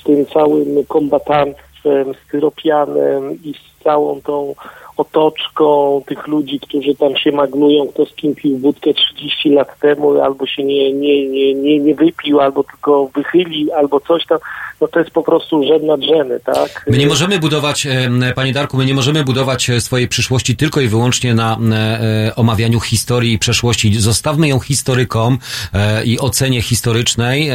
z 0.00 0.04
tym 0.04 0.26
całym 0.26 0.84
kombatanctwem, 0.88 2.14
styropianem 2.26 3.32
i 3.44 3.54
z 3.54 3.84
całą 3.84 4.20
tą 4.20 4.54
otoczką 4.96 6.00
tych 6.06 6.26
ludzi, 6.26 6.60
którzy 6.60 6.94
tam 6.94 7.16
się 7.16 7.32
maglują, 7.32 7.86
kto 7.86 8.06
z 8.06 8.14
kim 8.14 8.34
pił 8.34 8.58
wódkę 8.58 8.94
30 8.94 9.50
lat 9.50 9.78
temu, 9.78 10.20
albo 10.20 10.46
się 10.46 10.64
nie, 10.64 10.92
nie, 10.92 11.28
nie, 11.28 11.54
nie, 11.54 11.78
nie 11.78 11.94
wypił, 11.94 12.40
albo 12.40 12.64
tylko 12.64 13.08
wychyli, 13.14 13.72
albo 13.72 14.00
coś 14.00 14.26
tam, 14.26 14.38
no 14.80 14.88
to 14.88 14.98
jest 14.98 15.10
po 15.10 15.22
prostu 15.22 15.62
żen 15.68 15.86
nad 15.86 16.00
żeny, 16.02 16.40
tak? 16.40 16.84
My 16.88 16.98
nie 16.98 17.06
możemy 17.06 17.38
budować, 17.38 17.86
panie 18.34 18.52
Darku, 18.52 18.76
my 18.76 18.86
nie 18.86 18.94
możemy 18.94 19.24
budować 19.24 19.70
e, 19.70 19.80
swojej 19.80 20.08
przyszłości 20.08 20.56
tylko 20.56 20.80
i 20.80 20.88
wyłącznie 20.88 21.34
na 21.34 21.58
e, 21.58 22.34
omawianiu 22.36 22.80
historii 22.80 23.32
i 23.32 23.38
przeszłości. 23.38 24.00
Zostawmy 24.00 24.48
ją 24.48 24.60
historykom 24.60 25.38
e, 25.72 26.04
i 26.04 26.18
ocenie 26.18 26.62
historycznej, 26.62 27.50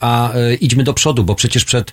a 0.00 0.32
idźmy 0.60 0.84
do 0.84 0.94
przodu, 0.94 1.24
bo 1.24 1.34
przecież 1.34 1.64
przed 1.64 1.92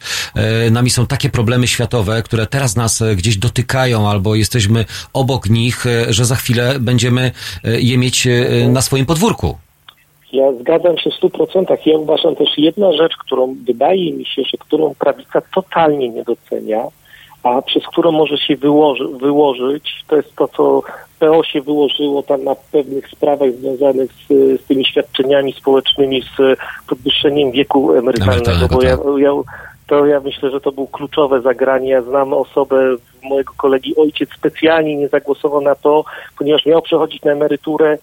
nami 0.71 0.89
są 0.89 1.07
takie 1.07 1.29
problemy 1.29 1.67
światowe, 1.67 2.23
które 2.23 2.47
teraz 2.47 2.75
nas 2.75 3.03
gdzieś 3.15 3.37
dotykają 3.37 4.09
albo 4.09 4.35
jesteśmy 4.35 4.85
obok 5.13 5.49
nich, 5.49 5.85
że 6.09 6.25
za 6.25 6.35
chwilę 6.35 6.79
będziemy 6.79 7.31
je 7.63 7.97
mieć 7.97 8.27
na 8.69 8.81
swoim 8.81 9.05
podwórku. 9.05 9.57
Ja 10.33 10.53
zgadzam 10.53 10.97
się 10.97 11.09
w 11.09 11.13
stu 11.13 11.29
procentach. 11.29 11.85
Ja 11.85 11.97
uważam 11.97 12.35
też 12.35 12.57
jedna 12.57 12.93
rzecz, 12.93 13.17
którą 13.17 13.55
wydaje 13.65 14.13
mi 14.13 14.25
się, 14.25 14.41
że 14.41 14.57
którą 14.57 14.95
prawica 14.99 15.41
totalnie 15.55 16.09
nie 16.09 16.23
docenia, 16.23 16.83
a 17.43 17.61
przez 17.61 17.83
którą 17.87 18.11
może 18.11 18.37
się 18.37 18.55
wyłoży, 18.55 19.07
wyłożyć, 19.07 20.03
to 20.07 20.15
jest 20.15 20.35
to, 20.35 20.47
co 20.47 20.81
PO 21.19 21.43
się 21.43 21.61
wyłożyło 21.61 22.23
tam 22.23 22.43
na 22.43 22.55
pewnych 22.71 23.09
sprawach 23.09 23.51
związanych 23.51 24.11
z, 24.11 24.27
z 24.61 24.65
tymi 24.65 24.85
świadczeniami 24.85 25.53
społecznymi, 25.53 26.21
z 26.21 26.59
podwyższeniem 26.87 27.51
wieku 27.51 27.93
emerytalnego, 27.93 28.67
bo 28.71 28.81
ja, 28.81 28.97
tak. 28.97 29.05
ja, 29.17 29.31
to 29.87 30.05
ja 30.05 30.19
myślę, 30.19 30.51
że 30.51 30.61
to 30.61 30.71
było 30.71 30.87
kluczowe 30.87 31.41
zagranie. 31.41 31.89
Ja 31.89 32.01
znam 32.01 32.33
osobę, 32.33 32.95
mojego 33.23 33.53
kolegi 33.57 33.95
ojciec 33.95 34.29
specjalnie 34.37 34.95
nie 34.95 35.07
zagłosował 35.07 35.61
na 35.61 35.75
to, 35.75 36.05
ponieważ 36.37 36.65
miał 36.65 36.81
przechodzić 36.81 37.23
na 37.23 37.31
emeryturę 37.31 37.97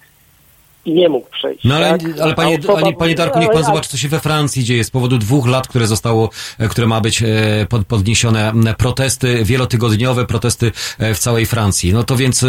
i 0.84 0.92
nie 0.92 1.08
mógł 1.08 1.30
przejść. 1.30 1.64
No 1.64 1.74
ale, 1.74 1.98
tak? 1.98 2.00
ale 2.22 2.34
panie, 2.34 2.58
osoba- 2.58 2.92
panie 2.98 3.14
Darku, 3.14 3.38
niech 3.38 3.50
pan 3.50 3.64
zobaczy, 3.64 3.88
co 3.88 3.96
się 3.96 4.08
we 4.08 4.20
Francji 4.20 4.64
dzieje 4.64 4.84
z 4.84 4.90
powodu 4.90 5.18
dwóch 5.18 5.46
lat, 5.46 5.68
które 5.68 5.86
zostało, 5.86 6.30
e, 6.58 6.68
które 6.68 6.86
ma 6.86 7.00
być 7.00 7.22
e, 7.22 7.26
pod, 7.68 7.86
podniesione 7.86 8.52
protesty, 8.78 9.44
wielotygodniowe 9.44 10.26
protesty 10.26 10.72
e, 10.98 11.14
w 11.14 11.18
całej 11.18 11.46
Francji. 11.46 11.92
No 11.92 12.04
to 12.04 12.16
więc 12.16 12.46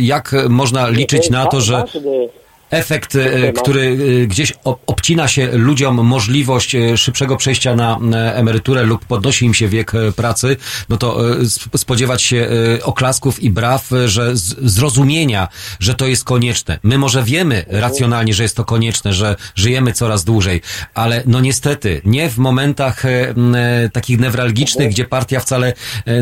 jak 0.00 0.34
można 0.48 0.88
liczyć 0.88 1.30
na 1.30 1.46
to, 1.46 1.60
że. 1.60 1.84
Efekt, 2.70 3.14
e, 3.16 3.52
który 3.52 3.98
e, 4.22 4.26
gdzieś 4.26 4.52
ob- 4.64 4.80
obcina 4.86 5.28
się 5.28 5.48
ludziom 5.52 6.06
możliwość 6.06 6.74
e, 6.74 6.96
szybszego 6.96 7.36
przejścia 7.36 7.74
na 7.76 7.98
emeryturę 8.34 8.82
lub 8.82 9.04
podnosi 9.04 9.46
im 9.46 9.54
się 9.54 9.68
wiek 9.68 9.92
pracy, 10.16 10.56
no 10.88 10.96
to 10.96 11.20
sp- 11.56 11.78
spodziewać 11.78 12.22
się 12.22 12.48
oklasków 12.82 13.42
i 13.42 13.50
braw, 13.50 13.90
że 14.06 14.36
zrozumienia, 14.62 15.48
że 15.80 15.94
to 15.94 16.06
jest 16.06 16.24
konieczne. 16.24 16.78
My 16.82 16.98
może 16.98 17.22
wiemy 17.22 17.64
racjonalnie, 17.68 18.34
że 18.34 18.42
jest 18.42 18.56
to 18.56 18.64
konieczne, 18.64 19.12
że 19.12 19.36
żyjemy 19.54 19.92
coraz 19.92 20.24
dłużej, 20.24 20.60
ale 20.94 21.22
no 21.26 21.40
niestety 21.40 22.00
nie 22.04 22.30
w 22.30 22.38
momentach 22.38 23.02
takich 23.92 24.20
newralgicznych, 24.20 24.88
gdzie 24.88 25.04
partia 25.04 25.40
wcale 25.40 25.72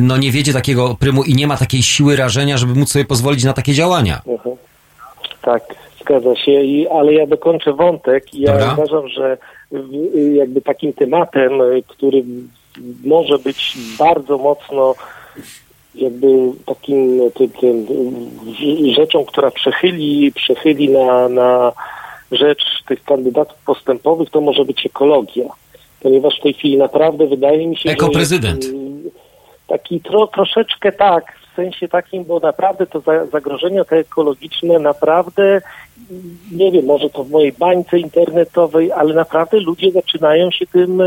no 0.01 0.17
nie 0.17 0.33
wiedzie 0.33 0.53
takiego 0.53 0.95
prymu 0.95 1.23
i 1.25 1.35
nie 1.35 1.47
ma 1.47 1.57
takiej 1.57 1.83
siły 1.83 2.17
rażenia, 2.17 2.59
żeby 2.59 2.75
móc 2.75 2.91
sobie 2.93 3.05
pozwolić 3.05 3.45
na 3.45 3.53
takie 3.53 3.75
działania. 3.75 4.23
Mhm. 4.27 4.57
Tak, 5.43 5.63
zgadza 6.07 6.37
się, 6.37 6.53
I, 6.53 6.89
ale 6.89 7.13
ja 7.15 7.27
dokończę 7.27 7.73
wątek. 7.73 8.35
Ja 8.35 8.53
Dobra. 8.53 8.73
uważam, 8.73 9.09
że 9.09 9.39
jakby 10.35 10.63
takim 10.63 10.93
tematem, 10.93 11.53
który 11.87 12.25
może 13.05 13.39
być 13.39 13.79
bardzo 13.99 14.39
mocno 14.39 14.95
jakby 15.95 16.27
takim 16.67 17.21
tym, 17.35 17.51
tym, 17.51 17.87
rzeczą, 18.97 19.25
która 19.25 19.51
przechyli, 19.51 20.33
przechyli 20.33 20.89
na, 20.89 21.29
na 21.29 21.73
rzecz 22.33 22.65
tych 22.89 23.05
kandydatów 23.05 23.59
postępowych, 23.67 24.31
to 24.31 24.41
może 24.41 24.65
być 24.65 24.87
ekologia. 24.87 25.45
Ponieważ 26.01 26.39
w 26.39 26.43
tej 26.43 26.55
chwili 26.55 26.77
naprawdę 26.77 27.27
wydaje 27.27 27.67
mi 27.67 27.77
się, 27.77 27.89
jest, 28.19 28.33
y, 28.65 29.11
taki 29.67 30.01
tro, 30.01 30.27
troszeczkę 30.27 30.93
tak, 30.93 31.39
w 31.53 31.57
sensie 31.57 31.89
takim, 31.89 32.25
bo 32.25 32.41
naprawdę 32.41 32.87
to 32.87 33.01
za, 33.01 33.27
zagrożenia 33.27 33.85
te 33.85 33.97
ekologiczne 33.97 34.79
naprawdę 34.79 35.61
nie 36.53 36.73
wiem, 36.73 36.85
może 36.85 37.11
to 37.11 37.25
w 37.25 37.31
mojej 37.31 37.53
bańce 37.53 37.99
internetowej, 37.99 38.93
ale 38.93 39.15
naprawdę 39.15 39.61
ludzie 39.61 39.93
zaczynają 39.93 40.51
się 40.51 40.67
tym 40.67 41.01
e, 41.01 41.05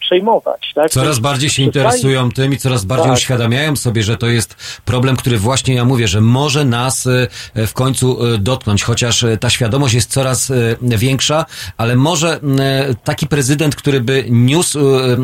przejmować. 0.00 0.72
Tak? 0.74 0.90
Coraz 0.90 1.18
bardziej 1.18 1.50
się 1.50 1.62
interesują 1.62 2.30
tym 2.30 2.52
i 2.52 2.56
coraz 2.56 2.84
bardziej 2.84 3.08
Tak. 3.08 3.16
uświadamiają 3.16 3.76
sobie, 3.76 4.02
że 4.02 4.16
to 4.16 4.26
jest 4.26 4.80
problem, 4.84 5.16
który 5.16 5.38
właśnie 5.38 5.74
ja 5.74 5.84
mówię, 5.84 6.08
że 6.08 6.20
może 6.20 6.64
nas 6.64 7.06
e, 7.06 7.66
w 7.66 7.72
końcu 7.72 8.26
e, 8.26 8.38
dotknąć, 8.38 8.82
chociaż 8.82 9.24
e, 9.24 9.36
ta 9.36 9.50
świadomość 9.50 9.94
jest 9.94 10.10
coraz 10.10 10.50
e, 10.50 10.76
większa, 10.80 11.46
ale 11.76 11.96
może 11.96 12.28
e, 12.58 12.94
taki 13.04 13.26
prezydent, 13.26 13.76
który 13.76 14.00
by 14.00 14.24
niósł 14.30 14.78
e, 14.80 15.16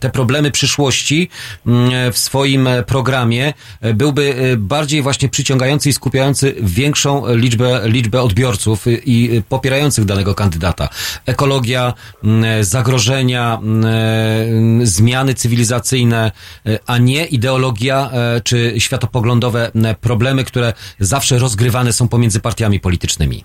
te 0.00 0.10
problemy 0.10 0.50
przyszłości 0.50 1.28
w 2.12 2.18
swoim 2.18 2.66
e, 2.66 2.82
programie, 2.82 3.52
e, 3.80 3.94
byłby 3.94 4.34
e, 4.34 4.56
bardziej 4.56 5.02
właśnie 5.02 5.28
przyciągający 5.28 5.88
i 5.88 5.92
skupiający 5.92 6.54
większą 6.60 7.34
liczbę, 7.34 7.80
liczbę 7.84 8.22
odbiorców 8.22 8.63
e, 8.72 8.90
i 9.04 9.36
e, 9.36 9.42
popierających 9.42 10.04
danego 10.04 10.34
kandydata. 10.34 10.88
Ekologia, 11.26 11.94
m, 12.24 12.44
zagrożenia, 12.60 13.58
m, 13.62 13.84
e, 13.84 14.86
zmiany 14.86 15.34
cywilizacyjne, 15.34 16.32
e, 16.66 16.78
a 16.86 16.98
nie 16.98 17.24
ideologia 17.24 18.10
e, 18.12 18.40
czy 18.40 18.74
światopoglądowe 18.78 19.70
problemy, 20.00 20.44
które 20.44 20.72
zawsze 21.00 21.38
rozgrywane 21.38 21.92
są 21.92 22.08
pomiędzy 22.08 22.40
partiami 22.40 22.80
politycznymi. 22.80 23.44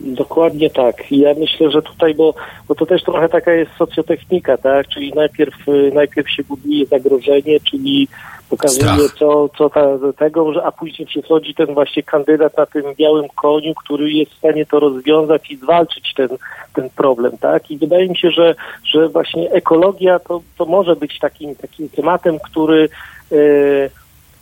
Dokładnie 0.00 0.70
tak. 0.70 1.12
Ja 1.12 1.34
myślę, 1.34 1.70
że 1.70 1.82
tutaj, 1.82 2.14
bo, 2.14 2.34
bo 2.68 2.74
to 2.74 2.86
też 2.86 3.02
trochę 3.02 3.28
taka 3.28 3.52
jest 3.52 3.70
socjotechnika, 3.78 4.56
tak? 4.56 4.88
Czyli 4.88 5.12
najpierw, 5.12 5.68
y, 5.68 5.90
najpierw 5.94 6.30
się 6.30 6.44
buduje 6.44 6.86
zagrożenie, 6.86 7.60
czyli 7.60 8.08
pokazuje 8.50 8.84
Strach. 8.84 9.18
co, 9.18 9.48
co 9.58 9.70
ta, 9.70 9.86
tego, 10.18 10.52
że, 10.52 10.64
a 10.64 10.72
później 10.72 11.06
przychodzi 11.06 11.54
ten 11.54 11.74
właśnie 11.74 12.02
kandydat 12.02 12.56
na 12.56 12.66
tym 12.66 12.82
białym 12.98 13.28
koniu, 13.28 13.74
który 13.74 14.12
jest 14.12 14.32
w 14.32 14.38
stanie 14.38 14.66
to 14.66 14.80
rozwiązać 14.80 15.50
i 15.50 15.56
zwalczyć 15.56 16.14
ten, 16.16 16.28
ten 16.74 16.90
problem, 16.90 17.38
tak? 17.38 17.70
I 17.70 17.78
wydaje 17.78 18.08
mi 18.08 18.16
się, 18.16 18.30
że, 18.30 18.54
że 18.84 19.08
właśnie 19.08 19.50
ekologia 19.50 20.18
to, 20.18 20.40
to 20.58 20.64
może 20.64 20.96
być 20.96 21.18
takim, 21.18 21.54
takim 21.54 21.88
tematem, 21.88 22.38
który 22.38 22.88
y, 23.32 23.90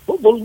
bo, 0.06 0.18
bo 0.20 0.36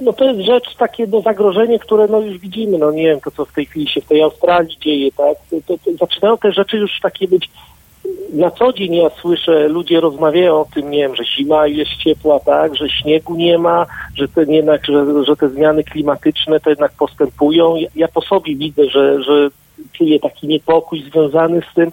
no 0.00 0.12
to 0.12 0.24
jest 0.24 0.40
rzecz 0.40 0.76
takie 0.76 1.06
no, 1.06 1.20
zagrożenie, 1.20 1.78
które 1.78 2.06
no 2.06 2.20
już 2.20 2.38
widzimy, 2.38 2.78
no 2.78 2.90
nie 2.90 3.02
wiem, 3.02 3.20
to 3.20 3.30
co 3.30 3.44
w 3.44 3.52
tej 3.52 3.66
chwili 3.66 3.88
się 3.88 4.00
w 4.00 4.06
tej 4.06 4.22
Australii 4.22 4.78
dzieje, 4.78 5.12
tak, 5.12 5.36
to, 5.50 5.56
to, 5.66 5.84
to 5.84 5.96
zaczynają 6.06 6.38
te 6.38 6.52
rzeczy 6.52 6.76
już 6.76 7.00
takie 7.02 7.28
być 7.28 7.50
na 8.32 8.50
co 8.50 8.72
dzień. 8.72 8.94
Ja 8.94 9.10
słyszę, 9.10 9.68
ludzie 9.68 10.00
rozmawiają 10.00 10.60
o 10.60 10.66
tym, 10.74 10.90
nie 10.90 10.98
wiem, 10.98 11.14
że 11.14 11.24
zima 11.24 11.66
jest 11.66 11.96
ciepła, 11.96 12.40
tak, 12.40 12.76
że 12.76 12.88
śniegu 12.88 13.36
nie 13.36 13.58
ma, 13.58 13.86
że, 14.14 14.28
ten 14.28 14.50
jednak, 14.50 14.86
że, 14.86 15.24
że 15.24 15.36
te 15.36 15.48
zmiany 15.48 15.84
klimatyczne 15.84 16.60
to 16.60 16.70
jednak 16.70 16.92
postępują. 16.92 17.76
Ja, 17.76 17.88
ja 17.96 18.08
po 18.08 18.20
sobie 18.20 18.56
widzę, 18.56 18.84
że, 18.88 19.22
że 19.22 19.50
czuję 19.92 20.20
taki 20.20 20.46
niepokój 20.46 21.02
związany 21.02 21.62
z 21.72 21.74
tym, 21.74 21.92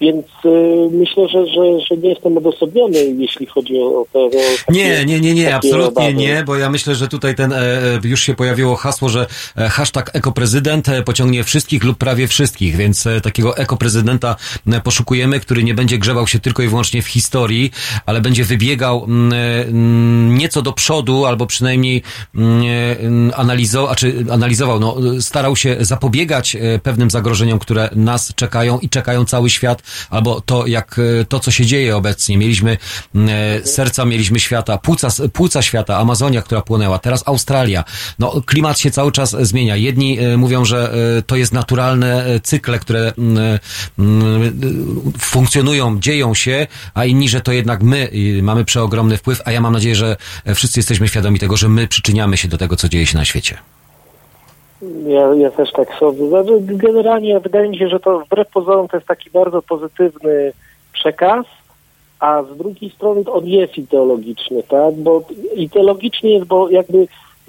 więc 0.00 0.26
y, 0.44 0.88
myślę, 0.92 1.28
że, 1.28 1.46
że, 1.46 1.80
że 1.88 1.96
nie 1.96 2.08
jestem 2.08 2.36
odosobniony, 2.36 2.98
jeśli 3.18 3.46
chodzi 3.46 3.80
o, 3.80 4.06
te... 4.12 4.18
O 4.18 4.30
takie, 4.30 4.78
Nie, 4.78 5.04
nie, 5.04 5.20
nie, 5.20 5.34
nie, 5.34 5.54
absolutnie 5.54 5.88
obawy. 5.88 6.14
nie, 6.14 6.44
bo 6.46 6.56
ja 6.56 6.70
myślę, 6.70 6.94
że 6.94 7.08
tutaj 7.08 7.34
ten, 7.34 7.52
e, 7.52 7.56
e, 7.56 8.00
już 8.04 8.20
się 8.20 8.34
pojawiło 8.34 8.76
hasło, 8.76 9.08
że 9.08 9.26
e, 9.56 9.68
hashtag 9.68 10.10
ekoprezydent 10.14 10.88
e, 10.88 11.02
pociągnie 11.02 11.44
wszystkich 11.44 11.84
lub 11.84 11.98
prawie 11.98 12.28
wszystkich, 12.28 12.76
więc 12.76 13.08
takiego 13.22 13.56
ekoprezydenta 13.56 14.36
poszukujemy, 14.84 15.40
który 15.40 15.64
nie 15.64 15.74
będzie 15.74 15.98
grzebał 15.98 16.26
się 16.26 16.38
tylko 16.38 16.62
i 16.62 16.68
wyłącznie 16.68 17.02
w 17.02 17.06
historii, 17.06 17.70
ale 18.06 18.20
będzie 18.20 18.44
wybiegał 18.44 19.04
mm, 19.04 20.38
nieco 20.38 20.62
do 20.62 20.72
przodu, 20.72 21.26
albo 21.26 21.46
przynajmniej 21.46 22.02
mm, 22.34 23.32
analizował, 23.36 23.90
a 23.90 23.94
czy 23.94 24.24
analizował, 24.30 24.80
no, 24.80 24.96
starał 25.20 25.56
się 25.56 25.76
zapobiegać 25.80 26.56
pewnym 26.82 27.10
zagrożeniom, 27.10 27.58
które 27.58 27.90
nas 27.96 28.34
czekają 28.34 28.78
i 28.78 28.88
czekają 28.88 29.24
cały 29.24 29.50
świat, 29.50 29.82
albo 30.10 30.40
to, 30.40 30.66
jak 30.66 31.00
e, 31.20 31.24
to, 31.24 31.40
co 31.40 31.50
się 31.50 31.66
dzieje 31.66 31.96
obecnie. 31.96 32.38
Mieliśmy 32.38 32.78
e, 33.14 33.66
serca, 33.66 34.04
mieliśmy 34.04 34.40
świata, 34.40 34.78
płuca, 34.78 35.08
płuca 35.32 35.62
świata, 35.62 35.98
Amazonia, 35.98 36.42
która 36.42 36.62
płonęła, 36.62 36.98
teraz 36.98 37.22
Australia. 37.26 37.84
No, 38.18 38.42
klimat 38.46 38.78
się 38.78 38.90
cały 38.90 39.12
czas 39.12 39.36
zmienia. 39.40 39.76
Jedni 39.76 40.18
e, 40.18 40.36
mówią, 40.36 40.64
że 40.64 40.92
to 41.26 41.36
jest 41.36 41.52
naturalne 41.52 42.40
cykle, 42.42 42.78
które 42.78 43.12
mm, 43.18 43.58
mm, 43.98 45.12
funkcjonują, 45.18 46.00
dzieją 46.00 46.34
się, 46.34 46.66
a 46.94 47.04
inni, 47.04 47.28
że 47.28 47.40
to 47.40 47.52
jednak 47.52 47.82
my 47.82 48.10
mamy 48.42 48.64
przeogromny 48.64 49.16
wpływ, 49.16 49.42
a 49.44 49.52
ja 49.52 49.60
mam 49.60 49.72
nadzieję, 49.72 49.94
że 49.94 50.16
wszyscy 50.54 50.78
jesteśmy 50.80 51.08
świadomi 51.08 51.38
tego, 51.38 51.56
że 51.56 51.68
my 51.68 51.88
przyczyniamy 51.88 52.36
się 52.36 52.48
do 52.48 52.58
tego, 52.58 52.76
co 52.76 52.88
dzieje 52.88 53.06
się 53.06 53.18
na 53.18 53.24
świecie. 53.24 53.58
Ja, 55.06 55.34
ja 55.34 55.50
też 55.50 55.72
tak 55.72 55.88
sądzę. 55.98 56.28
Znaczy, 56.28 56.60
Generalnie 56.60 57.40
wydaje 57.40 57.68
mi 57.68 57.78
się, 57.78 57.88
że 57.88 58.00
to 58.00 58.20
wbrew 58.20 58.48
pozorom 58.48 58.88
to 58.88 58.96
jest 58.96 59.08
taki 59.08 59.30
bardzo 59.30 59.62
pozytywny 59.62 60.52
przekaz, 60.92 61.46
a 62.20 62.42
z 62.42 62.56
drugiej 62.56 62.90
strony 62.90 63.22
on 63.32 63.46
jest 63.46 63.78
ideologiczny, 63.78 64.62
tak? 64.62 64.94
Bo 64.94 65.22
ideologicznie 65.54 66.34
jest, 66.34 66.46
bo 66.46 66.68
jakby 66.68 67.06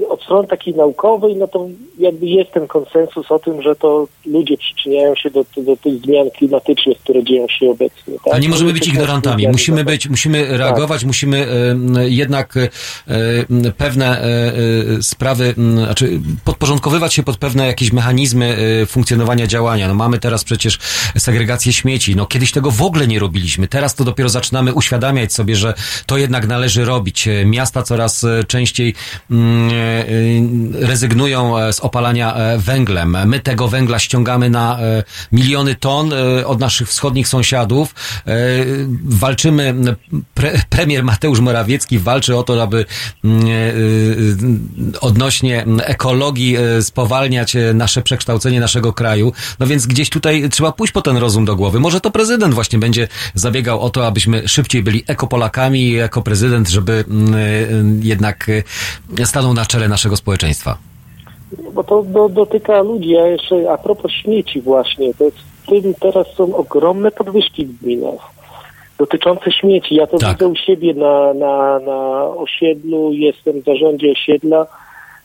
od 0.10 0.24
strony 0.24 0.48
takiej 0.48 0.76
naukowej, 0.76 1.36
no 1.36 1.48
to 1.48 1.68
jakby 2.00 2.26
jest 2.26 2.52
ten 2.52 2.68
konsensus 2.68 3.32
o 3.32 3.40
tym, 3.40 3.62
że 3.62 3.76
to 3.76 4.08
ludzie 4.26 4.58
przyczyniają 4.58 5.16
się 5.16 5.30
do, 5.30 5.46
do 5.58 5.78
tych 5.78 6.02
zmian 6.02 6.30
klimatycznych, 6.38 6.98
które 6.98 7.24
dzieją 7.24 7.48
się 7.48 7.70
obecnie. 7.70 8.14
Tak? 8.26 8.42
Nie 8.42 8.50
możemy 8.50 8.74
być 8.74 8.88
ignorantami. 8.88 9.48
Musimy 9.48 9.76
zmiany. 9.76 9.92
być, 9.92 10.10
musimy 10.10 10.58
reagować, 10.58 11.06
musimy 11.06 11.38
e, 11.38 11.72
m, 11.72 11.96
jednak 12.06 12.58
e, 12.58 13.72
pewne 13.78 14.22
e, 14.22 14.24
e, 14.24 15.02
sprawy, 15.02 15.54
znaczy 15.74 16.20
podporządkowywać 16.44 17.14
się 17.14 17.24
pod 17.24 17.38
pewne 17.38 17.68
jakieś 17.68 17.94
mechanizmy 17.94 18.58
funkcjonowania 18.88 19.48
działania. 19.48 19.88
No 19.88 19.94
mamy 19.94 20.20
teraz 20.20 20.44
przecież 20.44 20.80
segregację 21.18 21.74
śmieci. 21.74 22.16
No 22.16 22.26
kiedyś 22.26 22.52
tego 22.52 22.72
w 22.72 22.82
ogóle 22.82 23.08
nie 23.08 23.20
robiliśmy. 23.20 23.68
Teraz 23.68 23.96
to 23.96 24.04
dopiero 24.04 24.30
zaczynamy 24.30 24.74
uświadamiać 24.74 25.34
sobie, 25.34 25.56
że 25.56 25.74
to 26.06 26.18
jednak 26.18 26.48
należy 26.48 26.86
robić. 26.86 27.30
Miasta 27.46 27.84
coraz 27.84 28.26
częściej 28.48 28.94
mm, 29.32 29.72
rezygnują 30.74 31.58
e, 31.58 31.74
z 31.74 31.80
opalania 31.80 32.36
e, 32.36 32.58
węglem. 32.58 33.18
My 33.26 33.40
tego 33.40 33.68
węgla 33.68 34.00
ściągamy 34.00 34.50
na 34.50 34.80
e, 34.80 35.04
miliony 35.32 35.76
ton 35.76 36.12
od 36.46 36.60
naszych 36.60 36.90
wschodnich 36.90 37.28
sąsiadów. 37.28 37.96
Walczymy, 39.04 39.76
pre, 40.34 40.62
premier 40.70 41.04
Mateusz 41.04 41.40
Morawiecki 41.40 42.00
walczy 42.00 42.38
o 42.38 42.44
to, 42.44 42.64
aby 42.64 42.86
mm, 43.24 43.46
odnośnie 45.02 45.66
ekologii 45.84 46.58
spowalniać 46.82 47.58
nasze 47.74 48.02
przekształcenie 48.02 48.60
naszego 48.60 48.94
kraju. 48.94 49.34
No 49.60 49.68
więc 49.68 49.86
gdzieś 49.86 50.10
tutaj 50.10 50.50
trzeba 50.50 50.72
pójść 50.72 50.94
po 50.94 51.02
ten 51.02 51.18
rozum 51.18 51.46
do 51.46 51.56
głowy. 51.56 51.80
Może 51.80 52.02
to 52.02 52.12
prezydent 52.12 52.54
właśnie 52.54 52.80
będzie 52.80 53.08
zabiegał 53.36 53.82
o 53.82 53.90
to, 53.90 54.08
abyśmy 54.08 54.48
szybciej 54.48 54.84
byli 54.84 55.04
ekopolakami 55.08 55.82
i 55.82 55.92
jako 55.92 56.22
prezydent, 56.22 56.70
żeby 56.70 57.06
mm, 57.10 58.04
jednak 58.04 58.48
stanął 59.26 59.54
na 59.54 59.66
czele 59.72 59.88
naszego 59.88 60.18
społeczeństwa. 60.18 60.78
Bo 61.74 61.84
to 61.84 62.04
do, 62.04 62.30
dotyka 62.30 62.82
ludzi, 62.82 63.18
a 63.18 63.28
jeszcze 63.28 63.72
a 63.72 63.78
propos 63.78 64.12
śmieci 64.12 64.62
właśnie, 64.62 65.14
to 65.14 65.24
jest, 65.24 65.38
w 65.38 65.66
tym 65.70 65.94
teraz 65.94 66.28
są 66.36 66.56
ogromne 66.56 67.12
podwyżki 67.12 67.66
w 67.66 67.82
gminach 67.82 68.32
dotyczące 69.02 69.52
śmieci. 69.52 69.96
Ja 69.96 70.08
to 70.08 70.18
Tak. 70.18 70.32
widzę 70.32 70.48
u 70.48 70.56
siebie 70.56 70.94
na, 70.94 71.34
na, 71.34 71.80
na 71.80 72.24
osiedlu, 72.24 73.14
jestem 73.14 73.62
w 73.62 73.66
zarządzie 73.66 74.12
osiedla, 74.12 74.68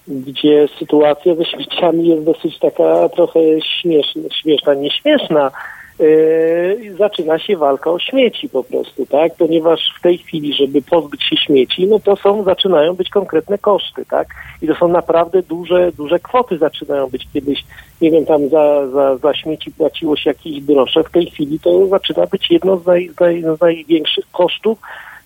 gdzie 0.08 0.68
sytuacja 0.78 1.34
ze 1.34 1.44
śmieciami 1.44 2.08
jest 2.08 2.24
dosyć 2.24 2.58
taka 2.58 3.08
trochę 3.08 3.40
śmieszna, 3.80 4.22
śmieszna 4.42 4.74
nieśmieszna. 4.74 5.50
Yy, 5.98 6.94
zaczyna 6.98 7.38
się 7.38 7.56
walka 7.56 7.90
o 7.90 7.98
śmieci 7.98 8.48
po 8.48 8.64
prostu, 8.64 9.06
tak? 9.06 9.34
Ponieważ 9.38 9.80
w 9.98 10.02
tej 10.02 10.18
chwili, 10.18 10.54
żeby 10.54 10.82
pozbyć 10.82 11.22
się 11.22 11.36
śmieci, 11.36 11.86
no 11.86 11.98
to 12.00 12.16
są, 12.16 12.42
zaczynają 12.42 12.94
być 12.94 13.10
konkretne 13.10 13.58
koszty, 13.58 14.04
tak? 14.06 14.28
I 14.62 14.66
to 14.66 14.74
są 14.74 14.88
naprawdę 14.88 15.42
duże, 15.42 15.92
duże 15.92 16.18
kwoty 16.18 16.58
zaczynają 16.58 17.06
być. 17.06 17.26
Kiedyś, 17.32 17.64
nie 18.00 18.10
wiem, 18.10 18.26
tam 18.26 18.48
za, 18.48 18.86
za, 18.86 19.16
za 19.16 19.34
śmieci 19.34 19.70
płaciło 19.70 20.16
się 20.16 20.30
jakieś 20.30 20.60
grosze, 20.60 21.04
w 21.04 21.10
tej 21.10 21.26
chwili 21.26 21.60
to 21.60 21.86
zaczyna 21.86 22.26
być 22.26 22.50
jedno 22.50 22.76
z, 22.76 22.86
naj, 22.86 23.08
z, 23.08 23.20
naj, 23.20 23.42
z 23.42 23.60
największych 23.60 24.30
kosztów 24.32 24.78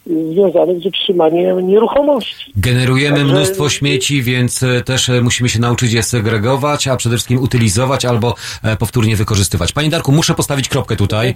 związanych 0.06 0.82
z 0.82 0.86
utrzymaniem 0.86 1.68
nieruchomości. 1.68 2.52
Generujemy 2.56 3.16
Także- 3.18 3.34
mnóstwo 3.34 3.68
śmieci, 3.68 4.22
więc 4.22 4.62
e, 4.62 4.82
też 4.82 5.08
e, 5.08 5.20
musimy 5.22 5.48
się 5.48 5.60
nauczyć 5.60 5.92
je 5.92 6.02
segregować, 6.02 6.88
a 6.88 6.96
przede 6.96 7.16
wszystkim 7.16 7.38
utylizować 7.38 8.04
albo 8.04 8.34
e, 8.62 8.76
powtórnie 8.76 9.16
wykorzystywać. 9.16 9.72
Panie 9.72 9.90
Darku, 9.90 10.12
muszę 10.12 10.34
postawić 10.34 10.68
kropkę 10.68 10.96
tutaj. 10.96 11.34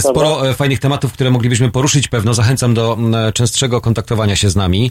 Sporo 0.00 0.48
e, 0.48 0.54
fajnych 0.54 0.80
tematów, 0.80 1.12
które 1.12 1.30
moglibyśmy 1.30 1.70
poruszyć 1.70 2.08
pewno. 2.08 2.34
Zachęcam 2.34 2.74
do 2.74 2.98
częstszego 3.34 3.80
kontaktowania 3.80 4.36
się 4.36 4.50
z 4.50 4.56
nami. 4.56 4.90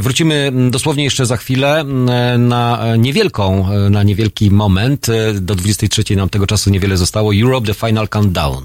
Wrócimy 0.00 0.52
dosłownie 0.70 1.04
jeszcze 1.04 1.26
za 1.26 1.36
chwilę 1.36 1.84
na 2.38 2.84
niewielką, 2.98 3.66
na 3.90 4.02
niewielki 4.02 4.50
moment. 4.50 5.06
Do 5.40 5.54
23 5.54 6.16
nam 6.16 6.28
tego 6.28 6.46
czasu 6.46 6.70
niewiele 6.70 6.96
zostało. 6.96 7.32
Europe, 7.34 7.66
the 7.66 7.74
final 7.74 8.08
countdown. 8.08 8.64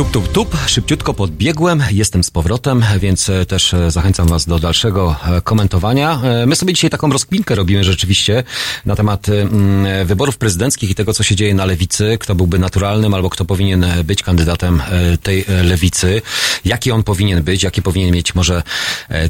Tup, 0.00 0.10
tup, 0.10 0.32
tup, 0.32 0.56
szybciutko 0.66 1.14
podbiegłem, 1.14 1.82
jestem 1.90 2.24
z 2.24 2.30
powrotem, 2.30 2.84
więc 2.98 3.28
e, 3.28 3.46
też 3.46 3.74
e, 3.74 3.90
zachęcam 3.90 4.28
Was 4.28 4.46
do 4.46 4.58
dalszego 4.58 5.16
e, 5.26 5.40
komentowania. 5.40 6.20
My 6.46 6.56
sobie 6.56 6.72
dzisiaj 6.72 6.90
taką 6.90 7.12
rozkminkę 7.12 7.54
robimy 7.54 7.84
rzeczywiście 7.84 8.44
na 8.86 8.96
temat 8.96 9.28
mm, 9.28 10.06
wyborów 10.06 10.38
prezydenckich 10.38 10.90
i 10.90 10.94
tego, 10.94 11.12
co 11.12 11.22
się 11.22 11.36
dzieje 11.36 11.54
na 11.54 11.64
lewicy, 11.64 12.16
kto 12.20 12.34
byłby 12.34 12.58
naturalnym 12.58 13.14
albo 13.14 13.30
kto 13.30 13.44
powinien 13.44 13.86
być 14.04 14.22
kandydatem 14.22 14.82
tej 15.22 15.44
lewicy, 15.64 16.22
jaki 16.64 16.92
on 16.92 17.02
powinien 17.02 17.42
być, 17.42 17.62
jakie 17.62 17.82
powinien 17.82 18.14
mieć 18.14 18.34
może 18.34 18.62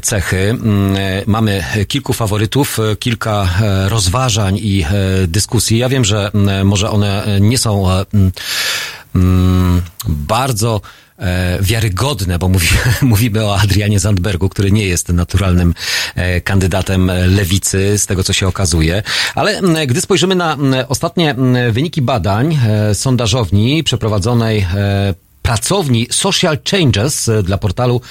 cechy. 0.01 0.49
Mm, 0.49 0.95
mamy 1.27 1.63
kilku 1.87 2.13
faworytów, 2.13 2.77
kilka 2.99 3.49
rozważań 3.87 4.57
i 4.61 4.85
dyskusji. 5.27 5.77
Ja 5.77 5.89
wiem, 5.89 6.05
że 6.05 6.31
mm, 6.33 6.67
może 6.67 6.89
one 6.89 7.37
nie 7.39 7.57
są 7.57 7.87
mm, 9.15 9.81
bardzo 10.07 10.81
e, 11.17 11.57
wiarygodne, 11.61 12.39
bo 12.39 12.49
mówi, 12.49 12.67
mówimy 13.01 13.45
o 13.45 13.59
Adrianie 13.59 13.99
Zandbergu, 13.99 14.49
który 14.49 14.71
nie 14.71 14.85
jest 14.85 15.09
naturalnym 15.09 15.73
e, 16.15 16.41
kandydatem 16.41 17.11
lewicy, 17.27 17.97
z 17.97 18.05
tego 18.05 18.23
co 18.23 18.33
się 18.33 18.47
okazuje. 18.47 19.03
Ale 19.35 19.61
gdy 19.87 20.01
spojrzymy 20.01 20.35
na 20.35 20.57
ostatnie 20.87 21.35
wyniki 21.71 22.01
badań 22.01 22.59
e, 22.67 22.95
sondażowni 22.95 23.83
przeprowadzonej 23.83 24.65
pracowni 25.41 26.07
Social 26.11 26.57
Changes 26.71 27.29
dla 27.43 27.57
portalu 27.57 28.01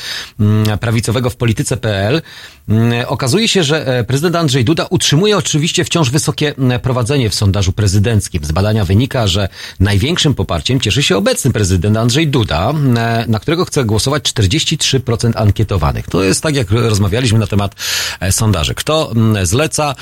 prawicowego 0.80 1.30
w 1.30 1.36
polityce.pl 1.36 2.22
Mm, 2.70 3.04
okazuje 3.08 3.48
się, 3.48 3.62
że 3.62 3.86
e, 3.98 4.04
prezydent 4.04 4.36
Andrzej 4.36 4.64
Duda 4.64 4.86
utrzymuje 4.90 5.36
oczywiście 5.36 5.84
wciąż 5.84 6.10
wysokie 6.10 6.54
mm, 6.58 6.80
prowadzenie 6.80 7.30
w 7.30 7.34
sondażu 7.34 7.72
prezydenckim. 7.72 8.44
Z 8.44 8.52
badania 8.52 8.84
wynika, 8.84 9.26
że 9.26 9.48
największym 9.80 10.34
poparciem 10.34 10.80
cieszy 10.80 11.02
się 11.02 11.16
obecny 11.16 11.50
prezydent 11.50 11.96
Andrzej 11.96 12.28
Duda, 12.28 12.70
mm, 12.70 12.98
e, 12.98 13.24
na 13.28 13.38
którego 13.38 13.64
chce 13.64 13.84
głosować 13.84 14.22
43% 14.22 15.32
ankietowanych. 15.36 16.06
To 16.06 16.22
jest 16.22 16.42
tak, 16.42 16.54
jak 16.54 16.70
rozmawialiśmy 16.70 17.38
na 17.38 17.46
temat 17.46 17.74
e, 18.20 18.32
sondaży. 18.32 18.74
Kto 18.74 19.12
zleca, 19.42 19.94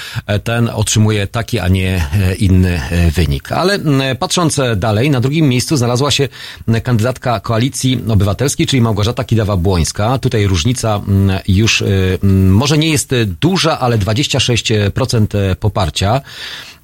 ten 0.45 0.69
otrzymuje 0.69 1.27
taki, 1.27 1.59
a 1.59 1.69
nie 1.69 2.07
inny 2.39 2.81
wynik. 3.15 3.53
Ale 3.53 3.79
patrząc 4.19 4.61
dalej, 4.77 5.11
na 5.11 5.21
drugim 5.21 5.49
miejscu 5.49 5.77
znalazła 5.77 6.11
się 6.11 6.29
kandydatka 6.83 7.18
Koalicji 7.43 8.01
Obywatelskiej, 8.09 8.67
czyli 8.67 8.83
Małgorzata 8.83 9.23
Kidawa-Błońska. 9.23 10.19
Tutaj 10.19 10.47
różnica 10.47 11.01
już 11.49 11.85
może 12.23 12.79
nie 12.79 12.91
jest 12.91 13.15
duża, 13.41 13.79
ale 13.79 13.99
26% 13.99 15.55
poparcia. 15.57 16.21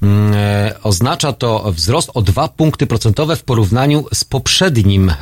Mm, 0.05 0.35
e, 0.35 0.74
oznacza 0.82 1.32
to 1.32 1.72
wzrost 1.72 2.10
o 2.14 2.22
dwa 2.22 2.48
punkty 2.48 2.86
procentowe 2.86 3.36
w 3.36 3.43
porównaniu 3.43 4.05
z 4.14 4.24
poprzednim 4.24 5.10
e, 5.10 5.14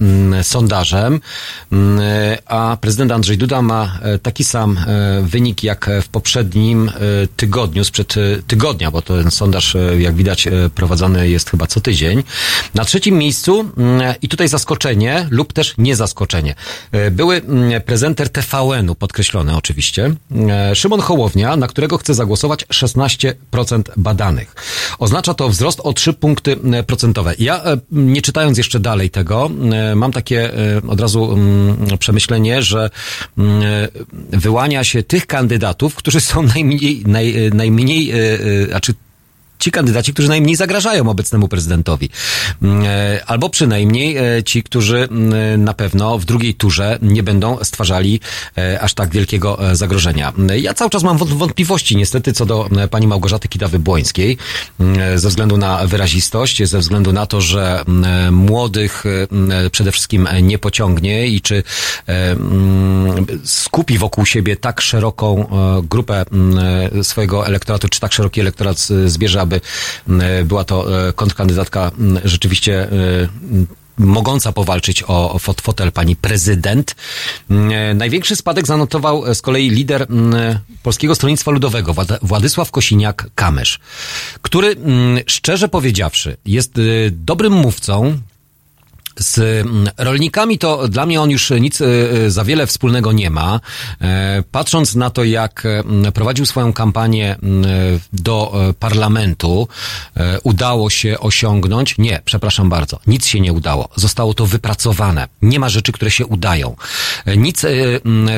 mm, 0.00 0.44
sondażem, 0.44 1.20
mm, 1.72 2.00
e, 2.00 2.38
a 2.46 2.76
prezydent 2.80 3.12
Andrzej 3.12 3.38
Duda 3.38 3.62
ma 3.62 3.98
taki 4.22 4.44
sam 4.44 4.78
wynik 5.22 5.62
jak 5.62 5.90
w 6.02 6.08
poprzednim 6.08 6.90
tygodniu, 7.36 7.84
sprzed 7.84 8.14
tygodnia, 8.46 8.90
bo 8.90 9.02
ten 9.02 9.30
sondaż, 9.30 9.76
jak 9.98 10.14
widać, 10.14 10.48
prowadzony 10.74 11.28
jest 11.28 11.50
chyba 11.50 11.66
co 11.66 11.80
tydzień. 11.80 12.22
Na 12.74 12.84
trzecim 12.84 13.18
miejscu, 13.18 13.64
i 14.22 14.28
tutaj 14.28 14.48
zaskoczenie 14.48 15.26
lub 15.30 15.52
też 15.52 15.74
nie 15.78 15.96
zaskoczenie, 15.96 16.54
były 17.10 17.42
prezenter 17.84 18.28
TVN-u, 18.28 18.94
podkreślone 18.94 19.56
oczywiście, 19.56 20.14
Szymon 20.74 21.00
Hołownia, 21.00 21.56
na 21.56 21.66
którego 21.66 21.98
chce 21.98 22.14
zagłosować 22.14 22.64
16% 22.66 23.82
badań 23.96 24.21
danych. 24.22 24.54
Oznacza 24.98 25.34
to 25.34 25.48
wzrost 25.48 25.80
o 25.80 25.92
3 25.92 26.12
punkty 26.12 26.56
e, 26.72 26.82
procentowe. 26.82 27.34
Ja 27.38 27.64
e, 27.64 27.76
nie 27.92 28.22
czytając 28.22 28.58
jeszcze 28.58 28.80
dalej 28.80 29.10
tego, 29.10 29.50
e, 29.72 29.94
mam 29.94 30.12
takie 30.12 30.50
od 30.88 31.00
razu 31.00 31.32
mm, 31.32 31.98
przemyślenie, 31.98 32.62
że 32.62 32.90
mm, 33.38 33.62
wyłania 34.30 34.84
się 34.84 35.02
tych 35.02 35.26
kandydatów, 35.26 35.94
którzy 35.94 36.20
są 36.20 36.42
najmniej, 36.54 37.02
naj, 37.06 37.50
najmniej, 37.54 38.12
znaczy 38.68 38.94
ci 39.62 39.70
kandydaci, 39.70 40.12
którzy 40.12 40.28
najmniej 40.28 40.56
zagrażają 40.56 41.08
obecnemu 41.08 41.48
prezydentowi. 41.48 42.10
Mm, 42.62 42.84
e, 42.86 43.24
albo 43.26 43.50
przynajmniej 43.50 44.16
e, 44.16 44.42
ci, 44.42 44.62
którzy 44.62 45.08
mm, 45.10 45.64
na 45.64 45.74
pewno 45.74 46.18
w 46.18 46.24
drugiej 46.24 46.54
turze 46.54 46.98
nie 47.02 47.22
będą 47.22 47.58
stwarzali 47.64 48.20
e, 48.58 48.80
aż 48.80 48.94
tak 48.94 49.10
wielkiego 49.10 49.58
zagrożenia. 49.72 50.32
Ja 50.56 50.74
cały 50.74 50.90
czas 50.90 51.02
mam 51.02 51.18
wątpliwości 51.18 51.96
niestety 51.96 52.32
co 52.32 52.46
do 52.46 52.68
pani 52.90 53.06
Małgorzaty 53.06 53.48
Kidawy-Błońskiej 53.48 54.36
mm, 54.80 55.18
ze 55.18 55.28
względu 55.28 55.56
na 55.56 55.86
wyrazistość, 55.86 56.68
ze 56.68 56.78
względu 56.78 57.12
na 57.12 57.26
to, 57.26 57.40
że 57.40 57.84
młodych 58.30 59.04
przede 59.72 59.92
wszystkim 59.92 60.28
nie 60.42 60.58
pociągnie 60.58 61.26
i 61.26 61.40
czy 61.40 61.62
skupi 63.44 63.98
wokół 63.98 64.26
siebie 64.26 64.56
tak 64.56 64.80
szeroką 64.80 65.46
grupę 65.90 66.24
swojego 67.02 67.46
elektoratu, 67.46 67.88
czy 67.88 68.00
tak 68.00 68.12
szeroki 68.12 68.40
elektorat 68.40 68.78
zbierze, 69.06 69.40
aby 69.40 69.51
aby 69.52 70.24
e, 70.24 70.44
była 70.44 70.64
to 70.64 71.08
e, 71.08 71.12
kontrkandydatka 71.12 71.90
rzeczywiście 72.24 72.82
e, 72.82 72.88
mogąca 73.98 74.52
powalczyć 74.52 75.04
o 75.06 75.38
fotel 75.38 75.92
pani 75.92 76.16
prezydent. 76.16 76.96
Największy 77.94 78.36
spadek 78.36 78.66
zanotował 78.66 79.34
z 79.34 79.42
kolei 79.42 79.70
lider 79.70 80.06
Polskiego 80.82 81.14
Stronnictwa 81.14 81.50
Ludowego, 81.50 81.94
Władysław 82.22 82.70
Kosiniak-Kamysz, 82.70 83.78
który 84.42 84.76
szczerze 85.26 85.68
powiedziawszy 85.68 86.36
jest 86.44 86.72
dobrym 87.10 87.52
mówcą, 87.52 88.18
z 89.18 89.38
mm, 89.38 89.88
rolnikami 89.98 90.58
to 90.58 90.88
dla 90.88 91.06
mnie 91.06 91.20
on 91.20 91.30
już 91.30 91.50
nic 91.50 91.80
e, 91.80 91.86
e, 91.86 92.30
za 92.30 92.44
wiele 92.44 92.66
wspólnego 92.66 93.12
nie 93.12 93.30
ma. 93.30 93.60
E, 94.00 94.42
patrząc 94.50 94.94
na 94.94 95.10
to, 95.10 95.24
jak 95.24 95.66
prowadził 96.14 96.46
swoją 96.46 96.72
kampanię 96.72 97.36
do 98.12 98.52
parlamentu, 98.78 99.68
udało 100.42 100.90
się 100.90 101.18
osiągnąć. 101.18 101.98
Nie, 101.98 102.20
przepraszam 102.24 102.68
bardzo, 102.68 102.98
nic 103.06 103.26
się 103.26 103.40
nie 103.40 103.52
udało. 103.52 103.88
Zostało 103.96 104.34
to 104.34 104.46
wypracowane. 104.46 105.28
Nie 105.42 105.60
ma 105.60 105.68
rzeczy, 105.68 105.92
które 105.92 106.10
się 106.10 106.26
udają. 106.26 106.76
Nic 107.36 107.62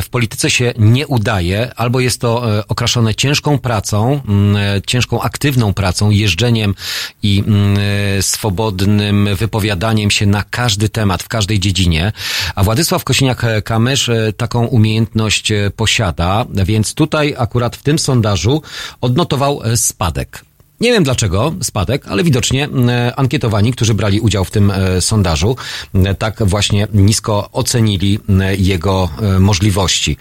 w 0.03 0.09
polityce 0.11 0.51
się 0.51 0.75
nie 0.79 1.07
udaje, 1.07 1.75
albo 1.77 2.01
jest 2.01 2.21
to 2.21 2.43
okraszone 2.69 3.15
ciężką 3.15 3.59
pracą, 3.59 4.21
ciężką 4.87 5.23
aktywną 5.23 5.75
pracą, 5.75 6.11
jeżdżeniem 6.11 6.75
i 7.23 7.45
swobodnym 8.21 9.29
wypowiadaniem 9.37 10.11
się 10.11 10.27
na 10.27 10.43
każdy 10.43 10.64
każdy 10.65 10.89
temat, 10.89 11.23
w 11.23 11.28
każdej 11.28 11.61
dziedzinie, 11.61 12.12
a 12.55 12.65
Władysław 12.65 13.05
Kosiniak-Kamysz 13.05 14.12
e, 14.12 14.32
taką 14.32 14.66
umiejętność 14.66 15.53
e, 15.53 15.70
posiada, 15.77 16.47
więc 16.51 16.95
tutaj 16.95 17.35
akurat 17.39 17.77
w 17.77 17.82
tym 17.82 17.99
sondażu 17.99 18.62
odnotował 19.01 19.62
e, 19.62 19.77
spadek. 19.77 20.45
Nie 20.81 20.93
wiem 20.93 21.05
dlaczego 21.05 21.55
spadek, 21.63 22.07
ale 22.09 22.25
widocznie 22.25 22.69
e, 22.89 23.17
ankietowani, 23.17 23.73
którzy 23.73 23.95
brali 23.95 24.21
udział 24.21 24.45
w 24.45 24.51
tym 24.51 24.71
e, 24.71 25.01
sondażu, 25.01 25.57
e, 25.95 26.15
tak 26.15 26.43
właśnie 26.47 26.89
nisko 26.95 27.49
ocenili 27.53 28.19
jego 28.59 29.09
możliwości. 29.41 30.17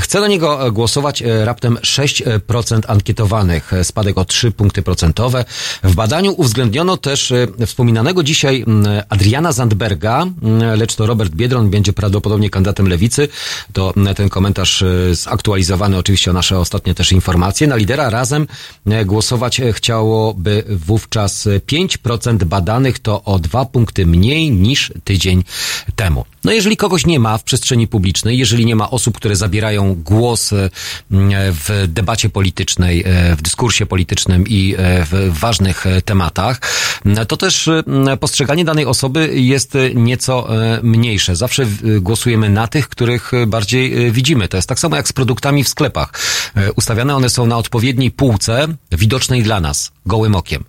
Chce 0.00 0.20
na 0.20 0.28
niego 0.28 0.72
głosować 0.72 1.22
raptem 1.44 1.74
6% 1.74 2.80
ankietowanych, 2.88 3.72
spadek 3.82 4.18
o 4.18 4.24
3 4.24 4.50
punkty 4.52 4.82
procentowe. 4.82 5.44
W 5.82 5.94
badaniu 5.94 6.34
uwzględniono 6.36 6.96
też 6.96 7.32
wspominanego 7.66 8.22
dzisiaj 8.22 8.64
Adriana 9.08 9.52
Zandberga, 9.52 10.26
lecz 10.76 10.94
to 10.94 11.06
Robert 11.06 11.32
Biedron 11.34 11.70
będzie 11.70 11.92
prawdopodobnie 11.92 12.50
kandydatem 12.50 12.88
lewicy. 12.88 13.28
To 13.72 13.94
ten 14.16 14.28
komentarz 14.28 14.84
zaktualizowany 15.12 15.98
oczywiście 15.98 16.30
o 16.30 16.34
nasze 16.34 16.58
ostatnie 16.58 16.94
też 16.94 17.12
informacje. 17.12 17.66
Na 17.66 17.76
lidera 17.76 18.10
razem 18.10 18.46
głosować 19.04 19.60
chciał 19.72 19.81
chciałoby 19.82 20.64
wówczas 20.68 21.46
5% 21.46 22.44
badanych, 22.44 22.98
to 22.98 23.24
o 23.24 23.38
dwa 23.38 23.64
punkty 23.64 24.06
mniej 24.06 24.50
niż 24.50 24.92
tydzień 25.04 25.44
temu. 25.96 26.24
No 26.44 26.52
jeżeli 26.52 26.76
kogoś 26.76 27.06
nie 27.06 27.20
ma 27.20 27.38
w 27.38 27.44
przestrzeni 27.44 27.86
publicznej, 27.86 28.38
jeżeli 28.38 28.66
nie 28.66 28.76
ma 28.76 28.90
osób, 28.90 29.16
które 29.16 29.36
zabierają 29.36 29.94
głos 29.94 30.52
e, 30.52 30.70
w 31.52 31.84
debacie 31.88 32.28
politycznej, 32.28 33.04
e, 33.06 33.36
w 33.36 33.42
dyskursie 33.42 33.86
politycznym 33.86 34.44
i 34.48 34.74
e, 34.78 35.04
w 35.10 35.38
ważnych 35.38 35.84
tematach, 36.04 36.60
to 37.28 37.36
też 37.36 37.70
postrzeganie 38.20 38.64
danej 38.64 38.86
osoby 38.86 39.30
jest 39.34 39.74
nieco 39.94 40.48
mniejsze. 40.82 41.36
Zawsze 41.36 41.66
głosujemy 42.00 42.50
na 42.50 42.66
tych, 42.66 42.88
których 42.88 43.32
bardziej 43.46 44.12
widzimy. 44.12 44.48
To 44.48 44.56
jest 44.56 44.68
tak 44.68 44.78
samo 44.78 44.96
jak 44.96 45.08
z 45.08 45.12
produktami 45.12 45.64
w 45.64 45.68
sklepach. 45.68 46.12
Ustawiane 46.76 47.16
one 47.16 47.30
są 47.30 47.46
na 47.46 47.56
odpowiedniej 47.56 48.10
półce, 48.10 48.68
widocznej 48.92 49.42
dla 49.42 49.60
nas, 49.60 49.71
gołym 50.06 50.34
okiem. 50.34 50.64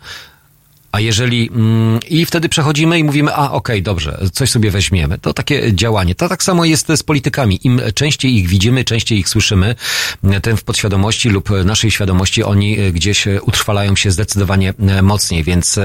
A 0.93 0.99
jeżeli 0.99 1.49
mm, 1.49 1.99
i 2.09 2.25
wtedy 2.25 2.49
przechodzimy 2.49 2.99
i 2.99 3.03
mówimy, 3.03 3.35
a 3.35 3.51
okej, 3.51 3.83
dobrze, 3.83 4.19
coś 4.33 4.49
sobie 4.49 4.71
weźmiemy. 4.71 5.17
To 5.19 5.33
takie 5.33 5.73
działanie. 5.75 6.15
To 6.15 6.29
tak 6.29 6.43
samo 6.43 6.65
jest 6.65 6.87
z 6.95 7.03
politykami. 7.03 7.59
Im 7.63 7.81
częściej 7.95 8.35
ich 8.35 8.47
widzimy, 8.47 8.83
częściej 8.83 9.19
ich 9.19 9.29
słyszymy, 9.29 9.75
tym 10.41 10.57
w 10.57 10.63
podświadomości 10.63 11.29
lub 11.29 11.49
naszej 11.65 11.91
świadomości 11.91 12.43
oni 12.43 12.77
gdzieś 12.91 13.27
utrwalają 13.41 13.95
się 13.95 14.11
zdecydowanie 14.11 14.73
mocniej, 15.01 15.43
więc 15.43 15.79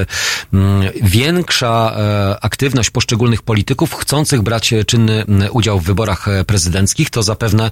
mm, 0.53 0.91
większa 1.01 1.95
e, 1.97 2.43
aktywność 2.43 2.89
poszczególnych 2.89 3.41
polityków 3.41 3.93
chcących 3.93 4.41
brać 4.41 4.73
czynny 4.87 5.25
udział 5.51 5.79
w 5.79 5.83
wyborach 5.83 6.25
prezydenckich, 6.47 7.09
to 7.09 7.23
zapewne 7.23 7.71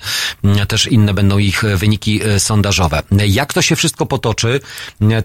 też 0.68 0.88
inne 0.88 1.14
będą 1.14 1.38
ich 1.38 1.64
wyniki 1.76 2.24
e, 2.24 2.40
sondażowe. 2.40 3.04
Jak 3.28 3.54
to 3.54 3.62
się 3.62 3.76
wszystko 3.76 4.06
potoczy, 4.06 4.60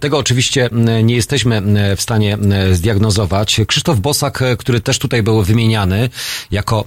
tego 0.00 0.18
oczywiście 0.18 0.70
nie 1.02 1.14
jesteśmy 1.14 1.56
m, 1.56 1.76
w 2.02 2.04
stanie 2.04 2.34
m, 2.34 2.74
zdiagnozować. 2.74 3.60
Krzysztof 3.66 4.00
Bosak, 4.00 4.42
e, 4.42 4.56
który 4.56 4.80
też 4.80 4.98
tutaj 4.98 5.22
był 5.22 5.42
wymieniany 5.42 6.10
jako 6.50 6.84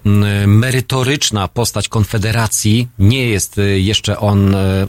merytoryczna 0.48 1.48
postać 1.48 1.90
Konfederacji, 1.90 2.88
nie 3.00 3.28
jest 3.28 3.58
e, 3.58 3.80
jeszcze 3.80 4.20
on 4.20 4.56
e, 4.56 4.88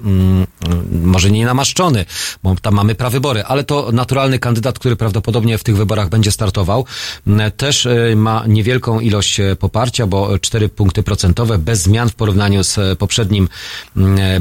może 1.03 1.31
nie 1.31 1.47
namaszczony, 1.47 2.05
bo 2.43 2.55
tam 2.63 2.75
mamy 2.75 2.95
prawybory, 2.95 3.45
ale 3.45 3.65
to 3.65 3.93
naturalny 3.93 4.39
kandydat, 4.39 4.79
który 4.79 4.97
prawdopodobnie 4.97 5.59
w 5.59 5.65
tych 5.65 5.77
wyborach 5.77 6.09
będzie 6.09 6.33
startował. 6.33 6.85
Też 7.57 7.87
e, 7.87 8.17
ma 8.17 8.45
niewielką 8.49 9.01
ilość 9.01 9.41
e, 9.41 9.57
poparcia, 9.57 10.07
bo 10.07 10.39
4 10.39 10.69
punkty 10.69 11.03
procentowe 11.03 11.59
bez 11.59 11.83
zmian 11.83 12.09
w 12.09 12.15
porównaniu 12.15 12.65
z 12.65 12.79
e, 12.79 12.97
poprzednim 12.97 13.49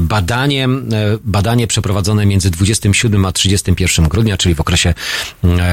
badaniem. 0.00 0.88
E, 0.92 1.18
Badanie 1.24 1.66
przeprowadzone 1.66 2.26
między 2.26 2.50
27 2.50 3.24
a 3.24 3.32
31 3.32 4.08
grudnia, 4.08 4.36
czyli 4.36 4.54
w 4.54 4.60
okresie 4.60 4.94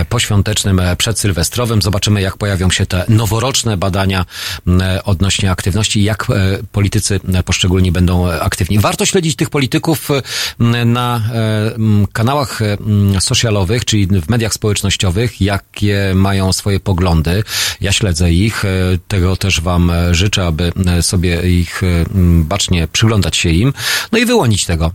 poświątecznym, 0.10 0.80
e, 0.80 0.96
przedsylwestrowym. 0.96 1.82
Zobaczymy, 1.82 2.22
jak 2.22 2.38
pojawią 2.38 2.70
się 2.70 2.86
te 2.86 3.06
noworoczne 3.10 3.78
badania 3.78 4.26
m, 4.68 4.82
odnośnie 5.04 5.52
aktywności 5.52 6.00
i 6.00 6.04
jak 6.04 6.28
e, 6.30 6.34
politycy 6.72 7.20
e, 7.34 7.44
poszczególni 7.44 7.92
będą 7.92 8.28
e, 8.28 8.42
aktywni. 8.42 8.80
Warto 8.80 9.06
śledzić 9.06 9.36
tych 9.36 9.50
polityków 9.50 10.10
e, 10.12 10.86
na 10.86 11.22
e, 11.34 11.72
kanałach 12.14 12.62
e, 12.62 12.78
socialowych, 13.20 13.86
czyli 13.86 14.08
w 14.08 14.30
mediach 14.30 14.54
społecznościowych, 14.54 15.42
jakie 15.42 16.12
mają 16.16 16.54
swoje 16.54 16.80
poglądy. 16.80 17.44
Ja 17.82 17.92
śledzę 17.92 18.32
ich, 18.32 18.66
e, 18.66 18.70
tego 19.08 19.36
też 19.36 19.62
Wam 19.62 19.90
e, 19.90 20.16
życzę, 20.16 20.46
aby 20.46 20.72
e, 20.86 21.04
sobie 21.04 21.50
ich 21.50 21.84
e, 21.84 22.06
bacznie 22.44 22.88
przyglądać 22.88 23.38
się 23.38 23.50
im, 23.50 23.74
no 24.12 24.18
i 24.18 24.26
wyłonić 24.26 24.66
tego 24.66 24.92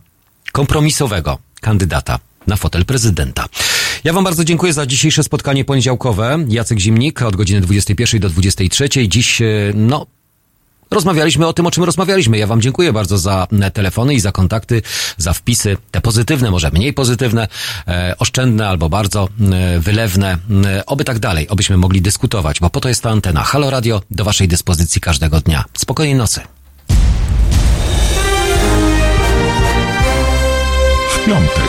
kompromisowego 0.53 1.39
kandydata 1.61 2.19
na 2.49 2.57
fotel 2.57 2.85
prezydenta. 2.85 3.47
Ja 4.05 4.13
Wam 4.13 4.25
bardzo 4.25 4.45
dziękuję 4.45 4.73
za 4.73 4.87
dzisiejsze 4.87 5.23
spotkanie 5.23 5.65
poniedziałkowe. 5.65 6.39
Jacek 6.49 6.79
Zimnik 6.79 7.23
od 7.23 7.37
godziny 7.37 7.61
21 7.61 8.21
do 8.21 8.29
23. 8.29 8.89
Dziś, 9.09 9.43
e, 9.43 9.47
no, 9.75 10.07
Rozmawialiśmy 10.91 11.47
o 11.47 11.53
tym, 11.53 11.67
o 11.67 11.71
czym 11.71 11.85
rozmawialiśmy. 11.85 12.39
Ja 12.39 12.47
Wam 12.47 12.61
dziękuję 12.61 12.93
bardzo 12.93 13.19
za 13.19 13.47
e, 13.61 13.71
telefony 13.71 14.15
i 14.15 14.21
za 14.21 14.33
kontakty, 14.33 14.83
za 15.17 15.33
wpisy, 15.33 15.77
te 15.91 16.01
pozytywne, 16.01 16.51
może 16.51 16.71
mniej 16.71 16.93
pozytywne, 16.93 17.49
e, 17.89 18.15
oszczędne 18.19 18.69
albo 18.69 18.89
bardzo 18.89 19.29
wylewne. 19.79 20.39
Oby 20.87 21.05
tak 21.05 21.19
dalej, 21.19 21.49
obyśmy 21.49 21.77
mogli 21.77 22.03
dyskutować, 22.03 22.61
bo 22.61 22.71
po 22.71 22.81
to 22.81 22.89
jest 22.89 23.03
ta 23.03 23.11
antena. 23.11 23.43
Halo 23.43 23.71
Radio 23.71 24.03
do 24.11 24.25
Waszej 24.25 24.49
dyspozycji 24.49 25.01
każdego 25.01 25.41
dnia. 25.41 25.65
Spokojnej 25.79 26.15
nocy. 26.15 26.41
W 31.11 31.27
piątek. 31.27 31.68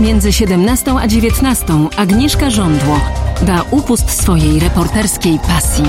Między 0.00 0.32
17 0.32 0.94
a 0.98 1.06
19 1.06 1.64
Agnieszka 1.96 2.50
Żądło 2.50 3.00
da 3.42 3.64
upust 3.70 4.10
swojej 4.10 4.60
reporterskiej 4.60 5.38
pasji. 5.38 5.84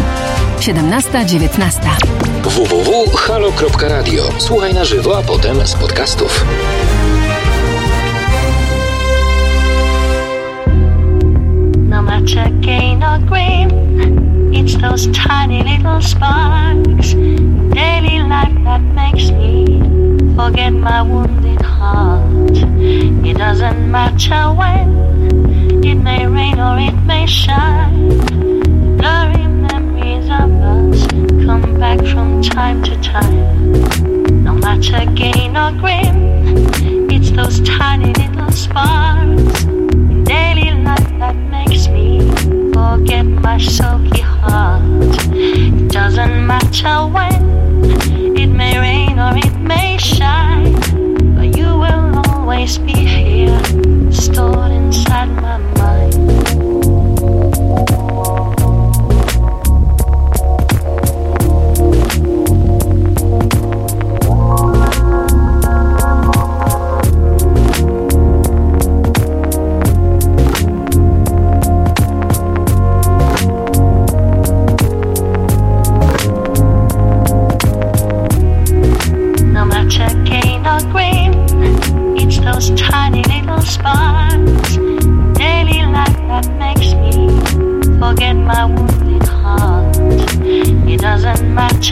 17-19. 0.59 1.79
www.halo.radio. 2.43 4.23
Słuchaj 4.37 4.73
na 4.73 4.85
żywo, 4.85 5.17
a 5.17 5.21
potem 5.21 5.67
z 5.67 5.73
podcastów. 5.73 6.45
No 11.89 12.01
matter 12.01 12.51
gain 12.61 13.03
or 13.03 13.19
gain, 13.29 13.69
it's 14.51 14.81
those 14.81 15.07
tiny 15.11 15.63
little 15.63 16.01
sparks, 16.01 17.13
daily 17.75 18.19
life 18.23 18.63
that 18.63 18.81
makes 18.95 19.31
me 19.31 19.96
forget 20.37 20.71
my 20.71 21.01
wounded 21.01 21.59
heart. 21.61 22.57
It 23.25 23.37
doesn't 23.37 23.91
matter 23.91 24.53
when, 24.53 25.83
it 25.83 25.95
may 25.95 26.27
rain 26.27 26.59
or 26.59 26.77
it 26.77 26.97
may 27.05 27.25
shine. 27.25 28.09
Blurry 28.97 29.47
memories 29.47 30.25
of 30.25 30.51
us 30.75 31.07
come 31.43 31.79
back 31.79 31.99
from 32.11 32.43
time 32.43 32.83
to 32.83 32.95
time. 33.01 34.43
No 34.43 34.53
matter 34.53 35.03
gain 35.15 35.57
or 35.57 35.71
grin, 35.71 37.09
it's 37.11 37.31
those 37.31 37.59
tiny 37.61 38.13
little 38.13 38.51
sparks 38.51 39.63
in 39.63 40.23
daily 40.23 40.71
life 40.83 41.11
that 41.17 41.35
makes 41.35 41.87
me 41.87 42.29
forget 42.73 43.25
my 43.25 43.57
sulky 43.57 44.21
heart. 44.21 44.83
It 45.31 45.91
doesn't 45.91 46.45
matter 46.45 47.07
when, 47.07 47.41
or 49.19 49.35
it 49.35 49.55
may 49.57 49.97
shine, 49.97 50.73
but 51.35 51.57
you 51.57 51.65
will 51.65 52.21
always 52.27 52.77
be 52.77 52.93
here, 52.93 53.59
stored 54.11 54.71
inside 54.71 55.29
my 55.41 55.57
mind. 55.57 55.76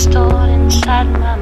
stored 0.00 0.48
inside 0.48 1.10
my 1.20 1.39